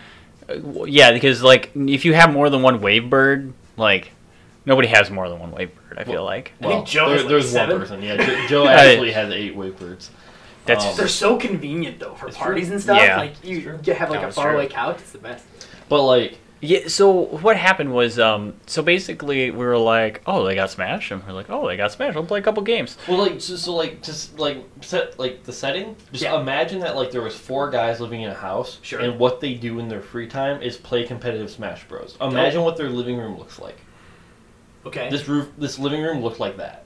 uh, 0.49 0.84
Yeah, 0.86 1.11
because 1.11 1.41
like 1.41 1.71
if 1.76 2.05
you 2.05 2.13
have 2.13 2.32
more 2.34 2.49
than 2.49 2.61
one 2.61 2.82
wave 2.82 3.09
bird, 3.09 3.53
like 3.78 4.11
nobody 4.65 4.89
has 4.89 5.09
more 5.09 5.30
than 5.30 5.39
one 5.39 5.51
wave 5.51 5.71
bird. 5.76 5.97
I 5.97 6.03
feel 6.03 6.15
Well, 6.15 6.24
like 6.26 6.51
I 6.61 6.67
think 6.67 6.88
Joe 6.88 7.05
there- 7.07 7.13
has, 7.15 7.24
like, 7.24 7.30
there's 7.30 7.49
seven. 7.49 7.78
one 7.78 7.82
person. 7.88 8.01
Yeah, 8.03 8.17
Jo- 8.17 8.47
Joe 8.47 8.67
actually 8.67 9.11
has 9.13 9.32
eight 9.32 9.55
wave 9.55 9.80
birds. 9.80 10.11
that's 10.65 10.86
Um, 10.86 10.95
They're 10.97 11.07
so 11.07 11.38
convenient 11.38 11.99
though 11.99 12.13
for 12.15 12.30
parties 12.30 12.65
true. 12.67 12.74
and 12.74 12.82
stuff. 12.84 12.97
Yeah. 12.97 13.17
Like 13.17 13.34
you 13.43 13.57
you 13.84 13.93
have 13.93 14.09
like 14.09 14.21
No, 14.21 14.28
a 14.28 14.32
faraway 14.32 14.67
true. 14.67 14.76
couch. 14.76 14.97
It's 14.99 15.11
the 15.11 15.17
best. 15.19 15.45
But 15.89 16.03
like 16.03 16.38
yeah. 16.64 16.88
So 16.88 17.11
what 17.11 17.57
happened 17.57 17.93
was, 17.93 18.18
um, 18.18 18.53
so 18.66 18.82
basically 18.82 19.51
we 19.51 19.66
were 19.66 19.78
like, 19.78 20.22
oh, 20.26 20.45
they 20.45 20.55
got 20.55 20.72
Smash, 20.72 21.11
and 21.11 21.24
we're 21.26 21.34
like, 21.34 21.49
oh, 21.49 21.68
they 21.68 21.76
got 21.78 21.91
Smash. 21.91 22.16
We'll 22.16 22.26
play 22.26 22.39
a 22.39 22.41
couple 22.41 22.64
games. 22.64 22.97
well 23.07 23.18
like 23.18 23.41
so, 23.41 23.55
so 23.57 23.74
like 23.76 24.01
just 24.01 24.39
like 24.39 24.66
set 24.82 25.20
like 25.20 25.43
the 25.43 25.51
setting. 25.53 25.95
Just 26.11 26.24
Yeah. 26.24 26.39
imagine 26.39 26.80
that 26.80 26.95
like 26.95 27.11
there 27.11 27.22
was 27.22 27.36
four 27.36 27.70
guys 27.70 27.99
living 27.99 28.22
in 28.22 28.30
a 28.30 28.34
house, 28.34 28.80
Sure. 28.82 28.99
and 29.01 29.20
what 29.20 29.39
they 29.41 29.53
do 29.53 29.80
in 29.80 29.88
their 29.89 30.01
free 30.01 30.28
time 30.28 30.61
is 30.61 30.78
play 30.78 31.03
competitive 31.05 31.51
Smash 31.51 31.84
Bros. 31.88 32.18
Imagine 32.22 32.64
what 32.64 32.78
their 32.78 32.89
living 32.89 33.18
room 33.18 33.38
looks 33.38 33.59
like. 33.59 33.78
Okay. 34.86 35.09
This 35.09 35.28
roof, 35.28 35.49
this 35.57 35.78
living 35.80 36.01
room 36.01 36.22
looked 36.22 36.39
like 36.39 36.57
that. 36.57 36.84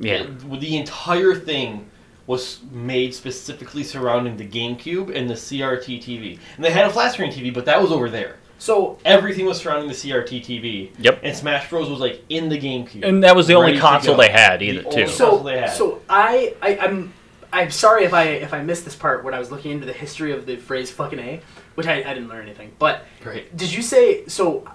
Yeah. 0.00 0.14
It- 0.22 0.60
the 0.60 0.76
entire 0.76 1.34
thing 1.34 1.90
was 2.26 2.58
made 2.70 3.14
specifically 3.14 3.82
surrounding 3.82 4.36
the 4.36 4.46
GameCube 4.46 5.14
and 5.16 5.30
the 5.30 5.34
CRT 5.34 5.98
TV. 5.98 6.38
And 6.56 6.64
they 6.64 6.70
had 6.70 6.84
a 6.86 6.90
flat 6.90 7.12
screen 7.12 7.32
TV, 7.32 7.50
but 7.54 7.64
that 7.64 7.80
was 7.80 7.90
over 7.90 8.10
there. 8.10 8.36
So 8.58 8.98
Everything 9.04 9.46
was 9.46 9.58
surrounding 9.60 9.88
the 9.88 9.94
CRT 9.94 10.44
TV. 10.44 10.90
Yep. 10.98 11.20
And 11.22 11.36
Smash 11.36 11.70
Bros 11.70 11.88
was 11.88 12.00
like 12.00 12.22
in 12.28 12.48
the 12.48 12.58
GameCube. 12.58 13.04
And 13.06 13.22
that 13.24 13.34
was 13.36 13.46
the 13.46 13.54
only 13.54 13.78
console 13.78 14.16
they 14.16 14.30
had 14.30 14.62
either, 14.62 14.80
only 14.86 14.90
too. 14.96 15.04
console 15.06 15.38
so 15.38 15.44
they 15.44 15.58
had. 15.60 15.70
so 15.70 16.00
I, 16.08 16.54
I 16.60 16.78
I'm 16.78 17.12
I'm 17.52 17.70
sorry 17.70 18.04
if 18.04 18.12
I 18.12 18.24
if 18.24 18.52
I 18.52 18.62
missed 18.62 18.84
this 18.84 18.96
part 18.96 19.24
when 19.24 19.32
I 19.32 19.38
was 19.38 19.50
looking 19.50 19.70
into 19.70 19.86
the 19.86 19.92
history 19.92 20.32
of 20.32 20.44
the 20.44 20.56
phrase 20.56 20.90
"fucking 20.90 21.18
a," 21.18 21.40
which 21.76 21.86
I, 21.86 21.94
I 22.00 22.14
didn't 22.14 22.28
learn 22.28 22.42
anything. 22.44 22.72
But 22.78 23.04
Great. 23.22 23.56
did 23.56 23.72
you 23.72 23.80
say 23.82 24.26
so? 24.26 24.68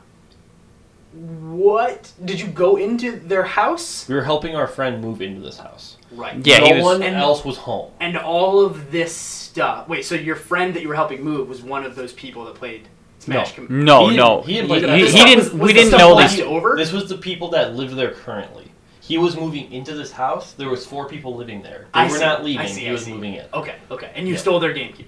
What 1.14 2.12
did 2.26 2.40
you 2.40 2.48
go 2.48 2.78
into 2.78 3.12
their 3.20 3.44
house? 3.44 4.08
We 4.10 4.16
were 4.16 4.24
helping 4.24 4.56
our 4.56 4.66
friend 4.66 5.00
move 5.00 5.22
into 5.22 5.42
this 5.42 5.60
house. 5.60 5.98
Right. 6.12 6.44
Yeah, 6.44 6.60
no 6.60 6.66
he 6.66 6.74
was- 6.74 6.84
one 6.84 7.04
and- 7.04 7.16
else 7.16 7.46
was 7.46 7.58
home. 7.58 7.92
And 8.00 8.18
all 8.18 8.66
of 8.66 8.92
this 8.92 9.14
stuff. 9.14 9.88
Wait, 9.88 10.06
so 10.06 10.16
your 10.16 10.36
friend 10.36 10.74
that 10.74 10.82
you 10.82 10.88
were 10.88 10.96
helping 10.96 11.24
move 11.24 11.48
was 11.48 11.62
one 11.62 11.86
of 11.86 11.96
those 11.96 12.14
people 12.14 12.46
that 12.46 12.56
played 12.56 12.88
Smash? 13.24 13.58
No. 13.58 13.66
Com- 13.68 13.86
No, 13.86 14.08
He- 14.10 14.18
no, 14.18 14.42
he 14.42 14.54
he, 14.54 14.62
he, 14.62 14.68
he 14.68 14.80
didn't. 15.24 15.38
was- 15.38 15.52
was 15.54 15.62
we 15.62 15.74
didn't 15.74 15.98
know 15.98 16.14
left 16.14 16.36
these. 16.38 16.46
over. 16.46 16.76
This 16.78 16.92
was 16.92 17.08
the 17.10 17.18
people 17.18 17.50
that 17.50 17.76
live 17.76 17.96
there 17.96 18.12
currently. 18.12 18.72
He 19.02 19.18
was 19.18 19.36
moving 19.36 19.72
into 19.72 19.94
this 19.96 20.12
house. 20.14 20.54
There 20.54 20.70
was 20.70 20.86
four 20.86 21.08
people 21.08 21.36
living 21.36 21.62
there. 21.62 21.88
They 21.94 22.00
I 22.00 22.04
were 22.06 22.10
see, 22.18 22.20
not 22.24 22.40
I 22.40 22.44
leaving. 22.44 22.68
see, 22.68 22.82
he 22.82 22.90
I 22.90 22.92
was 22.94 23.04
see. 23.06 23.14
moving 23.14 23.34
in. 23.36 23.46
Okay, 23.54 23.76
okay, 23.92 24.10
and 24.16 24.28
you 24.28 24.34
Yeah. 24.36 24.40
stole 24.40 24.60
their 24.60 24.74
GameCube. 24.74 25.06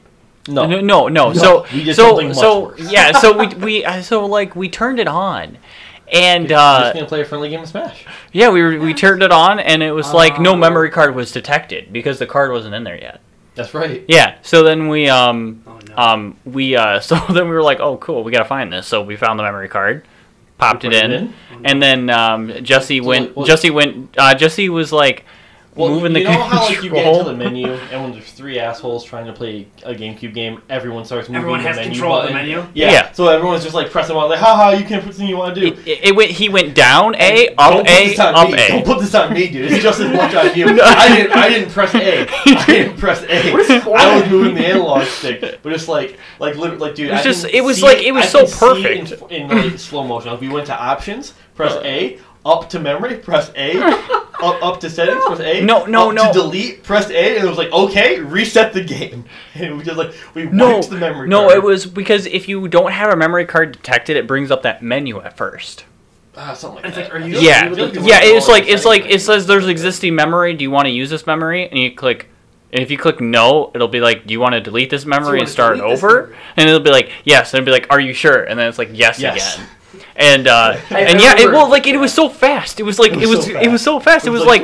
No, 0.47 0.65
no, 0.67 0.79
no. 0.81 1.07
No, 1.07 1.33
so, 1.33 1.65
we 1.73 1.83
did 1.85 1.95
so, 1.95 2.09
something 2.09 2.27
much 2.27 2.37
so, 2.37 2.59
worse. 2.65 2.91
yeah. 2.91 3.11
So 3.13 3.35
we, 3.37 3.47
we, 3.55 3.85
uh, 3.85 4.01
so 4.01 4.25
like 4.25 4.55
we 4.55 4.69
turned 4.69 4.99
it 4.99 5.07
on, 5.07 5.57
and 6.11 6.49
We're 6.49 6.55
uh, 6.55 6.79
just 6.81 6.93
gonna 6.93 7.05
play 7.07 7.21
a 7.21 7.25
friendly 7.25 7.49
game 7.49 7.61
of 7.61 7.67
Smash. 7.69 8.05
yeah, 8.31 8.49
we 8.49 8.61
were, 8.61 8.77
we 8.79 8.93
turned 8.93 9.23
it 9.23 9.31
on, 9.31 9.59
and 9.59 9.81
it 9.81 9.91
was 9.91 10.13
like 10.13 10.39
no 10.39 10.51
Oh. 10.51 10.55
memory 10.55 10.89
card 10.91 11.15
was 11.15 11.31
detected 11.31 11.91
because 11.91 12.19
the 12.19 12.27
card 12.27 12.51
wasn't 12.51 12.75
in 12.75 12.83
there 12.83 12.97
yet. 12.99 13.21
That's 13.55 13.73
right. 13.73 14.03
Yeah. 14.09 14.35
So 14.43 14.61
then 14.63 14.87
we, 14.89 15.07
um, 15.09 15.63
no. 15.64 15.64
Um, 15.97 16.37
we, 16.45 16.75
uh, 16.75 16.99
so 17.01 17.15
then 17.29 17.47
we 17.47 17.55
were 17.55 17.63
like, 17.63 17.79
oh, 17.79 17.97
cool, 17.97 18.23
we 18.23 18.31
gotta 18.31 18.45
find 18.45 18.71
this. 18.71 18.87
So 18.87 19.01
we 19.01 19.15
found 19.15 19.39
the 19.39 19.43
memory 19.43 19.69
card, 19.69 20.05
popped 20.57 20.85
it 20.85 20.93
in, 20.93 21.11
it 21.11 21.21
in. 21.21 21.33
and 21.65 21.81
then 21.81 22.09
um, 22.09 22.63
Jesse 22.63 23.01
went. 23.01 23.35
Jesse 23.45 23.69
went. 23.69 24.15
Uh, 24.17 24.33
Jesse 24.35 24.69
was 24.69 24.91
like 24.91 25.25
Well, 25.75 25.89
moving 25.89 26.15
you 26.15 26.23
the 26.23 26.29
know 26.31 26.41
how 26.41 26.61
like 26.61 26.75
you 26.77 26.89
get 26.89 26.91
control. 27.03 27.19
into 27.19 27.31
the 27.31 27.37
menu, 27.37 27.67
and 27.67 28.01
when 28.01 28.11
there's 28.13 28.31
three 28.31 28.59
assholes 28.59 29.03
trying 29.03 29.25
to 29.25 29.33
play 29.33 29.67
a 29.83 29.93
GameCube 29.93 30.33
game, 30.33 30.61
everyone 30.69 31.03
starts 31.03 31.27
moving 31.27 31.41
Everyone 31.41 31.61
the 31.61 31.67
has 31.67 31.75
menu 31.75 31.91
control 31.91 32.15
of 32.17 32.27
the 32.27 32.33
button. 32.33 32.47
menu? 32.47 32.65
Yeah. 32.73 32.91
Yeah. 32.91 33.11
So 33.11 33.27
everyone's 33.27 33.63
just 33.63 33.75
like 33.75 33.91
pressing 33.91 34.15
on, 34.15 34.29
like, 34.29 34.39
haha, 34.39 34.69
you 34.77 34.85
can't 34.85 35.03
put 35.03 35.13
something 35.13 35.27
you 35.27 35.35
want 35.37 35.53
to 35.55 35.61
do. 35.61 35.67
It, 35.67 35.79
it, 35.87 36.03
it 36.05 36.15
went. 36.15 36.31
He 36.31 36.47
went 36.47 36.75
down 36.75 37.15
A, 37.15 37.47
Don't 37.47 37.59
up 37.59 37.73
put 37.81 37.89
A, 37.89 38.07
this 38.07 38.19
on 38.19 38.35
up 38.35 38.47
me. 38.49 38.53
A. 38.53 38.67
Don't 38.69 38.85
put 38.85 38.99
this 38.99 39.13
on 39.15 39.33
me, 39.33 39.49
dude. 39.49 39.71
It's 39.71 39.83
just 39.83 39.99
as 39.99 40.11
much 40.15 40.33
on 40.33 40.55
you. 40.57 40.65
I 40.81 41.07
didn't. 41.17 41.31
I 41.35 41.49
didn't 41.49 41.71
press 41.71 41.93
A. 41.93 42.27
I 42.29 42.65
didn't 42.67 42.97
press 42.97 43.23
A. 43.23 43.51
What 43.51 43.61
is 43.61 43.69
I 43.71 44.21
was 44.21 44.29
moving 44.31 44.55
the 44.55 44.65
analog 44.65 45.05
stick, 45.07 45.59
but 45.61 45.73
it's 45.73 45.87
like, 45.89 46.17
like, 46.39 46.55
literally, 46.55 46.79
like, 46.79 46.95
dude. 46.95 47.09
It 47.09 47.11
was 47.11 47.19
I 47.19 47.23
just- 47.23 47.45
it 47.47 47.61
was 47.61 47.81
like- 47.83 47.97
it 48.01 48.13
was 48.13 48.23
I 48.23 48.27
so 48.27 48.39
can 48.39 48.47
see 48.47 48.59
perfect. 49.07 49.31
in, 49.31 49.51
in 49.51 49.71
like 49.71 49.77
slow 49.79 50.05
motion. 50.07 50.31
If 50.33 50.39
we 50.39 50.47
went 50.47 50.67
to 50.67 50.73
options, 50.75 51.33
press 51.53 51.73
uh. 51.73 51.81
A. 51.83 52.19
Up 52.45 52.69
to 52.69 52.79
memory, 52.79 53.17
press 53.17 53.51
A. 53.55 53.75
up, 54.43 54.61
up 54.63 54.79
to 54.81 54.89
settings, 54.89 55.23
press 55.25 55.39
A. 55.39 55.61
No, 55.61 55.85
no, 55.85 56.09
up 56.09 56.15
no. 56.15 56.27
To 56.31 56.39
delete, 56.39 56.83
press 56.83 57.09
A, 57.09 57.35
and 57.37 57.43
it 57.43 57.49
was 57.49 57.57
like, 57.57 57.71
okay, 57.73 58.19
reset 58.19 58.71
the 58.73 58.83
game. 58.83 59.25
And 59.55 59.77
we 59.77 59.83
just 59.83 59.97
like 59.97 60.13
we 60.35 60.43
No, 60.45 60.75
wiped 60.77 60.89
the 60.91 60.97
memory. 60.97 61.27
no, 61.27 61.47
card. 61.47 61.57
it 61.57 61.63
was 61.63 61.85
because 61.85 62.25
if 62.27 62.47
you 62.47 62.67
don't 62.67 62.91
have 62.91 63.11
a 63.11 63.15
memory 63.15 63.45
card 63.45 63.71
detected, 63.71 64.15
it 64.17 64.27
brings 64.27 64.51
up 64.51 64.61
that 64.63 64.83
menu 64.83 65.21
at 65.21 65.35
first. 65.37 65.85
ah, 66.37 66.53
something 66.53 66.75
like 66.83 66.85
It's 66.87 66.95
that. 66.97 67.03
like, 67.05 67.13
are 67.13 67.25
you- 67.25 67.33
feel 67.35 67.41
Yeah, 67.43 67.69
like 67.69 67.93
yeah. 67.95 68.19
It's 68.21 68.47
like 68.47 68.67
it's 68.67 68.85
like 68.85 69.05
it 69.05 69.21
says 69.21 69.47
there's 69.47 69.67
existing 69.67 70.13
memory. 70.13 70.53
Do 70.53 70.63
you 70.63 70.71
want 70.71 70.85
to 70.85 70.91
use 70.91 71.09
this 71.09 71.25
memory? 71.25 71.67
And 71.69 71.79
you 71.79 71.95
click. 71.95 72.27
And 72.73 72.83
if 72.83 72.91
you 72.91 72.97
click 72.97 73.21
no, 73.21 73.71
it'll 73.73 73.87
be 73.87 74.01
like, 74.01 74.27
do 74.27 74.33
you 74.33 74.41
want 74.41 74.53
to 74.53 74.59
delete 74.59 74.89
this 74.89 75.05
memory 75.05 75.25
wanna 75.27 75.39
and 75.41 75.49
start 75.49 75.79
over? 75.79 76.35
And 76.57 76.67
it'll 76.67 76.81
be 76.81 76.89
like, 76.91 77.09
yes. 77.23 77.53
And 77.53 77.61
it'll 77.61 77.65
be 77.65 77.71
like, 77.71 77.87
are 77.89 78.01
you 78.01 78.13
sure? 78.13 78.43
And 78.43 78.59
then 78.59 78.67
it's 78.67 78.77
like, 78.77 78.89
yes, 78.91 79.17
Yes. 79.17 79.55
again. 79.55 79.67
And 80.17 80.47
uh, 80.47 80.77
and 80.91 81.19
yeah, 81.19 81.31
it, 81.33 81.39
remember- 81.39 81.53
well, 81.57 81.69
like 81.69 81.85
it 81.87 81.97
was 81.97 82.13
so 82.13 82.29
fast. 82.29 82.79
It 82.79 82.83
was 82.83 82.99
like 82.99 83.11
It 83.13 83.23
it 83.23 83.27
was 83.27 83.37
was 83.39 83.45
so 83.47 83.59
it 83.59 83.67
was 83.69 83.81
so 83.83 83.99
fast. 83.99 84.25
It 84.25 84.29
was 84.29 84.43
like 84.45 84.61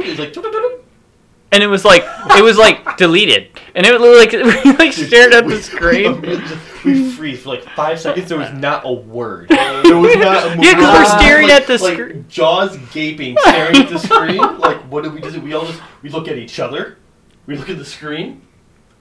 and 1.54 1.62
it 1.62 1.68
was 1.68 1.84
like 1.84 2.04
it 2.38 2.44
was 2.44 2.58
like 2.58 2.96
deleted. 2.98 3.50
And 3.76 3.86
it 3.86 4.00
was 4.00 4.18
like 4.18 4.32
we 4.66 4.72
like 4.78 4.94
stared 4.94 5.34
at 5.34 5.44
the 5.46 5.56
We- 5.56 5.62
screen. 5.62 6.22
we 6.86 7.12
freeze 7.12 7.42
for 7.44 7.50
like 7.50 7.64
five 7.76 8.00
seconds. 8.00 8.30
There 8.30 8.38
was 8.38 8.54
not 8.54 8.86
a 8.86 8.92
word. 8.94 9.50
There 9.50 9.98
was 9.98 10.16
not 10.16 10.58
a 10.58 10.62
Yeah, 10.62 10.74
'cause 10.76 11.00
we're 11.14 11.20
staring 11.20 11.50
like, 11.50 11.62
at 11.62 11.68
the 11.68 11.78
like, 11.84 11.94
screen. 11.94 12.26
jaws 12.30 12.78
gaping, 12.94 13.36
staring 13.42 13.76
at 13.76 13.90
the 13.90 14.00
screen. 14.00 14.38
Like, 14.60 14.78
what 14.90 15.04
do 15.04 15.10
we 15.10 15.20
do? 15.20 15.42
We 15.42 15.54
all 15.54 15.66
just 15.66 15.82
we 16.02 16.10
look 16.10 16.28
at 16.30 16.38
each 16.38 16.60
other. 16.60 16.98
We 17.46 17.58
look 17.58 17.70
at 17.70 17.78
the 17.78 17.86
screen. 17.86 18.42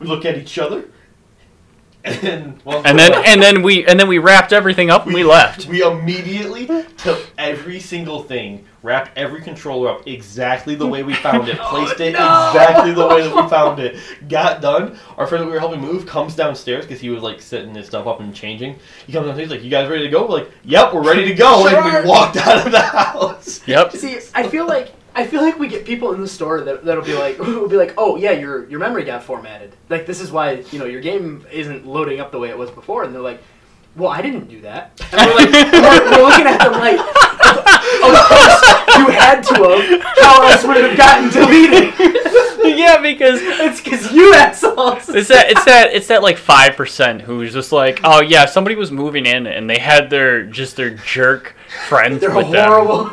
We 0.01 0.07
look 0.09 0.24
at 0.24 0.36
each 0.36 0.59
other. 0.59 0.86
And, 2.03 2.61
well, 2.64 2.82
And 2.84 2.98
then 2.98 3.12
and 3.26 3.42
then 3.42 3.62
we 3.62 3.86
and 3.86 4.01
then 4.01 4.09
we 4.09 4.18
wrapped 4.18 4.53
everything 4.53 4.90
up 4.90 5.05
and 5.05 5.14
we 5.14 5.22
left. 5.22 5.66
We 5.66 5.82
immediately 5.82 6.66
took 6.96 7.26
every 7.36 7.78
single 7.78 8.22
thing, 8.22 8.64
wrapped 8.82 9.16
every 9.18 9.42
controller 9.42 9.90
up 9.90 10.07
exactly 10.07 10.74
the 10.74 10.86
way 10.86 11.03
we 11.03 11.14
found 11.14 11.48
it, 11.48 11.59
oh, 11.61 11.68
placed 11.68 12.01
it 12.01 12.12
no. 12.14 12.48
exactly 12.48 12.92
the 12.92 13.07
way 13.07 13.22
that 13.22 13.34
we 13.34 13.48
found 13.51 13.80
it. 13.80 13.98
Got 14.28 14.62
done. 14.62 14.98
Our 15.18 15.26
friend 15.26 15.42
that 15.42 15.46
we 15.46 15.53
were 15.53 15.61
helping 15.61 15.80
move 15.80 16.07
comes 16.07 16.34
downstairs 16.34 16.86
because 16.86 17.01
he 17.01 17.11
was 17.11 17.22
like 17.22 17.42
setting 17.42 17.74
his 17.74 17.86
stuff 17.88 18.07
up 18.07 18.20
and 18.20 18.34
changing. 18.34 18.78
He 19.07 19.12
comes 19.12 19.26
downstairs, 19.26 19.51
he's 19.51 19.57
like, 19.59 19.64
"You 19.64 19.70
guys 19.70 19.88
ready 19.90 20.05
to 20.05 20.11
go?" 20.11 20.22
We're 20.26 20.38
like, 20.38 20.51
"Yep, 20.64 20.94
we're 20.94 21.07
ready 21.07 21.26
to 21.26 21.34
go." 21.34 21.66
And 21.68 21.84
we 22.05 22.09
walked 22.09 22.38
out 22.38 22.64
of 22.66 22.72
the 22.72 22.80
house. 22.80 23.61
Yep. 23.66 23.92
See, 23.92 24.18
I 24.34 24.48
feel 24.48 24.66
like 24.66 24.92
I 25.15 25.27
feel 25.27 25.43
like 25.43 25.59
we 25.59 25.69
get 25.69 25.85
people 25.85 26.13
in 26.13 26.21
the 26.21 26.29
store 26.29 26.61
that 26.63 26.85
that'll 26.85 27.05
be 27.05 27.15
like, 27.15 27.39
will 27.39 27.69
be 27.69 27.77
like, 27.77 27.95
oh 27.97 28.17
yeah, 28.17 28.33
your 28.33 28.69
your 28.69 28.79
memory 28.79 29.05
got 29.05 29.23
formatted. 29.23 29.75
Like 29.89 30.07
this 30.07 30.21
is 30.21 30.31
why 30.31 30.65
you 30.71 30.79
know 30.79 30.85
your 30.85 31.01
game 31.01 31.47
isn't 31.51 31.87
loading 31.87 32.21
up 32.21 32.33
the 32.33 32.39
way 32.39 32.49
it 32.49 32.59
was 32.59 32.71
before, 32.71 33.05
and 33.05 33.15
they're 33.15 33.23
like, 33.23 33.43
well, 33.97 34.11
I 34.11 34.23
didn't 34.23 34.49
do 34.49 34.61
that. 34.63 35.01
And 35.13 35.21
we're 35.27 35.37
like, 35.37 35.51
we're, 35.73 36.11
we're 36.11 36.29
looking 36.29 36.47
at 36.47 36.59
them 36.59 36.73
like, 36.73 36.99
of 36.99 38.27
course 38.29 38.81
you 38.99 39.07
had 39.11 39.43
to 39.43 39.55
have. 39.55 40.03
How 40.19 40.49
else 40.49 40.65
would 40.65 40.77
it 40.77 40.91
have 40.91 40.97
gotten 40.97 41.31
deleted? 41.31 41.95
yeah, 42.79 43.01
because 43.01 43.41
it's 43.43 43.81
because 43.81 44.13
you 44.13 44.33
assholes. 44.35 45.09
it's 45.09 45.29
that 45.29 45.51
it's 45.51 45.65
that 45.65 45.93
it's 45.93 46.07
that 46.09 46.23
like 46.23 46.37
five 46.37 46.77
percent 46.77 47.23
who's 47.23 47.53
just 47.53 47.73
like, 47.73 48.01
oh 48.05 48.21
yeah, 48.21 48.47
somebody 48.47 48.77
was 48.77 48.91
moving 48.91 49.27
in 49.27 49.47
and 49.47 49.69
they 49.69 49.79
had 49.79 50.11
their 50.11 50.45
just 50.45 50.77
their 50.77 50.91
jerk 50.91 51.55
friends 51.89 52.21
They're 52.21 52.35
with 52.35 52.51
them 52.51 52.69
horrible. 52.69 53.11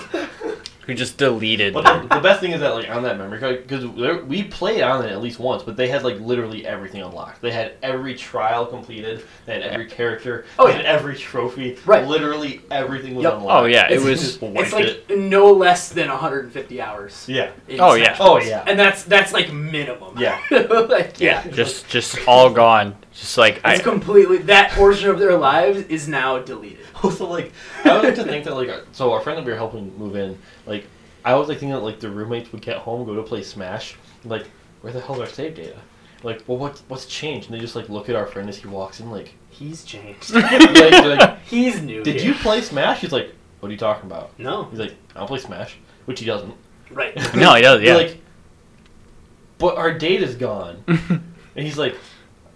Who 0.88 0.94
just 0.94 1.18
deleted. 1.18 1.74
But 1.74 1.84
the, 2.08 2.16
the 2.16 2.22
best 2.22 2.40
thing 2.40 2.54
is 2.54 2.62
that 2.62 2.74
like 2.74 2.90
on 2.90 3.04
that 3.04 3.18
memory 3.18 3.40
card 3.40 3.68
because 3.68 3.86
we 4.24 4.44
played 4.44 4.82
on 4.82 5.06
it 5.06 5.12
at 5.12 5.22
least 5.22 5.38
once, 5.38 5.62
but 5.62 5.76
they 5.78 5.90
had 5.90 6.04
like 6.04 6.20
literally 6.20 6.66
everything 6.66 7.02
unlocked. 7.02 7.42
They 7.42 7.52
had 7.52 7.74
every 7.84 8.16
trial 8.16 8.66
completed. 8.66 9.24
They 9.46 9.54
had 9.54 9.64
every 9.64 9.86
character. 9.86 10.46
Oh, 10.58 10.66
they 10.66 10.72
yeah. 10.72 10.78
had 10.78 10.86
every 10.86 11.16
trophy. 11.18 11.78
Right. 11.86 12.08
Literally 12.08 12.62
everything 12.72 13.16
was 13.16 13.24
Yep. 13.26 13.34
unlocked. 13.34 13.64
Oh 13.64 13.66
yeah, 13.66 13.86
it 13.88 13.92
It's- 13.92 14.06
was. 14.08 14.22
Just 14.22 14.42
It's 14.42 14.74
like 14.74 14.86
it. 15.10 15.18
no 15.20 15.52
less 15.52 15.90
than 15.90 16.08
150 16.08 16.82
hours. 16.82 17.26
Yeah. 17.28 17.52
Oh, 17.80 17.96
yeah. 17.96 18.16
Oh 18.20 18.40
yeah. 18.40 18.64
And 18.66 18.80
that's 18.80 19.04
that's 19.04 19.34
like 19.34 19.52
minimum. 19.52 20.18
Yeah. 20.18 20.40
like, 20.90 21.20
Yeah, 21.20 21.46
just 21.50 21.90
just 21.90 22.18
all 22.28 22.50
gone. 22.50 22.96
Just 23.14 23.38
like 23.38 23.56
It's 23.58 23.64
I. 23.66 23.78
completely 23.80 24.38
that 24.40 24.72
portion 24.72 25.10
of 25.10 25.20
their 25.20 25.36
lives 25.38 25.80
is 25.88 26.08
now 26.08 26.40
deleted. 26.40 26.86
Also, 27.04 27.28
like, 27.28 27.52
I 27.84 27.94
would 27.94 28.04
like 28.04 28.16
to 28.16 28.24
think 28.24 28.46
that, 28.46 28.56
like, 28.56 28.70
uh, 28.70 28.82
so 28.92 29.12
our 29.14 29.22
friend 29.22 29.38
that 29.38 29.46
we 29.46 29.52
were 29.52 29.58
helping 29.58 29.96
move 29.98 30.16
in, 30.16 30.38
like, 30.66 30.86
I 31.24 31.36
was 31.36 31.48
like 31.48 31.60
thinking 31.60 31.74
that, 31.76 31.84
like, 31.84 32.00
the 32.00 32.10
roommates 32.10 32.52
would 32.52 32.62
get 32.62 32.78
home, 32.78 33.06
go 33.06 33.16
to 33.16 33.24
play 33.24 33.44
Smash, 33.44 33.96
like, 34.26 34.48
where 34.82 34.92
the 34.94 35.02
hell's 35.02 35.20
our 35.20 35.28
save 35.28 35.56
data? 35.56 35.78
Like, 36.24 36.44
well, 36.48 36.58
what, 36.58 36.82
what's 36.88 37.06
changed? 37.06 37.50
And 37.50 37.56
they 37.56 37.62
just, 37.62 37.76
like, 37.76 37.90
look 37.90 38.10
at 38.10 38.16
our 38.16 38.26
friend 38.26 38.50
as 38.50 38.58
he 38.58 38.68
walks 38.68 39.00
in, 39.00 39.12
like, 39.12 39.34
He's 39.50 39.84
changed. 39.84 40.32
yeah, 40.34 40.58
he's 40.60 41.06
like, 41.18 41.40
He's 41.46 41.82
new. 41.82 42.04
did 42.04 42.22
here. 42.22 42.32
you 42.34 42.40
play 42.40 42.62
Smash? 42.62 43.02
He's 43.02 43.12
like, 43.12 43.34
what 43.60 43.70
are 43.70 43.72
you 43.72 43.78
talking 43.78 44.06
about? 44.10 44.38
No. 44.40 44.64
He's 44.66 44.80
like, 44.80 44.94
I 45.16 45.20
don't 45.20 45.28
play 45.28 45.40
Smash, 45.40 45.78
which 46.06 46.20
he 46.20 46.26
doesn't. 46.26 46.54
Right. 46.92 47.16
No, 47.36 47.54
he 47.56 47.62
does. 47.62 47.80
We're 47.82 47.86
Yeah. 47.88 47.96
like, 47.96 48.18
but 49.58 49.78
our 49.78 49.94
data's 49.94 50.36
gone. 50.36 50.84
and 50.88 51.22
he's 51.66 51.78
like, 51.78 51.96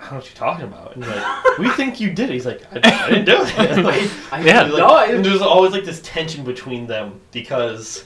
I 0.01 0.03
don't 0.05 0.11
know 0.13 0.17
what 0.17 0.25
you're 0.25 0.35
talking 0.35 0.65
about. 0.65 0.95
And 0.95 1.05
he's 1.05 1.15
like, 1.15 1.57
we 1.59 1.69
think 1.69 1.99
you 1.99 2.11
did 2.11 2.29
it. 2.29 2.33
He's 2.33 2.45
like, 2.45 2.63
I, 2.73 3.05
I 3.05 3.09
didn't 3.09 3.25
do 3.25 3.35
it. 3.37 3.83
Like, 3.85 4.09
I, 4.33 4.41
Yeah. 4.43 4.63
Like, 4.63 4.77
No, 4.79 4.97
and 4.97 5.23
there's 5.23 5.41
always 5.41 5.73
like 5.73 5.85
this 5.85 6.01
tension 6.01 6.43
between 6.43 6.87
them 6.87 7.21
because 7.31 8.05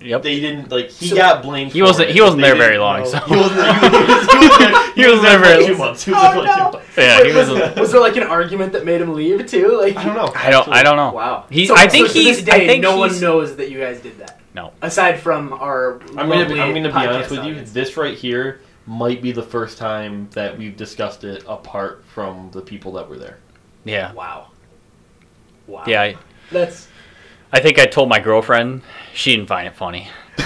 yep. 0.00 0.22
they 0.22 0.38
didn't 0.38 0.70
like 0.70 0.90
he 0.90 1.08
So- 1.08 1.16
got 1.16 1.42
blamed. 1.42 1.72
He 1.72 1.80
wasn't- 1.82 2.10
it, 2.10 2.14
he 2.14 2.20
wasn't 2.20 2.42
there 2.42 2.56
very 2.56 2.76
long, 2.76 3.00
know. 3.00 3.06
so- 3.06 3.18
he 3.20 3.36
wasn't. 3.36 3.56
There, 3.56 3.74
he, 3.74 3.88
was, 3.88 4.26
he, 4.32 4.38
was, 4.48 4.58
there. 4.58 4.92
He, 4.94 5.02
He 5.02 5.10
was 5.10 5.22
there 5.22 5.38
for 5.38 5.66
two 5.66 5.78
months. 5.78 6.04
He 6.04 6.12
oh, 6.12 6.14
was 6.14 6.24
Oh, 6.24 6.30
there 6.30 6.32
for 6.32 6.38
like 6.40 6.58
no. 6.58 6.64
two 6.70 6.76
months. 6.76 6.96
Yeah, 6.96 7.18
Wait, 7.18 7.30
he 7.30 7.36
was. 7.36 7.48
was, 7.50 7.76
was 7.76 7.92
there 7.92 8.00
like 8.00 8.16
an 8.16 8.22
argument 8.24 8.72
that 8.74 8.84
made 8.84 9.00
him 9.00 9.14
leave 9.14 9.46
too? 9.46 9.78
Like 9.80 9.96
I 9.96 10.04
don't 10.04 10.14
know. 10.14 10.32
I 10.34 10.50
don't. 10.50 10.68
I 10.68 10.82
don't 10.82 10.96
know. 10.96 11.12
Wow. 11.12 11.46
He. 11.50 11.66
So- 11.66 11.74
I 11.76 11.88
think 11.88 12.08
so 12.08 12.12
he's. 12.12 12.36
this 12.36 12.44
day, 12.44 12.52
I 12.64 12.66
think 12.66 12.82
no 12.82 12.98
one 12.98 13.18
knows 13.18 13.56
that 13.56 13.70
you 13.70 13.78
guys 13.80 14.00
did 14.00 14.18
that. 14.18 14.40
No. 14.54 14.72
Aside 14.82 15.18
from 15.20 15.52
our. 15.54 16.00
I'm 16.18 16.28
gonna. 16.28 16.46
Be, 16.46 16.60
I'm 16.60 16.74
gonna 16.74 16.88
be 16.90 16.94
honest 16.94 17.30
with 17.30 17.40
you. 17.44 17.52
audience. 17.52 17.72
This 17.72 17.96
right 17.96 18.16
here 18.16 18.60
might 18.86 19.22
be 19.22 19.32
the 19.32 19.42
first 19.42 19.78
time 19.78 20.28
that 20.32 20.56
we've 20.58 20.76
discussed 20.76 21.24
it 21.24 21.42
apart 21.48 22.04
from 22.06 22.50
the 22.52 22.60
people 22.60 22.92
that 22.92 23.08
were 23.08 23.18
there. 23.18 23.38
Yeah. 23.84 24.12
Wow. 24.12 24.48
Wow. 25.66 25.84
Yeah. 25.86 26.02
I, 26.02 26.16
That's. 26.50 26.88
I 27.52 27.60
think 27.60 27.78
I 27.78 27.86
told 27.86 28.08
my 28.08 28.18
girlfriend. 28.20 28.82
She 29.14 29.34
didn't 29.36 29.48
find 29.48 29.68
it 29.68 29.74
funny. 29.74 30.08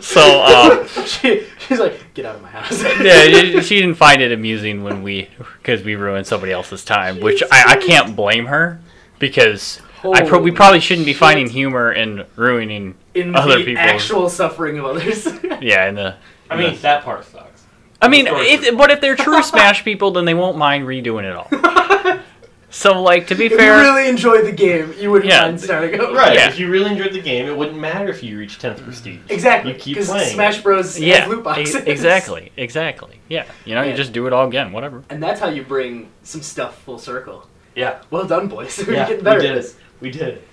so 0.00 0.42
um, 0.44 0.86
she, 1.06 1.46
she's 1.58 1.78
like, 1.78 2.14
get 2.14 2.24
out 2.26 2.36
of 2.36 2.42
my 2.42 2.48
house. 2.48 2.82
yeah, 3.02 3.22
she- 3.24 3.60
she 3.62 3.80
didn't 3.80 3.96
find 3.96 4.22
it 4.22 4.32
amusing 4.32 4.82
when 4.82 5.02
we 5.02 5.28
because 5.58 5.82
we 5.82 5.94
ruined 5.94 6.26
somebody 6.26 6.52
else's 6.52 6.84
time, 6.84 7.20
which 7.20 7.42
I, 7.50 7.72
I 7.72 7.76
can't 7.76 8.16
blame 8.16 8.46
her 8.46 8.80
because 9.18 9.80
I 10.04 10.22
pro- 10.26 10.40
we 10.40 10.50
probably 10.50 10.80
shouldn't 10.80 11.06
be 11.06 11.12
shit. 11.12 11.20
finding 11.20 11.48
humor 11.48 11.92
in 11.92 12.24
ruining 12.36 12.94
in 13.14 13.34
other 13.36 13.58
the 13.58 13.64
people's- 13.64 13.86
actual 14.02 14.28
suffering 14.30 14.78
of 14.78 14.84
others. 14.84 15.26
yeah 15.60 15.88
in 15.88 15.94
the. 15.96 16.16
I 16.50 16.56
mean, 16.56 16.78
that 16.80 17.04
part 17.04 17.24
sucks. 17.24 17.64
I 18.00 18.08
mean, 18.08 18.26
if, 18.28 18.76
but 18.76 18.90
if 18.90 19.00
they're 19.00 19.16
true 19.26 19.42
Smash 19.42 19.84
people, 19.84 20.10
then 20.12 20.24
they 20.24 20.34
won't 20.34 20.56
mind 20.58 20.86
redoing 20.86 21.24
it 21.24 21.34
all. 21.34 21.48
So, 22.68 23.00
like, 23.00 23.28
to 23.28 23.34
be 23.34 23.48
fair 23.48 23.78
if 23.78 23.86
you 23.86 23.90
really 23.90 24.08
enjoy 24.08 24.42
the 24.42 24.52
game, 24.52 24.92
you 24.98 25.10
wouldn't 25.10 25.30
Yeah. 25.30 25.42
mind 25.42 25.60
starting 25.60 25.98
over. 25.98 26.12
Right. 26.12 26.34
Yeah. 26.34 26.48
If 26.48 26.58
you 26.58 26.68
really 26.68 26.90
enjoyed 26.90 27.12
the 27.14 27.22
game, 27.22 27.46
it 27.46 27.56
wouldn't 27.56 27.78
matter 27.78 28.08
if 28.10 28.22
you 28.22 28.36
reached 28.36 28.60
10th 28.60 28.82
prestige. 28.82 29.20
Exactly. 29.30 29.72
You 29.72 29.78
keep 29.78 29.94
Because 29.94 30.08
playing. 30.10 30.34
Smash 30.34 30.60
Bros. 30.62 30.98
yeah, 31.00 31.20
has 31.20 31.28
loot 31.28 31.42
boxes. 31.44 31.76
e- 31.76 31.90
exactly, 31.90 32.52
exactly, 32.58 33.18
yeah. 33.28 33.46
You 33.64 33.76
know, 33.76 33.82
you 33.82 33.94
just 33.94 34.12
do 34.12 34.26
it 34.26 34.34
all 34.34 34.46
again, 34.46 34.72
whatever. 34.72 35.04
And 35.08 35.22
that's 35.22 35.40
how 35.40 35.48
you 35.48 35.62
bring 35.62 36.10
some 36.22 36.42
stuff 36.42 36.76
full 36.82 36.98
circle. 36.98 37.48
Yeah. 37.74 38.02
Well 38.10 38.26
done, 38.26 38.48
boys. 38.48 38.76
We're 38.86 38.94
Yeah, 38.94 39.04
getting 39.04 39.18
we 39.18 39.22
better 39.24 39.40
did 39.40 39.52
at 39.52 39.58
it. 39.64 39.76
We 40.00 40.10
did 40.10 40.22
it. 40.22 40.48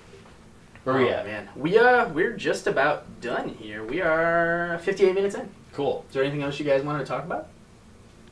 Where 0.84 0.96
we 0.96 1.08
Oh, 1.10 1.14
at? 1.14 1.26
man. 1.26 1.48
We 1.56 1.76
uh 1.78 2.08
we're 2.08 2.36
just 2.36 2.66
about 2.66 3.20
done 3.20 3.50
here. 3.50 3.84
We 3.84 4.00
are 4.00 4.78
58 4.82 5.14
minutes 5.14 5.34
in. 5.34 5.50
Cool. 5.74 6.04
Is 6.08 6.14
there 6.14 6.22
anything 6.22 6.42
else 6.42 6.58
you 6.58 6.64
guys 6.64 6.82
wanted 6.82 7.00
to 7.00 7.04
talk 7.06 7.24
about? 7.24 7.48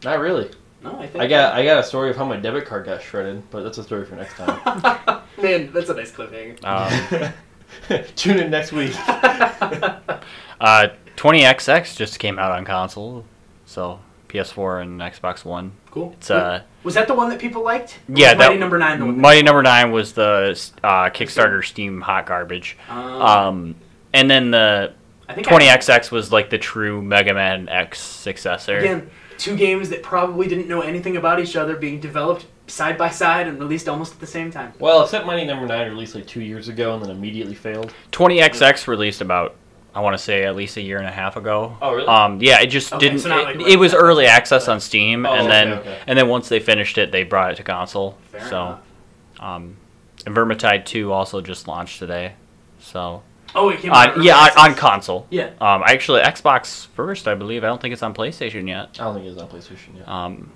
Not 0.04 0.18
really. 0.20 0.50
No, 0.82 0.98
I 0.98 1.06
think 1.06 1.22
I 1.22 1.26
got 1.28 1.54
I 1.54 1.64
got 1.64 1.78
a 1.78 1.82
story 1.84 2.10
of 2.10 2.16
how 2.16 2.24
my 2.24 2.36
debit 2.36 2.66
card 2.66 2.84
got 2.86 3.02
shredded, 3.02 3.48
but 3.50 3.62
that's 3.62 3.78
a 3.78 3.84
story 3.84 4.04
for 4.04 4.16
next 4.16 4.34
time. 4.34 5.22
Man, 5.42 5.72
that's 5.72 5.90
a 5.90 5.94
nice 5.94 6.10
cliffhanger. 6.12 6.64
Um, 6.64 7.32
Tune 8.16 8.38
in 8.38 8.50
next 8.50 8.72
week. 8.72 8.92
uh, 9.08 10.88
20XX 11.16 11.96
just 11.96 12.18
came 12.18 12.38
out 12.38 12.52
on 12.52 12.64
console, 12.64 13.24
so 13.64 14.00
PS4 14.28 14.82
and 14.82 15.00
Xbox 15.00 15.44
One. 15.44 15.72
cool. 15.90 16.12
It's 16.18 16.30
uh, 16.30 16.62
was 16.82 16.94
that 16.94 17.06
the 17.06 17.14
one 17.14 17.28
that 17.30 17.38
people 17.38 17.62
liked? 17.62 17.98
Or 18.08 18.14
yeah, 18.18 18.30
was 18.30 18.38
that 18.38 18.48
Mighty 18.48 18.58
number 18.58 18.78
nine. 18.78 18.98
The 18.98 19.04
one 19.06 19.14
that- 19.16 19.20
Mighty 19.20 19.42
Number 19.42 19.62
Nine 19.62 19.92
was 19.92 20.12
the 20.14 20.58
uh, 20.82 21.10
Kickstarter 21.10 21.64
Steam 21.64 22.00
hot 22.00 22.26
garbage. 22.26 22.76
Um, 22.88 23.22
Um, 23.22 23.74
and 24.12 24.28
then 24.30 24.50
the 24.50 24.94
I 25.32 25.34
think 25.34 25.46
20XX 25.46 26.10
was 26.10 26.30
like 26.30 26.50
the 26.50 26.58
true 26.58 27.00
Mega 27.02 27.32
Man 27.34 27.68
X 27.68 28.00
successor. 28.00 28.76
Again, 28.78 29.10
two 29.38 29.56
games 29.56 29.88
that 29.90 30.02
probably 30.02 30.46
didn't 30.46 30.68
know 30.68 30.82
anything 30.82 31.16
about 31.16 31.40
each 31.40 31.56
other 31.56 31.76
being 31.76 32.00
developed 32.00 32.46
side 32.66 32.96
by 32.96 33.08
side 33.10 33.48
and 33.48 33.58
released 33.58 33.88
almost 33.88 34.12
at 34.14 34.20
the 34.20 34.26
same 34.26 34.50
time. 34.50 34.72
well, 34.78 35.02
except 35.02 35.26
Mighty 35.26 35.44
Number 35.44 35.66
Nine 35.66 35.88
released 35.90 36.14
like 36.14 36.26
two 36.26 36.40
years 36.42 36.68
ago 36.68 36.94
and 36.94 37.02
then 37.02 37.10
immediately 37.10 37.54
failed. 37.54 37.92
20XX 38.12 38.86
released 38.86 39.20
about 39.20 39.56
I 39.94 40.00
want 40.00 40.14
to 40.16 40.22
say 40.22 40.44
at 40.44 40.56
least 40.56 40.78
a 40.78 40.80
year 40.80 40.96
and 40.98 41.06
a 41.06 41.10
half 41.12 41.36
ago. 41.36 41.76
Oh, 41.82 41.94
really? 41.94 42.06
Um, 42.08 42.40
yeah, 42.40 42.60
it 42.62 42.68
just 42.68 42.92
Okay, 42.94 43.06
didn't. 43.08 43.20
so 43.20 43.28
not 43.28 43.40
it, 43.40 43.58
like 43.58 43.66
it 43.68 43.78
was 43.78 43.92
early 43.92 44.24
access 44.26 44.66
on 44.68 44.80
Steam, 44.80 45.26
Oh, 45.26 45.32
and 45.32 45.40
okay, 45.42 45.48
then 45.50 45.72
okay. 45.78 45.98
and 46.06 46.18
then 46.18 46.28
once 46.28 46.48
they 46.48 46.60
finished 46.60 46.96
it, 46.96 47.12
they 47.12 47.24
brought 47.24 47.52
it 47.52 47.56
to 47.56 47.62
console. 47.62 48.16
Fair 48.30 48.48
so, 48.48 48.62
enough. 48.62 48.80
um, 49.40 49.76
and 50.24 50.34
Vermintide 50.34 50.86
2 50.86 51.12
also 51.12 51.40
just 51.42 51.68
launched 51.68 51.98
today. 51.98 52.34
So, 52.80 53.22
Oh, 53.54 53.68
it 53.70 53.80
came 53.80 53.92
out 53.92 54.16
on, 54.16 54.22
yeah, 54.22 54.36
on, 54.56 54.70
on 54.70 54.74
console. 54.74 55.26
Yeah. 55.30 55.50
Um, 55.60 55.82
actually, 55.84 56.22
Xbox 56.22 56.86
first, 56.88 57.28
I 57.28 57.34
believe. 57.34 57.64
I 57.64 57.66
don't 57.66 57.80
think 57.82 57.92
it's 57.92 58.02
on 58.02 58.14
PlayStation 58.14 58.66
yet. 58.68 58.96
I 59.00 59.04
don't 59.04 59.14
think 59.14 59.26
it's 59.26 59.40
on 59.40 59.48
PlayStation 59.48 59.96
yet. 59.98 60.08
Um, 60.08 60.50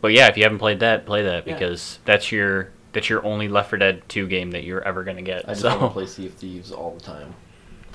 but 0.00 0.12
yeah, 0.12 0.28
if 0.28 0.36
you 0.36 0.42
haven't 0.44 0.58
played 0.58 0.80
that, 0.80 1.04
play 1.06 1.22
that 1.22 1.46
Yeah. 1.46 1.52
because 1.54 1.98
that's 2.04 2.32
your 2.32 2.70
that's 2.92 3.08
your 3.08 3.24
only 3.24 3.48
Left 3.48 3.70
4 3.70 3.78
Dead 3.78 4.02
2 4.08 4.26
game 4.28 4.50
that 4.52 4.64
you're 4.64 4.82
ever 4.82 5.04
gonna 5.04 5.22
get. 5.22 5.44
I 5.48 5.52
just 5.52 5.62
so, 5.62 5.68
want 5.70 5.80
to 5.80 5.88
play 5.90 6.06
Sea 6.06 6.26
of 6.26 6.34
Thieves 6.34 6.72
all 6.72 6.92
the 6.94 7.00
time, 7.00 7.34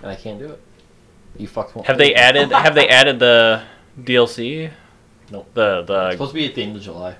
and 0.01 0.09
I 0.11 0.15
can't 0.15 0.39
do 0.39 0.45
it. 0.49 0.61
You 1.37 1.47
fucks 1.47 1.75
won't. 1.75 1.85
have 1.87 1.97
play 1.97 2.09
they 2.09 2.13
it. 2.15 2.17
added 2.17 2.51
have 2.51 2.75
they 2.75 2.87
added 2.87 3.19
the 3.19 3.63
DLC? 3.99 4.71
Nope. 5.31 5.49
The 5.53 5.79
It's 5.79 5.87
the 5.87 6.11
supposed 6.11 6.31
to 6.31 6.35
be 6.35 6.45
at 6.45 6.55
the 6.55 6.63
end 6.63 6.75
of 6.75 6.81
July. 6.81 7.15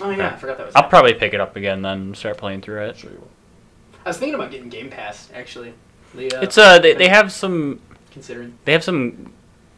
Oh 0.00 0.10
yeah, 0.10 0.28
I 0.28 0.36
forgot 0.36 0.58
that 0.58 0.66
was. 0.66 0.76
I'll 0.76 0.88
probably 0.88 1.14
pick 1.14 1.34
it 1.34 1.40
up 1.40 1.56
again 1.56 1.82
then 1.82 2.14
start 2.14 2.36
playing 2.38 2.60
through 2.62 2.84
it. 2.86 2.96
sure 2.96 3.10
you 3.10 3.18
will. 3.18 3.28
I 4.04 4.10
was 4.10 4.18
thinking 4.18 4.34
about 4.34 4.50
getting 4.50 4.68
Game 4.68 4.90
Pass 4.90 5.30
actually. 5.34 5.72
The, 6.14 6.32
uh, 6.32 6.40
It's 6.42 6.58
uh 6.58 6.78
they, 6.78 6.94
they 6.94 7.08
have 7.08 7.32
some 7.32 7.80
considering. 8.10 8.56
they 8.64 8.72
have 8.72 8.84
some 8.84 9.32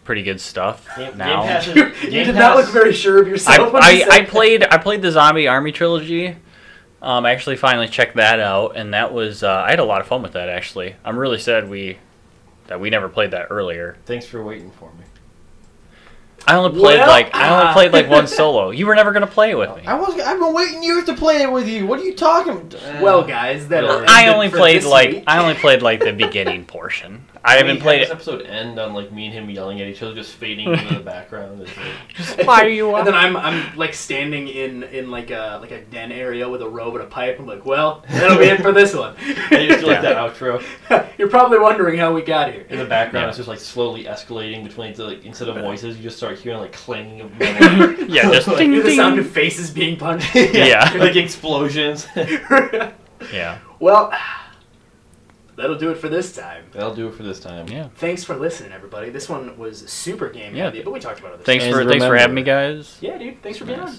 pretty 0.04 0.22
good 0.22 0.40
stuff 0.40 0.86
Game, 0.96 1.16
now. 1.16 1.40
Game 1.42 1.48
Pass 1.48 1.66
is, 1.68 1.74
You, 1.76 1.84
Game 1.84 2.12
you 2.12 2.24
did 2.24 2.26
Pass, 2.26 2.34
not 2.36 2.56
look 2.56 2.68
very 2.68 2.92
sure 2.92 3.20
of 3.20 3.26
I, 3.26 3.30
yourself. 3.30 3.72
when 3.72 3.82
you 3.82 3.88
I, 3.88 3.98
said 4.00 4.08
I 4.10 4.24
played 4.24 4.62
I 4.64 4.78
played 4.78 5.02
the 5.02 5.10
Zombie 5.10 5.48
Army 5.48 5.72
trilogy. 5.72 6.36
Um, 7.02 7.24
I 7.26 7.32
actually 7.32 7.56
finally 7.56 7.88
checked 7.88 8.16
that 8.16 8.40
out, 8.40 8.76
and 8.76 8.94
that 8.94 9.12
was 9.12 9.42
uh, 9.42 9.62
I 9.66 9.70
had 9.70 9.78
a 9.78 9.84
lot 9.84 10.00
of 10.00 10.06
fun 10.06 10.22
with 10.22 10.32
that. 10.32 10.48
Actually, 10.48 10.96
I'm 11.04 11.18
really 11.18 11.38
sad 11.38 11.68
we 11.68 11.98
that 12.68 12.80
we 12.80 12.90
never 12.90 13.08
played 13.08 13.30
that 13.32 13.46
earlier. 13.50 13.96
Thanks 14.06 14.26
for 14.26 14.42
waiting 14.42 14.70
for 14.72 14.90
me. 14.94 15.04
I 16.48 16.56
only 16.56 16.78
played 16.78 16.98
Well, 17.00 17.08
like 17.08 17.34
I 17.34 17.60
only 17.60 17.72
played 17.72 17.92
like 17.92 18.08
one 18.08 18.26
solo. 18.38 18.70
You 18.70 18.86
were 18.86 18.94
never 18.94 19.12
gonna 19.12 19.26
play 19.26 19.50
it 19.50 19.58
with 19.58 19.74
me. 19.76 19.82
I 19.86 19.94
was. 19.94 20.18
I've 20.20 20.38
been 20.38 20.54
waiting 20.54 20.82
years 20.82 21.04
to 21.06 21.14
play 21.14 21.42
it 21.42 21.50
with 21.50 21.66
you. 21.68 21.86
What 21.86 21.98
are 22.00 22.04
you 22.04 22.14
talking? 22.14 22.72
Uh, 22.74 23.00
well, 23.02 23.22
guys, 23.24 23.68
that 23.68 23.84
I 23.84 24.28
only 24.28 24.48
played 24.48 24.84
like 24.84 25.24
I 25.26 25.38
only 25.42 25.54
played 25.54 25.82
like 25.82 26.00
the 26.00 26.12
beginning 26.12 26.64
portion. 26.66 27.24
I 27.44 27.58
haven't 27.58 27.80
played 27.80 28.02
This 28.02 28.08
it. 28.08 28.12
episode 28.12 28.42
end 28.42 28.80
on 28.80 28.92
like 28.92 29.12
me 29.12 29.26
and 29.26 29.34
him 29.34 29.48
yelling 29.48 29.80
at 29.80 29.86
each 29.86 30.02
other, 30.02 30.14
just 30.16 30.32
fading 30.34 30.72
into 30.72 30.94
the 30.94 31.00
background. 31.14 31.60
It's 32.18 32.36
like, 32.36 32.44
Why 32.46 32.62
are 32.64 32.68
you? 32.68 32.94
And 32.96 33.06
then 33.06 33.14
I'm 33.14 33.36
I'm 33.36 33.76
like 33.76 33.94
standing 33.94 34.48
in 34.48 34.82
in 34.84 35.10
like 35.12 35.30
a 35.30 35.58
like 35.60 35.70
a 35.70 35.80
den 35.82 36.10
area 36.10 36.48
with 36.48 36.62
a 36.62 36.68
robe 36.68 36.94
and 36.96 37.04
a 37.04 37.06
pipe. 37.06 37.38
I'm 37.38 37.46
like, 37.46 37.64
well, 37.64 38.04
that'll 38.08 38.38
be 38.38 38.44
it 38.46 38.62
for 38.62 38.72
this 38.72 38.94
one. 38.94 39.14
I 39.18 39.66
just 39.68 39.80
do 39.80 39.86
like 39.86 40.02
Yeah. 40.02 40.14
that 40.14 40.16
outro. 40.16 40.60
You're 41.18 41.28
probably 41.28 41.58
wondering 41.60 41.98
how 41.98 42.12
we 42.12 42.22
got 42.22 42.52
here. 42.52 42.66
In 42.68 42.78
the 42.78 42.84
background, 42.84 43.24
Yeah. 43.24 43.28
it's 43.28 43.36
just 43.36 43.48
like 43.48 43.60
slowly 43.60 44.04
escalating 44.04 44.64
between 44.64 44.92
the, 44.94 45.04
like 45.04 45.24
instead 45.24 45.48
of 45.48 45.56
uh, 45.56 45.62
voices, 45.62 45.96
you 45.96 46.02
just 46.02 46.16
start 46.16 46.35
hearing 46.38 46.58
like 46.60 46.72
clanging 46.72 47.20
of 47.20 47.36
metal. 47.38 48.06
Yeah, 48.08 48.30
just 48.30 48.46
Like, 48.48 48.58
ding, 48.58 48.72
Hear 48.72 48.82
the 48.82 48.94
sound 48.96 49.18
of 49.18 49.28
faces 49.30 49.70
being 49.70 49.96
punched. 49.96 50.34
Yeah. 50.34 50.92
like 50.98 51.16
explosions. 51.16 52.06
Yeah, 53.32 53.58
well, 53.80 54.12
that'll 55.56 55.78
do 55.78 55.90
it 55.90 55.96
for 55.98 56.08
this 56.08 56.34
time. 56.34 56.64
That'll 56.72 56.94
do 56.94 57.08
it 57.08 57.14
for 57.14 57.22
this 57.22 57.40
time. 57.40 57.68
yeah. 57.68 57.88
Thanks 57.96 58.22
for 58.24 58.36
listening, 58.36 58.72
everybody. 58.72 59.10
This 59.10 59.28
one 59.28 59.56
was 59.58 59.88
super 59.90 60.28
game 60.30 60.54
Yeah. 60.54 60.64
heavy, 60.64 60.82
but 60.82 60.92
we 60.92 61.00
talked 61.00 61.20
about 61.20 61.32
other 61.32 61.44
Thanks 61.44 61.64
for 61.66 61.84
thanks 61.84 62.04
for 62.04 62.16
having 62.16 62.34
me, 62.34 62.42
guys. 62.42 62.98
Yeah, 63.00 63.18
dude. 63.18 63.42
Thanks 63.42 63.58
for 63.58 63.64
being 63.64 63.78
Nice. 63.80 63.88
on. 63.88 63.96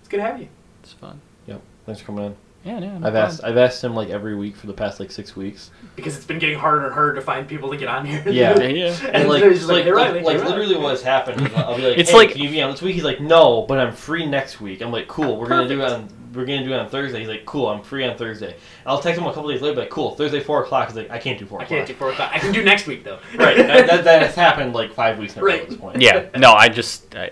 It's 0.00 0.08
good 0.08 0.16
to 0.18 0.22
have 0.22 0.40
you. 0.40 0.48
It's 0.82 0.92
fun. 0.94 1.20
Yep. 1.46 1.60
Thanks 1.84 2.00
for 2.00 2.06
coming 2.08 2.24
on. 2.26 2.36
Yeah, 2.66 2.80
yeah. 2.80 2.98
no 2.98 3.06
I've 3.06 3.14
asked. 3.14 3.44
I've 3.44 3.56
asked 3.56 3.82
him 3.84 3.94
like 3.94 4.08
every 4.10 4.34
week 4.34 4.56
for 4.56 4.66
the 4.66 4.72
past 4.72 4.98
like 4.98 5.10
six 5.12 5.36
weeks. 5.36 5.70
Because 5.94 6.16
it's 6.16 6.26
been 6.26 6.38
getting 6.40 6.58
harder 6.58 6.84
and 6.86 6.92
harder 6.94 7.14
to 7.14 7.20
find 7.20 7.46
people 7.46 7.70
to 7.70 7.76
get 7.76 7.88
on 7.88 8.04
here. 8.04 8.22
Yeah. 8.26 8.58
Yeah, 8.58 8.66
yeah. 8.66 8.96
And 9.12 9.28
like, 9.28 9.44
he's 9.44 9.58
just 9.58 9.68
like, 9.70 9.84
"Hey, 9.84 9.92
like, 9.92 10.22
like 10.24 10.38
hey, 10.40 10.44
literally 10.44 10.76
what 10.76 10.90
has 10.90 11.02
happened 11.02 11.46
is 11.46 11.54
I'll 11.54 11.76
be 11.76 11.82
like, 11.88 11.98
It's 11.98 12.10
hey, 12.10 12.16
like- 12.16 12.30
can 12.32 12.40
you 12.42 12.50
be 12.50 12.60
on 12.60 12.72
this 12.72 12.82
week? 12.82 12.94
He's 12.94 13.04
like, 13.04 13.20
no, 13.20 13.62
but 13.62 13.78
I'm 13.78 13.92
free 13.94 14.26
next 14.26 14.60
week. 14.60 14.80
I'm 14.82 14.90
like, 14.90 15.06
cool. 15.08 15.38
We're 15.38 15.48
gonna 15.48 15.68
do 15.68 15.80
it 15.80 15.90
on 15.92 16.08
we're 16.34 16.44
gonna 16.44 16.64
do 16.64 16.72
it 16.74 16.78
on 16.78 16.90
Thursday. 16.90 17.20
He's 17.20 17.28
like, 17.28 17.46
cool. 17.46 17.66
I'm 17.68 17.82
free 17.82 18.04
on 18.06 18.18
Thursday. 18.18 18.56
I'll 18.84 19.00
text 19.00 19.18
him 19.18 19.26
a 19.26 19.32
couple 19.32 19.48
days 19.50 19.62
later, 19.62 19.80
like, 19.80 19.88
cool. 19.88 20.10
Thursday 20.16 20.40
four 20.40 20.62
o'clock. 20.64 20.88
He's 20.88 20.96
like, 20.96 21.10
I 21.10 21.18
can't 21.18 21.38
do 21.38 21.46
four 21.46 21.60
I 21.60 21.64
o'clock. 21.64 21.78
can't 21.78 21.88
do 21.88 21.94
four 21.94 22.10
o'clock. 22.10 22.30
I 22.34 22.38
can 22.40 22.52
do 22.52 22.62
next 22.62 22.86
week 22.86 23.04
though. 23.04 23.20
right. 23.36 23.56
That, 23.56 23.86
that, 23.86 24.04
that 24.04 24.22
has 24.22 24.34
happened 24.34 24.74
like 24.74 24.92
five 24.92 25.18
weeks 25.18 25.34
in 25.34 25.40
a 25.40 25.44
row 25.44 25.52
Right. 25.52 25.62
at 25.62 25.68
this 25.70 25.78
point. 25.78 26.02
Yeah, 26.02 26.28
no, 26.36 26.52
I 26.52 26.68
just 26.68 27.14
I, 27.14 27.30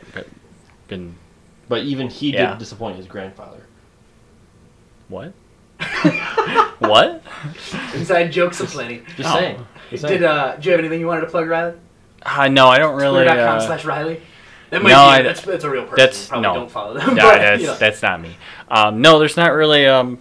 been 0.89 1.15
But 1.69 1.83
even 1.83 2.09
he 2.09 2.33
Yeah. 2.33 2.51
did 2.53 2.59
disappoint 2.61 2.97
his 2.97 3.07
grandfather. 3.07 3.64
What? 5.15 5.33
what? 6.81 7.23
Inside 7.95 8.29
jokes 8.33 8.61
aplenty. 8.61 9.03
Just 9.17 9.29
Oh. 9.35 9.39
saying. 9.39 9.67
Just 9.91 10.03
saying. 10.03 10.21
Did 10.21 10.23
uh, 10.25 10.57
do 10.57 10.67
you 10.67 10.71
have 10.73 10.81
anything 10.81 11.01
you 11.01 11.07
wanted 11.07 11.23
to 11.23 11.27
plug, 11.29 11.49
Riley? 11.49 11.75
Uh, 12.23 12.49
no, 12.49 12.69
I 12.69 12.79
don't 12.79 12.97
really. 12.97 13.25
Twitter.com 13.25 13.59
Uh, 13.59 13.61
slash 13.61 13.85
Riley. 13.85 14.21
That 14.71 14.83
might 14.83 14.89
no, 14.91 14.95
be, 14.97 15.01
I- 15.03 15.23
that's, 15.23 15.43
that's 15.43 15.65
a 15.65 15.71
real 15.71 15.83
person. 15.85 15.97
that's- 15.99 16.29
Probably 16.29 16.49
no. 16.49 16.55
don't 16.55 16.71
follow 16.71 16.95
them. 16.95 17.09
no, 17.15 17.23
but, 17.23 17.39
that's 17.39 17.61
you 17.61 17.67
know. 17.69 17.77
that's 17.77 18.03
not 18.03 18.21
me. 18.21 18.37
Um, 18.69 19.01
no, 19.03 19.19
there's 19.19 19.37
not 19.37 19.53
really. 19.53 19.87
Um, 19.87 20.19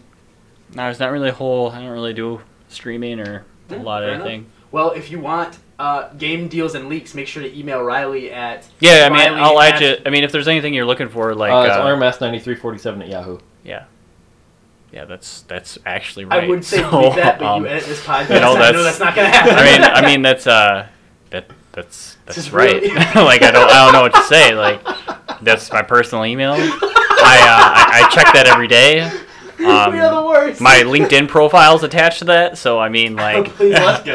no, 0.76 0.84
there's 0.84 1.00
not 1.00 1.12
really 1.12 1.30
a 1.30 1.34
whole. 1.34 1.70
I 1.72 1.80
don't 1.80 1.90
really 1.90 2.14
do 2.14 2.42
streaming 2.68 3.20
or 3.20 3.46
a 3.70 3.76
lot 3.78 4.04
of 4.04 4.08
fair 4.08 4.16
enough. 4.16 4.28
anything. 4.28 4.50
Well, 4.72 4.92
if 4.92 5.12
you 5.12 5.20
want 5.20 5.58
uh, 5.80 6.10
game 6.14 6.48
deals 6.48 6.74
and 6.76 6.90
leaks, 6.90 7.14
make 7.14 7.28
sure 7.28 7.42
to 7.44 7.58
email 7.58 7.82
Riley 7.84 8.32
at 8.32 8.68
Yeah, 8.80 9.06
I 9.06 9.10
mean, 9.10 9.20
Riley 9.20 9.40
I'll 9.42 9.60
add 9.62 9.76
at- 9.76 10.00
you. 10.00 10.06
I 10.06 10.10
mean, 10.10 10.24
if 10.24 10.32
there's 10.32 10.48
anything 10.48 10.74
you're 10.74 10.86
looking 10.86 11.10
for, 11.10 11.34
like, 11.36 11.52
uh, 11.52 11.66
it's 11.68 11.76
uh, 11.78 11.86
RMS 11.86 12.20
ninety 12.22 12.40
three 12.40 12.56
forty 12.56 12.78
seven 12.80 13.02
at 13.02 13.08
Yahoo. 13.08 13.40
yeah, 13.64 13.86
yeah, 14.94 15.06
that's 15.06 15.42
that's 15.44 15.78
actually 15.86 16.26
right. 16.26 16.44
I 16.44 16.48
would 16.48 16.64
say 16.64 16.78
So, 16.90 17.12
that, 17.16 17.40
but 17.40 17.46
um, 17.48 17.64
you 17.64 17.68
edit 17.70 17.86
this 17.86 18.02
podcast. 18.04 18.30
you 18.36 18.40
know, 18.40 18.56
I 18.56 18.72
know 18.72 18.84
that's- 18.84 19.00
not 19.00 19.16
gonna 19.16 19.28
happen. 19.30 19.56
I 19.58 19.64
mean, 19.64 19.82
I 19.82 20.02
mean, 20.06 20.22
that's 20.22 20.46
uh, 20.48 20.88
that 21.32 21.50
that's 21.72 22.18
that's 22.26 22.52
right. 22.52 22.82
really- 22.82 22.90
like, 23.16 23.42
I 23.42 23.52
don't, 23.52 23.70
I 23.70 23.84
don't 23.86 23.94
know 23.94 24.02
what 24.04 24.14
to 24.14 24.24
say. 24.24 24.54
Like, 24.54 24.82
that's 25.42 25.72
my 25.72 25.82
personal 25.82 26.26
email. 26.26 26.54
I 26.54 26.58
uh, 26.60 26.70
I, 26.70 28.04
I 28.06 28.10
check 28.14 28.32
that 28.34 28.46
every 28.48 28.68
day. 28.68 29.10
we 29.60 29.66
are 29.66 29.92
the 29.92 30.16
Um, 30.18 30.26
worst. 30.26 30.60
my 30.62 30.80
LinkedIn 30.84 31.28
profile's 31.28 31.84
attached 31.84 32.20
to 32.20 32.26
that, 32.26 32.58
so 32.58 32.80
I 32.80 32.90
mean, 32.90 33.16
like, 33.16 33.56
That's 33.58 34.06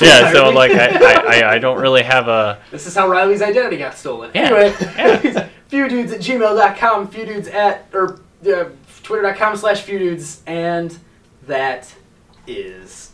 yeah. 0.00 0.32
So 0.32 0.50
like, 0.50 0.72
I, 0.72 0.86
I, 0.86 1.12
I, 1.40 1.52
I 1.54 1.58
don't 1.58 1.80
really 1.80 2.02
have 2.02 2.28
a. 2.28 2.58
This 2.70 2.86
is 2.86 2.94
how 2.94 3.08
Riley's 3.08 3.42
identity 3.42 3.76
got 3.78 3.94
stolen. 3.94 4.30
Yeah. 4.34 4.42
Anyway, 4.42 4.74
Yeah. 4.80 5.48
fewdoods 5.70 6.12
at 6.12 6.20
gmail.com, 6.20 7.08
fewdoods 7.08 7.52
at, 7.52 7.88
or 7.92 8.20
uh, 8.46 8.64
twitter.com 9.04 9.56
slash 9.56 9.84
fewdoods, 9.84 10.40
and 10.46 10.98
that 11.46 11.94
is 12.46 13.12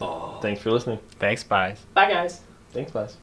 all. 0.00 0.38
Thanks 0.40 0.62
for 0.62 0.70
listening. 0.70 1.00
Thanks, 1.18 1.42
bye. 1.42 1.74
Bye, 1.94 2.10
guys. 2.10 2.40
Thanks, 2.72 2.92
guys. 2.92 3.16